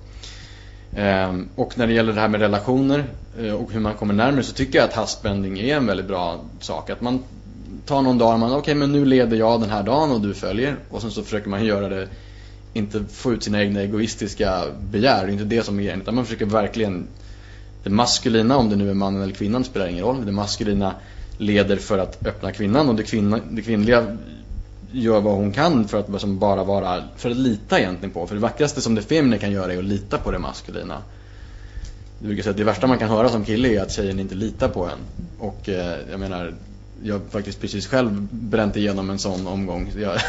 Ehm, 0.97 1.49
och 1.55 1.79
när 1.79 1.87
det 1.87 1.93
gäller 1.93 2.13
det 2.13 2.21
här 2.21 2.29
med 2.29 2.41
relationer 2.41 3.05
eh, 3.39 3.53
och 3.53 3.73
hur 3.73 3.81
man 3.81 3.95
kommer 3.95 4.15
närmare 4.15 4.43
så 4.43 4.53
tycker 4.53 4.79
jag 4.79 4.89
att 4.89 4.95
hastbending 4.95 5.59
är 5.59 5.77
en 5.77 5.87
väldigt 5.87 6.07
bra 6.07 6.41
sak. 6.61 6.91
Att 6.91 7.01
man 7.01 7.23
tar 7.87 8.03
någon 8.03 8.19
dag 8.19 8.33
och 8.33 8.39
man, 8.39 8.51
okej 8.51 8.61
okay, 8.61 8.75
men 8.75 8.93
nu 8.93 9.05
leder 9.05 9.37
jag 9.37 9.61
den 9.61 9.71
här 9.71 9.83
dagen 9.83 10.11
och 10.11 10.21
du 10.21 10.35
följer. 10.35 10.77
Och 10.91 11.03
sen 11.03 11.11
så 11.11 11.23
försöker 11.23 11.49
man 11.49 11.65
göra 11.65 11.89
det, 11.89 12.09
inte 12.79 13.05
få 13.13 13.33
ut 13.33 13.43
sina 13.43 13.63
egna 13.63 13.81
egoistiska 13.81 14.65
begär, 14.91 15.27
det 15.27 15.31
är 15.31 15.33
inte 15.33 15.45
det 15.45 15.63
som 15.63 15.79
är 15.79 15.83
grejen. 15.83 16.01
Utan 16.01 16.15
man 16.15 16.25
försöker 16.25 16.47
verkligen, 16.47 17.07
det 17.83 17.91
maskulina, 17.91 18.57
om 18.57 18.71
det 18.71 18.77
nu 18.77 18.91
är 18.91 18.95
mannen 18.95 19.23
eller 19.23 19.35
kvinnan 19.35 19.65
spelar 19.65 19.87
ingen 19.87 20.05
roll. 20.05 20.27
Det 20.27 20.33
maskulina 20.33 20.95
leder 21.39 21.77
för 21.77 21.99
att 21.99 22.27
öppna 22.27 22.53
kvinnan 22.53 22.89
och 22.89 22.95
det, 22.95 23.03
kvinna, 23.03 23.41
det 23.51 23.63
kvinnliga 23.63 24.17
gör 24.93 25.21
vad 25.21 25.35
hon 25.35 25.53
kan 25.53 25.89
för 25.89 25.99
att 25.99 26.09
liksom 26.09 26.39
bara 26.39 26.65
vara, 26.65 27.03
för 27.17 27.31
att 27.31 27.37
lita 27.37 27.79
egentligen 27.79 28.11
på. 28.11 28.27
För 28.27 28.35
det 28.35 28.41
vackraste 28.41 28.81
som 28.81 28.95
det 28.95 29.03
feminina 29.03 29.39
kan 29.39 29.53
göra 29.53 29.73
är 29.73 29.79
att 29.79 29.85
lita 29.85 30.19
på 30.19 30.31
det 30.31 30.39
maskulina. 30.39 31.03
Du 32.19 32.27
brukar 32.27 32.43
säga 32.43 32.51
att 32.51 32.57
det 32.57 32.65
värsta 32.65 32.87
man 32.87 32.99
kan 32.99 33.09
höra 33.09 33.29
som 33.29 33.45
kille 33.45 33.69
är 33.69 33.83
att 33.83 33.93
tjejen 33.93 34.21
inte 34.21 34.35
litar 34.35 34.69
på 34.69 34.85
en. 34.85 34.99
Och 35.39 35.69
eh, 35.69 35.99
jag 36.11 36.21
menar, 36.21 36.55
jag 37.03 37.15
har 37.15 37.21
faktiskt 37.31 37.61
precis 37.61 37.87
själv 37.87 38.29
bränt 38.31 38.77
igenom 38.77 39.11
en 39.11 39.19
sån 39.19 39.47
omgång. 39.47 39.93
Jag, 39.99 40.21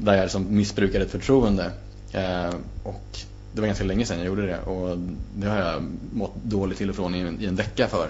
där 0.00 0.14
jag 0.14 0.22
liksom 0.22 0.56
missbrukade 0.56 1.04
ett 1.04 1.10
förtroende. 1.10 1.70
Eh, 2.12 2.54
och 2.82 3.18
det 3.52 3.60
var 3.60 3.66
ganska 3.66 3.84
länge 3.84 4.06
sedan 4.06 4.18
jag 4.18 4.26
gjorde 4.26 4.46
det 4.46 4.58
och 4.58 4.98
det 5.36 5.48
har 5.48 5.58
jag 5.58 5.82
mått 6.12 6.34
dåligt 6.42 6.78
till 6.78 6.90
och 6.90 6.96
från 6.96 7.14
i 7.14 7.20
en, 7.20 7.40
i 7.40 7.46
en 7.46 7.56
vecka 7.56 7.88
för. 7.88 8.08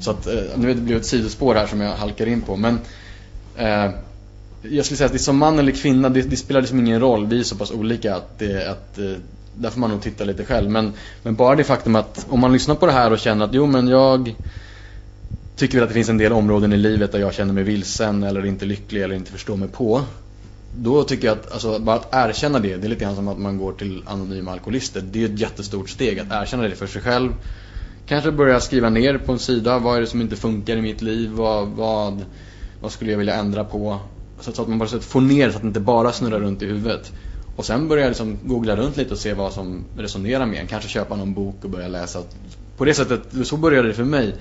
Så 0.00 0.10
att, 0.10 0.26
eh, 0.26 0.34
nu 0.56 0.74
blir 0.74 0.94
det 0.94 1.00
ett 1.00 1.06
sidospår 1.06 1.54
här 1.54 1.66
som 1.66 1.80
jag 1.80 1.96
halkar 1.96 2.26
in 2.26 2.40
på. 2.40 2.56
Men 2.56 2.78
eh, 3.56 3.90
jag 4.62 4.84
skulle 4.84 4.98
säga 4.98 5.06
att 5.06 5.12
det 5.12 5.16
är 5.16 5.18
som 5.18 5.38
man 5.38 5.58
eller 5.58 5.72
kvinna, 5.72 6.08
det, 6.08 6.22
det, 6.22 6.36
spelar 6.36 6.60
liksom 6.60 6.78
ingen 6.80 7.00
roll. 7.00 7.26
Vi 7.26 7.38
är 7.38 7.44
så 7.44 7.56
pass 7.56 7.70
olika 7.70 8.16
att, 8.16 8.38
det, 8.38 8.70
att 8.70 8.98
eh, 8.98 9.12
där 9.54 9.70
får 9.70 9.80
man 9.80 9.90
nog 9.90 10.02
titta 10.02 10.24
lite 10.24 10.44
själv. 10.44 10.70
Men, 10.70 10.92
men 11.22 11.34
bara 11.34 11.56
det 11.56 11.64
faktum 11.64 11.96
att 11.96 12.26
om 12.30 12.40
man 12.40 12.52
lyssnar 12.52 12.74
på 12.74 12.86
det 12.86 12.92
här 12.92 13.12
och 13.12 13.18
känner 13.18 13.44
att 13.44 13.54
jo 13.54 13.66
men 13.66 13.88
jag 13.88 14.34
tycker 15.56 15.74
väl 15.74 15.82
att 15.82 15.90
det 15.90 15.94
finns 15.94 16.08
en 16.08 16.18
del 16.18 16.32
områden 16.32 16.72
i 16.72 16.76
livet 16.76 17.12
där 17.12 17.18
jag 17.18 17.34
känner 17.34 17.52
mig 17.52 17.64
vilsen 17.64 18.22
eller 18.22 18.46
inte 18.46 18.64
lycklig 18.64 19.02
eller 19.02 19.14
inte 19.14 19.32
förstår 19.32 19.56
mig 19.56 19.68
på. 19.68 20.02
Då 20.80 21.04
tycker 21.04 21.26
jag 21.28 21.38
att, 21.38 21.52
alltså, 21.52 21.78
bara 21.78 21.96
att 21.96 22.08
erkänna 22.12 22.58
det, 22.58 22.76
det 22.76 22.86
är 22.86 22.88
lite 22.88 23.04
grann 23.04 23.16
som 23.16 23.28
att 23.28 23.38
man 23.38 23.58
går 23.58 23.72
till 23.72 24.02
anonyma 24.06 24.52
alkoholister. 24.52 25.00
Det 25.00 25.22
är 25.22 25.24
ett 25.24 25.40
jättestort 25.40 25.90
steg 25.90 26.18
att 26.18 26.26
erkänna 26.30 26.62
det 26.62 26.76
för 26.76 26.86
sig 26.86 27.02
själv. 27.02 27.32
Kanske 28.06 28.32
börja 28.32 28.60
skriva 28.60 28.90
ner 28.90 29.18
på 29.18 29.32
en 29.32 29.38
sida, 29.38 29.78
vad 29.78 29.96
är 29.96 30.00
det 30.00 30.06
som 30.06 30.20
inte 30.20 30.36
funkar 30.36 30.76
i 30.76 30.82
mitt 30.82 31.02
liv? 31.02 31.30
Vad, 31.30 31.68
vad, 31.68 32.24
vad 32.80 32.92
skulle 32.92 33.10
jag 33.10 33.18
vilja 33.18 33.34
ändra 33.34 33.64
på? 33.64 33.98
Så 34.40 34.62
att 34.62 34.68
man 34.68 34.78
bara 34.78 34.88
får 34.88 35.20
ner 35.20 35.50
så 35.50 35.56
att 35.56 35.62
det 35.62 35.68
inte 35.68 35.80
bara 35.80 36.12
snurrar 36.12 36.40
runt 36.40 36.62
i 36.62 36.66
huvudet. 36.66 37.12
Och 37.56 37.64
sen 37.64 37.88
börja 37.88 38.08
liksom 38.08 38.38
googla 38.42 38.76
runt 38.76 38.96
lite 38.96 39.12
och 39.12 39.18
se 39.18 39.34
vad 39.34 39.52
som 39.52 39.84
resonerar 39.96 40.46
med 40.46 40.60
en. 40.60 40.66
Kanske 40.66 40.88
köpa 40.88 41.16
någon 41.16 41.34
bok 41.34 41.64
och 41.64 41.70
börja 41.70 41.88
läsa. 41.88 42.22
På 42.76 42.84
det 42.84 42.94
sättet, 42.94 43.46
så 43.46 43.56
började 43.56 43.88
det 43.88 43.94
för 43.94 44.04
mig. 44.04 44.34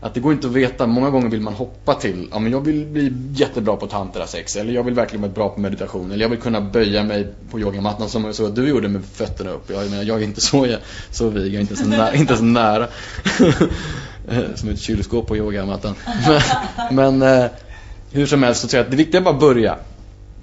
Att 0.00 0.14
det 0.14 0.20
går 0.20 0.32
inte 0.32 0.46
att 0.46 0.52
veta, 0.52 0.86
många 0.86 1.10
gånger 1.10 1.28
vill 1.28 1.40
man 1.40 1.54
hoppa 1.54 1.94
till, 1.94 2.28
ja 2.32 2.38
men 2.38 2.52
jag 2.52 2.60
vill 2.60 2.86
bli 2.86 3.12
jättebra 3.32 3.76
på 3.76 3.86
tantra 3.86 4.26
sex 4.26 4.56
eller 4.56 4.72
jag 4.72 4.82
vill 4.82 4.94
verkligen 4.94 5.20
bli 5.20 5.30
bra 5.30 5.48
på 5.48 5.60
meditation 5.60 6.12
eller 6.12 6.24
jag 6.24 6.28
vill 6.28 6.38
kunna 6.38 6.60
böja 6.60 7.04
mig 7.04 7.26
på 7.50 7.60
yogamattan 7.60 8.08
som 8.08 8.34
så 8.34 8.48
du 8.48 8.68
gjorde 8.68 8.88
med 8.88 9.04
fötterna 9.04 9.50
upp. 9.50 9.70
Jag, 9.70 9.90
menar, 9.90 10.04
jag 10.04 10.20
är 10.20 10.24
inte 10.24 10.40
så, 10.40 10.66
jag, 10.66 10.78
så 11.10 11.28
vig, 11.28 11.46
jag 11.46 11.54
är 11.54 11.60
inte 11.60 11.76
så 11.76 11.86
nära. 11.88 12.14
inte 12.14 12.36
så 12.36 12.44
nära. 12.44 12.88
Eh, 14.30 14.54
som 14.54 14.68
ett 14.68 14.80
kylskåp 14.80 15.26
på 15.26 15.36
yogamattan. 15.36 15.94
Men, 16.26 16.40
men 17.18 17.42
eh, 17.42 17.50
hur 18.12 18.26
som 18.26 18.42
helst 18.42 18.60
så 18.60 18.68
tror 18.68 18.78
jag 18.78 18.84
att 18.84 18.90
det 18.90 18.96
viktiga 18.96 19.20
är 19.20 19.24
bara 19.24 19.34
att 19.34 19.40
börja. 19.40 19.76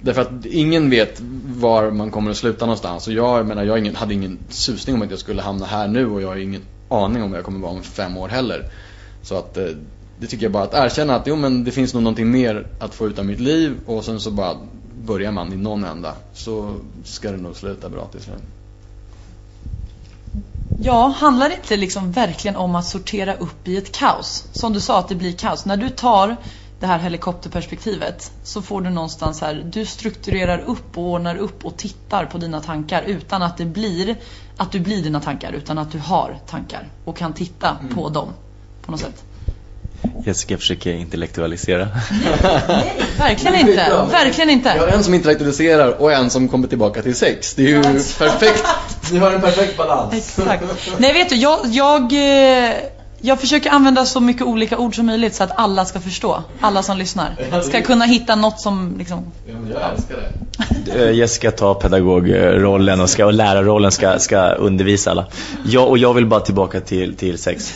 Därför 0.00 0.22
att 0.22 0.46
ingen 0.46 0.90
vet 0.90 1.20
var 1.46 1.90
man 1.90 2.10
kommer 2.10 2.30
att 2.30 2.36
sluta 2.36 2.66
någonstans. 2.66 3.06
Och 3.06 3.12
jag, 3.12 3.38
jag 3.38 3.46
menar, 3.46 3.64
jag 3.64 3.78
ingen, 3.78 3.96
hade 3.96 4.14
ingen 4.14 4.38
susning 4.48 4.96
om 4.96 5.02
att 5.02 5.10
jag 5.10 5.18
skulle 5.18 5.42
hamna 5.42 5.66
här 5.66 5.88
nu 5.88 6.06
och 6.06 6.22
jag 6.22 6.28
har 6.28 6.36
ingen 6.36 6.62
aning 6.88 7.22
om 7.22 7.30
var 7.30 7.38
jag 7.38 7.44
kommer 7.44 7.60
vara 7.60 7.72
om 7.72 7.82
fem 7.82 8.16
år 8.16 8.28
heller. 8.28 8.64
Så 9.26 9.38
att 9.38 9.56
eh, 9.56 9.64
det 10.18 10.26
tycker 10.26 10.44
jag 10.44 10.52
bara 10.52 10.62
att 10.62 10.74
erkänna 10.74 11.16
att 11.16 11.26
jo 11.26 11.36
men 11.36 11.64
det 11.64 11.70
finns 11.70 11.94
nog 11.94 12.02
någonting 12.02 12.30
mer 12.30 12.66
att 12.78 12.94
få 12.94 13.06
ut 13.06 13.18
av 13.18 13.24
mitt 13.24 13.40
liv 13.40 13.76
och 13.86 14.04
sen 14.04 14.20
så 14.20 14.30
bara 14.30 14.56
börjar 15.04 15.32
man 15.32 15.52
i 15.52 15.56
någon 15.56 15.84
ända 15.84 16.14
så 16.34 16.74
ska 17.04 17.30
det 17.30 17.36
nog 17.36 17.56
sluta 17.56 17.88
bra 17.88 18.06
till 18.06 18.20
slut. 18.20 18.42
Ja, 20.82 21.06
handlar 21.06 21.48
det 21.48 21.54
inte 21.54 21.76
liksom 21.76 22.12
verkligen 22.12 22.56
om 22.56 22.74
att 22.74 22.86
sortera 22.86 23.34
upp 23.34 23.68
i 23.68 23.76
ett 23.76 23.92
kaos? 23.92 24.44
Som 24.52 24.72
du 24.72 24.80
sa 24.80 24.98
att 24.98 25.08
det 25.08 25.14
blir 25.14 25.32
kaos. 25.32 25.64
När 25.64 25.76
du 25.76 25.88
tar 25.88 26.36
det 26.80 26.86
här 26.86 26.98
helikopterperspektivet 26.98 28.32
så 28.42 28.62
får 28.62 28.80
du 28.80 28.90
någonstans 28.90 29.40
här, 29.40 29.66
du 29.72 29.86
strukturerar 29.86 30.58
upp 30.58 30.98
och 30.98 31.04
ordnar 31.04 31.36
upp 31.36 31.64
och 31.64 31.76
tittar 31.76 32.24
på 32.24 32.38
dina 32.38 32.60
tankar 32.60 33.02
utan 33.02 33.42
att 33.42 33.56
det 33.56 33.64
blir 33.64 34.16
att 34.56 34.72
du 34.72 34.80
blir 34.80 35.02
dina 35.02 35.20
tankar 35.20 35.52
utan 35.52 35.78
att 35.78 35.92
du 35.92 35.98
har 35.98 36.38
tankar 36.46 36.88
och 37.04 37.16
kan 37.16 37.32
titta 37.32 37.76
mm. 37.80 37.94
på 37.94 38.08
dem 38.08 38.28
på 38.86 38.92
något 38.92 39.00
sätt. 39.00 39.24
Jessica 40.26 40.58
försöker 40.58 40.92
intellektualisera. 40.92 41.88
Nej, 42.68 42.92
verkligen 43.18 43.54
inte. 43.54 44.06
Verkligen 44.10 44.50
inte. 44.50 44.72
Vi 44.74 44.80
har 44.80 44.88
en 44.88 45.04
som 45.04 45.14
intellektualiserar 45.14 46.02
och 46.02 46.12
en 46.12 46.30
som 46.30 46.48
kommer 46.48 46.68
tillbaka 46.68 47.02
till 47.02 47.14
sex. 47.14 47.54
Det 47.54 47.62
är 47.62 47.68
ju 47.68 47.82
perfekt. 48.18 48.64
Ni 49.12 49.18
har 49.18 49.30
en 49.32 49.40
perfekt 49.40 49.76
balans. 49.76 50.14
Exakt. 50.14 50.64
Nej, 50.98 51.12
vet 51.12 51.28
du, 51.28 51.36
jag, 51.36 51.58
jag 51.66 52.02
eh, 52.12 52.74
jag 53.20 53.40
försöker 53.40 53.70
använda 53.70 54.04
så 54.04 54.20
mycket 54.20 54.42
olika 54.42 54.78
ord 54.78 54.96
som 54.96 55.06
möjligt 55.06 55.34
så 55.34 55.44
att 55.44 55.58
alla 55.58 55.84
ska 55.84 56.00
förstå. 56.00 56.42
Alla 56.60 56.82
som 56.82 56.98
lyssnar. 56.98 57.62
Ska 57.62 57.82
kunna 57.82 58.04
hitta 58.04 58.36
något 58.36 58.60
som 58.60 58.94
liksom... 58.98 59.32
Ja, 59.46 59.54
jag 59.72 59.92
älskar 59.92 60.16
det. 60.16 60.46
Eh, 60.94 61.12
Jessica 61.12 61.50
tar 61.50 61.74
pedagogrollen 61.74 63.00
och, 63.00 63.10
ska, 63.10 63.26
och 63.26 63.32
lärarrollen 63.32 63.92
ska, 63.92 64.18
ska 64.18 64.50
undervisa 64.50 65.10
alla. 65.10 65.26
Jag, 65.64 65.88
och 65.88 65.98
jag 65.98 66.14
vill 66.14 66.26
bara 66.26 66.40
tillbaka 66.40 66.80
till, 66.80 67.16
till 67.16 67.38
sex. 67.38 67.74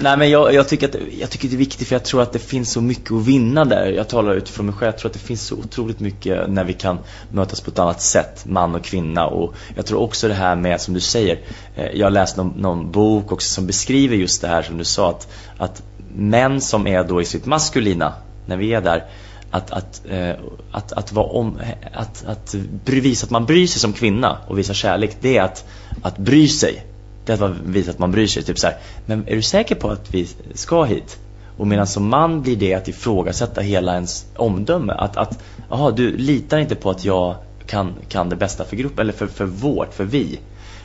Nej 0.00 0.16
men 0.16 0.30
jag, 0.30 0.54
jag, 0.54 0.68
tycker 0.68 0.88
att, 0.88 0.96
jag 1.20 1.30
tycker 1.30 1.48
det 1.48 1.54
är 1.54 1.58
viktigt 1.58 1.88
för 1.88 1.94
jag 1.94 2.04
tror 2.04 2.22
att 2.22 2.32
det 2.32 2.38
finns 2.38 2.72
så 2.72 2.80
mycket 2.80 3.12
att 3.12 3.26
vinna 3.26 3.64
där. 3.64 3.86
Jag 3.86 4.08
talar 4.08 4.34
utifrån 4.34 4.66
mig 4.66 4.74
själv. 4.74 4.92
Jag 4.92 4.98
tror 4.98 5.08
att 5.08 5.14
det 5.14 5.26
finns 5.26 5.46
så 5.46 5.54
otroligt 5.54 6.00
mycket 6.00 6.50
när 6.50 6.64
vi 6.64 6.72
kan 6.72 6.98
mötas 7.32 7.60
på 7.60 7.70
ett 7.70 7.78
annat 7.78 8.02
sätt, 8.02 8.44
man 8.46 8.74
och 8.74 8.84
kvinna. 8.84 9.26
Och 9.26 9.54
jag 9.76 9.86
tror 9.86 10.00
också 10.00 10.28
det 10.28 10.34
här 10.34 10.56
med, 10.56 10.80
som 10.80 10.94
du 10.94 11.00
säger, 11.00 11.38
eh, 11.76 11.86
jag 11.94 12.06
har 12.06 12.10
läst 12.10 12.36
någon, 12.36 12.52
någon 12.56 12.90
bok 12.90 13.32
också 13.32 13.48
som 13.48 13.66
beskriver 13.66 14.16
just 14.16 14.43
det 14.44 14.50
här 14.50 14.62
som 14.62 14.78
du 14.78 14.84
sa 14.84 15.10
att, 15.10 15.28
att 15.58 15.82
män 16.14 16.60
som 16.60 16.86
är 16.86 17.04
då 17.04 17.22
i 17.22 17.24
sitt 17.24 17.46
maskulina, 17.46 18.12
när 18.46 18.56
vi 18.56 18.74
är 18.74 18.80
där, 18.80 19.04
att, 19.50 19.70
att, 19.70 20.02
eh, 20.08 20.34
att, 20.70 20.92
att, 20.92 21.12
vara 21.12 21.26
om, 21.26 21.60
att, 21.92 22.24
att 22.26 22.54
visa 22.84 23.26
att 23.26 23.30
man 23.30 23.44
bryr 23.44 23.66
sig 23.66 23.80
som 23.80 23.92
kvinna 23.92 24.38
och 24.48 24.58
visa 24.58 24.74
kärlek, 24.74 25.16
det 25.20 25.36
är 25.36 25.42
att, 25.42 25.64
att 26.02 26.18
bry 26.18 26.48
sig. 26.48 26.86
Det 27.24 27.32
är 27.32 27.42
att 27.42 27.56
visa 27.64 27.90
att 27.90 27.98
man 27.98 28.10
bryr 28.12 28.26
sig. 28.26 28.42
Typ 28.42 28.58
så 28.58 28.66
här, 28.66 28.76
men 29.06 29.28
är 29.28 29.36
du 29.36 29.42
säker 29.42 29.74
på 29.74 29.90
att 29.90 30.14
vi 30.14 30.28
ska 30.54 30.84
hit? 30.84 31.18
Och 31.56 31.66
medan 31.66 31.86
som 31.86 32.08
man 32.08 32.42
blir 32.42 32.56
det 32.56 32.74
att 32.74 32.88
ifrågasätta 32.88 33.60
hela 33.60 33.94
ens 33.94 34.26
omdöme. 34.36 34.92
Att, 34.92 35.16
att 35.16 35.38
aha, 35.70 35.90
du 35.90 36.16
litar 36.16 36.58
inte 36.58 36.74
på 36.74 36.90
att 36.90 37.04
jag 37.04 37.34
kan, 37.66 37.92
kan 38.08 38.28
det 38.28 38.36
bästa 38.36 38.64
för 38.64 38.76
gruppen, 38.76 39.00
eller 39.00 39.12
för, 39.12 39.26
för 39.26 39.44
vårt, 39.44 39.94
för 39.94 40.04
vi. 40.04 40.38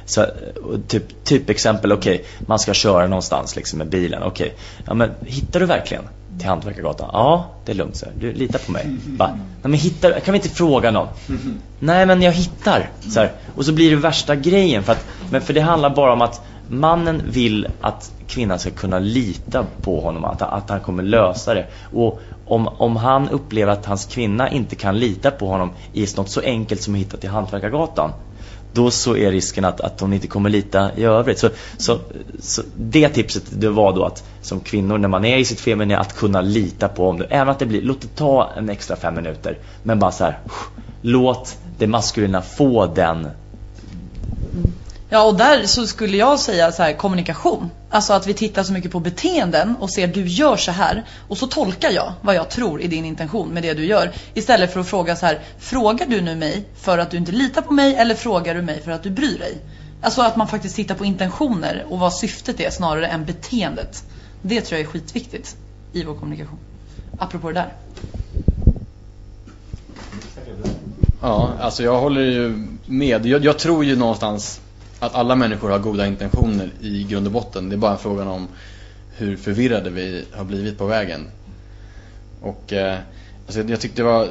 Så, 0.10 0.26
typ, 0.88 1.24
typ 1.24 1.50
exempel, 1.50 1.92
okej, 1.92 2.16
okay, 2.16 2.26
man 2.48 2.60
ska 2.60 2.74
köra 2.74 3.08
någonstans 3.08 3.56
liksom 3.56 3.78
med 3.78 3.90
bilen. 3.90 4.24
Okej, 4.24 4.48
okay. 4.48 4.58
ja 4.86 4.94
men 4.94 5.12
hittar 5.26 5.60
du 5.60 5.66
verkligen 5.66 6.04
till 6.40 6.48
Hantverkargatan? 6.48 7.10
Ja, 7.14 7.46
det 7.66 7.72
är 7.72 7.76
lugnt 7.76 7.96
så 7.96 8.06
Du 8.20 8.34
litar 8.34 8.60
på 8.60 8.72
mig. 8.72 8.98
Va? 9.18 9.28
Nej 9.36 9.42
men 9.62 9.74
hittar 9.74 10.20
kan 10.20 10.32
vi 10.32 10.38
inte 10.38 10.50
fråga 10.50 10.92
någon? 10.92 11.08
Nej 11.80 12.06
men 12.06 12.22
jag 12.22 12.32
hittar. 12.32 12.90
Så 13.00 13.20
här. 13.20 13.32
Och 13.56 13.66
så 13.66 13.74
blir 13.74 13.90
det 13.90 13.96
värsta 13.96 14.36
grejen 14.36 14.84
för 14.84 14.92
att, 14.92 15.06
men 15.32 15.42
för 15.42 15.54
det 15.54 15.62
handlar 15.62 15.90
bara 15.90 16.14
om 16.14 16.22
att 16.22 16.42
mannen 16.70 17.22
vill 17.32 17.68
att 17.82 18.12
kvinnan 18.28 18.60
ska 18.60 18.70
kunna 18.70 19.00
lita 19.00 19.66
på 19.82 20.02
honom, 20.02 20.26
att, 20.26 20.42
att 20.42 20.70
han 20.70 20.80
kommer 20.80 21.04
lösa 21.04 21.54
det. 21.54 21.68
Och 21.94 22.22
om, 22.46 22.68
om 22.68 22.96
han 22.96 23.30
upplever 23.30 23.72
att 23.72 23.86
hans 23.86 24.06
kvinna 24.06 24.50
inte 24.50 24.76
kan 24.76 25.00
lita 25.00 25.32
på 25.32 25.48
honom 25.48 25.72
i 25.94 26.08
något 26.18 26.30
så 26.30 26.42
enkelt 26.42 26.82
som 26.82 26.94
att 26.94 27.00
hitta 27.00 27.18
till 27.18 27.30
Hantverkargatan 27.30 28.12
då 28.74 28.92
så 28.92 29.18
är 29.18 29.32
risken 29.32 29.66
att, 29.66 29.82
att 29.82 30.00
hon 30.00 30.14
inte 30.14 30.28
kommer 30.28 30.50
lita 30.50 30.92
i 30.96 31.04
övrigt. 31.04 31.40
Så, 31.40 31.50
så, 31.78 32.00
så 32.40 32.62
det 32.78 33.10
tipset 33.10 33.44
det 33.50 33.70
var 33.70 33.94
då 33.94 34.06
att 34.06 34.24
som 34.42 34.60
kvinnor 34.60 34.98
när 34.98 35.08
man 35.08 35.26
är 35.26 35.38
i 35.38 35.46
sitt 35.46 35.60
feminina 35.60 36.00
att 36.00 36.16
kunna 36.16 36.42
lita 36.42 36.88
på 36.88 37.10
om 37.10 37.18
du, 37.18 37.26
även 37.30 37.50
att 37.50 37.60
det 37.60 37.66
blir, 37.66 37.82
låt 37.82 38.02
det 38.02 38.16
ta 38.16 38.52
en 38.58 38.70
extra 38.70 38.96
fem 38.96 39.16
minuter. 39.16 39.58
Men 39.84 40.00
bara 40.00 40.12
så 40.12 40.24
här, 40.24 40.40
låt 41.02 41.58
det 41.78 41.88
maskulina 41.88 42.42
få 42.42 42.86
den 42.86 43.28
Ja, 45.12 45.24
och 45.24 45.38
där 45.38 45.66
så 45.66 45.88
skulle 45.88 46.18
jag 46.18 46.40
säga 46.40 46.72
så 46.72 46.84
här, 46.84 46.94
kommunikation. 46.94 47.72
Alltså 47.90 48.14
att 48.14 48.28
vi 48.28 48.34
tittar 48.34 48.64
så 48.64 48.74
mycket 48.74 48.92
på 48.92 49.00
beteenden 49.00 49.76
och 49.80 49.90
ser 49.90 50.08
du 50.08 50.28
gör 50.28 50.58
så 50.58 50.72
här 50.72 51.06
och 51.28 51.38
så 51.38 51.48
tolkar 51.48 51.92
jag 51.92 52.14
vad 52.22 52.36
jag 52.36 52.50
tror 52.50 52.82
är 52.82 52.88
din 52.88 53.06
intention 53.06 53.50
med 53.50 53.64
det 53.64 53.74
du 53.74 53.86
gör. 53.86 54.12
Istället 54.34 54.74
för 54.74 54.80
att 54.80 54.88
fråga 54.88 55.16
så 55.16 55.26
här, 55.26 55.40
frågar 55.60 56.06
du 56.06 56.22
nu 56.22 56.36
mig 56.36 56.66
för 56.76 56.98
att 56.98 57.12
du 57.12 57.18
inte 57.18 57.32
litar 57.32 57.62
på 57.62 57.74
mig 57.74 57.96
eller 57.96 58.16
frågar 58.16 58.56
du 58.56 58.62
mig 58.62 58.82
för 58.82 58.92
att 58.92 59.04
du 59.04 59.10
bryr 59.10 59.40
dig? 59.40 59.58
Alltså 60.02 60.22
att 60.22 60.36
man 60.36 60.48
faktiskt 60.48 60.76
tittar 60.76 60.96
på 60.96 61.06
intentioner 61.06 61.86
och 61.90 62.00
vad 62.00 62.14
syftet 62.14 62.60
är 62.60 62.70
snarare 62.70 63.08
än 63.08 63.26
beteendet. 63.26 64.04
Det 64.42 64.62
tror 64.62 64.80
jag 64.80 64.88
är 64.88 64.92
skitviktigt 64.92 65.56
i 65.94 66.04
vår 66.04 66.14
kommunikation. 66.14 66.60
Apropå 67.20 67.48
det 67.48 67.54
där. 67.54 67.74
Ja, 71.22 71.52
alltså 71.60 71.84
jag 71.84 72.00
håller 72.00 72.22
ju 72.22 72.68
med. 72.86 73.26
Jag, 73.26 73.46
jag 73.46 73.60
tror 73.60 73.86
ju 73.86 73.96
någonstans 73.96 74.62
att 75.00 75.16
alla 75.16 75.36
människor 75.36 75.70
har 75.70 75.80
goda 75.80 76.08
intentioner 76.08 76.70
i 76.82 77.04
grund 77.04 77.28
och 77.28 77.34
botten. 77.34 77.70
Det 77.70 77.76
är 77.76 77.78
bara 77.78 77.92
en 77.92 77.98
fråga 77.98 78.30
om 78.30 78.48
hur 79.18 79.38
förvirrade 79.38 79.90
vi 79.90 80.24
har 80.32 80.44
blivit 80.44 80.78
på 80.78 80.86
vägen. 80.86 81.28
Och 82.42 82.74
eh, 82.74 82.98
alltså 83.46 83.62
jag 83.62 83.80
tyckte 83.80 84.02
det 84.02 84.06
var 84.06 84.28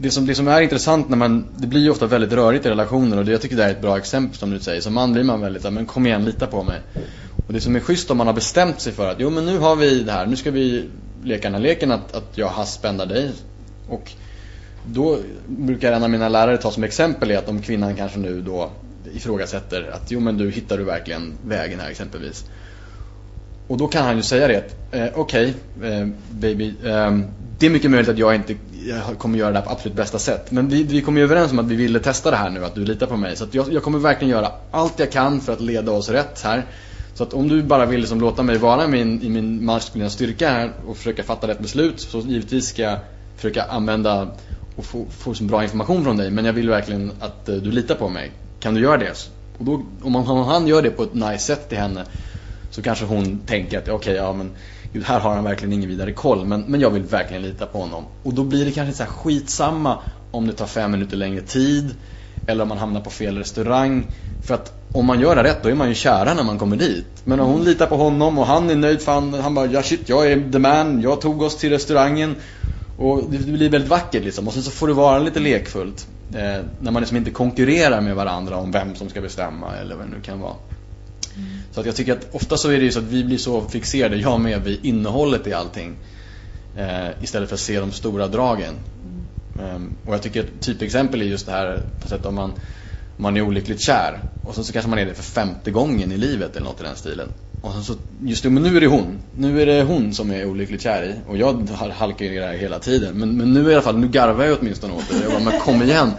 det 0.00 0.10
som, 0.10 0.26
det 0.26 0.34
som 0.34 0.48
är 0.48 0.60
intressant 0.60 1.08
när 1.08 1.16
man, 1.16 1.46
det 1.56 1.66
blir 1.66 1.80
ju 1.80 1.90
ofta 1.90 2.06
väldigt 2.06 2.32
rörigt 2.32 2.66
i 2.66 2.68
relationer 2.68 3.18
och 3.18 3.24
det, 3.24 3.32
jag 3.32 3.40
tycker 3.40 3.56
det 3.56 3.64
är 3.64 3.70
ett 3.70 3.80
bra 3.80 3.98
exempel 3.98 4.38
som 4.38 4.50
du 4.50 4.60
säger. 4.60 4.80
Som 4.80 4.94
man 4.94 5.12
blir 5.12 5.24
man 5.24 5.40
väldigt, 5.40 5.72
men 5.72 5.86
kom 5.86 6.06
igen, 6.06 6.24
lita 6.24 6.46
på 6.46 6.62
mig. 6.62 6.80
Och 7.46 7.52
det 7.52 7.60
som 7.60 7.76
är 7.76 7.80
schysst 7.80 8.10
om 8.10 8.18
man 8.18 8.26
har 8.26 8.34
bestämt 8.34 8.80
sig 8.80 8.92
för 8.92 9.10
att, 9.10 9.16
jo 9.20 9.30
men 9.30 9.46
nu 9.46 9.58
har 9.58 9.76
vi 9.76 10.02
det 10.02 10.12
här, 10.12 10.26
nu 10.26 10.36
ska 10.36 10.50
vi 10.50 10.88
leka 11.24 11.42
den 11.42 11.54
här 11.54 11.60
leken 11.60 11.92
att, 11.92 12.14
att 12.14 12.38
jag 12.38 12.48
haspändar 12.48 13.06
dig. 13.06 13.30
Och 13.88 14.12
då 14.86 15.18
brukar 15.46 15.92
en 15.92 16.02
av 16.02 16.10
mina 16.10 16.28
lärare 16.28 16.56
ta 16.58 16.70
som 16.70 16.84
exempel 16.84 17.30
är 17.30 17.38
att 17.38 17.48
om 17.48 17.62
kvinnan 17.62 17.96
kanske 17.96 18.18
nu 18.18 18.40
då 18.40 18.70
ifrågasätter 19.14 19.90
att 19.92 20.10
jo 20.10 20.20
men 20.20 20.38
du 20.38 20.50
hittar 20.50 20.78
du 20.78 20.84
verkligen 20.84 21.32
vägen 21.44 21.80
här 21.80 21.90
exempelvis. 21.90 22.44
Och 23.68 23.78
då 23.78 23.86
kan 23.88 24.04
han 24.04 24.16
ju 24.16 24.22
säga 24.22 24.48
det 24.48 24.64
eh, 24.98 25.08
okej 25.14 25.54
okay, 25.76 25.90
eh, 25.90 26.08
baby, 26.30 26.74
eh, 26.84 27.18
det 27.58 27.66
är 27.66 27.70
mycket 27.70 27.90
möjligt 27.90 28.08
att 28.08 28.18
jag 28.18 28.34
inte 28.34 28.52
eh, 28.52 29.16
kommer 29.18 29.38
göra 29.38 29.52
det 29.52 29.58
här 29.58 29.66
på 29.66 29.70
absolut 29.70 29.96
bästa 29.96 30.18
sätt. 30.18 30.50
Men 30.50 30.68
vi, 30.68 30.82
vi 30.82 31.00
kom 31.00 31.16
ju 31.16 31.22
överens 31.22 31.52
om 31.52 31.58
att 31.58 31.66
vi 31.66 31.76
ville 31.76 32.00
testa 32.00 32.30
det 32.30 32.36
här 32.36 32.50
nu, 32.50 32.64
att 32.64 32.74
du 32.74 32.84
litar 32.84 33.06
på 33.06 33.16
mig. 33.16 33.36
Så 33.36 33.46
jag, 33.50 33.72
jag, 33.72 33.82
kommer 33.82 33.98
verkligen 33.98 34.30
göra 34.30 34.52
allt 34.70 34.98
jag 34.98 35.12
kan 35.12 35.40
för 35.40 35.52
att 35.52 35.60
leda 35.60 35.92
oss 35.92 36.08
rätt 36.08 36.42
här. 36.44 36.64
Så 37.14 37.22
att 37.22 37.34
om 37.34 37.48
du 37.48 37.62
bara 37.62 37.86
vill 37.86 38.00
liksom 38.00 38.20
låta 38.20 38.42
mig 38.42 38.58
vara 38.58 38.88
min, 38.88 39.22
i 39.22 39.28
min 39.28 39.64
maskulina 39.64 40.10
styrka 40.10 40.50
här 40.50 40.72
och 40.86 40.96
försöka 40.96 41.22
fatta 41.22 41.48
rätt 41.48 41.58
beslut 41.58 42.00
så 42.00 42.18
givetvis 42.20 42.68
ska 42.68 42.82
jag 42.82 42.98
försöka 43.36 43.62
använda 43.62 44.28
och 44.76 44.84
få, 44.84 45.06
få 45.10 45.34
så 45.34 45.44
bra 45.44 45.62
information 45.62 46.04
från 46.04 46.16
dig. 46.16 46.30
Men 46.30 46.44
jag 46.44 46.52
vill 46.52 46.68
verkligen 46.68 47.12
att 47.20 47.48
eh, 47.48 47.54
du 47.54 47.70
litar 47.70 47.94
på 47.94 48.08
mig. 48.08 48.30
Kan 48.62 48.74
du 48.74 48.80
göra 48.80 48.96
det? 48.96 49.28
Och 49.58 49.64
då, 49.64 49.82
om, 50.02 50.12
man, 50.12 50.28
om 50.28 50.46
han 50.46 50.66
gör 50.66 50.82
det 50.82 50.90
på 50.90 51.02
ett 51.02 51.14
nice 51.14 51.38
sätt 51.38 51.68
till 51.68 51.78
henne 51.78 52.04
så 52.70 52.82
kanske 52.82 53.04
hon 53.04 53.38
tänker 53.46 53.78
att 53.78 53.84
okej, 53.84 53.94
okay, 53.94 54.14
ja 54.14 54.32
men 54.32 54.50
gud, 54.92 55.04
här 55.04 55.20
har 55.20 55.34
han 55.34 55.44
verkligen 55.44 55.72
ingen 55.72 55.88
vidare 55.88 56.12
koll. 56.12 56.44
Men, 56.44 56.60
men 56.60 56.80
jag 56.80 56.90
vill 56.90 57.02
verkligen 57.02 57.42
lita 57.42 57.66
på 57.66 57.78
honom. 57.78 58.04
Och 58.22 58.34
då 58.34 58.44
blir 58.44 58.64
det 58.64 58.72
kanske 58.72 58.94
så 58.94 59.02
här 59.02 59.10
skitsamma 59.10 59.98
om 60.30 60.46
det 60.46 60.52
tar 60.52 60.66
fem 60.66 60.90
minuter 60.90 61.16
längre 61.16 61.40
tid. 61.40 61.94
Eller 62.46 62.62
om 62.62 62.68
man 62.68 62.78
hamnar 62.78 63.00
på 63.00 63.10
fel 63.10 63.38
restaurang. 63.38 64.06
För 64.42 64.54
att 64.54 64.72
om 64.92 65.06
man 65.06 65.20
gör 65.20 65.36
det 65.36 65.42
rätt, 65.42 65.62
då 65.62 65.68
är 65.68 65.74
man 65.74 65.88
ju 65.88 65.94
kära 65.94 66.34
när 66.34 66.44
man 66.44 66.58
kommer 66.58 66.76
dit. 66.76 67.06
Men 67.24 67.40
om 67.40 67.52
hon 67.52 67.64
litar 67.64 67.86
på 67.86 67.96
honom 67.96 68.38
och 68.38 68.46
han 68.46 68.70
är 68.70 68.76
nöjd 68.76 69.00
för 69.00 69.12
han, 69.12 69.34
han 69.34 69.54
bara, 69.54 69.66
ja 69.66 69.82
shit, 69.82 70.08
jag 70.08 70.32
är 70.32 70.52
the 70.52 70.58
man, 70.58 71.00
jag 71.00 71.20
tog 71.20 71.42
oss 71.42 71.56
till 71.56 71.70
restaurangen. 71.70 72.36
Och 72.98 73.22
det 73.30 73.38
blir 73.38 73.70
väldigt 73.70 73.90
vackert 73.90 74.24
liksom. 74.24 74.48
Och 74.48 74.54
sen 74.54 74.62
så 74.62 74.70
får 74.70 74.88
det 74.88 74.94
vara 74.94 75.18
lite 75.18 75.40
lekfullt. 75.40 76.06
Eh, 76.34 76.64
när 76.80 76.90
man 76.90 77.02
liksom 77.02 77.16
inte 77.16 77.30
konkurrerar 77.30 78.00
med 78.00 78.16
varandra 78.16 78.56
om 78.56 78.70
vem 78.70 78.94
som 78.94 79.08
ska 79.08 79.20
bestämma 79.20 79.76
eller 79.76 79.94
vad 79.94 80.06
det 80.06 80.10
nu 80.10 80.20
kan 80.20 80.40
vara. 80.40 80.54
Mm. 81.36 81.48
Så 81.72 81.80
att 81.80 81.86
jag 81.86 81.96
tycker 81.96 82.12
att 82.12 82.34
ofta 82.34 82.56
så 82.56 82.70
är 82.70 82.78
det 82.78 82.84
ju 82.84 82.92
så 82.92 82.98
att 82.98 83.04
vi 83.04 83.24
blir 83.24 83.38
så 83.38 83.68
fixerade, 83.68 84.16
jag 84.16 84.40
med, 84.40 84.64
vid 84.64 84.84
innehållet 84.84 85.46
i 85.46 85.52
allting. 85.52 85.96
Eh, 86.76 87.08
istället 87.20 87.48
för 87.48 87.54
att 87.54 87.60
se 87.60 87.80
de 87.80 87.92
stora 87.92 88.28
dragen. 88.28 88.74
Mm. 89.58 89.96
och 90.06 90.14
jag 90.14 90.22
tycker 90.22 90.40
ett 90.40 90.60
typexempel 90.60 91.22
är 91.22 91.26
just 91.26 91.46
det 91.46 91.52
här, 91.52 91.82
på 92.00 92.08
sätt 92.08 92.26
om 92.26 92.34
man, 92.34 92.50
om 93.16 93.22
man 93.22 93.36
är 93.36 93.40
olyckligt 93.40 93.80
kär. 93.80 94.22
Och 94.42 94.54
så, 94.54 94.64
så 94.64 94.72
kanske 94.72 94.90
man 94.90 94.98
är 94.98 95.06
det 95.06 95.14
för 95.14 95.22
femte 95.22 95.70
gången 95.70 96.12
i 96.12 96.16
livet 96.16 96.56
eller 96.56 96.66
något 96.66 96.80
i 96.80 96.84
den 96.84 96.96
stilen. 96.96 97.28
Och 97.62 97.72
så, 97.84 97.94
just 98.22 98.42
det, 98.42 98.50
men 98.50 98.62
nu 98.62 98.76
är 98.76 98.80
det 98.80 98.86
hon. 98.86 99.18
Nu 99.36 99.62
är 99.62 99.66
det 99.66 99.82
hon 99.82 100.14
som 100.14 100.30
jag 100.30 100.40
är 100.40 100.46
olyckligt 100.46 100.82
kär 100.82 101.02
i. 101.02 101.30
Och 101.30 101.36
jag 101.36 101.68
halkar 101.98 102.24
ju 102.24 102.30
ner 102.30 102.42
här 102.42 102.54
hela 102.54 102.78
tiden. 102.78 103.14
Men, 103.14 103.36
men 103.36 103.52
nu 103.52 103.70
i 103.70 103.74
alla 103.74 103.82
fall, 103.82 103.98
nu 103.98 104.08
garvar 104.08 104.44
jag 104.44 104.58
åtminstone 104.60 104.94
åt 104.94 105.04
det. 105.10 105.22
Jag 105.22 105.32
bara, 105.32 105.50
men 105.50 105.60
kom 105.60 105.82
igen. 105.82 106.10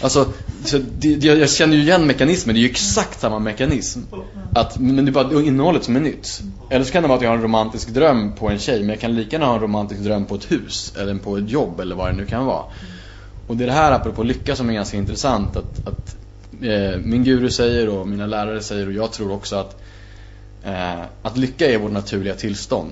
Alltså, 0.00 0.26
så 0.64 0.78
det, 0.98 1.24
jag 1.24 1.50
känner 1.50 1.76
ju 1.76 1.82
igen 1.82 2.06
mekanismen. 2.06 2.54
Det 2.54 2.60
är 2.60 2.62
ju 2.62 2.70
exakt 2.70 3.20
samma 3.20 3.38
mekanism. 3.38 4.00
Att, 4.54 4.78
men 4.78 5.04
det 5.04 5.10
är 5.10 5.12
bara 5.12 5.42
innehållet 5.42 5.84
som 5.84 5.96
är 5.96 6.00
nytt. 6.00 6.40
Eller 6.70 6.84
så 6.84 6.92
kan 6.92 7.02
det 7.02 7.08
vara 7.08 7.16
att 7.16 7.22
jag 7.22 7.30
har 7.30 7.36
en 7.36 7.42
romantisk 7.42 7.88
dröm 7.88 8.32
på 8.32 8.48
en 8.48 8.58
tjej. 8.58 8.80
Men 8.80 8.88
jag 8.88 9.00
kan 9.00 9.14
lika 9.14 9.30
gärna 9.30 9.46
ha 9.46 9.54
en 9.54 9.60
romantisk 9.60 10.00
dröm 10.00 10.24
på 10.24 10.34
ett 10.34 10.52
hus. 10.52 10.92
Eller 10.98 11.14
på 11.14 11.36
ett 11.36 11.50
jobb 11.50 11.80
eller 11.80 11.96
vad 11.96 12.08
det 12.08 12.16
nu 12.16 12.26
kan 12.26 12.46
vara. 12.46 12.64
Och 13.46 13.56
det 13.56 13.64
är 13.64 13.66
det 13.66 13.72
här 13.72 13.92
apropå 13.92 14.22
lycka 14.22 14.56
som 14.56 14.70
är 14.70 14.74
ganska 14.74 14.96
intressant. 14.96 15.56
Att, 15.56 15.88
att 15.88 16.16
eh, 16.62 17.00
min 17.00 17.24
guru 17.24 17.50
säger 17.50 17.88
och 17.88 18.08
mina 18.08 18.26
lärare 18.26 18.60
säger 18.60 18.86
och 18.86 18.92
jag 18.92 19.12
tror 19.12 19.32
också 19.32 19.56
att 19.56 19.82
Eh, 20.66 21.02
att 21.22 21.36
lycka 21.36 21.70
är 21.70 21.78
vårt 21.78 21.92
naturliga 21.92 22.34
tillstånd. 22.34 22.90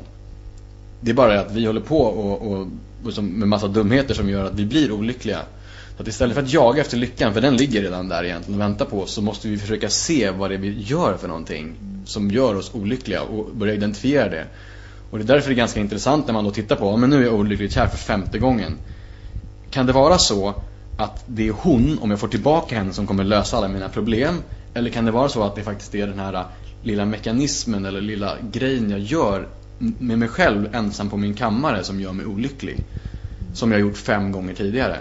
Det 1.00 1.10
är 1.10 1.14
bara 1.14 1.32
det 1.32 1.40
att 1.40 1.52
vi 1.52 1.66
håller 1.66 1.80
på 1.80 2.00
och, 2.00 2.52
och, 2.52 2.68
och 3.04 3.12
som, 3.12 3.26
med 3.26 3.48
massa 3.48 3.68
dumheter 3.68 4.14
som 4.14 4.28
gör 4.28 4.44
att 4.44 4.54
vi 4.54 4.64
blir 4.64 4.92
olyckliga. 4.92 5.40
Så 5.96 6.02
att 6.02 6.08
istället 6.08 6.34
för 6.34 6.42
att 6.42 6.52
jaga 6.52 6.80
efter 6.80 6.96
lyckan, 6.96 7.34
för 7.34 7.40
den 7.40 7.56
ligger 7.56 7.82
redan 7.82 8.08
där 8.08 8.24
egentligen 8.24 8.60
och 8.60 8.66
väntar 8.66 8.84
på 8.84 9.00
oss, 9.00 9.12
så 9.12 9.22
måste 9.22 9.48
vi 9.48 9.58
försöka 9.58 9.88
se 9.88 10.30
vad 10.30 10.50
det 10.50 10.54
är 10.54 10.58
vi 10.58 10.80
gör 10.80 11.16
för 11.16 11.28
någonting 11.28 11.74
som 12.04 12.30
gör 12.30 12.56
oss 12.56 12.74
olyckliga 12.74 13.22
och 13.22 13.50
börja 13.54 13.74
identifiera 13.74 14.28
det. 14.28 14.44
Och 15.10 15.18
det 15.18 15.24
är 15.24 15.26
därför 15.26 15.48
det 15.48 15.54
är 15.54 15.56
ganska 15.56 15.80
intressant 15.80 16.26
när 16.26 16.34
man 16.34 16.44
då 16.44 16.50
tittar 16.50 16.76
på, 16.76 16.96
men 16.96 17.10
nu 17.10 17.16
är 17.16 17.22
jag 17.22 17.34
olyckligt 17.34 17.72
kär 17.72 17.86
för 17.86 17.98
femte 17.98 18.38
gången. 18.38 18.78
Kan 19.70 19.86
det 19.86 19.92
vara 19.92 20.18
så 20.18 20.54
att 20.98 21.24
det 21.26 21.48
är 21.48 21.52
hon, 21.52 21.98
om 22.02 22.10
jag 22.10 22.20
får 22.20 22.28
tillbaka 22.28 22.76
henne, 22.78 22.92
som 22.92 23.06
kommer 23.06 23.24
lösa 23.24 23.56
alla 23.56 23.68
mina 23.68 23.88
problem? 23.88 24.42
Eller 24.74 24.90
kan 24.90 25.04
det 25.04 25.10
vara 25.10 25.28
så 25.28 25.42
att 25.42 25.56
det 25.56 25.62
faktiskt 25.62 25.94
är 25.94 26.06
den 26.06 26.18
här 26.18 26.44
lilla 26.84 27.04
mekanismen 27.04 27.84
eller 27.84 28.00
lilla 28.00 28.36
grejen 28.52 28.90
jag 28.90 29.00
gör 29.00 29.48
med 29.78 30.18
mig 30.18 30.28
själv 30.28 30.74
ensam 30.74 31.10
på 31.10 31.16
min 31.16 31.34
kammare 31.34 31.84
som 31.84 32.00
gör 32.00 32.12
mig 32.12 32.26
olycklig. 32.26 32.82
Som 33.54 33.72
jag 33.72 33.80
gjort 33.80 33.96
fem 33.96 34.32
gånger 34.32 34.54
tidigare. 34.54 34.98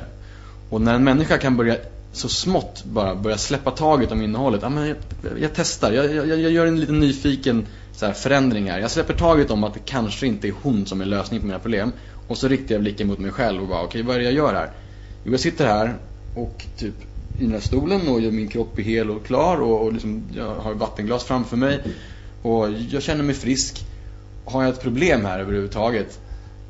Och 0.69 0.81
när 0.81 0.93
en 0.93 1.03
människa 1.03 1.37
kan 1.37 1.57
börja 1.57 1.75
så 2.11 2.29
smått 2.29 2.83
bara 2.85 3.15
börja 3.15 3.37
släppa 3.37 3.71
taget 3.71 4.11
om 4.11 4.21
innehållet. 4.21 4.61
Ja, 4.61 4.69
men 4.69 4.87
jag, 4.87 4.97
jag 5.39 5.51
testar, 5.55 5.91
jag, 5.91 6.15
jag, 6.15 6.27
jag, 6.27 6.51
gör 6.51 6.65
en 6.65 6.79
liten 6.79 6.99
nyfiken 6.99 7.65
så 7.95 8.05
här, 8.05 8.13
förändring 8.13 8.71
här. 8.71 8.79
Jag 8.79 8.91
släpper 8.91 9.13
taget 9.13 9.51
om 9.51 9.63
att 9.63 9.73
det 9.73 9.79
kanske 9.85 10.27
inte 10.27 10.47
är 10.47 10.53
hon 10.61 10.85
som 10.85 11.01
är 11.01 11.05
lösningen 11.05 11.41
på 11.41 11.47
mina 11.47 11.59
problem. 11.59 11.91
Och 12.27 12.37
så 12.37 12.47
riktar 12.47 12.75
jag 12.75 12.81
blicken 12.81 13.07
mot 13.07 13.19
mig 13.19 13.31
själv 13.31 13.61
och 13.61 13.67
bara, 13.67 13.81
okej 13.81 13.87
okay, 13.87 14.01
vad 14.01 14.15
är 14.15 14.19
det 14.19 14.25
jag 14.25 14.33
gör 14.33 14.53
här? 14.53 14.71
Jo, 15.23 15.31
jag 15.31 15.39
sitter 15.39 15.67
här 15.67 15.95
och 16.35 16.65
typ 16.77 16.95
i 17.37 17.43
den 17.43 17.51
här 17.51 17.59
stolen 17.59 18.07
och 18.07 18.21
min 18.21 18.47
kropp 18.47 18.79
är 18.79 18.83
hel 18.83 19.09
och 19.09 19.25
klar 19.25 19.57
och, 19.57 19.81
och 19.81 19.93
liksom, 19.93 20.23
jag 20.35 20.55
har 20.55 20.73
vattenglas 20.73 21.23
framför 21.23 21.57
mig 21.57 21.79
och 22.41 22.71
jag 22.89 23.03
känner 23.03 23.23
mig 23.23 23.35
frisk. 23.35 23.85
Har 24.45 24.63
jag 24.63 24.73
ett 24.73 24.81
problem 24.81 25.25
här 25.25 25.39
överhuvudtaget? 25.39 26.19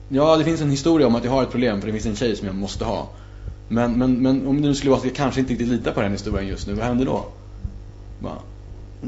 Ja, 0.10 0.38
det 0.38 0.44
finns 0.44 0.62
en 0.62 0.70
historia 0.70 1.08
om 1.08 1.16
att 1.16 1.24
jag 1.24 1.32
har 1.32 1.44
ett 1.44 1.52
problem 1.52 1.80
för 1.82 1.88
det 1.88 1.94
finns 1.94 2.06
en 2.06 2.16
tjej 2.16 2.36
som 2.36 2.48
jag 2.48 2.56
måste 2.56 2.86
ha. 2.86 3.10
Men, 3.68 3.94
men, 3.94 4.14
men 4.14 4.48
om 4.48 4.62
det 4.62 4.68
nu 4.68 4.76
skulle 4.76 4.90
vara 4.90 5.00
så 5.00 5.08
att 5.08 5.12
jag 5.12 5.18
kanske 5.18 5.40
inte 5.40 5.54
riktigt 5.54 5.68
litar 5.68 5.92
på 5.92 6.02
den 6.02 6.12
historien 6.12 6.48
just 6.48 6.68
nu, 6.68 6.74
vad 6.74 6.86
händer 6.86 7.06
då? 7.06 7.26
Bara, 8.20 8.38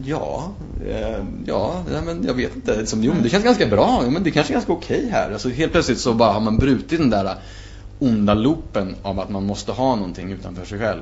ja, 0.03 0.51
eh, 0.88 1.24
ja, 1.45 1.84
men 2.06 2.24
jag 2.24 2.34
vet 2.34 2.56
inte. 2.56 2.78
Liksom, 2.78 3.03
jo, 3.03 3.14
men 3.14 3.24
det 3.24 3.30
känns 3.30 3.43
ganska 3.43 3.68
bra. 3.68 4.03
Men 4.10 4.24
det 4.24 4.32
kanske 4.32 4.53
är 4.53 4.56
ganska 4.56 4.74
okej 4.74 4.97
okay 4.97 5.12
här. 5.12 5.32
Alltså, 5.32 5.49
helt 5.49 5.72
plötsligt 5.72 5.99
så 5.99 6.14
bara 6.14 6.32
har 6.32 6.41
man 6.41 6.58
brutit 6.58 6.99
den 6.99 7.10
där 7.10 7.26
eh, 7.26 7.32
onda 7.99 8.34
loopen 8.34 8.95
av 9.01 9.20
att 9.20 9.30
man 9.30 9.45
måste 9.45 9.72
ha 9.72 9.95
någonting 9.95 10.32
utanför 10.32 10.66
sig 10.66 10.80
själv. 10.80 11.01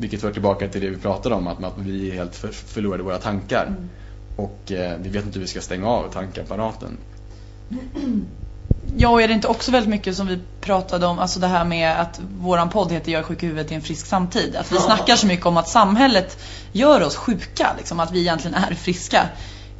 Vilket 0.00 0.20
för 0.20 0.32
tillbaka 0.32 0.68
till 0.68 0.80
det 0.80 0.90
vi 0.90 0.96
pratade 0.96 1.34
om, 1.34 1.46
att, 1.46 1.64
att 1.64 1.78
vi 1.78 2.10
helt 2.10 2.36
för, 2.36 2.48
förlorade 2.48 3.02
våra 3.02 3.18
tankar. 3.18 3.66
Mm. 3.66 3.88
Och 4.36 4.72
eh, 4.72 4.98
vi 4.98 5.08
vet 5.08 5.24
inte 5.24 5.38
hur 5.38 5.40
vi 5.40 5.50
ska 5.50 5.60
stänga 5.60 5.88
av 5.88 6.12
tankapparaten. 6.12 6.96
Ja, 8.96 9.08
och 9.08 9.22
är 9.22 9.28
det 9.28 9.34
inte 9.34 9.48
också 9.48 9.70
väldigt 9.70 9.90
mycket 9.90 10.16
som 10.16 10.26
vi 10.26 10.38
pratade 10.60 11.06
om, 11.06 11.18
alltså 11.18 11.40
det 11.40 11.46
här 11.46 11.64
med 11.64 12.00
att 12.00 12.20
våran 12.40 12.70
podd 12.70 12.92
heter 12.92 13.12
Jag 13.12 13.18
är 13.18 13.22
sjuk 13.22 13.42
i 13.42 13.46
huvudet 13.46 13.72
i 13.72 13.74
en 13.74 13.82
frisk 13.82 14.06
samtid. 14.06 14.56
Att 14.56 14.72
vi 14.72 14.76
ja. 14.76 14.82
snackar 14.82 15.16
så 15.16 15.26
mycket 15.26 15.46
om 15.46 15.56
att 15.56 15.68
samhället 15.68 16.38
gör 16.72 17.02
oss 17.02 17.16
sjuka, 17.16 17.74
liksom, 17.78 18.00
att 18.00 18.12
vi 18.12 18.20
egentligen 18.20 18.54
är 18.54 18.74
friska. 18.74 19.28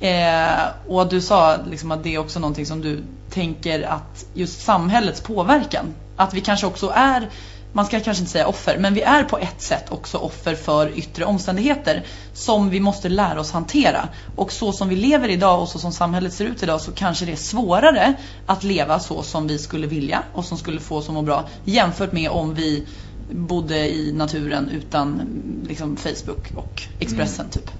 Eh, 0.00 0.66
och 0.86 1.08
du 1.08 1.20
sa 1.20 1.56
liksom, 1.70 1.90
att 1.90 2.02
det 2.02 2.14
är 2.14 2.18
också 2.18 2.40
någonting 2.40 2.66
som 2.66 2.80
du 2.80 3.02
tänker 3.30 3.82
att 3.82 4.26
just 4.34 4.60
samhällets 4.60 5.20
påverkan. 5.20 5.94
Att 6.16 6.34
vi 6.34 6.40
kanske 6.40 6.66
också 6.66 6.92
är 6.94 7.28
man 7.72 7.86
ska 7.86 8.00
kanske 8.00 8.20
inte 8.20 8.32
säga 8.32 8.46
offer, 8.46 8.78
men 8.78 8.94
vi 8.94 9.02
är 9.02 9.24
på 9.24 9.38
ett 9.38 9.62
sätt 9.62 9.84
också 9.88 10.18
offer 10.18 10.54
för 10.54 10.98
yttre 10.98 11.24
omständigheter 11.24 12.04
som 12.32 12.70
vi 12.70 12.80
måste 12.80 13.08
lära 13.08 13.40
oss 13.40 13.52
hantera. 13.52 14.08
Och 14.36 14.52
så 14.52 14.72
som 14.72 14.88
vi 14.88 14.96
lever 14.96 15.28
idag 15.28 15.62
och 15.62 15.68
så 15.68 15.78
som 15.78 15.92
samhället 15.92 16.32
ser 16.32 16.44
ut 16.44 16.62
idag 16.62 16.80
så 16.80 16.92
kanske 16.92 17.24
det 17.24 17.32
är 17.32 17.36
svårare 17.36 18.14
att 18.46 18.64
leva 18.64 19.00
så 19.00 19.22
som 19.22 19.46
vi 19.46 19.58
skulle 19.58 19.86
vilja 19.86 20.22
och 20.32 20.44
som 20.44 20.58
skulle 20.58 20.80
få 20.80 20.96
oss 20.96 21.08
att 21.08 21.14
må 21.14 21.22
bra 21.22 21.48
jämfört 21.64 22.12
med 22.12 22.30
om 22.30 22.54
vi 22.54 22.86
bodde 23.30 23.94
i 23.94 24.12
naturen 24.12 24.68
utan 24.68 25.22
liksom, 25.68 25.96
Facebook 25.96 26.52
och 26.54 26.82
Expressen 26.98 27.40
mm. 27.40 27.50
typ. 27.50 27.70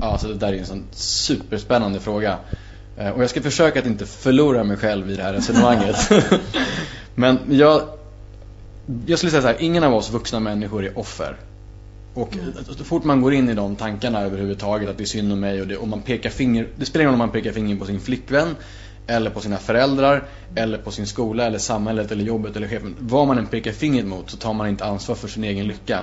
Ja, 0.00 0.06
alltså 0.06 0.28
det 0.28 0.34
där 0.34 0.52
är 0.52 0.58
en 0.58 0.66
sån 0.66 0.84
superspännande 0.92 2.00
fråga. 2.00 2.38
Eh, 2.96 3.10
och 3.10 3.22
jag 3.22 3.30
ska 3.30 3.42
försöka 3.42 3.78
att 3.78 3.86
inte 3.86 4.06
förlora 4.06 4.64
mig 4.64 4.76
själv 4.76 5.10
i 5.10 5.16
det 5.16 5.22
här 5.22 5.32
resonemanget. 5.32 6.10
Men 7.14 7.38
jag 7.50 7.82
jag 9.06 9.18
skulle 9.18 9.30
säga 9.30 9.42
så 9.42 9.48
här, 9.48 9.56
ingen 9.60 9.84
av 9.84 9.94
oss 9.94 10.10
vuxna 10.10 10.40
människor 10.40 10.84
är 10.84 10.98
offer. 10.98 11.36
Och 12.14 12.36
mm. 12.36 12.52
så 12.78 12.84
fort 12.84 13.04
man 13.04 13.22
går 13.22 13.34
in 13.34 13.48
i 13.48 13.54
de 13.54 13.76
tankarna 13.76 14.20
överhuvudtaget, 14.20 14.88
att 14.88 14.98
det 14.98 15.04
är 15.04 15.06
synd 15.06 15.32
om 15.32 15.40
mig 15.40 15.60
och, 15.60 15.66
det, 15.66 15.76
och 15.76 15.88
man 15.88 16.02
pekar 16.02 16.30
finger, 16.30 16.68
det 16.76 16.86
spelar 16.86 17.02
ingen 17.02 17.12
roll 17.12 17.14
om 17.14 17.26
man 17.26 17.30
pekar 17.30 17.52
finger 17.52 17.76
på 17.76 17.86
sin 17.86 18.00
flickvän, 18.00 18.56
eller 19.06 19.30
på 19.30 19.40
sina 19.40 19.56
föräldrar, 19.56 20.24
eller 20.54 20.78
på 20.78 20.90
sin 20.90 21.06
skola, 21.06 21.46
eller 21.46 21.58
samhället, 21.58 22.12
eller 22.12 22.24
jobbet, 22.24 22.56
eller 22.56 22.68
chefen. 22.68 22.94
Vad 22.98 23.26
man 23.26 23.38
än 23.38 23.46
pekar 23.46 23.72
fingret 23.72 24.06
mot 24.06 24.30
så 24.30 24.36
tar 24.36 24.54
man 24.54 24.68
inte 24.68 24.84
ansvar 24.84 25.14
för 25.14 25.28
sin 25.28 25.44
egen 25.44 25.66
lycka. 25.66 26.02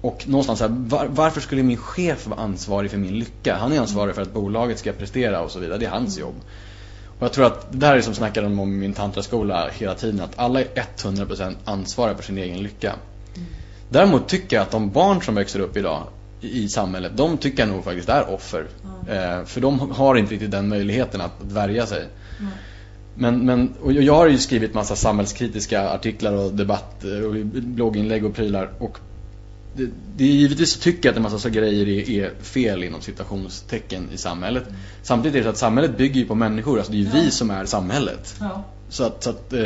Och 0.00 0.28
någonstans 0.28 0.60
här, 0.60 0.68
var, 0.68 1.06
varför 1.06 1.40
skulle 1.40 1.62
min 1.62 1.76
chef 1.76 2.26
vara 2.26 2.40
ansvarig 2.40 2.90
för 2.90 2.98
min 2.98 3.18
lycka? 3.18 3.56
Han 3.56 3.72
är 3.72 3.80
ansvarig 3.80 4.14
för 4.14 4.22
att 4.22 4.32
bolaget 4.32 4.78
ska 4.78 4.92
prestera 4.92 5.40
och 5.40 5.50
så 5.50 5.58
vidare, 5.58 5.78
det 5.78 5.86
är 5.86 5.90
hans 5.90 6.18
jobb. 6.18 6.34
Och 7.18 7.24
jag 7.24 7.32
tror 7.32 7.46
att 7.46 7.72
det 7.72 7.78
där 7.78 7.96
är 7.96 8.00
som 8.00 8.14
snackar 8.14 8.42
om, 8.42 8.78
min 8.78 8.92
tantraskola 8.92 9.68
hela 9.72 9.94
tiden, 9.94 10.20
att 10.20 10.38
alla 10.38 10.60
är 10.60 10.66
100% 10.96 11.54
ansvariga 11.64 12.16
för 12.16 12.24
sin 12.24 12.38
egen 12.38 12.62
lycka. 12.62 12.94
Mm. 13.36 13.48
Däremot 13.90 14.28
tycker 14.28 14.56
jag 14.56 14.62
att 14.62 14.70
de 14.70 14.90
barn 14.90 15.22
som 15.22 15.34
växer 15.34 15.60
upp 15.60 15.76
idag 15.76 16.02
i 16.40 16.68
samhället, 16.68 17.12
de 17.16 17.36
tycker 17.36 17.62
jag 17.62 17.68
nog 17.68 17.84
faktiskt 17.84 18.08
är 18.08 18.34
offer. 18.34 18.66
Mm. 18.84 19.38
Eh, 19.38 19.44
för 19.44 19.60
de 19.60 19.90
har 19.90 20.16
inte 20.16 20.32
riktigt 20.32 20.50
den 20.50 20.68
möjligheten 20.68 21.20
att 21.20 21.32
värja 21.40 21.86
sig. 21.86 22.06
Mm. 22.38 22.52
Men, 23.14 23.46
men, 23.46 23.74
och 23.82 23.92
jag 23.92 24.14
har 24.14 24.28
ju 24.28 24.38
skrivit 24.38 24.74
massa 24.74 24.96
samhällskritiska 24.96 25.90
artiklar 25.90 26.32
och 26.32 26.52
debatt 26.52 27.04
och 27.04 27.34
blogginlägg 27.46 28.24
och 28.24 28.34
prylar. 28.34 28.70
Och 28.78 28.98
det, 29.74 29.90
det 30.16 30.24
är 30.24 30.28
givetvis 30.28 30.78
tycker 30.78 31.08
jag 31.08 31.12
att 31.12 31.16
en 31.16 31.22
massa 31.22 31.50
grejer 31.50 31.88
är, 31.88 32.10
är, 32.10 32.32
fel 32.40 32.84
inom 32.84 33.00
citationstecken 33.00 34.08
i 34.14 34.16
samhället. 34.16 34.62
Mm. 34.68 34.80
Samtidigt 35.02 35.34
är 35.34 35.38
det 35.38 35.44
så 35.44 35.50
att 35.50 35.56
samhället 35.56 35.98
bygger 35.98 36.20
ju 36.20 36.26
på 36.26 36.34
människor, 36.34 36.76
alltså 36.76 36.92
det 36.92 36.98
är 36.98 37.00
ju 37.00 37.06
ja. 37.06 37.12
vi 37.14 37.30
som 37.30 37.50
är 37.50 37.64
samhället. 37.64 38.36
Ja. 38.40 38.64
Så 38.88 39.04
att, 39.04 39.22
så 39.22 39.30
att 39.30 39.52
eh, 39.52 39.60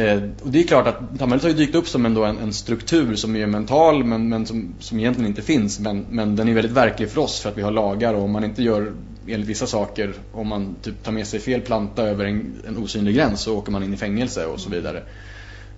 eh, 0.00 0.22
och 0.42 0.50
det 0.50 0.58
är 0.60 0.66
klart 0.66 0.86
att 0.86 1.18
samhället 1.18 1.42
har 1.42 1.50
ju 1.50 1.56
dykt 1.56 1.74
upp 1.74 1.88
som 1.88 2.06
ändå 2.06 2.24
en, 2.24 2.38
en 2.38 2.52
struktur 2.52 3.14
som 3.14 3.36
är 3.36 3.46
mental 3.46 4.04
men, 4.04 4.28
men 4.28 4.46
som, 4.46 4.74
som 4.80 4.98
egentligen 4.98 5.28
inte 5.28 5.42
finns. 5.42 5.80
Men, 5.80 6.06
men 6.10 6.36
den 6.36 6.48
är 6.48 6.54
väldigt 6.54 6.72
verklig 6.72 7.10
för 7.10 7.20
oss 7.20 7.40
för 7.40 7.50
att 7.50 7.58
vi 7.58 7.62
har 7.62 7.72
lagar 7.72 8.14
och 8.14 8.22
om 8.22 8.30
man 8.30 8.44
inte 8.44 8.62
gör 8.62 8.92
enligt 9.26 9.48
vissa 9.48 9.66
saker, 9.66 10.14
om 10.32 10.48
man 10.48 10.76
typ 10.82 11.04
tar 11.04 11.12
med 11.12 11.26
sig 11.26 11.40
fel 11.40 11.60
planta 11.60 12.02
över 12.02 12.24
en, 12.24 12.52
en 12.68 12.76
osynlig 12.76 13.14
gräns 13.14 13.40
så 13.40 13.58
åker 13.58 13.72
man 13.72 13.82
in 13.82 13.94
i 13.94 13.96
fängelse 13.96 14.46
och 14.46 14.60
så 14.60 14.70
vidare. 14.70 15.02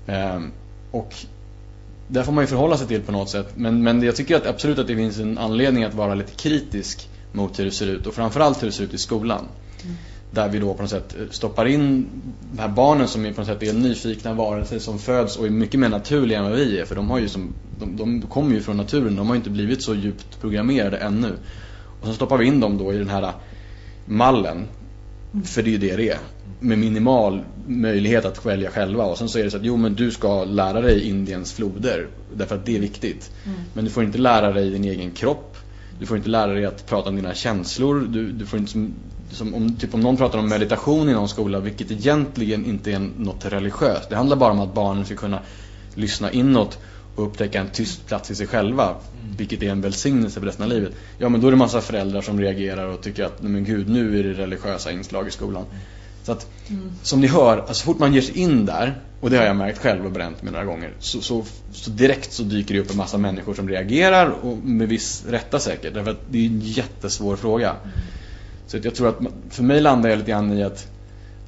Eh, 0.06 0.40
och 0.90 1.14
där 2.08 2.22
får 2.22 2.32
man 2.32 2.44
ju 2.44 2.48
förhålla 2.48 2.76
sig 2.76 2.86
till 2.86 3.02
på 3.02 3.12
något 3.12 3.30
sätt. 3.30 3.52
Men, 3.54 3.82
men 3.82 4.02
jag 4.02 4.16
tycker 4.16 4.36
att 4.36 4.46
absolut 4.46 4.78
att 4.78 4.86
det 4.86 4.96
finns 4.96 5.18
en 5.18 5.38
anledning 5.38 5.84
att 5.84 5.94
vara 5.94 6.14
lite 6.14 6.32
kritisk 6.32 7.08
mot 7.32 7.58
hur 7.58 7.64
det 7.64 7.70
ser 7.70 7.86
ut 7.86 8.06
och 8.06 8.14
framförallt 8.14 8.62
hur 8.62 8.66
det 8.66 8.72
ser 8.72 8.84
ut 8.84 8.94
i 8.94 8.98
skolan. 8.98 9.44
Mm. 9.84 9.96
Där 10.30 10.48
vi 10.48 10.58
då 10.58 10.74
på 10.74 10.82
något 10.82 10.90
sätt 10.90 11.16
stoppar 11.30 11.66
in 11.66 12.06
de 12.52 12.60
här 12.60 12.68
barnen 12.68 13.08
som 13.08 13.26
är 13.26 13.32
på 13.32 13.40
något 13.40 13.48
sätt 13.48 13.62
är 13.62 13.72
nyfikna 13.72 14.34
varelser 14.34 14.78
som 14.78 14.98
föds 14.98 15.36
och 15.36 15.46
är 15.46 15.50
mycket 15.50 15.80
mer 15.80 15.88
naturliga 15.88 16.38
än 16.38 16.44
vad 16.44 16.52
vi 16.52 16.78
är. 16.78 16.84
För 16.84 16.94
de, 16.94 17.10
har 17.10 17.18
ju 17.18 17.28
som, 17.28 17.54
de, 17.78 17.96
de 17.96 18.22
kommer 18.22 18.54
ju 18.54 18.60
från 18.60 18.76
naturen, 18.76 19.16
de 19.16 19.26
har 19.26 19.34
ju 19.34 19.38
inte 19.38 19.50
blivit 19.50 19.82
så 19.82 19.94
djupt 19.94 20.40
programmerade 20.40 20.96
ännu. 20.96 21.32
Och 22.00 22.06
så 22.06 22.12
stoppar 22.12 22.38
vi 22.38 22.46
in 22.46 22.60
dem 22.60 22.78
då 22.78 22.92
i 22.92 22.98
den 22.98 23.08
här 23.08 23.32
mallen. 24.06 24.66
Mm. 25.32 25.44
För 25.44 25.62
det 25.62 25.68
är 25.68 25.72
ju 25.72 25.78
det 25.78 25.96
det 25.96 26.10
är. 26.10 26.18
Med 26.60 26.78
minimal 26.78 27.40
möjlighet 27.66 28.24
att 28.24 28.46
välja 28.46 28.70
själva 28.70 29.04
och 29.04 29.18
sen 29.18 29.28
så 29.28 29.38
är 29.38 29.44
det 29.44 29.50
så 29.50 29.56
att 29.56 29.64
jo 29.64 29.76
men 29.76 29.94
du 29.94 30.10
ska 30.10 30.44
lära 30.44 30.80
dig 30.80 31.08
Indiens 31.08 31.52
floder 31.52 32.08
därför 32.34 32.54
att 32.54 32.66
det 32.66 32.76
är 32.76 32.80
viktigt. 32.80 33.30
Mm. 33.44 33.58
Men 33.72 33.84
du 33.84 33.90
får 33.90 34.04
inte 34.04 34.18
lära 34.18 34.52
dig 34.52 34.70
din 34.70 34.84
egen 34.84 35.10
kropp. 35.10 35.56
Du 35.98 36.06
får 36.06 36.16
inte 36.16 36.28
lära 36.28 36.52
dig 36.52 36.64
att 36.64 36.86
prata 36.86 37.08
om 37.08 37.16
dina 37.16 37.34
känslor. 37.34 38.08
Du, 38.08 38.32
du 38.32 38.46
får 38.46 38.58
inte 38.58 38.72
som, 38.72 38.94
som 39.30 39.54
om, 39.54 39.76
typ 39.76 39.94
om 39.94 40.00
någon 40.00 40.16
pratar 40.16 40.38
om 40.38 40.48
meditation 40.48 41.08
i 41.08 41.12
någon 41.12 41.28
skola 41.28 41.60
vilket 41.60 41.90
egentligen 41.90 42.66
inte 42.66 42.92
är 42.92 43.10
något 43.18 43.44
religiöst. 43.44 44.08
Det 44.08 44.16
handlar 44.16 44.36
bara 44.36 44.52
om 44.52 44.60
att 44.60 44.74
barnen 44.74 45.04
ska 45.04 45.14
kunna 45.14 45.40
lyssna 45.94 46.32
inåt 46.32 46.78
och 47.14 47.26
upptäcka 47.26 47.60
en 47.60 47.68
tyst 47.68 48.06
plats 48.06 48.30
i 48.30 48.34
sig 48.34 48.46
själva. 48.46 48.84
Mm. 48.84 49.36
Vilket 49.36 49.62
är 49.62 49.70
en 49.70 49.80
välsignelse 49.80 50.40
för 50.40 50.46
resten 50.46 50.64
av 50.64 50.68
livet. 50.68 50.92
Ja 51.18 51.28
men 51.28 51.40
då 51.40 51.46
är 51.46 51.50
det 51.50 51.56
massa 51.56 51.80
föräldrar 51.80 52.20
som 52.20 52.40
reagerar 52.40 52.86
och 52.86 53.00
tycker 53.00 53.24
att 53.24 53.42
men 53.42 53.64
gud 53.64 53.88
nu 53.88 54.20
är 54.20 54.24
det 54.24 54.32
religiösa 54.32 54.92
inslag 54.92 55.28
i 55.28 55.30
skolan. 55.30 55.64
Så 56.26 56.32
att 56.32 56.46
mm. 56.68 56.90
som 57.02 57.20
ni 57.20 57.26
hör, 57.26 57.58
alltså, 57.58 57.74
så 57.74 57.84
fort 57.84 57.98
man 57.98 58.14
ger 58.14 58.20
sig 58.20 58.38
in 58.38 58.66
där 58.66 59.00
och 59.20 59.30
det 59.30 59.36
har 59.36 59.44
jag 59.44 59.56
märkt 59.56 59.78
själv 59.78 60.06
och 60.06 60.12
bränt 60.12 60.42
mig 60.42 60.52
några 60.52 60.64
gånger 60.64 60.92
så, 60.98 61.20
så, 61.20 61.44
så, 61.72 61.90
direkt 61.90 62.32
så 62.32 62.42
dyker 62.42 62.74
det 62.74 62.80
upp 62.80 62.90
en 62.90 62.96
massa 62.96 63.18
människor 63.18 63.54
som 63.54 63.68
reagerar 63.68 64.30
och 64.30 64.56
med 64.56 64.88
viss 64.88 65.24
rätta 65.28 65.58
säkert. 65.58 65.94
Därför 65.94 66.10
att 66.10 66.20
det 66.30 66.38
är 66.38 66.46
en 66.46 66.60
jättesvår 66.60 67.36
fråga. 67.36 67.70
Mm. 67.70 67.96
Så 68.66 68.76
att 68.76 68.84
jag 68.84 68.94
tror 68.94 69.08
att 69.08 69.18
för 69.50 69.62
mig 69.62 69.80
landar 69.80 70.10
jag 70.10 70.18
lite 70.18 70.30
grann 70.30 70.52
i 70.58 70.62
att, 70.62 70.86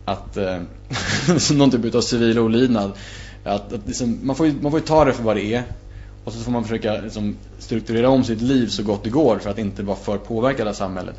att 0.04 0.36
eh, 0.36 0.60
någon 1.56 1.70
typ 1.70 1.94
av 1.94 2.00
civil 2.00 2.38
olydnad. 2.38 2.92
Att, 3.44 3.72
att 3.72 3.86
liksom, 3.86 4.18
man, 4.22 4.36
får 4.36 4.46
ju, 4.46 4.54
man 4.60 4.70
får 4.70 4.80
ju 4.80 4.86
ta 4.86 5.04
det 5.04 5.12
för 5.12 5.22
vad 5.22 5.36
det 5.36 5.54
är. 5.54 5.62
Och 6.24 6.32
så 6.32 6.38
får 6.38 6.52
man 6.52 6.62
försöka 6.62 7.00
liksom, 7.00 7.36
strukturera 7.58 8.08
om 8.08 8.24
sitt 8.24 8.40
liv 8.40 8.66
så 8.66 8.82
gott 8.82 9.04
det 9.04 9.10
går 9.10 9.38
för 9.38 9.50
att 9.50 9.58
inte 9.58 9.82
vara 9.82 9.96
för 9.96 10.18
påverkad 10.18 10.68
av 10.68 10.72
samhället. 10.72 11.14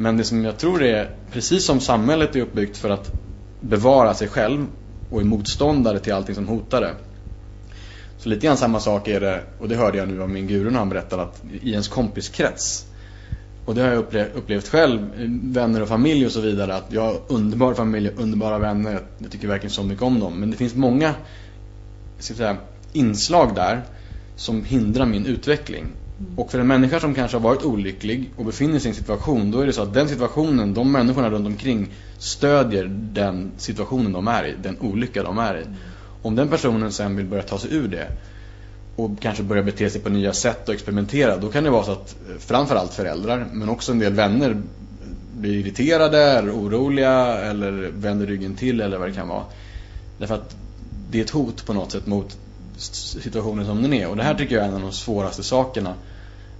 Men 0.00 0.16
det 0.16 0.24
som 0.24 0.44
jag 0.44 0.58
tror 0.58 0.82
är, 0.82 1.10
precis 1.32 1.64
som 1.64 1.80
samhället 1.80 2.36
är 2.36 2.40
uppbyggt 2.40 2.76
för 2.76 2.90
att 2.90 3.12
bevara 3.60 4.14
sig 4.14 4.28
själv 4.28 4.66
och 5.10 5.20
är 5.20 5.24
motståndare 5.24 5.98
till 5.98 6.12
allting 6.12 6.34
som 6.34 6.48
hotar 6.48 6.80
det. 6.80 6.94
Så 8.18 8.28
lite 8.28 8.46
grann 8.46 8.56
samma 8.56 8.80
sak 8.80 9.08
är 9.08 9.20
det, 9.20 9.42
och 9.58 9.68
det 9.68 9.76
hörde 9.76 9.98
jag 9.98 10.08
nu 10.08 10.22
av 10.22 10.30
min 10.30 10.46
guru 10.46 10.70
när 10.70 10.78
han 10.78 10.88
berättade 10.88 11.22
att 11.22 11.42
i 11.62 11.70
ens 11.70 11.88
kompiskrets 11.88 12.86
och 13.68 13.74
det 13.74 13.82
har 13.82 13.88
jag 13.88 13.98
upplevt, 14.34 14.68
själv, 14.68 15.10
vänner 15.42 15.82
och 15.82 15.88
familj 15.88 16.26
och 16.26 16.32
så 16.32 16.40
vidare, 16.40 16.74
att 16.74 16.92
jag 16.92 17.02
har 17.02 17.20
underbar 17.28 17.74
familj, 17.74 18.10
underbara 18.16 18.58
vänner, 18.58 19.00
jag 19.18 19.30
tycker 19.30 19.48
verkligen 19.48 19.70
så 19.70 19.82
mycket 19.82 20.02
om 20.02 20.20
dem. 20.20 20.40
Men 20.40 20.50
det 20.50 20.56
finns 20.56 20.74
många 20.74 21.14
ska 22.18 22.34
säga, 22.34 22.56
inslag 22.92 23.54
där 23.54 23.82
som 24.36 24.64
hindrar 24.64 25.06
min 25.06 25.26
utveckling. 25.26 25.86
Och 26.36 26.50
för 26.50 26.58
en 26.58 26.66
människa 26.66 27.00
som 27.00 27.14
kanske 27.14 27.36
har 27.36 27.42
varit 27.42 27.64
olycklig 27.64 28.30
och 28.36 28.44
befinner 28.44 28.78
sig 28.78 28.88
i 28.88 28.90
en 28.90 28.94
situation, 28.94 29.50
då 29.50 29.60
är 29.60 29.66
det 29.66 29.72
så 29.72 29.82
att 29.82 29.94
den 29.94 30.08
situationen, 30.08 30.74
de 30.74 30.92
människorna 30.92 31.30
runt 31.30 31.46
omkring 31.46 31.88
stödjer 32.18 32.84
den 33.12 33.50
situationen 33.56 34.12
de 34.12 34.28
är 34.28 34.44
i, 34.44 34.54
den 34.62 34.78
olycka 34.80 35.22
de 35.22 35.38
är 35.38 35.58
i. 35.58 35.64
Om 36.22 36.34
den 36.34 36.48
personen 36.48 36.92
sen 36.92 37.16
vill 37.16 37.26
börja 37.26 37.42
ta 37.42 37.58
sig 37.58 37.74
ur 37.74 37.88
det 37.88 38.08
och 38.96 39.10
kanske 39.20 39.42
börja 39.42 39.62
bete 39.62 39.90
sig 39.90 40.00
på 40.00 40.08
nya 40.08 40.32
sätt 40.32 40.68
och 40.68 40.74
experimentera, 40.74 41.36
då 41.36 41.48
kan 41.48 41.64
det 41.64 41.70
vara 41.70 41.84
så 41.84 41.92
att 41.92 42.16
eh, 42.30 42.36
framförallt 42.38 42.94
föräldrar, 42.94 43.46
men 43.52 43.68
också 43.68 43.92
en 43.92 43.98
del 43.98 44.12
vänner 44.12 44.56
blir 45.38 45.54
irriterade, 45.54 46.18
är 46.18 46.50
oroliga 46.50 47.38
eller 47.38 47.72
vänder 47.94 48.26
ryggen 48.26 48.54
till 48.54 48.80
eller 48.80 48.98
vad 48.98 49.08
det 49.08 49.14
kan 49.14 49.28
vara. 49.28 49.44
Därför 50.18 50.34
att 50.34 50.56
det 51.10 51.18
är 51.18 51.24
ett 51.24 51.30
hot 51.30 51.66
på 51.66 51.72
något 51.72 51.92
sätt 51.92 52.06
mot 52.06 52.36
situationen 52.78 53.66
som 53.66 53.82
den 53.82 53.92
är. 53.92 54.08
Och 54.08 54.16
det 54.16 54.22
här 54.22 54.34
tycker 54.34 54.54
jag 54.54 54.64
är 54.64 54.68
en 54.68 54.74
av 54.74 54.80
de 54.80 54.92
svåraste 54.92 55.42
sakerna. 55.42 55.94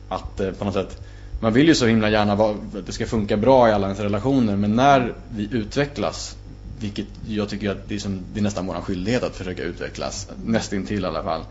Att 0.09 0.41
eh, 0.41 0.51
på 0.51 0.65
något 0.65 0.75
sätt, 0.75 1.01
man 1.41 1.53
vill 1.53 1.69
ju 1.69 1.75
så 1.75 1.87
himla 1.87 2.11
gärna 2.11 2.33
att 2.33 2.87
det 2.87 2.93
ska 2.93 3.07
funka 3.07 3.37
bra 3.37 3.69
i 3.69 3.73
alla 3.73 3.87
ens 3.87 4.01
relationer. 4.01 4.57
Men 4.57 4.77
när 4.77 5.15
vi 5.31 5.49
utvecklas, 5.53 6.37
vilket 6.81 7.07
jag 7.27 7.49
tycker 7.49 7.71
att 7.71 7.89
det 7.89 7.95
är, 7.95 7.99
som, 7.99 8.23
det 8.35 8.41
är 8.41 8.43
nästan 8.43 8.67
vår 8.67 8.75
skyldighet 8.75 9.23
att 9.23 9.37
försöka 9.37 9.63
utvecklas. 9.63 10.29
Nästintill 10.45 11.03
i 11.03 11.07
alla 11.07 11.23
fall. 11.23 11.43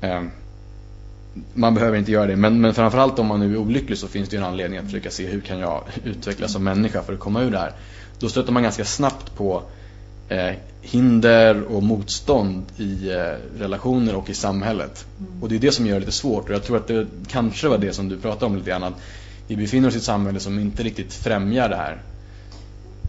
Eh, 0.00 0.22
man 1.54 1.74
behöver 1.74 1.98
inte 1.98 2.12
göra 2.12 2.26
det, 2.26 2.36
men, 2.36 2.60
men 2.60 2.74
framförallt 2.74 3.18
om 3.18 3.26
man 3.26 3.40
nu 3.40 3.52
är 3.52 3.56
olycklig 3.56 3.98
så 3.98 4.08
finns 4.08 4.28
det 4.28 4.36
ju 4.36 4.42
en 4.42 4.48
anledning 4.48 4.78
att 4.78 4.84
försöka 4.84 5.10
se 5.10 5.26
hur 5.26 5.40
kan 5.40 5.58
jag 5.58 5.84
utvecklas 6.04 6.52
som 6.52 6.64
människa 6.64 7.02
för 7.02 7.12
att 7.12 7.20
komma 7.20 7.42
ur 7.42 7.50
det 7.50 7.58
här. 7.58 7.72
Då 8.18 8.28
stöter 8.28 8.52
man 8.52 8.62
ganska 8.62 8.84
snabbt 8.84 9.36
på 9.36 9.62
eh, 10.28 10.54
hinder 10.82 11.62
och 11.62 11.82
motstånd 11.82 12.64
i 12.76 13.10
eh, 13.10 13.60
relationer 13.60 14.14
och 14.14 14.30
i 14.30 14.34
samhället. 14.34 15.06
Mm. 15.18 15.42
Och 15.42 15.48
det 15.48 15.54
är 15.54 15.58
det 15.58 15.72
som 15.72 15.86
gör 15.86 15.94
det 15.94 16.00
lite 16.00 16.12
svårt. 16.12 16.48
Och 16.48 16.54
jag 16.54 16.64
tror 16.64 16.76
att 16.76 16.86
det 16.86 17.06
kanske 17.28 17.68
var 17.68 17.78
det 17.78 17.92
som 17.92 18.08
du 18.08 18.18
pratade 18.18 18.46
om 18.46 18.56
lite 18.56 18.70
grann. 18.70 18.82
Att 18.82 19.00
vi 19.46 19.56
befinner 19.56 19.88
oss 19.88 19.94
i 19.94 19.98
ett 19.98 20.04
samhälle 20.04 20.40
som 20.40 20.58
inte 20.58 20.82
riktigt 20.82 21.14
främjar 21.14 21.68
det 21.68 21.76
här. 21.76 22.02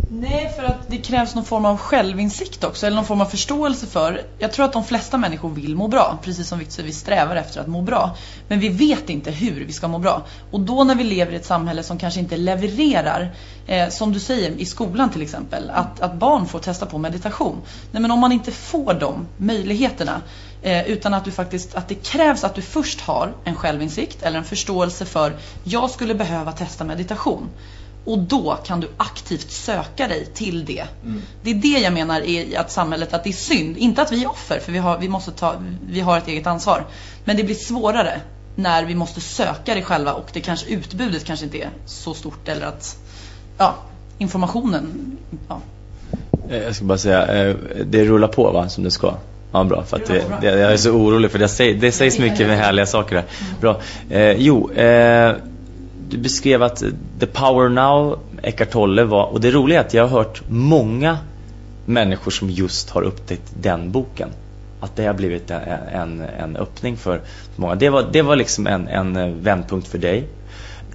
Nej, 0.10 0.54
för 0.56 0.64
att 0.64 0.88
det 0.88 0.98
krävs 0.98 1.36
någon 1.36 1.46
form 1.46 1.66
av 1.66 1.78
självinsikt 1.78 2.64
också, 2.64 2.86
eller 2.86 2.96
någon 2.96 3.06
form 3.06 3.22
av 3.22 3.26
förståelse 3.26 3.88
för. 3.88 4.22
Jag 4.40 4.52
tror 4.52 4.66
att 4.66 4.74
de 4.74 4.84
flesta 4.84 5.18
människor 5.18 5.50
vill 5.50 5.76
må 5.76 5.88
bra, 5.88 6.18
precis 6.24 6.48
som 6.48 6.60
vi 6.78 6.94
strävar 6.94 7.36
efter 7.36 7.62
att 7.62 7.68
må 7.68 7.82
bra. 7.82 8.16
Men 8.48 8.60
vi 8.60 8.70
vet 8.70 9.10
inte 9.10 9.32
hur 9.32 9.66
vi 9.66 9.74
ska 9.74 9.88
må 9.88 10.00
bra. 10.00 10.26
Och 10.52 10.60
då 10.60 10.84
när 10.84 10.96
vi 10.96 11.04
lever 11.04 11.34
i 11.34 11.36
ett 11.36 11.46
samhälle 11.46 11.84
som 11.84 11.98
kanske 11.98 12.20
inte 12.20 12.38
levererar, 12.38 13.36
eh, 13.68 13.90
som 13.90 14.14
du 14.14 14.20
säger 14.20 14.52
i 14.52 14.66
skolan 14.66 15.10
till 15.10 15.22
exempel, 15.22 15.70
att, 15.70 16.00
att 16.00 16.14
barn 16.14 16.46
får 16.46 16.60
testa 16.60 16.86
på 16.86 16.98
meditation. 16.98 17.62
Nej, 17.92 18.02
men 18.02 18.12
om 18.12 18.20
man 18.20 18.32
inte 18.32 18.52
får 18.52 18.94
de 18.94 19.28
möjligheterna, 19.38 20.22
eh, 20.62 20.90
utan 20.90 21.14
att 21.14 21.26
du 21.26 21.32
faktiskt, 21.32 21.76
att 21.76 21.88
det 21.88 21.96
krävs 21.96 22.44
att 22.44 22.56
du 22.56 22.62
först 22.62 23.02
har 23.02 23.34
en 23.44 23.56
självinsikt 23.56 24.24
eller 24.24 24.38
en 24.38 24.46
förståelse 24.46 25.06
för, 25.06 25.38
jag 25.64 25.90
skulle 25.90 26.16
behöva 26.16 26.52
testa 26.52 26.84
meditation. 26.84 27.50
Och 28.08 28.20
då 28.20 28.58
kan 28.66 28.80
du 28.80 28.88
aktivt 28.98 29.52
söka 29.52 30.08
dig 30.08 30.26
till 30.26 30.66
det. 30.66 30.86
Mm. 31.04 31.22
Det 31.44 31.50
är 31.50 31.56
det 31.56 31.80
jag 31.80 31.94
menar 31.94 32.22
i 32.22 32.56
att 32.56 32.72
samhället, 32.72 33.14
att 33.14 33.24
det 33.24 33.30
är 33.30 33.34
synd. 33.34 33.78
Inte 33.78 34.02
att 34.02 34.12
vi 34.12 34.24
är 34.24 34.30
offer, 34.30 34.60
för 34.60 34.72
vi 34.72 34.78
har, 34.78 34.98
vi 34.98 35.10
måste 35.10 35.32
ta, 35.32 35.56
vi 35.90 36.00
har 36.00 36.18
ett 36.18 36.28
eget 36.28 36.48
ansvar. 36.48 36.86
Men 37.26 37.38
det 37.38 37.44
blir 37.44 37.56
svårare 37.56 38.22
när 38.56 38.86
vi 38.86 38.96
måste 38.96 39.22
söka 39.22 39.76
det 39.76 39.82
själva 39.82 40.14
och 40.14 40.30
det 40.34 40.42
kanske, 40.42 40.70
utbudet 40.70 41.26
kanske 41.26 41.46
inte 41.46 41.58
är 41.58 41.70
så 41.86 42.14
stort 42.14 42.48
eller 42.48 42.66
att 42.66 42.98
ja, 43.58 43.76
informationen 44.18 45.18
ja. 45.48 45.62
Eh, 46.50 46.64
jag 46.64 46.76
ska 46.76 46.86
bara 46.86 46.98
säga, 46.98 47.48
eh, 47.48 47.56
det 47.86 48.06
rullar 48.06 48.28
på 48.28 48.52
va, 48.52 48.70
som 48.70 48.84
det 48.84 48.92
ska? 48.92 49.14
Ja, 49.52 49.64
bra. 49.64 49.84
För 49.84 49.98
att 49.98 50.06
det, 50.06 50.24
det, 50.42 50.48
jag 50.48 50.74
är 50.74 50.78
så 50.78 50.92
orolig 50.92 51.32
för 51.32 51.40
det, 51.40 51.74
det 51.74 51.92
sägs 51.92 52.20
mycket 52.20 52.48
med 52.48 52.58
härliga 52.58 52.86
saker 52.86 53.16
där. 53.16 53.26
Bra. 53.62 53.82
Eh, 54.10 54.32
jo, 54.32 54.72
eh, 54.72 55.36
du 56.10 56.18
beskrev 56.18 56.64
att 56.64 56.84
The 57.20 57.26
Power 57.26 57.70
Now, 57.70 58.20
Eckart 58.44 58.72
Tolle 58.72 59.04
var, 59.04 59.26
och 59.26 59.42
det 59.42 59.52
roliga 59.52 59.80
är 59.80 59.86
att 59.86 59.94
jag 59.94 60.08
har 60.08 60.18
hört 60.18 60.42
många 60.48 61.18
människor 61.86 62.32
som 62.32 62.50
just 62.50 62.90
har 62.90 63.02
upptäckt 63.02 63.54
den 63.62 63.92
boken. 63.92 64.30
Att 64.80 64.96
det 64.96 65.06
har 65.06 65.14
blivit 65.14 65.52
en, 65.52 65.62
en, 65.94 66.22
en 66.22 66.56
öppning 66.56 66.98
för 66.98 67.22
många. 67.56 67.76
Det 67.76 67.90
var, 67.90 68.10
det 68.12 68.22
var 68.22 68.36
liksom 68.36 68.68
en, 68.68 68.88
en 68.88 69.42
vändpunkt 69.42 69.88
för 69.88 69.98
dig. 69.98 70.28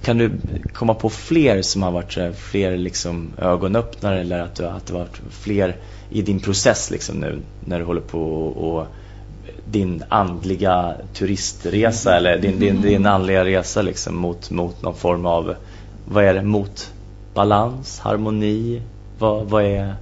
Kan 0.01 0.17
du 0.17 0.31
komma 0.73 0.93
på 0.93 1.09
fler 1.09 1.61
som 1.61 1.83
har 1.83 1.91
varit 1.91 2.37
fler 2.37 2.77
liksom 2.77 3.33
ögonöppnare 3.37 4.21
eller 4.21 4.39
att, 4.39 4.55
du, 4.55 4.65
att 4.65 4.85
det 4.85 4.93
har 4.93 4.99
varit 4.99 5.21
fler 5.29 5.75
i 6.09 6.21
din 6.21 6.39
process 6.39 6.91
liksom 6.91 7.15
nu 7.15 7.39
när 7.65 7.79
du 7.79 7.85
håller 7.85 8.01
på 8.01 8.45
och 8.45 8.87
din 9.65 10.03
andliga 10.09 10.95
turistresa 11.13 12.17
eller 12.17 12.37
din, 12.37 12.59
din, 12.59 12.81
din 12.81 13.05
andliga 13.05 13.45
resa 13.45 13.81
liksom 13.81 14.15
mot, 14.15 14.51
mot 14.51 14.81
någon 14.81 14.95
form 14.95 15.25
av, 15.25 15.55
vad 16.05 16.23
är 16.23 16.33
det, 16.33 16.43
mot 16.43 16.91
balans, 17.33 17.99
harmoni, 17.99 18.81
vad, 19.19 19.45
vad 19.45 19.63
är 19.63 19.95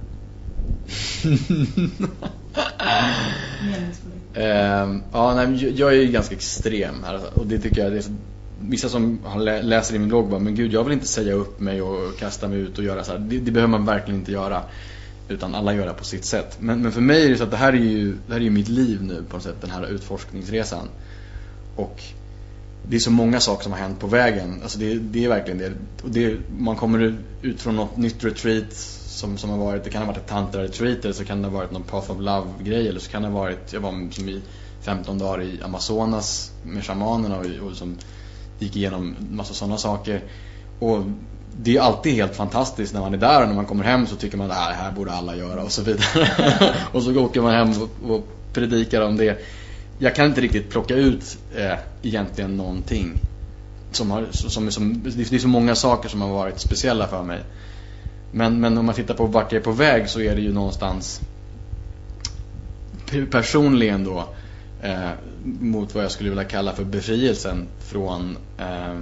uh, 4.36 5.00
ja, 5.12 5.34
nej, 5.34 5.72
jag 5.78 5.92
är 5.92 5.96
ju 5.96 6.06
ganska 6.06 6.34
extrem 6.34 6.94
här 7.04 7.20
och 7.34 7.46
det 7.46 7.58
tycker 7.58 7.82
jag, 7.82 7.92
det 7.92 7.98
är 7.98 8.02
så, 8.02 8.12
vissa 8.60 8.88
som 8.88 9.18
läser 9.62 9.94
i 9.94 9.98
min 9.98 10.08
blogg 10.08 10.28
bara, 10.28 10.40
men 10.40 10.54
gud 10.54 10.72
jag 10.72 10.84
vill 10.84 10.92
inte 10.92 11.06
säga 11.06 11.34
upp 11.34 11.60
mig 11.60 11.82
och 11.82 12.18
kasta 12.18 12.48
mig 12.48 12.58
ut 12.58 12.78
och 12.78 12.84
göra 12.84 13.04
så 13.04 13.12
här. 13.12 13.18
Det, 13.18 13.38
det 13.38 13.50
behöver 13.50 13.70
man 13.70 13.86
verkligen 13.86 14.20
inte 14.20 14.32
göra. 14.32 14.62
Utan 15.32 15.54
alla 15.54 15.74
gör 15.74 15.86
det 15.86 15.92
på 15.92 16.04
sitt 16.04 16.24
sätt. 16.24 16.56
Men, 16.60 16.82
men 16.82 16.92
för 16.92 17.00
mig 17.00 17.24
är 17.24 17.30
det 17.30 17.36
så 17.36 17.44
att 17.44 17.50
det 17.50 17.56
här 17.56 17.72
är 17.72 17.76
ju, 17.76 18.16
det 18.26 18.32
här 18.32 18.40
är 18.40 18.44
ju 18.44 18.50
mitt 18.50 18.68
liv 18.68 19.02
nu 19.02 19.24
på 19.28 19.36
något 19.36 19.42
sätt, 19.42 19.60
den 19.60 19.70
här 19.70 19.86
utforskningsresan. 19.86 20.88
Och 21.76 22.02
det 22.88 22.96
är 22.96 23.00
så 23.00 23.10
många 23.10 23.40
saker 23.40 23.62
som 23.62 23.72
har 23.72 23.78
hänt 23.78 24.00
på 24.00 24.06
vägen. 24.06 24.60
Alltså 24.62 24.78
det, 24.78 24.94
det 24.94 25.24
är 25.24 25.28
verkligen 25.28 25.58
det. 25.58 25.72
Och 26.02 26.10
det. 26.10 26.36
Man 26.58 26.76
kommer 26.76 27.18
ut 27.42 27.60
från 27.60 27.76
något 27.76 27.96
nytt 27.96 28.24
retreat 28.24 28.72
som, 29.06 29.38
som 29.38 29.50
har 29.50 29.58
varit, 29.58 29.84
det 29.84 29.90
kan 29.90 30.02
ha 30.02 30.06
varit 30.06 30.18
ett 30.18 30.28
tantra-retreat 30.28 31.04
eller 31.04 31.14
så 31.14 31.24
kan 31.24 31.42
det 31.42 31.48
ha 31.48 31.56
varit 31.56 31.70
någon 31.70 31.82
path 31.82 32.10
of 32.10 32.20
love-grej 32.20 32.88
eller 32.88 33.00
så 33.00 33.10
kan 33.10 33.22
det 33.22 33.28
ha 33.28 33.40
varit, 33.40 33.72
jag 33.72 33.80
var 33.80 34.10
som 34.10 34.28
i 34.28 34.40
15 34.80 35.18
dagar 35.18 35.42
i 35.42 35.62
Amazonas 35.62 36.52
med 36.64 36.84
shamanerna 36.84 37.38
och, 37.38 37.66
och 37.66 37.76
som 37.76 37.98
gick 38.58 38.76
igenom 38.76 39.16
massa 39.30 39.54
sådana 39.54 39.78
saker. 39.78 40.22
Och 40.78 41.04
det 41.56 41.76
är 41.76 41.80
alltid 41.80 42.14
helt 42.14 42.36
fantastiskt 42.36 42.94
när 42.94 43.00
man 43.00 43.14
är 43.14 43.18
där 43.18 43.42
och 43.42 43.48
när 43.48 43.54
man 43.54 43.66
kommer 43.66 43.84
hem 43.84 44.06
så 44.06 44.16
tycker 44.16 44.36
man 44.36 44.50
att 44.50 44.56
det 44.56 44.74
här 44.74 44.92
borde 44.92 45.12
alla 45.12 45.36
göra 45.36 45.62
och 45.62 45.72
så 45.72 45.82
vidare. 45.82 46.74
och 46.92 47.02
så 47.02 47.16
åker 47.20 47.40
man 47.40 47.54
hem 47.54 47.70
och, 47.82 48.10
och 48.10 48.28
predikar 48.52 49.00
om 49.00 49.16
det. 49.16 49.38
Jag 49.98 50.14
kan 50.14 50.26
inte 50.26 50.40
riktigt 50.40 50.70
plocka 50.70 50.94
ut 50.94 51.38
eh, 51.56 51.78
egentligen 52.02 52.56
någonting. 52.56 53.20
Som 53.92 54.10
har, 54.10 54.26
som, 54.30 54.70
som, 54.70 55.02
det 55.02 55.32
är 55.32 55.38
så 55.38 55.48
många 55.48 55.74
saker 55.74 56.08
som 56.08 56.20
har 56.20 56.28
varit 56.28 56.60
speciella 56.60 57.08
för 57.08 57.22
mig. 57.22 57.40
Men, 58.32 58.60
men 58.60 58.78
om 58.78 58.86
man 58.86 58.94
tittar 58.94 59.14
på 59.14 59.26
vart 59.26 59.52
jag 59.52 59.60
är 59.60 59.64
på 59.64 59.72
väg 59.72 60.08
så 60.08 60.20
är 60.20 60.34
det 60.34 60.40
ju 60.40 60.52
någonstans 60.52 61.20
personligen 63.30 64.04
då 64.04 64.24
eh, 64.82 65.10
mot 65.44 65.94
vad 65.94 66.04
jag 66.04 66.10
skulle 66.10 66.28
vilja 66.28 66.44
kalla 66.44 66.72
för 66.72 66.84
befrielsen 66.84 67.68
från 67.78 68.36
eh, 68.58 69.00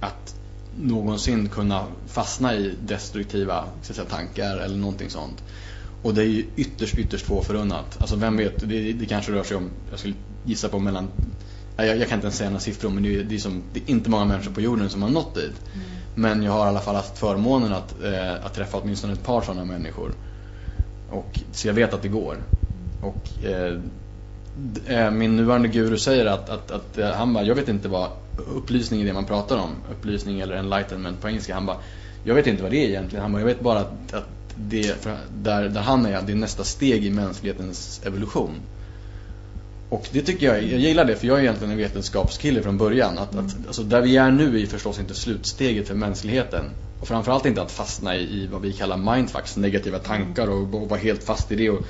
att 0.00 0.35
någonsin 0.80 1.48
kunna 1.48 1.86
fastna 2.06 2.54
i 2.54 2.74
destruktiva 2.86 3.64
säga, 3.82 4.04
tankar 4.04 4.56
eller 4.56 4.76
någonting 4.76 5.10
sånt. 5.10 5.42
Och 6.02 6.14
det 6.14 6.22
är 6.22 6.26
ju 6.26 6.46
ytterst, 6.56 6.98
ytterst 6.98 7.26
få 7.26 7.42
förunnat. 7.42 7.96
Alltså 8.00 8.16
vem 8.16 8.36
vet, 8.36 8.68
det, 8.68 8.92
det 8.92 9.06
kanske 9.06 9.32
rör 9.32 9.42
sig 9.42 9.56
om, 9.56 9.70
jag 9.90 9.98
skulle 9.98 10.14
gissa 10.44 10.68
på 10.68 10.78
mellan 10.78 11.08
jag, 11.76 11.96
jag 11.98 12.08
kan 12.08 12.16
inte 12.16 12.26
ens 12.26 12.36
säga 12.36 12.50
några 12.50 12.60
siffror 12.60 12.90
men 12.90 13.02
det 13.02 13.16
är, 13.16 13.24
det 13.24 13.34
är, 13.34 13.38
som, 13.38 13.62
det 13.72 13.80
är 13.80 13.90
inte 13.90 14.10
många 14.10 14.24
människor 14.24 14.52
på 14.52 14.60
jorden 14.60 14.90
som 14.90 15.02
har 15.02 15.10
nått 15.10 15.34
dit. 15.34 15.62
Mm. 15.74 15.86
Men 16.14 16.42
jag 16.42 16.52
har 16.52 16.66
i 16.66 16.68
alla 16.68 16.80
fall 16.80 16.94
haft 16.94 17.18
förmånen 17.18 17.72
att, 17.72 18.02
eh, 18.04 18.46
att 18.46 18.54
träffa 18.54 18.78
åtminstone 18.78 19.12
ett 19.12 19.24
par 19.24 19.42
sådana 19.42 19.64
människor. 19.64 20.12
Och, 21.10 21.40
så 21.52 21.68
jag 21.68 21.74
vet 21.74 21.94
att 21.94 22.02
det 22.02 22.08
går. 22.08 22.36
Och 23.02 23.44
eh, 23.44 23.78
eh, 24.86 25.10
min 25.10 25.36
nuvarande 25.36 25.68
guru 25.68 25.98
säger 25.98 26.26
att, 26.26 26.50
att, 26.50 26.70
att 26.70 26.98
eh, 26.98 27.10
han 27.10 27.34
bara, 27.34 27.44
jag 27.44 27.54
vet 27.54 27.68
inte 27.68 27.88
vad 27.88 28.08
upplysning 28.36 29.00
är 29.00 29.06
det 29.06 29.12
man 29.12 29.24
pratar 29.24 29.56
om. 29.56 29.70
Upplysning 29.90 30.40
eller 30.40 30.56
enlightenment 30.56 31.20
på 31.20 31.28
engelska. 31.28 31.54
Han 31.54 31.66
bara, 31.66 31.76
jag 32.24 32.34
vet 32.34 32.46
inte 32.46 32.62
vad 32.62 32.72
det 32.72 32.84
är 32.84 32.88
egentligen. 32.88 33.22
Han 33.22 33.32
bara, 33.32 33.38
jag 33.38 33.46
vet 33.46 33.60
bara 33.60 33.78
att, 33.78 34.14
att 34.14 34.28
det, 34.56 35.06
där, 35.42 35.68
där 35.68 35.80
han 35.80 36.06
är, 36.06 36.22
det 36.22 36.32
är 36.32 36.36
nästa 36.36 36.64
steg 36.64 37.04
i 37.04 37.10
mänsklighetens 37.10 38.00
evolution. 38.04 38.60
Och 39.88 40.08
det 40.12 40.22
tycker 40.22 40.46
jag, 40.46 40.62
jag 40.62 40.80
gillar 40.80 41.04
det 41.04 41.16
för 41.16 41.26
jag 41.26 41.38
är 41.38 41.42
egentligen 41.42 41.70
en 41.70 41.78
vetenskapskille 41.78 42.62
från 42.62 42.78
början. 42.78 43.18
Att, 43.18 43.36
att, 43.36 43.56
alltså 43.66 43.82
där 43.82 44.00
vi 44.00 44.16
är 44.16 44.30
nu 44.30 44.62
är 44.62 44.66
förstås 44.66 44.98
inte 44.98 45.14
slutsteget 45.14 45.88
för 45.88 45.94
mänskligheten. 45.94 46.70
Och 47.00 47.08
framförallt 47.08 47.46
inte 47.46 47.62
att 47.62 47.72
fastna 47.72 48.16
i, 48.16 48.42
i 48.42 48.46
vad 48.46 48.62
vi 48.62 48.72
kallar 48.72 48.96
mindfucks, 48.96 49.56
negativa 49.56 49.98
tankar 49.98 50.48
och, 50.48 50.74
och 50.74 50.88
vara 50.88 51.00
helt 51.00 51.22
fast 51.22 51.52
i 51.52 51.56
det 51.56 51.70
och, 51.70 51.86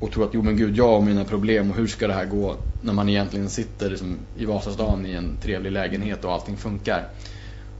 och 0.00 0.12
tro 0.12 0.24
att 0.24 0.34
jo 0.34 0.42
men 0.42 0.56
gud, 0.56 0.76
jag 0.76 0.96
och 0.96 1.02
mina 1.02 1.24
problem 1.24 1.70
och 1.70 1.76
hur 1.76 1.86
ska 1.86 2.06
det 2.06 2.12
här 2.12 2.26
gå 2.26 2.56
när 2.80 2.92
man 2.92 3.08
egentligen 3.08 3.50
sitter 3.50 3.90
liksom, 3.90 4.18
i 4.36 4.44
Vasastan 4.44 5.06
i 5.06 5.12
en 5.12 5.36
trevlig 5.42 5.72
lägenhet 5.72 6.24
och 6.24 6.32
allting 6.32 6.56
funkar. 6.56 7.08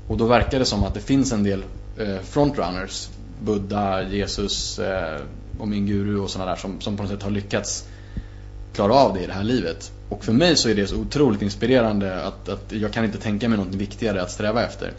Och 0.08 0.16
då 0.16 0.26
verkar 0.26 0.58
det 0.58 0.64
som 0.64 0.84
att 0.84 0.94
det 0.94 1.00
finns 1.00 1.32
en 1.32 1.42
del 1.42 1.64
eh, 1.98 2.18
frontrunners, 2.22 3.08
Buddha, 3.42 4.02
Jesus 4.02 4.78
eh, 4.78 5.20
och 5.58 5.68
min 5.68 5.86
guru 5.86 6.18
och 6.18 6.30
sådana 6.30 6.50
där 6.50 6.56
som, 6.56 6.80
som 6.80 6.96
på 6.96 7.02
något 7.02 7.12
sätt 7.12 7.22
har 7.22 7.30
lyckats 7.30 7.88
klara 8.74 8.94
av 8.94 9.14
det 9.14 9.22
i 9.22 9.26
det 9.26 9.32
här 9.32 9.44
livet. 9.44 9.92
Och 10.08 10.24
för 10.24 10.32
mig 10.32 10.56
så 10.56 10.68
är 10.68 10.74
det 10.74 10.86
så 10.86 10.96
otroligt 10.96 11.42
inspirerande 11.42 12.22
att, 12.22 12.48
att 12.48 12.72
jag 12.72 12.92
kan 12.92 13.04
inte 13.04 13.18
tänka 13.18 13.48
mig 13.48 13.58
något 13.58 13.74
viktigare 13.74 14.22
att 14.22 14.30
sträva 14.30 14.64
efter. 14.64 14.92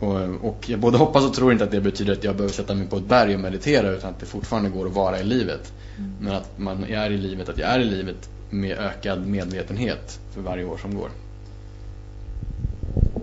Och, 0.00 0.48
och 0.48 0.64
jag 0.66 0.80
både 0.80 0.98
hoppas 0.98 1.24
och 1.24 1.34
tror 1.34 1.52
inte 1.52 1.64
att 1.64 1.70
det 1.70 1.80
betyder 1.80 2.12
att 2.12 2.24
jag 2.24 2.36
behöver 2.36 2.54
sätta 2.54 2.74
mig 2.74 2.86
på 2.86 2.96
ett 2.96 3.08
berg 3.08 3.34
och 3.34 3.40
meditera 3.40 3.90
utan 3.90 4.10
att 4.10 4.20
det 4.20 4.26
fortfarande 4.26 4.70
går 4.70 4.86
att 4.86 4.92
vara 4.92 5.20
i 5.20 5.24
livet. 5.24 5.72
Mm. 5.98 6.14
Men 6.20 6.34
att 6.34 6.58
man 6.58 6.84
är 6.84 7.10
i 7.10 7.16
livet, 7.16 7.48
att 7.48 7.58
jag 7.58 7.70
är 7.70 7.78
i 7.78 7.84
livet 7.84 8.28
med 8.50 8.78
ökad 8.78 9.26
medvetenhet 9.26 10.18
för 10.34 10.40
varje 10.40 10.64
år 10.64 10.76
som 10.76 10.94
går. 10.94 11.10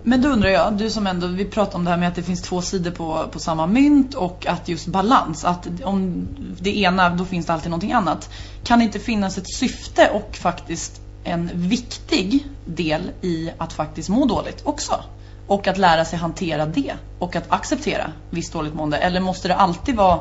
Men 0.04 0.22
då 0.22 0.30
undrar 0.30 0.50
jag, 0.50 0.74
du 0.74 0.90
som 0.90 1.08
ändå, 1.08 1.28
vi 1.28 1.46
pratar 1.46 1.78
om 1.78 1.84
det 1.84 1.90
här 1.92 1.98
med 1.98 2.08
att 2.08 2.16
det 2.16 2.24
finns 2.24 2.42
två 2.42 2.62
sidor 2.62 2.92
på, 2.92 3.28
på 3.32 3.40
samma 3.40 3.68
mynt 3.68 4.16
och 4.16 4.48
att 4.48 4.68
just 4.68 4.88
balans, 4.88 5.46
att 5.46 5.68
om 5.84 6.28
det 6.60 6.78
ena, 6.78 7.10
då 7.10 7.26
finns 7.26 7.46
det 7.46 7.54
alltid 7.54 7.70
någonting 7.70 7.92
annat. 7.92 8.30
Kan 8.64 8.80
det 8.80 8.86
inte 8.86 9.00
finnas 9.00 9.38
ett 9.38 9.54
syfte 9.54 10.10
och 10.14 10.36
faktiskt 10.36 11.02
en 11.24 11.50
viktig 11.54 12.48
del 12.66 13.02
i 13.22 13.52
att 13.58 13.74
faktiskt 13.74 14.10
må 14.10 14.26
dåligt 14.26 14.62
också? 14.64 15.04
Och 15.48 15.68
att 15.68 15.78
lära 15.78 16.06
sig 16.06 16.20
hantera 16.20 16.66
det 16.66 16.94
och 17.20 17.36
att 17.36 17.52
acceptera 17.52 18.12
visst 18.30 18.54
dåligt 18.54 18.74
mående. 18.74 18.98
Eller 18.98 19.20
måste 19.20 19.48
det 19.48 19.56
alltid 19.56 19.96
vara 19.96 20.20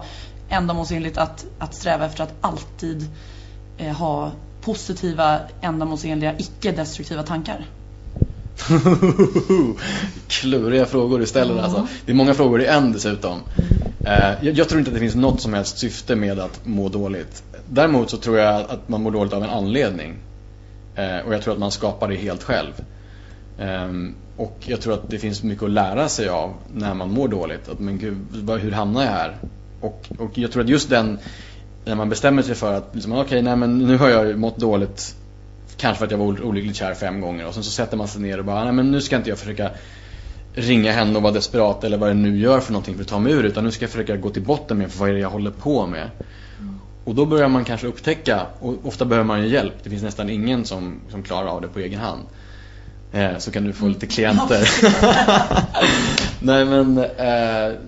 ändamålsenligt 0.49 1.19
att, 1.19 1.47
att 1.59 1.75
sträva 1.75 2.07
efter 2.07 2.25
att 2.25 2.35
alltid 2.41 3.09
eh, 3.79 3.93
ha 3.93 4.31
positiva, 4.61 5.39
ändamålsenliga, 5.61 6.35
icke-destruktiva 6.39 7.23
tankar? 7.23 7.67
Kluriga 10.29 10.87
frågor 10.87 11.19
du 11.19 11.27
ställer 11.27 11.53
mm. 11.53 11.65
alltså. 11.65 11.87
Det 12.07 12.13
är 12.13 12.17
många 12.17 12.35
frågor 12.35 12.63
i 12.63 12.67
en 12.67 12.93
dessutom. 12.93 13.41
Eh, 14.07 14.33
jag, 14.41 14.55
jag, 14.55 14.69
tror 14.69 14.79
inte 14.79 14.91
att 14.91 14.95
det 14.95 15.01
finns 15.01 15.15
något 15.15 15.41
som 15.41 15.55
helst 15.55 15.79
syfte 15.79 16.17
med 16.17 16.39
att 16.39 16.61
må 16.65 16.89
dåligt. 16.89 17.43
Däremot 17.69 18.11
så 18.11 18.17
tror 18.17 18.39
jag 18.39 18.61
att 18.61 18.89
man 18.89 19.03
mår 19.03 19.11
dåligt 19.11 19.33
av 19.33 19.43
en 19.43 19.51
anledning. 19.51 20.17
Eh, 20.95 21.19
och 21.27 21.35
jag 21.35 21.43
tror 21.43 21.53
att 21.53 21.61
man 21.61 21.71
skapar 21.71 22.09
det 22.09 22.17
helt 22.17 22.43
själv. 22.43 22.73
Ehm, 23.59 24.15
och 24.37 24.59
jag 24.61 24.81
tror 24.81 24.95
att 24.95 25.11
det 25.11 25.19
finns 25.19 25.43
mycket 25.43 25.65
att 25.65 25.71
lära 25.71 26.09
sig 26.09 26.29
av 26.29 26.55
när 26.75 26.95
man 26.95 27.11
mår 27.11 27.29
dåligt. 27.29 27.69
Att 27.69 27.79
men 27.79 27.99
gud, 27.99 28.17
hur 28.61 28.73
hamnar 28.73 29.03
jag 29.03 29.11
här? 29.11 29.37
Och, 29.81 30.09
och 30.19 30.39
jag 30.39 30.53
tror 30.53 30.63
att 30.63 30.69
just 30.69 30.91
den, 30.91 31.19
när 31.85 31.95
man 31.95 32.09
bestämmer 32.09 32.43
sig 32.43 32.55
för 32.55 32.73
att 32.73 32.89
liksom, 32.93 33.13
okej, 33.13 33.25
okay, 33.25 33.43
nej 33.43 33.57
men 33.57 33.79
nu 33.79 33.97
har 33.97 34.09
jag 34.09 34.39
mått 34.39 34.57
dåligt 34.57 35.17
Kanske 35.77 35.99
för 35.99 36.05
att 36.05 36.11
jag 36.11 36.19
var 36.19 36.43
olyckligt 36.43 36.77
kär 36.77 36.95
fem 36.95 37.21
gånger 37.21 37.47
och 37.47 37.55
sen 37.55 37.65
så 37.65 37.71
sätter 37.71 37.97
man 37.97 38.09
sig 38.09 38.23
ner 38.23 38.39
och 38.39 38.45
bara, 38.45 38.65
nej 38.65 38.73
men 38.73 38.91
nu 38.91 39.01
ska 39.01 39.17
inte 39.17 39.29
jag 39.29 39.39
försöka 39.39 39.71
ringa 40.55 40.93
henne 40.93 41.17
och 41.17 41.23
vara 41.23 41.33
desperat 41.33 41.85
eller 41.85 41.99
vad 41.99 42.11
det 42.11 42.15
nu 42.15 42.39
gör 42.39 42.61
för 42.61 42.73
någonting 42.73 42.95
för 42.95 43.03
att 43.03 43.09
ta 43.09 43.19
mig 43.19 43.33
ur 43.33 43.45
utan 43.45 43.65
nu 43.65 43.71
ska 43.71 43.85
jag 43.85 43.91
försöka 43.91 44.17
gå 44.17 44.31
till 44.31 44.43
botten 44.43 44.79
med 44.79 44.91
vad 44.91 45.09
är 45.09 45.13
det 45.13 45.21
jag 45.21 45.31
håller 45.31 45.51
på 45.51 45.87
med. 45.87 46.11
Och 47.05 47.15
då 47.15 47.27
börjar 47.27 47.49
man 47.49 47.65
kanske 47.65 47.87
upptäcka, 47.87 48.47
och 48.61 48.75
ofta 48.83 49.05
behöver 49.05 49.27
man 49.27 49.43
ju 49.43 49.49
hjälp, 49.49 49.75
det 49.83 49.91
finns 49.91 50.03
nästan 50.03 50.31
ingen 50.31 50.65
som, 50.65 51.01
som 51.11 51.23
klarar 51.23 51.49
av 51.49 51.61
det 51.61 51.69
på 51.69 51.79
egen 51.79 52.01
hand. 52.01 52.23
Eh, 53.17 53.39
så 53.39 53.51
kan 53.51 53.65
du 53.65 53.73
få 53.73 53.89
lite 53.89 54.07
klienter. 54.07 54.69
Nej 56.41 56.65
men 56.65 56.99
eh, 56.99 57.79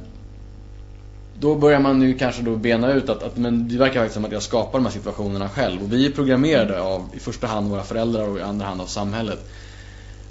då 1.40 1.54
börjar 1.54 1.80
man 1.80 2.02
ju 2.02 2.18
kanske 2.18 2.42
då 2.42 2.56
bena 2.56 2.92
ut 2.92 3.08
att, 3.08 3.22
att 3.22 3.36
men 3.36 3.68
det 3.68 3.78
verkar 3.78 4.00
faktiskt 4.00 4.14
som 4.14 4.24
att 4.24 4.32
jag 4.32 4.42
skapar 4.42 4.78
de 4.78 4.84
här 4.84 4.92
situationerna 4.92 5.48
själv. 5.48 5.82
Och 5.82 5.92
vi 5.92 6.06
är 6.06 6.10
programmerade 6.10 6.80
av 6.82 7.08
i 7.14 7.18
första 7.18 7.46
hand 7.46 7.70
våra 7.70 7.82
föräldrar 7.82 8.28
och 8.28 8.38
i 8.38 8.42
andra 8.42 8.66
hand 8.66 8.80
av 8.80 8.86
samhället. 8.86 9.50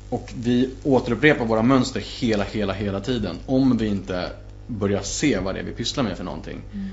Och 0.09 0.33
vi 0.35 0.69
återupprepar 0.83 1.45
våra 1.45 1.61
mönster 1.61 2.03
hela, 2.19 2.43
hela, 2.43 2.73
hela 2.73 2.99
tiden. 2.99 3.35
Om 3.45 3.77
vi 3.77 3.87
inte 3.87 4.29
börjar 4.67 5.01
se 5.01 5.39
vad 5.39 5.55
det 5.55 5.59
är 5.59 5.63
vi 5.63 5.71
pysslar 5.71 6.03
med 6.03 6.17
för 6.17 6.23
någonting. 6.23 6.61
Mm. 6.73 6.89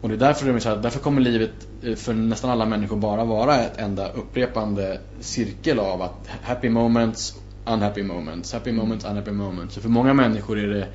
Och 0.00 0.08
det 0.08 0.14
är 0.14 0.18
därför, 0.18 0.46
det 0.46 0.52
är 0.52 0.58
så 0.58 0.68
här, 0.68 0.76
därför 0.76 1.00
kommer 1.00 1.20
livet 1.20 1.52
eh, 1.82 1.94
för 1.94 2.14
nästan 2.14 2.50
alla 2.50 2.66
människor 2.66 2.96
bara 2.96 3.24
vara 3.24 3.64
ett 3.64 3.78
enda 3.78 4.08
upprepande 4.12 5.00
cirkel 5.20 5.78
av 5.78 6.02
att 6.02 6.28
happy 6.42 6.68
moments, 6.68 7.34
unhappy 7.64 8.02
moments, 8.02 8.52
happy 8.52 8.72
moments, 8.72 9.04
unhappy 9.04 9.30
moments. 9.30 9.74
Så 9.74 9.80
för 9.80 9.88
många 9.88 10.14
människor 10.14 10.58
är 10.58 10.68
det 10.68 10.88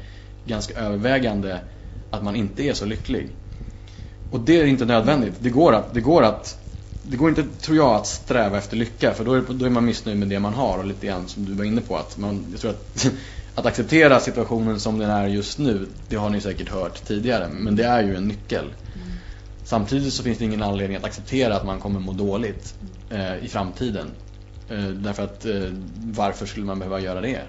ganska 0.45 0.79
övervägande 0.79 1.59
att 2.09 2.23
man 2.23 2.35
inte 2.35 2.63
är 2.63 2.73
så 2.73 2.85
lycklig. 2.85 3.29
Och 4.29 4.39
det 4.39 4.61
är 4.61 4.65
inte 4.65 4.85
nödvändigt. 4.85 5.33
Det 5.39 5.49
går 5.49 5.73
att, 5.73 5.93
det 5.93 6.01
går 6.01 6.23
att 6.23 6.57
det 7.01 7.17
går 7.17 7.29
inte, 7.29 7.43
tror 7.43 7.77
jag, 7.77 7.95
att 7.95 8.07
sträva 8.07 8.57
efter 8.57 8.77
lycka 8.77 9.13
för 9.13 9.25
då 9.25 9.33
är, 9.33 9.41
då 9.49 9.65
är 9.65 9.69
man 9.69 9.85
missnöjd 9.85 10.19
med 10.19 10.27
det 10.27 10.39
man 10.39 10.53
har 10.53 10.77
och 10.77 10.85
lite 10.85 11.07
grann 11.07 11.27
som 11.27 11.45
du 11.45 11.53
var 11.53 11.65
inne 11.65 11.81
på 11.81 11.97
att 11.97 12.17
man, 12.17 12.45
jag 12.51 12.61
tror 12.61 12.71
att 12.71 13.07
att 13.55 13.65
acceptera 13.65 14.19
situationen 14.19 14.79
som 14.79 14.99
den 14.99 15.09
är 15.09 15.27
just 15.27 15.57
nu, 15.57 15.87
det 16.09 16.15
har 16.15 16.29
ni 16.29 16.41
säkert 16.41 16.69
hört 16.69 17.05
tidigare, 17.07 17.47
men 17.47 17.75
det 17.75 17.83
är 17.83 18.03
ju 18.03 18.15
en 18.15 18.27
nyckel. 18.27 18.65
Mm. 18.65 19.07
Samtidigt 19.63 20.13
så 20.13 20.23
finns 20.23 20.37
det 20.37 20.45
ingen 20.45 20.63
anledning 20.63 20.97
att 20.97 21.03
acceptera 21.03 21.55
att 21.55 21.65
man 21.65 21.79
kommer 21.79 21.99
må 21.99 22.11
dåligt 22.11 22.75
eh, 23.09 23.45
i 23.45 23.47
framtiden. 23.47 24.07
Eh, 24.69 24.85
därför 24.85 25.23
att 25.23 25.45
eh, 25.45 25.53
varför 25.97 26.45
skulle 26.45 26.65
man 26.65 26.79
behöva 26.79 26.99
göra 26.99 27.21
det? 27.21 27.41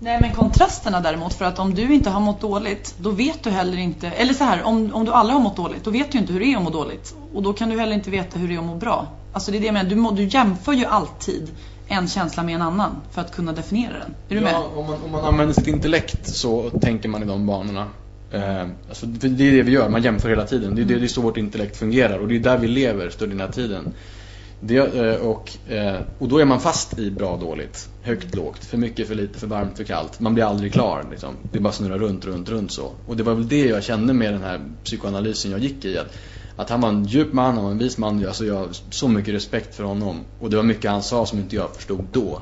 Nej 0.00 0.18
men 0.20 0.32
kontrasterna 0.32 1.00
däremot, 1.00 1.34
för 1.34 1.44
att 1.44 1.58
om 1.58 1.74
du 1.74 1.94
inte 1.94 2.10
har 2.10 2.20
mått 2.20 2.40
dåligt, 2.40 2.94
då 3.00 3.10
vet 3.10 3.42
du 3.42 3.50
heller 3.50 3.78
inte, 3.78 4.08
eller 4.08 4.34
så 4.34 4.44
här, 4.44 4.62
om, 4.62 4.94
om 4.94 5.04
du 5.04 5.12
aldrig 5.12 5.36
har 5.36 5.42
mått 5.42 5.56
dåligt, 5.56 5.84
då 5.84 5.90
vet 5.90 6.12
du 6.12 6.18
inte 6.18 6.32
hur 6.32 6.40
det 6.40 6.52
är 6.52 6.56
att 6.56 6.62
må 6.62 6.70
dåligt. 6.70 7.14
Och 7.34 7.42
då 7.42 7.52
kan 7.52 7.68
du 7.68 7.78
heller 7.78 7.94
inte 7.94 8.10
veta 8.10 8.38
hur 8.38 8.48
det 8.48 8.54
är 8.54 8.58
att 8.58 8.64
må 8.64 8.74
bra. 8.74 9.06
Alltså 9.32 9.50
det 9.50 9.58
är 9.58 9.60
det 9.60 9.66
jag 9.66 9.72
menar, 9.72 9.90
du, 9.90 9.96
må, 9.96 10.10
du 10.10 10.24
jämför 10.24 10.72
ju 10.72 10.84
alltid 10.84 11.50
en 11.88 12.08
känsla 12.08 12.42
med 12.42 12.54
en 12.54 12.62
annan 12.62 12.96
för 13.10 13.20
att 13.20 13.34
kunna 13.34 13.52
definiera 13.52 13.92
den. 13.92 14.14
Är 14.28 14.34
du 14.34 14.36
ja, 14.36 14.42
med? 14.42 14.78
Om 14.78 14.86
man, 14.86 15.02
om 15.04 15.10
man 15.10 15.24
använder 15.24 15.54
sitt 15.54 15.66
intellekt 15.66 16.26
så 16.26 16.70
tänker 16.70 17.08
man 17.08 17.22
i 17.22 17.26
de 17.26 17.46
banorna. 17.46 17.86
Eh, 18.32 18.66
alltså 18.88 19.06
det 19.06 19.26
är 19.26 19.52
det 19.52 19.62
vi 19.62 19.72
gör, 19.72 19.88
man 19.88 20.02
jämför 20.02 20.28
hela 20.28 20.44
tiden. 20.44 20.74
Det 20.74 20.82
är, 20.82 20.84
det, 20.84 20.98
det 20.98 21.06
är 21.06 21.08
så 21.08 21.20
vårt 21.20 21.36
intellekt 21.36 21.76
fungerar 21.76 22.18
och 22.18 22.28
det 22.28 22.36
är 22.36 22.40
där 22.40 22.58
vi 22.58 22.68
lever 22.68 23.10
större 23.10 23.28
delen 23.28 23.46
av 23.46 23.52
tiden. 23.52 23.94
Det, 24.60 24.76
eh, 24.76 25.26
och, 25.26 25.52
eh, 25.68 25.96
och 26.18 26.28
då 26.28 26.38
är 26.38 26.44
man 26.44 26.60
fast 26.60 26.98
i 26.98 27.10
bra 27.10 27.36
dåligt, 27.36 27.88
högt 28.02 28.34
lågt, 28.34 28.64
för 28.64 28.76
mycket, 28.76 29.08
för 29.08 29.14
lite, 29.14 29.38
för 29.38 29.46
varmt, 29.46 29.76
för 29.76 29.84
kallt. 29.84 30.20
Man 30.20 30.34
blir 30.34 30.44
aldrig 30.44 30.72
klar. 30.72 31.04
Liksom. 31.10 31.34
Det 31.52 31.60
bara 31.60 31.72
snurrar 31.72 31.98
runt, 31.98 32.24
runt, 32.24 32.48
runt 32.48 32.72
så. 32.72 32.92
Och 33.06 33.16
det 33.16 33.22
var 33.22 33.34
väl 33.34 33.48
det 33.48 33.66
jag 33.66 33.84
kände 33.84 34.12
med 34.12 34.32
den 34.32 34.42
här 34.42 34.60
psykoanalysen 34.84 35.50
jag 35.50 35.60
gick 35.60 35.84
i. 35.84 35.98
Att, 35.98 36.16
att 36.58 36.70
han 36.70 36.80
var 36.80 36.88
en 36.88 37.04
djup 37.04 37.32
man, 37.32 37.54
han 37.54 37.64
var 37.64 37.70
en 37.70 37.78
vis 37.78 37.98
man. 37.98 38.26
Alltså 38.26 38.44
jag 38.44 38.54
har 38.54 38.68
så 38.90 39.08
mycket 39.08 39.34
respekt 39.34 39.74
för 39.74 39.84
honom. 39.84 40.20
Och 40.38 40.50
det 40.50 40.56
var 40.56 40.62
mycket 40.62 40.90
han 40.90 41.02
sa 41.02 41.26
som 41.26 41.38
inte 41.38 41.56
jag 41.56 41.76
förstod 41.76 42.04
då. 42.12 42.40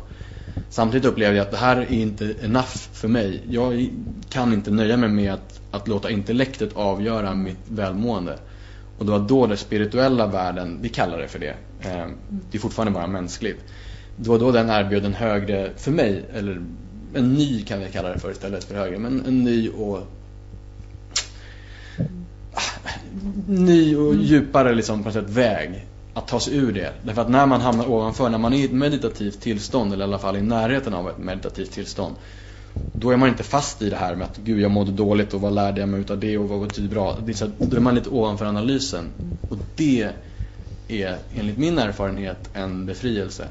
Samtidigt 0.69 1.07
upplevde 1.07 1.37
jag 1.37 1.45
att 1.45 1.51
det 1.51 1.57
här 1.57 1.77
är 1.77 1.93
inte 1.93 2.35
enough 2.43 2.77
för 2.93 3.09
mig. 3.09 3.43
Jag 3.49 3.91
kan 4.29 4.53
inte 4.53 4.71
nöja 4.71 4.97
mig 4.97 5.09
med 5.09 5.33
att, 5.33 5.61
att 5.71 5.89
låta 5.89 6.11
intellektet 6.11 6.77
avgöra 6.77 7.35
mitt 7.35 7.59
välmående. 7.69 8.39
Och 8.99 9.07
det 9.07 9.13
var 9.13 9.19
då 9.19 9.47
den 9.47 9.57
spirituella 9.57 10.27
världen, 10.27 10.79
vi 10.83 10.89
kallar 10.89 11.19
det 11.19 11.29
för 11.29 11.39
det, 11.39 11.55
eh, 11.81 12.07
det 12.29 12.59
är 12.59 12.61
fortfarande 12.61 12.93
bara 12.93 13.07
mänskligt. 13.07 13.65
Det 14.17 14.29
var 14.29 14.39
då 14.39 14.53
den 14.53 14.71
erbjöd 14.71 15.05
en 15.05 15.15
högre, 15.15 15.71
för 15.77 15.91
mig, 15.91 16.25
eller 16.35 16.63
en 17.15 17.35
ny 17.35 17.63
kan 17.63 17.81
vi 17.81 17.87
kalla 17.93 18.09
det 18.09 18.19
för 18.19 18.31
istället 18.31 18.65
för 18.65 18.75
högre, 18.75 18.99
men 18.99 19.27
en 19.27 19.45
ny 19.45 19.69
och 19.69 20.16
ny 23.49 23.97
och 23.97 24.15
djupare 24.15 24.75
liksom, 24.75 25.05
på 25.05 25.13
sätt, 25.13 25.31
väg 25.31 25.87
att 26.15 26.29
ta 26.29 26.41
sig 26.41 26.57
ur 26.57 26.73
det. 26.73 26.93
Därför 27.03 27.23
att 27.23 27.29
när 27.29 27.47
man 27.47 27.61
hamnar 27.61 27.91
ovanför, 27.91 28.29
när 28.29 28.39
man 28.39 28.53
är 28.53 28.59
i 28.59 28.65
ett 28.65 28.73
meditativt 28.73 29.41
tillstånd, 29.41 29.93
eller 29.93 30.05
i 30.05 30.09
alla 30.09 30.19
fall 30.19 30.37
i 30.37 30.43
närheten 30.43 30.95
av 30.95 31.09
ett 31.09 31.19
meditativt 31.19 31.73
tillstånd, 31.73 32.17
då 32.93 33.11
är 33.11 33.17
man 33.17 33.29
inte 33.29 33.43
fast 33.43 33.83
i 33.83 33.91
det 33.91 33.97
här 33.97 34.15
med 34.15 34.25
att 34.25 34.37
gud 34.37 34.61
jag 34.61 34.71
mådde 34.71 34.93
dåligt 34.93 35.35
och 35.35 35.41
vad 35.41 35.53
lärde 35.53 35.81
jag 35.81 35.89
mig 35.89 36.01
utav 36.01 36.19
det 36.19 36.39
och 36.39 36.49
vad 36.49 36.61
betyder 36.61 36.89
bra. 36.89 37.17
Det 37.25 37.33
är 37.33 37.35
så 37.35 37.45
att, 37.45 37.59
då 37.59 37.77
är 37.77 37.81
man 37.81 37.95
lite 37.95 38.11
ovanför 38.11 38.47
analysen. 38.47 39.05
Och 39.49 39.57
det 39.77 40.09
är 40.89 41.17
enligt 41.35 41.59
min 41.59 41.79
erfarenhet 41.79 42.51
en 42.53 42.87
befrielse. 42.87 43.49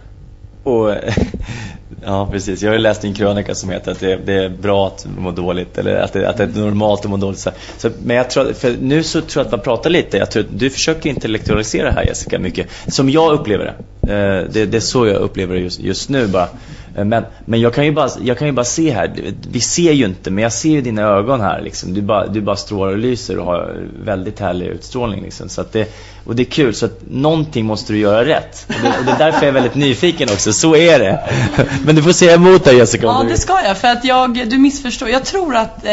Och, 0.63 0.95
ja 2.03 2.27
precis, 2.31 2.61
jag 2.61 2.69
har 2.69 2.75
ju 2.75 2.81
läst 2.81 3.03
en 3.03 3.13
krönika 3.13 3.55
som 3.55 3.69
heter 3.69 3.91
att 3.91 3.99
det, 3.99 4.15
det 4.15 4.33
är 4.33 4.49
bra 4.49 4.87
att 4.87 5.07
må 5.17 5.31
dåligt 5.31 5.77
eller 5.77 5.95
att 5.95 6.13
det, 6.13 6.29
att 6.29 6.37
det 6.37 6.43
är 6.43 6.47
normalt 6.47 7.05
att 7.05 7.11
må 7.11 7.17
dåligt. 7.17 7.39
Så, 7.39 7.51
så, 7.77 7.89
men 8.03 8.15
jag 8.15 8.29
tror, 8.29 8.53
för 8.53 8.75
nu 8.81 9.03
så 9.03 9.21
tror 9.21 9.41
jag 9.41 9.45
att 9.45 9.51
man 9.51 9.61
pratar 9.61 9.89
lite, 9.89 10.17
jag 10.17 10.31
tror 10.31 10.43
att 10.43 10.59
du 10.59 10.69
försöker 10.69 11.09
intellektualisera 11.09 11.85
det 11.87 11.93
här 11.93 12.03
Jessica 12.03 12.39
mycket, 12.39 12.67
som 12.87 13.09
jag 13.09 13.33
upplever 13.33 13.65
det. 13.65 14.13
Eh, 14.13 14.51
det, 14.51 14.65
det 14.65 14.77
är 14.77 14.81
så 14.81 15.07
jag 15.07 15.15
upplever 15.15 15.55
det 15.55 15.61
just, 15.61 15.79
just 15.79 16.09
nu 16.09 16.27
bara. 16.27 16.49
Eh, 16.95 17.05
men, 17.05 17.25
men 17.45 17.61
jag, 17.61 17.73
kan 17.73 17.85
ju 17.85 17.91
bara, 17.91 18.09
jag 18.21 18.37
kan 18.37 18.47
ju 18.47 18.53
bara 18.53 18.65
se 18.65 18.91
här, 18.91 19.33
vi 19.51 19.59
ser 19.59 19.91
ju 19.91 20.05
inte, 20.05 20.31
men 20.31 20.43
jag 20.43 20.53
ser 20.53 20.69
ju 20.69 20.81
dina 20.81 21.01
ögon 21.01 21.41
här 21.41 21.61
liksom. 21.61 21.93
Du 21.93 22.01
bara, 22.01 22.27
du 22.27 22.41
bara 22.41 22.55
strålar 22.55 22.91
och 22.91 22.97
lyser 22.97 23.37
och 23.39 23.45
har 23.45 23.87
väldigt 24.03 24.39
härlig 24.39 24.65
utstrålning 24.65 25.23
liksom. 25.23 25.49
Så 25.49 25.63
det, 25.71 25.93
och 26.25 26.35
det 26.35 26.43
är 26.43 26.51
kul, 26.51 26.75
så 26.75 26.85
att 26.85 26.99
någonting 27.07 27.65
måste 27.65 27.93
du 27.93 27.99
göra 27.99 28.25
rätt. 28.25 28.65
Och 28.67 28.75
det, 28.81 28.99
och 28.99 29.05
det 29.05 29.11
är 29.11 29.17
därför 29.17 29.39
jag 29.39 29.47
är 29.47 29.51
väldigt 29.51 29.75
nyfiken 29.75 30.29
också, 30.29 30.53
så 30.53 30.75
är 30.75 30.99
det. 30.99 31.29
Men 31.85 31.95
du 31.95 32.03
får 32.03 32.11
säga 32.11 32.33
emot 32.33 32.63
dig 32.63 32.77
Jessica. 32.77 33.05
Ja, 33.05 33.25
det 33.29 33.37
ska 33.37 33.61
jag, 33.63 33.77
för 33.77 33.87
att 33.87 34.05
jag, 34.05 34.49
du 34.49 34.57
missförstår. 34.57 35.09
Jag 35.09 35.25
tror 35.25 35.55
att, 35.55 35.85
eh, 35.85 35.91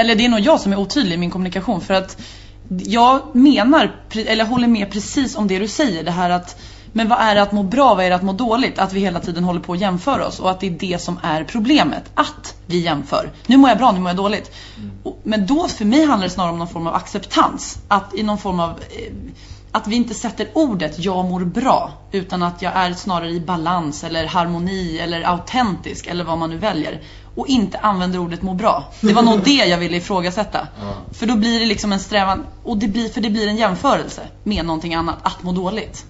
eller 0.00 0.14
det 0.14 0.24
är 0.24 0.28
nog 0.28 0.40
jag 0.40 0.60
som 0.60 0.72
är 0.72 0.78
otydlig 0.78 1.14
i 1.14 1.18
min 1.18 1.30
kommunikation. 1.30 1.80
För 1.80 1.94
att 1.94 2.16
jag 2.68 3.20
menar, 3.32 3.90
eller 4.26 4.44
håller 4.44 4.68
med 4.68 4.90
precis 4.90 5.36
om 5.36 5.48
det 5.48 5.58
du 5.58 5.68
säger. 5.68 6.04
Det 6.04 6.10
här 6.10 6.30
att 6.30 6.56
men 6.92 7.08
vad 7.08 7.18
är 7.18 7.34
det 7.34 7.42
att 7.42 7.52
må 7.52 7.62
bra, 7.62 7.94
vad 7.94 8.04
är 8.04 8.10
det 8.10 8.16
att 8.16 8.22
må 8.22 8.32
dåligt? 8.32 8.78
Att 8.78 8.92
vi 8.92 9.00
hela 9.00 9.20
tiden 9.20 9.44
håller 9.44 9.60
på 9.60 9.72
att 9.72 9.80
jämföra 9.80 10.26
oss 10.26 10.40
och 10.40 10.50
att 10.50 10.60
det 10.60 10.66
är 10.66 10.70
det 10.70 11.02
som 11.02 11.18
är 11.22 11.44
problemet. 11.44 12.10
Att 12.14 12.54
vi 12.66 12.80
jämför. 12.80 13.30
Nu 13.46 13.56
mår 13.56 13.70
jag 13.70 13.78
bra, 13.78 13.92
nu 13.92 14.00
mår 14.00 14.08
jag 14.08 14.16
dåligt. 14.16 14.50
Mm. 14.76 15.16
Men 15.22 15.46
då 15.46 15.68
för 15.68 15.84
mig 15.84 16.04
handlar 16.04 16.28
det 16.28 16.34
snarare 16.34 16.52
om 16.52 16.58
någon 16.58 16.68
form 16.68 16.86
av 16.86 16.94
acceptans. 16.94 17.78
Att 17.88 18.14
i 18.14 18.22
någon 18.22 18.38
form 18.38 18.60
av 18.60 18.70
eh, 18.70 19.12
att 19.72 19.86
vi 19.86 19.96
inte 19.96 20.14
sätter 20.14 20.48
ordet 20.52 20.98
jag 20.98 21.24
mår 21.24 21.44
bra 21.44 21.92
utan 22.12 22.42
att 22.42 22.62
jag 22.62 22.72
är 22.76 22.92
snarare 22.92 23.30
i 23.30 23.40
balans 23.40 24.04
eller 24.04 24.26
harmoni 24.26 24.98
eller 24.98 25.22
autentisk 25.22 26.06
eller 26.06 26.24
vad 26.24 26.38
man 26.38 26.50
nu 26.50 26.58
väljer 26.58 27.02
och 27.34 27.46
inte 27.46 27.78
använder 27.78 28.18
ordet 28.18 28.42
må 28.42 28.54
bra. 28.54 28.84
Det 29.00 29.12
var 29.12 29.22
nog 29.22 29.40
det 29.44 29.50
jag 29.50 29.78
ville 29.78 29.96
ifrågasätta. 29.96 30.68
Ja. 30.80 30.94
För 31.12 31.26
då 31.26 31.36
blir 31.36 31.60
det 31.60 31.66
liksom 31.66 31.92
en 31.92 32.00
strävan 32.00 32.46
och 32.62 32.76
det 32.76 32.88
blir, 32.88 33.08
för 33.08 33.20
det 33.20 33.30
blir 33.30 33.48
en 33.48 33.56
jämförelse 33.56 34.22
med 34.44 34.64
någonting 34.64 34.94
annat, 34.94 35.16
att 35.22 35.42
må 35.42 35.52
dåligt. 35.52 36.04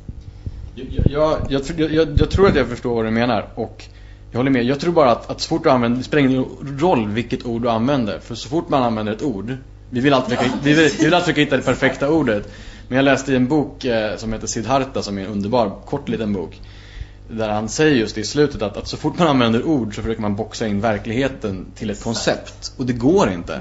Jag, 0.90 1.40
jag, 1.48 1.62
jag, 1.76 2.20
jag, 2.20 2.30
tror 2.30 2.48
att 2.48 2.56
jag 2.56 2.68
förstår 2.68 2.94
vad 2.94 3.04
du 3.04 3.10
menar 3.10 3.48
och 3.54 3.84
jag 4.30 4.38
håller 4.38 4.50
med. 4.50 4.64
Jag 4.64 4.80
tror 4.80 4.92
bara 4.92 5.10
att, 5.10 5.30
att 5.30 5.40
så 5.40 5.48
fort 5.48 5.62
du 5.62 5.70
använder, 5.70 5.98
det 5.98 6.04
spelar 6.04 6.24
ingen 6.24 6.44
roll 6.80 7.08
vilket 7.08 7.46
ord 7.46 7.62
du 7.62 7.70
använder. 7.70 8.18
För 8.18 8.34
så 8.34 8.48
fort 8.48 8.68
man 8.68 8.82
använder 8.82 9.12
ett 9.12 9.22
ord, 9.22 9.56
vi 9.90 10.00
vill 10.00 10.12
alltid 10.12 10.38
försöka, 10.38 10.56
vi 10.62 10.72
vill, 10.72 10.90
vi 10.98 11.04
vill 11.04 11.14
alltid 11.14 11.24
försöka 11.24 11.40
hitta 11.40 11.56
det 11.56 11.62
perfekta 11.62 12.10
ordet. 12.10 12.52
Men 12.88 12.96
jag 12.96 13.04
läste 13.04 13.32
i 13.32 13.36
en 13.36 13.48
bok 13.48 13.84
eh, 13.84 14.16
som 14.16 14.32
heter 14.32 14.46
Siddhartha 14.46 15.02
som 15.02 15.18
är 15.18 15.22
en 15.22 15.28
underbar, 15.28 15.72
kort 15.86 16.08
liten 16.08 16.32
bok. 16.32 16.60
Där 17.28 17.48
han 17.48 17.68
säger 17.68 17.96
just 17.96 18.18
i 18.18 18.24
slutet 18.24 18.62
att, 18.62 18.76
att 18.76 18.88
så 18.88 18.96
fort 18.96 19.18
man 19.18 19.28
använder 19.28 19.62
ord 19.62 19.94
så 19.94 20.02
försöker 20.02 20.22
man 20.22 20.36
boxa 20.36 20.66
in 20.66 20.80
verkligheten 20.80 21.66
till 21.74 21.90
ett 21.90 22.02
koncept. 22.02 22.72
Och 22.76 22.86
det 22.86 22.92
går 22.92 23.30
inte. 23.30 23.60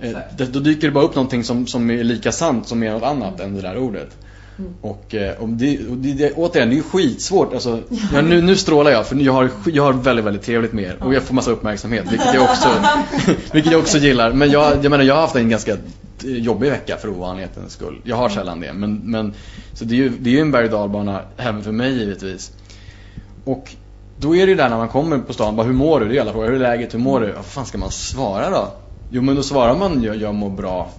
Eh, 0.00 0.16
då 0.36 0.60
dyker 0.60 0.86
det 0.86 0.92
bara 0.92 1.04
upp 1.04 1.14
någonting 1.14 1.44
som, 1.44 1.66
som 1.66 1.90
är 1.90 2.04
lika 2.04 2.32
sant 2.32 2.68
som 2.68 2.82
är 2.82 2.92
något 2.92 3.02
annat 3.02 3.40
än 3.40 3.54
det 3.54 3.62
där 3.62 3.76
ordet. 3.78 4.16
Mm. 4.58 4.74
Och, 4.80 5.14
eh, 5.14 5.38
och, 5.38 5.48
det, 5.48 5.78
och 5.78 5.96
det, 5.96 6.12
det, 6.12 6.32
återigen, 6.32 6.68
det 6.68 6.74
är 6.74 6.76
ju 6.76 6.82
skitsvårt. 6.82 7.54
Alltså, 7.54 7.82
ja, 8.12 8.22
nu, 8.22 8.42
nu 8.42 8.56
strålar 8.56 8.90
jag 8.90 9.06
för 9.06 9.16
jag 9.16 9.32
har, 9.32 9.50
jag 9.64 9.82
har 9.82 9.92
väldigt, 9.92 10.24
väldigt 10.24 10.42
trevligt 10.42 10.72
med 10.72 10.84
er. 10.84 10.96
Och 11.00 11.14
jag 11.14 11.22
får 11.22 11.34
massa 11.34 11.50
uppmärksamhet, 11.50 12.04
vilket 12.10 12.34
jag 12.34 12.42
också, 12.42 12.68
vilket 13.52 13.72
jag 13.72 13.80
också 13.80 13.98
gillar. 13.98 14.32
Men 14.32 14.50
jag, 14.50 14.84
jag 14.84 14.90
menar, 14.90 15.04
jag 15.04 15.14
har 15.14 15.20
haft 15.20 15.36
en 15.36 15.48
ganska 15.48 15.76
jobbig 16.22 16.70
vecka 16.70 16.96
för 16.96 17.08
ovanlighetens 17.08 17.72
skull. 17.72 18.00
Jag 18.04 18.16
har 18.16 18.28
sällan 18.28 18.60
det. 18.60 18.72
Men, 18.72 19.00
men, 19.04 19.34
så 19.72 19.84
det 19.84 19.94
är 19.94 19.96
ju, 19.96 20.12
det 20.18 20.36
är 20.36 20.40
en 20.40 20.50
berg 20.50 20.64
och 20.64 20.70
dalbana 20.70 21.20
även 21.36 21.62
för 21.62 21.72
mig 21.72 21.98
givetvis. 21.98 22.52
Och 23.44 23.74
då 24.18 24.36
är 24.36 24.46
det 24.46 24.50
ju 24.50 24.56
där 24.56 24.68
när 24.68 24.76
man 24.76 24.88
kommer 24.88 25.18
på 25.18 25.32
stan, 25.32 25.56
bara 25.56 25.66
hur 25.66 25.74
mår 25.74 26.00
du? 26.00 26.08
Det 26.08 26.16
är 26.16 26.20
alla 26.20 26.32
frågar, 26.32 26.48
hur 26.48 26.54
är 26.54 26.58
läget, 26.58 26.94
hur 26.94 26.98
mår 26.98 27.20
du? 27.20 27.32
Vad 27.32 27.44
fan 27.44 27.66
ska 27.66 27.78
man 27.78 27.90
svara 27.90 28.50
då? 28.50 28.72
Jo 29.08 29.22
men 29.22 29.36
då 29.36 29.42
svarar 29.42 29.76
man 29.76 30.02
jag, 30.02 30.16
jag 30.16 30.34
mår 30.34 30.50
bra 30.50 30.90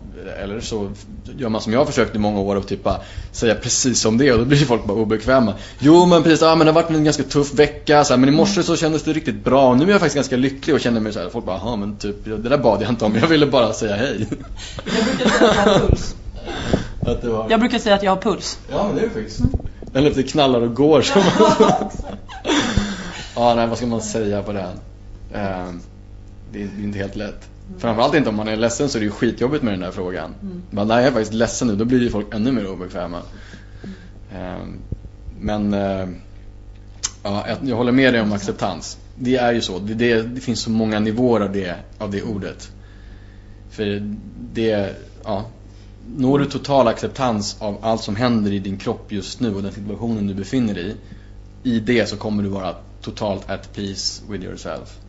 eller 0.44 0.60
så 0.60 0.90
gör 1.38 1.50
man 1.50 1.62
som 1.62 1.74
jag 1.74 1.80
har 1.80 1.86
försökt 1.86 2.16
i 2.16 2.20
många 2.20 2.40
år 2.40 2.56
och 2.56 2.68
typ 2.68 2.84
bara 2.84 3.02
säga 3.32 3.56
precis 3.56 4.02
som 4.02 4.18
det 4.18 4.32
och 4.32 4.40
då 4.40 4.46
blir 4.46 4.58
folk 4.58 4.86
bara 4.86 4.98
obekväma. 4.98 5.54
Jo 5.80 6.06
men 6.06 6.24
precis, 6.24 6.42
ja, 6.42 6.56
men 6.56 6.68
det 6.68 6.74
har 6.74 6.82
varit 6.82 6.90
en 6.90 7.04
ganska 7.04 7.24
tuff 7.24 7.54
vecka 7.54 8.04
så 8.04 8.14
här, 8.14 8.20
men 8.20 8.30
i 8.30 8.32
morse 8.32 8.64
så 8.64 8.76
kändes 8.76 9.04
det 9.04 9.14
riktigt 9.14 9.44
bra 9.44 9.70
och 9.70 9.78
nu 9.78 9.84
är 9.84 9.90
jag 9.90 10.00
faktiskt 10.00 10.16
ganska 10.16 10.38
lycklig 10.38 10.76
och 10.76 10.82
känner 10.82 11.02
mig 11.02 11.14
så 11.14 11.20
här, 11.20 11.30
folk 11.30 11.46
bara, 11.46 11.60
ja 11.64 11.76
men 11.76 11.98
typ 11.98 12.26
det 12.26 12.38
där 12.38 12.58
bad 12.58 12.82
jag 12.82 12.90
inte 12.90 13.06
om, 13.06 13.16
jag 13.16 13.28
ville 13.28 13.46
bara 13.46 13.74
säga 13.74 13.96
hej. 13.96 14.28
Jag 14.86 15.06
brukar 15.06 15.30
säga 15.40 15.50
att 15.50 15.64
jag 15.64 15.72
har 15.72 15.80
puls. 15.80 16.16
Att 17.06 17.22
det 17.22 17.30
var... 17.30 17.48
Jag 17.50 17.60
brukar 17.60 17.80
säga 17.80 17.96
att 17.96 18.04
jag 18.04 18.12
har 18.12 18.22
puls. 18.22 18.60
Ja 18.72 18.88
men 18.88 18.96
det 18.96 19.02
är 19.02 19.06
det 19.06 19.14
faktiskt. 19.14 19.42
Eller 19.94 20.10
att 20.10 20.16
det 20.16 20.24
knallar 20.24 20.62
och 20.62 20.76
går 20.76 21.02
som 21.02 21.22
Ja 23.36 23.56
nej 23.56 23.68
vad 23.68 23.78
ska 23.78 23.88
man 23.88 24.02
säga 24.02 24.44
på 24.44 24.52
den? 24.52 24.72
Um, 25.34 25.82
det 26.52 26.62
är 26.62 26.70
inte 26.84 27.00
helt 27.00 27.16
lätt. 27.16 27.50
Framförallt 27.78 28.16
inte 28.16 28.30
om 28.30 28.36
man 28.36 28.48
är 28.48 28.56
ledsen 28.56 28.90
så 28.90 28.98
är 28.98 29.00
det 29.00 29.06
ju 29.06 29.12
skitjobbigt 29.12 29.64
med 29.64 29.74
den 29.74 29.80
där 29.80 29.92
frågan. 29.92 30.36
Mm. 30.42 30.62
Men 30.70 30.88
nej, 30.88 30.98
jag 30.98 31.08
är 31.08 31.12
faktiskt 31.12 31.34
ledsen 31.34 31.68
nu, 31.68 31.76
då 31.76 31.86
blir 31.86 32.02
ju 32.02 32.10
folk 32.10 32.34
ännu 32.34 32.52
mer 32.52 32.72
obekväma. 32.72 33.22
Mm. 34.34 34.80
Men 35.40 35.74
uh, 35.74 36.10
ja, 37.24 37.46
jag 37.62 37.76
håller 37.76 37.92
med 37.92 38.14
dig 38.14 38.22
om 38.22 38.34
acceptans. 38.34 38.98
Det 39.16 39.36
är 39.36 39.54
ju 39.54 39.62
så. 39.62 39.80
Det, 39.80 39.94
det, 39.94 40.22
det, 40.22 40.42
finns 40.42 40.60
så 40.60 40.70
många 40.70 41.00
nivåer 41.00 41.42
av 41.42 41.52
det, 41.52 41.76
av 41.98 42.12
det 42.12 42.24
ordet. 42.24 42.72
För 43.70 44.16
det, 44.54 44.96
ja, 45.24 45.46
når 46.16 46.40
du 46.40 46.46
total 46.46 46.88
acceptans 46.88 47.58
av 47.60 47.78
allt 47.82 48.02
som 48.02 48.16
händer 48.16 48.52
i 48.52 48.60
din 48.60 48.78
kropp 48.78 49.12
just 49.12 49.40
nu 49.40 49.56
och 49.56 49.64
den 49.64 49.72
situationen 49.72 50.28
du 50.28 50.34
befinner 50.34 50.74
dig 50.74 50.88
i. 50.88 50.96
I 51.70 51.80
det 51.80 52.10
så 52.10 52.18
kommer 52.18 52.44
du 52.44 52.50
vara 52.50 52.76
totalt 53.02 53.50
at 53.50 53.74
peace 53.74 54.24
with 54.30 54.44
yourself. 54.44 55.00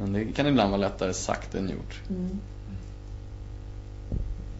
Men 0.00 0.12
det 0.12 0.24
kan 0.24 0.46
ibland 0.46 0.70
vara 0.70 0.80
lättare 0.80 1.14
sagt 1.14 1.54
än 1.54 1.68
gjort. 1.68 2.00
Mm. 2.10 2.40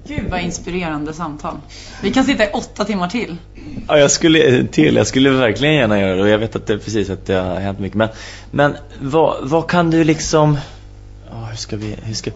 Gud 0.09 0.31
vad 0.31 0.41
inspirerande 0.41 1.13
samtal. 1.13 1.57
Vi 2.03 2.13
kan 2.13 2.25
sitta 2.25 2.45
i 2.45 2.51
åtta 2.53 2.85
timmar 2.85 3.09
till. 3.09 3.37
Ja, 3.89 3.99
jag 3.99 4.11
skulle 4.11 4.67
till. 4.67 4.97
Jag 4.97 5.07
skulle 5.07 5.31
verkligen 5.31 5.75
gärna 5.75 6.01
göra 6.01 6.15
det 6.15 6.23
och 6.23 6.29
jag 6.29 6.39
vet 6.39 6.57
att 6.57 6.67
det 6.67 6.79
precis 6.79 7.11
att 7.11 7.27
det 7.27 7.35
har 7.35 7.61
hänt 7.61 7.79
mycket. 7.79 7.97
Men, 7.97 8.09
men 8.51 8.77
vad, 9.01 9.49
vad 9.49 9.71
kan 9.71 9.91
du 9.91 10.05
liksom... 10.05 10.59
Oh, 11.31 11.45
hur 11.45 11.57
ska 11.57 11.77
vi... 11.77 11.97
Hur 12.03 12.15
ska... 12.15 12.31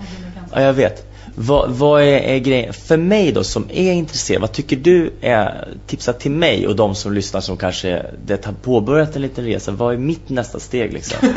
Ja, 0.53 0.61
jag 0.61 0.73
vet. 0.73 1.12
Vad, 1.35 1.71
vad 1.71 2.03
är, 2.03 2.19
är, 2.19 2.39
grejen? 2.39 2.73
För 2.73 2.97
mig 2.97 3.33
då 3.33 3.45
som 3.45 3.69
är 3.71 3.93
intresserad, 3.93 4.41
vad 4.41 4.53
tycker 4.53 4.77
du 4.77 5.13
är 5.21 5.69
tipsa 5.87 6.13
till 6.13 6.31
mig 6.31 6.67
och 6.67 6.77
de 6.77 6.95
som 6.95 7.13
lyssnar 7.13 7.41
som 7.41 7.57
kanske 7.57 8.07
det 8.27 8.45
har 8.45 8.53
påbörjat 8.53 9.17
en 9.17 9.23
liten 9.23 9.45
resa. 9.45 9.73
Vad 9.73 9.95
är 9.95 9.99
mitt 9.99 10.29
nästa 10.29 10.61
steg 10.61 10.93
liksom? 10.93 11.29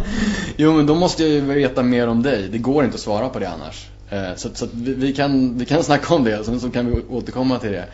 jo 0.56 0.72
men 0.72 0.86
då 0.86 0.94
måste 0.94 1.22
jag 1.22 1.32
ju 1.32 1.40
veta 1.40 1.82
mer 1.82 2.08
om 2.08 2.22
dig. 2.22 2.48
Det 2.52 2.58
går 2.58 2.84
inte 2.84 2.94
att 2.94 3.00
svara 3.00 3.28
på 3.28 3.38
det 3.38 3.48
annars. 3.48 3.86
Eh, 4.10 4.36
så, 4.36 4.48
så 4.54 4.66
vi, 4.72 4.94
vi, 4.94 5.12
kan, 5.12 5.58
vi 5.58 5.64
kan 5.64 5.82
snacka 5.82 6.14
om 6.14 6.24
det, 6.24 6.44
sen 6.44 6.60
så 6.60 6.70
kan 6.70 6.86
vi 6.86 7.02
återkomma 7.10 7.58
till 7.58 7.72
det. 7.72 7.86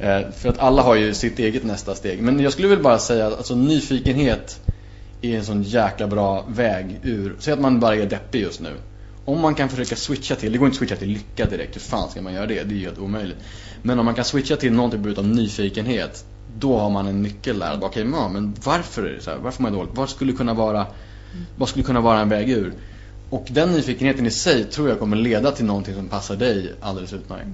Eh, 0.00 0.30
för 0.36 0.48
att 0.48 0.58
alla 0.58 0.82
har 0.82 0.94
ju 0.94 1.14
sitt 1.14 1.38
eget 1.38 1.64
nästa 1.64 1.94
steg. 1.94 2.22
Men 2.22 2.40
jag 2.40 2.52
skulle 2.52 2.68
väl 2.68 2.82
bara 2.82 2.98
säga 2.98 3.26
att 3.26 3.36
alltså, 3.36 3.54
nyfikenhet 3.54 4.60
är 5.22 5.36
en 5.36 5.44
sån 5.44 5.62
jäkla 5.62 6.06
bra 6.06 6.44
väg 6.48 7.00
ur. 7.02 7.36
Säg 7.38 7.52
att 7.52 7.60
man 7.60 7.80
bara 7.80 7.96
är 7.96 8.06
deppig 8.06 8.40
just 8.40 8.60
nu 8.60 8.70
om 9.24 9.40
man 9.40 9.54
kan 9.54 9.68
försöka 9.68 9.96
switcha 9.96 10.34
till, 10.34 10.52
det 10.52 10.58
går 10.58 10.66
inte 10.66 10.74
att 10.74 10.78
switcha 10.78 10.96
till 10.96 11.08
lycka 11.08 11.46
direkt, 11.46 11.76
hur 11.76 11.80
fan 11.80 12.10
ska 12.10 12.22
man 12.22 12.32
göra 12.32 12.46
det? 12.46 12.64
Det 12.64 12.74
är 12.74 12.78
ju 12.78 12.84
helt 12.84 12.98
omöjligt. 12.98 13.38
Men 13.82 13.98
om 13.98 14.04
man 14.04 14.14
kan 14.14 14.24
switcha 14.24 14.56
till 14.56 14.72
någon 14.72 14.90
typ 14.90 15.18
av 15.18 15.26
nyfikenhet, 15.26 16.24
då 16.58 16.78
har 16.78 16.90
man 16.90 17.06
en 17.06 17.22
nyckel 17.22 17.58
där. 17.58 17.76
Okej, 17.76 17.88
okay, 17.88 18.20
ja, 18.20 18.28
men 18.28 18.54
varför 18.64 19.02
är 19.02 19.12
det 19.12 19.20
så 19.20 19.30
här? 19.30 19.38
Varför 19.38 19.62
mår 19.62 19.70
jag 19.70 19.78
dåligt? 19.78 19.94
Vad 19.94 20.10
skulle 20.10 20.32
kunna 20.32 20.54
vara, 20.54 20.86
vad 21.56 21.68
skulle 21.68 21.84
kunna 21.84 22.00
vara 22.00 22.20
en 22.20 22.28
väg 22.28 22.50
ur? 22.50 22.72
Och 23.30 23.46
den 23.50 23.72
nyfikenheten 23.72 24.26
i 24.26 24.30
sig 24.30 24.64
tror 24.64 24.88
jag 24.88 24.98
kommer 24.98 25.16
leda 25.16 25.50
till 25.52 25.64
någonting 25.64 25.94
som 25.94 26.08
passar 26.08 26.36
dig 26.36 26.72
alldeles 26.80 27.12
utmärkt. 27.12 27.48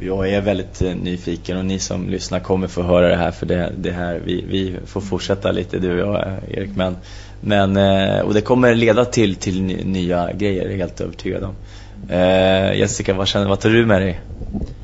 Jag 0.00 0.28
är 0.28 0.40
väldigt 0.40 0.82
eh, 0.82 0.94
nyfiken 0.94 1.56
och 1.56 1.64
ni 1.64 1.78
som 1.78 2.08
lyssnar 2.08 2.40
kommer 2.40 2.66
få 2.66 2.82
höra 2.82 3.08
det 3.08 3.16
här 3.16 3.30
för 3.30 3.46
det, 3.46 3.72
det 3.78 3.90
här, 3.90 4.22
vi, 4.24 4.44
vi 4.48 4.76
får 4.86 5.00
fortsätta 5.00 5.52
lite 5.52 5.78
du 5.78 6.02
och 6.02 6.08
jag 6.08 6.38
Erik 6.48 6.76
men 6.76 6.96
men, 7.44 7.76
eh, 7.76 8.20
och 8.20 8.34
det 8.34 8.40
kommer 8.40 8.74
leda 8.74 9.04
till, 9.04 9.36
till 9.36 9.62
nya 9.86 10.32
grejer, 10.32 10.68
är 10.68 10.76
helt 10.76 11.00
övertygad 11.00 11.44
om. 11.44 11.54
Eh, 12.08 12.74
Jessica, 12.74 13.14
vad, 13.14 13.28
känner, 13.28 13.48
vad 13.48 13.60
tar 13.60 13.70
du 13.70 13.86
med 13.86 14.02
dig? 14.02 14.20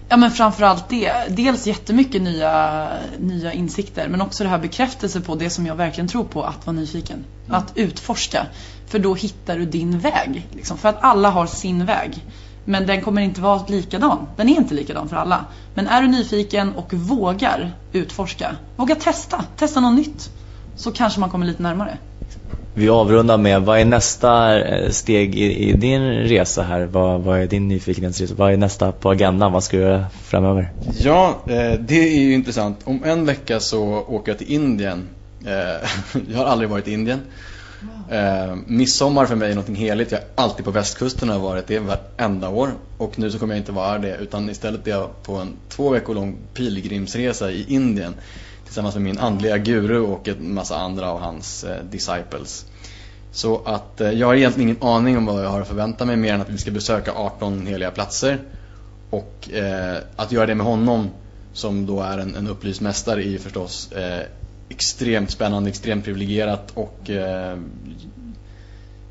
Ja 0.09 0.17
men 0.17 0.31
framförallt 0.31 0.89
det. 0.89 1.13
Dels 1.29 1.67
jättemycket 1.67 2.23
nya, 2.23 2.89
nya 3.19 3.53
insikter 3.53 4.09
men 4.09 4.21
också 4.21 4.45
det 4.45 4.51
här 4.51 4.59
bekräftelse 4.59 5.21
på 5.21 5.35
det 5.35 5.51
som 5.51 5.67
jag 5.67 5.75
verkligen 5.75 6.09
tror 6.09 6.25
på, 6.25 6.43
att 6.43 6.67
vara 6.67 6.77
nyfiken. 6.77 7.25
Mm. 7.47 7.59
Att 7.59 7.73
utforska. 7.75 8.47
För 8.87 8.99
då 8.99 9.15
hittar 9.15 9.59
du 9.59 9.65
din 9.65 9.99
väg. 9.99 10.49
Liksom. 10.53 10.79
För 10.79 10.89
att 10.89 11.03
alla 11.03 11.31
har 11.31 11.47
sin 11.47 11.87
väg. 11.87 12.25
Men 12.65 12.87
den 12.87 13.01
kommer 13.01 13.23
inte 13.23 13.41
vara 13.41 13.67
likadan. 13.69 14.27
Den 14.37 14.49
är 14.49 14.57
inte 14.57 14.75
likadan 14.75 15.09
för 15.09 15.17
alla. 15.17 15.45
Men 15.75 15.87
är 15.87 16.03
du 16.03 16.09
nyfiken 16.09 16.73
och 16.73 16.95
vågar 16.95 17.73
utforska, 17.93 18.57
våga 18.77 18.95
testa, 18.95 19.45
testa 19.57 19.81
något 19.81 19.95
nytt. 19.95 20.31
Så 20.77 20.93
kanske 20.93 21.21
man 21.21 21.31
kommer 21.31 21.47
lite 21.47 21.63
närmare. 21.63 21.99
Vi 22.75 22.89
avrundar 22.89 23.39
med, 23.39 23.63
vad 23.63 23.79
är 23.79 23.85
nästa 23.85 24.61
eh, 24.65 24.91
steg 24.91 25.35
i, 25.35 25.69
i 25.69 25.73
din 25.73 26.03
resa 26.03 26.63
här? 26.63 26.85
Vad, 26.85 27.21
vad 27.21 27.41
är 27.41 27.47
din 27.47 27.69
nyfikenhetsresa? 27.69 28.35
Vad 28.37 28.53
är 28.53 28.57
nästa 28.57 28.93
på 28.93 29.11
agendan? 29.11 29.53
Vad 29.53 29.65
ska 29.65 29.77
du 29.77 29.83
göra 29.83 30.07
framöver? 30.23 30.73
Ja, 30.99 31.43
eh, 31.47 31.73
det 31.81 32.17
är 32.17 32.21
ju 32.21 32.35
intressant. 32.35 32.81
Om 32.85 33.05
en 33.05 33.27
vecka 33.27 33.61
så 33.61 34.05
åker 34.09 34.33
jag 34.33 34.39
till 34.39 34.53
Indien. 34.53 35.09
Eh, 35.47 35.89
jag 36.33 36.39
har 36.39 36.45
aldrig 36.45 36.71
varit 36.71 36.89
i 36.89 36.93
Indien. 36.93 37.21
Eh, 38.11 38.57
midsommar 38.67 39.27
för 39.27 39.37
mig 39.37 39.51
är 39.51 39.55
någonting 39.55 39.75
heligt. 39.75 40.13
Jag 40.13 40.21
är 40.21 40.27
alltid 40.35 40.65
på 40.65 40.71
västkusten 40.71 41.31
och 41.31 41.35
har 41.35 41.43
varit 41.43 41.67
det 41.67 41.79
varenda 41.79 42.49
år. 42.49 42.71
Och 42.97 43.19
nu 43.19 43.31
så 43.31 43.39
kommer 43.39 43.55
jag 43.55 43.61
inte 43.61 43.73
vara 43.73 43.99
det 43.99 44.17
utan 44.17 44.51
istället 44.51 44.87
är 44.87 44.91
jag 44.91 45.23
på 45.23 45.37
en 45.37 45.57
två 45.69 45.91
veckor 45.91 46.15
lång 46.15 46.37
pilgrimsresa 46.55 47.51
i 47.51 47.65
Indien 47.69 48.15
tillsammans 48.71 48.95
med 48.95 49.05
min 49.05 49.19
andliga 49.19 49.59
guru 49.59 50.01
och 50.01 50.29
en 50.29 50.55
massa 50.55 50.77
andra 50.77 51.11
av 51.11 51.21
hans 51.21 51.65
eh, 51.65 51.85
disciples. 51.85 52.67
Så 53.33 53.63
att 53.65 54.01
eh, 54.01 54.11
jag 54.11 54.27
har 54.27 54.35
egentligen 54.35 54.69
ingen 54.69 54.83
aning 54.83 55.17
om 55.17 55.27
vad 55.27 55.45
jag 55.45 55.49
har 55.49 55.61
att 55.61 55.69
förvänta 55.69 56.05
mig 56.05 56.17
mer 56.17 56.35
än 56.35 56.41
att 56.41 56.49
vi 56.49 56.59
ska 56.59 56.71
besöka 56.71 57.13
18 57.13 57.67
heliga 57.67 57.91
platser. 57.91 58.39
Och 59.11 59.51
eh, 59.53 59.99
att 60.17 60.33
göra 60.33 60.47
det 60.47 60.55
med 60.55 60.67
honom 60.67 61.11
som 61.53 61.87
då 61.87 62.01
är 62.01 62.19
en, 62.19 62.37
en 62.37 62.49
upplyst 62.49 62.81
mästare 62.81 63.27
är 63.27 63.39
förstås 63.39 63.93
eh, 63.93 64.27
extremt 64.69 65.31
spännande, 65.31 65.71
extremt 65.71 66.05
privilegierat 66.05 66.71
och 66.75 67.11
eh, 67.11 67.59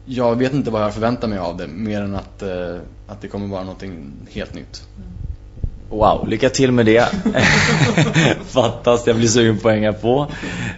jag 0.05 0.35
vet 0.35 0.53
inte 0.53 0.71
vad 0.71 0.81
jag 0.81 0.93
förväntar 0.93 1.27
mig 1.27 1.37
av 1.37 1.57
det 1.57 1.67
mer 1.67 2.01
än 2.01 2.15
att, 2.15 2.41
eh, 2.41 2.77
att 3.07 3.21
det 3.21 3.27
kommer 3.27 3.47
vara 3.47 3.63
någonting 3.63 4.11
helt 4.31 4.53
nytt. 4.53 4.83
Mm. 4.97 5.18
Wow, 5.89 6.27
lycka 6.27 6.49
till 6.49 6.71
med 6.71 6.85
det. 6.85 7.01
Fantastiskt, 8.47 9.07
jag 9.07 9.15
blir 9.15 9.27
sugen 9.27 9.59
på 9.59 9.69
att 9.69 9.73
hänga 9.73 9.93
på. 9.93 10.27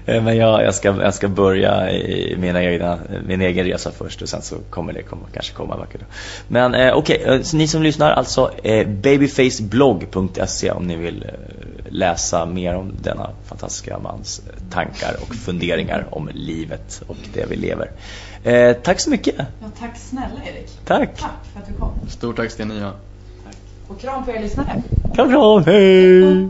Eh, 0.05 0.23
men 0.23 0.37
jag, 0.37 0.63
jag, 0.63 0.75
ska, 0.75 0.87
jag 1.01 1.13
ska 1.13 1.27
börja 1.27 1.91
i 1.91 2.35
mina 2.37 2.63
egna, 2.63 2.99
min 3.27 3.41
egen 3.41 3.65
resa 3.65 3.91
först 3.91 4.21
och 4.21 4.29
sen 4.29 4.41
så 4.41 4.55
kommer 4.69 4.93
det 4.93 5.01
komma, 5.01 5.21
kanske 5.33 5.53
komma 5.53 5.77
vackert. 5.77 6.01
Men 6.47 6.73
eh, 6.73 6.93
okej, 6.93 7.21
okay, 7.21 7.43
ni 7.53 7.67
som 7.67 7.83
lyssnar 7.83 8.11
alltså 8.11 8.51
eh, 8.63 8.87
babyfaceblogg.se 8.87 10.71
om 10.71 10.87
ni 10.87 10.95
vill 10.95 11.23
eh, 11.23 11.31
läsa 11.89 12.45
mer 12.45 12.75
om 12.75 12.93
denna 13.01 13.29
fantastiska 13.45 13.99
mans 13.99 14.41
tankar 14.71 15.15
och 15.21 15.35
funderingar 15.35 16.07
om 16.09 16.29
livet 16.33 17.03
och 17.07 17.17
det 17.33 17.45
vi 17.49 17.55
lever. 17.55 17.91
Eh, 18.43 18.73
tack 18.73 18.99
så 18.99 19.09
mycket. 19.09 19.35
Ja, 19.37 19.67
tack 19.79 19.97
snälla 19.97 20.45
Erik. 20.45 20.69
Tack. 20.85 21.19
Tack 21.19 21.31
för 21.53 21.59
att 21.59 21.67
du 21.67 21.73
kom. 21.73 22.09
Stort 22.09 22.35
tack 22.35 22.51
Sten-Nia. 22.51 22.91
Och 23.91 23.99
kram 23.99 24.25
på 24.25 24.31
er 24.31 24.41
lyssnare. 24.41 24.81
Kram, 25.15 25.29
kram, 25.29 25.63
hej! 25.63 26.49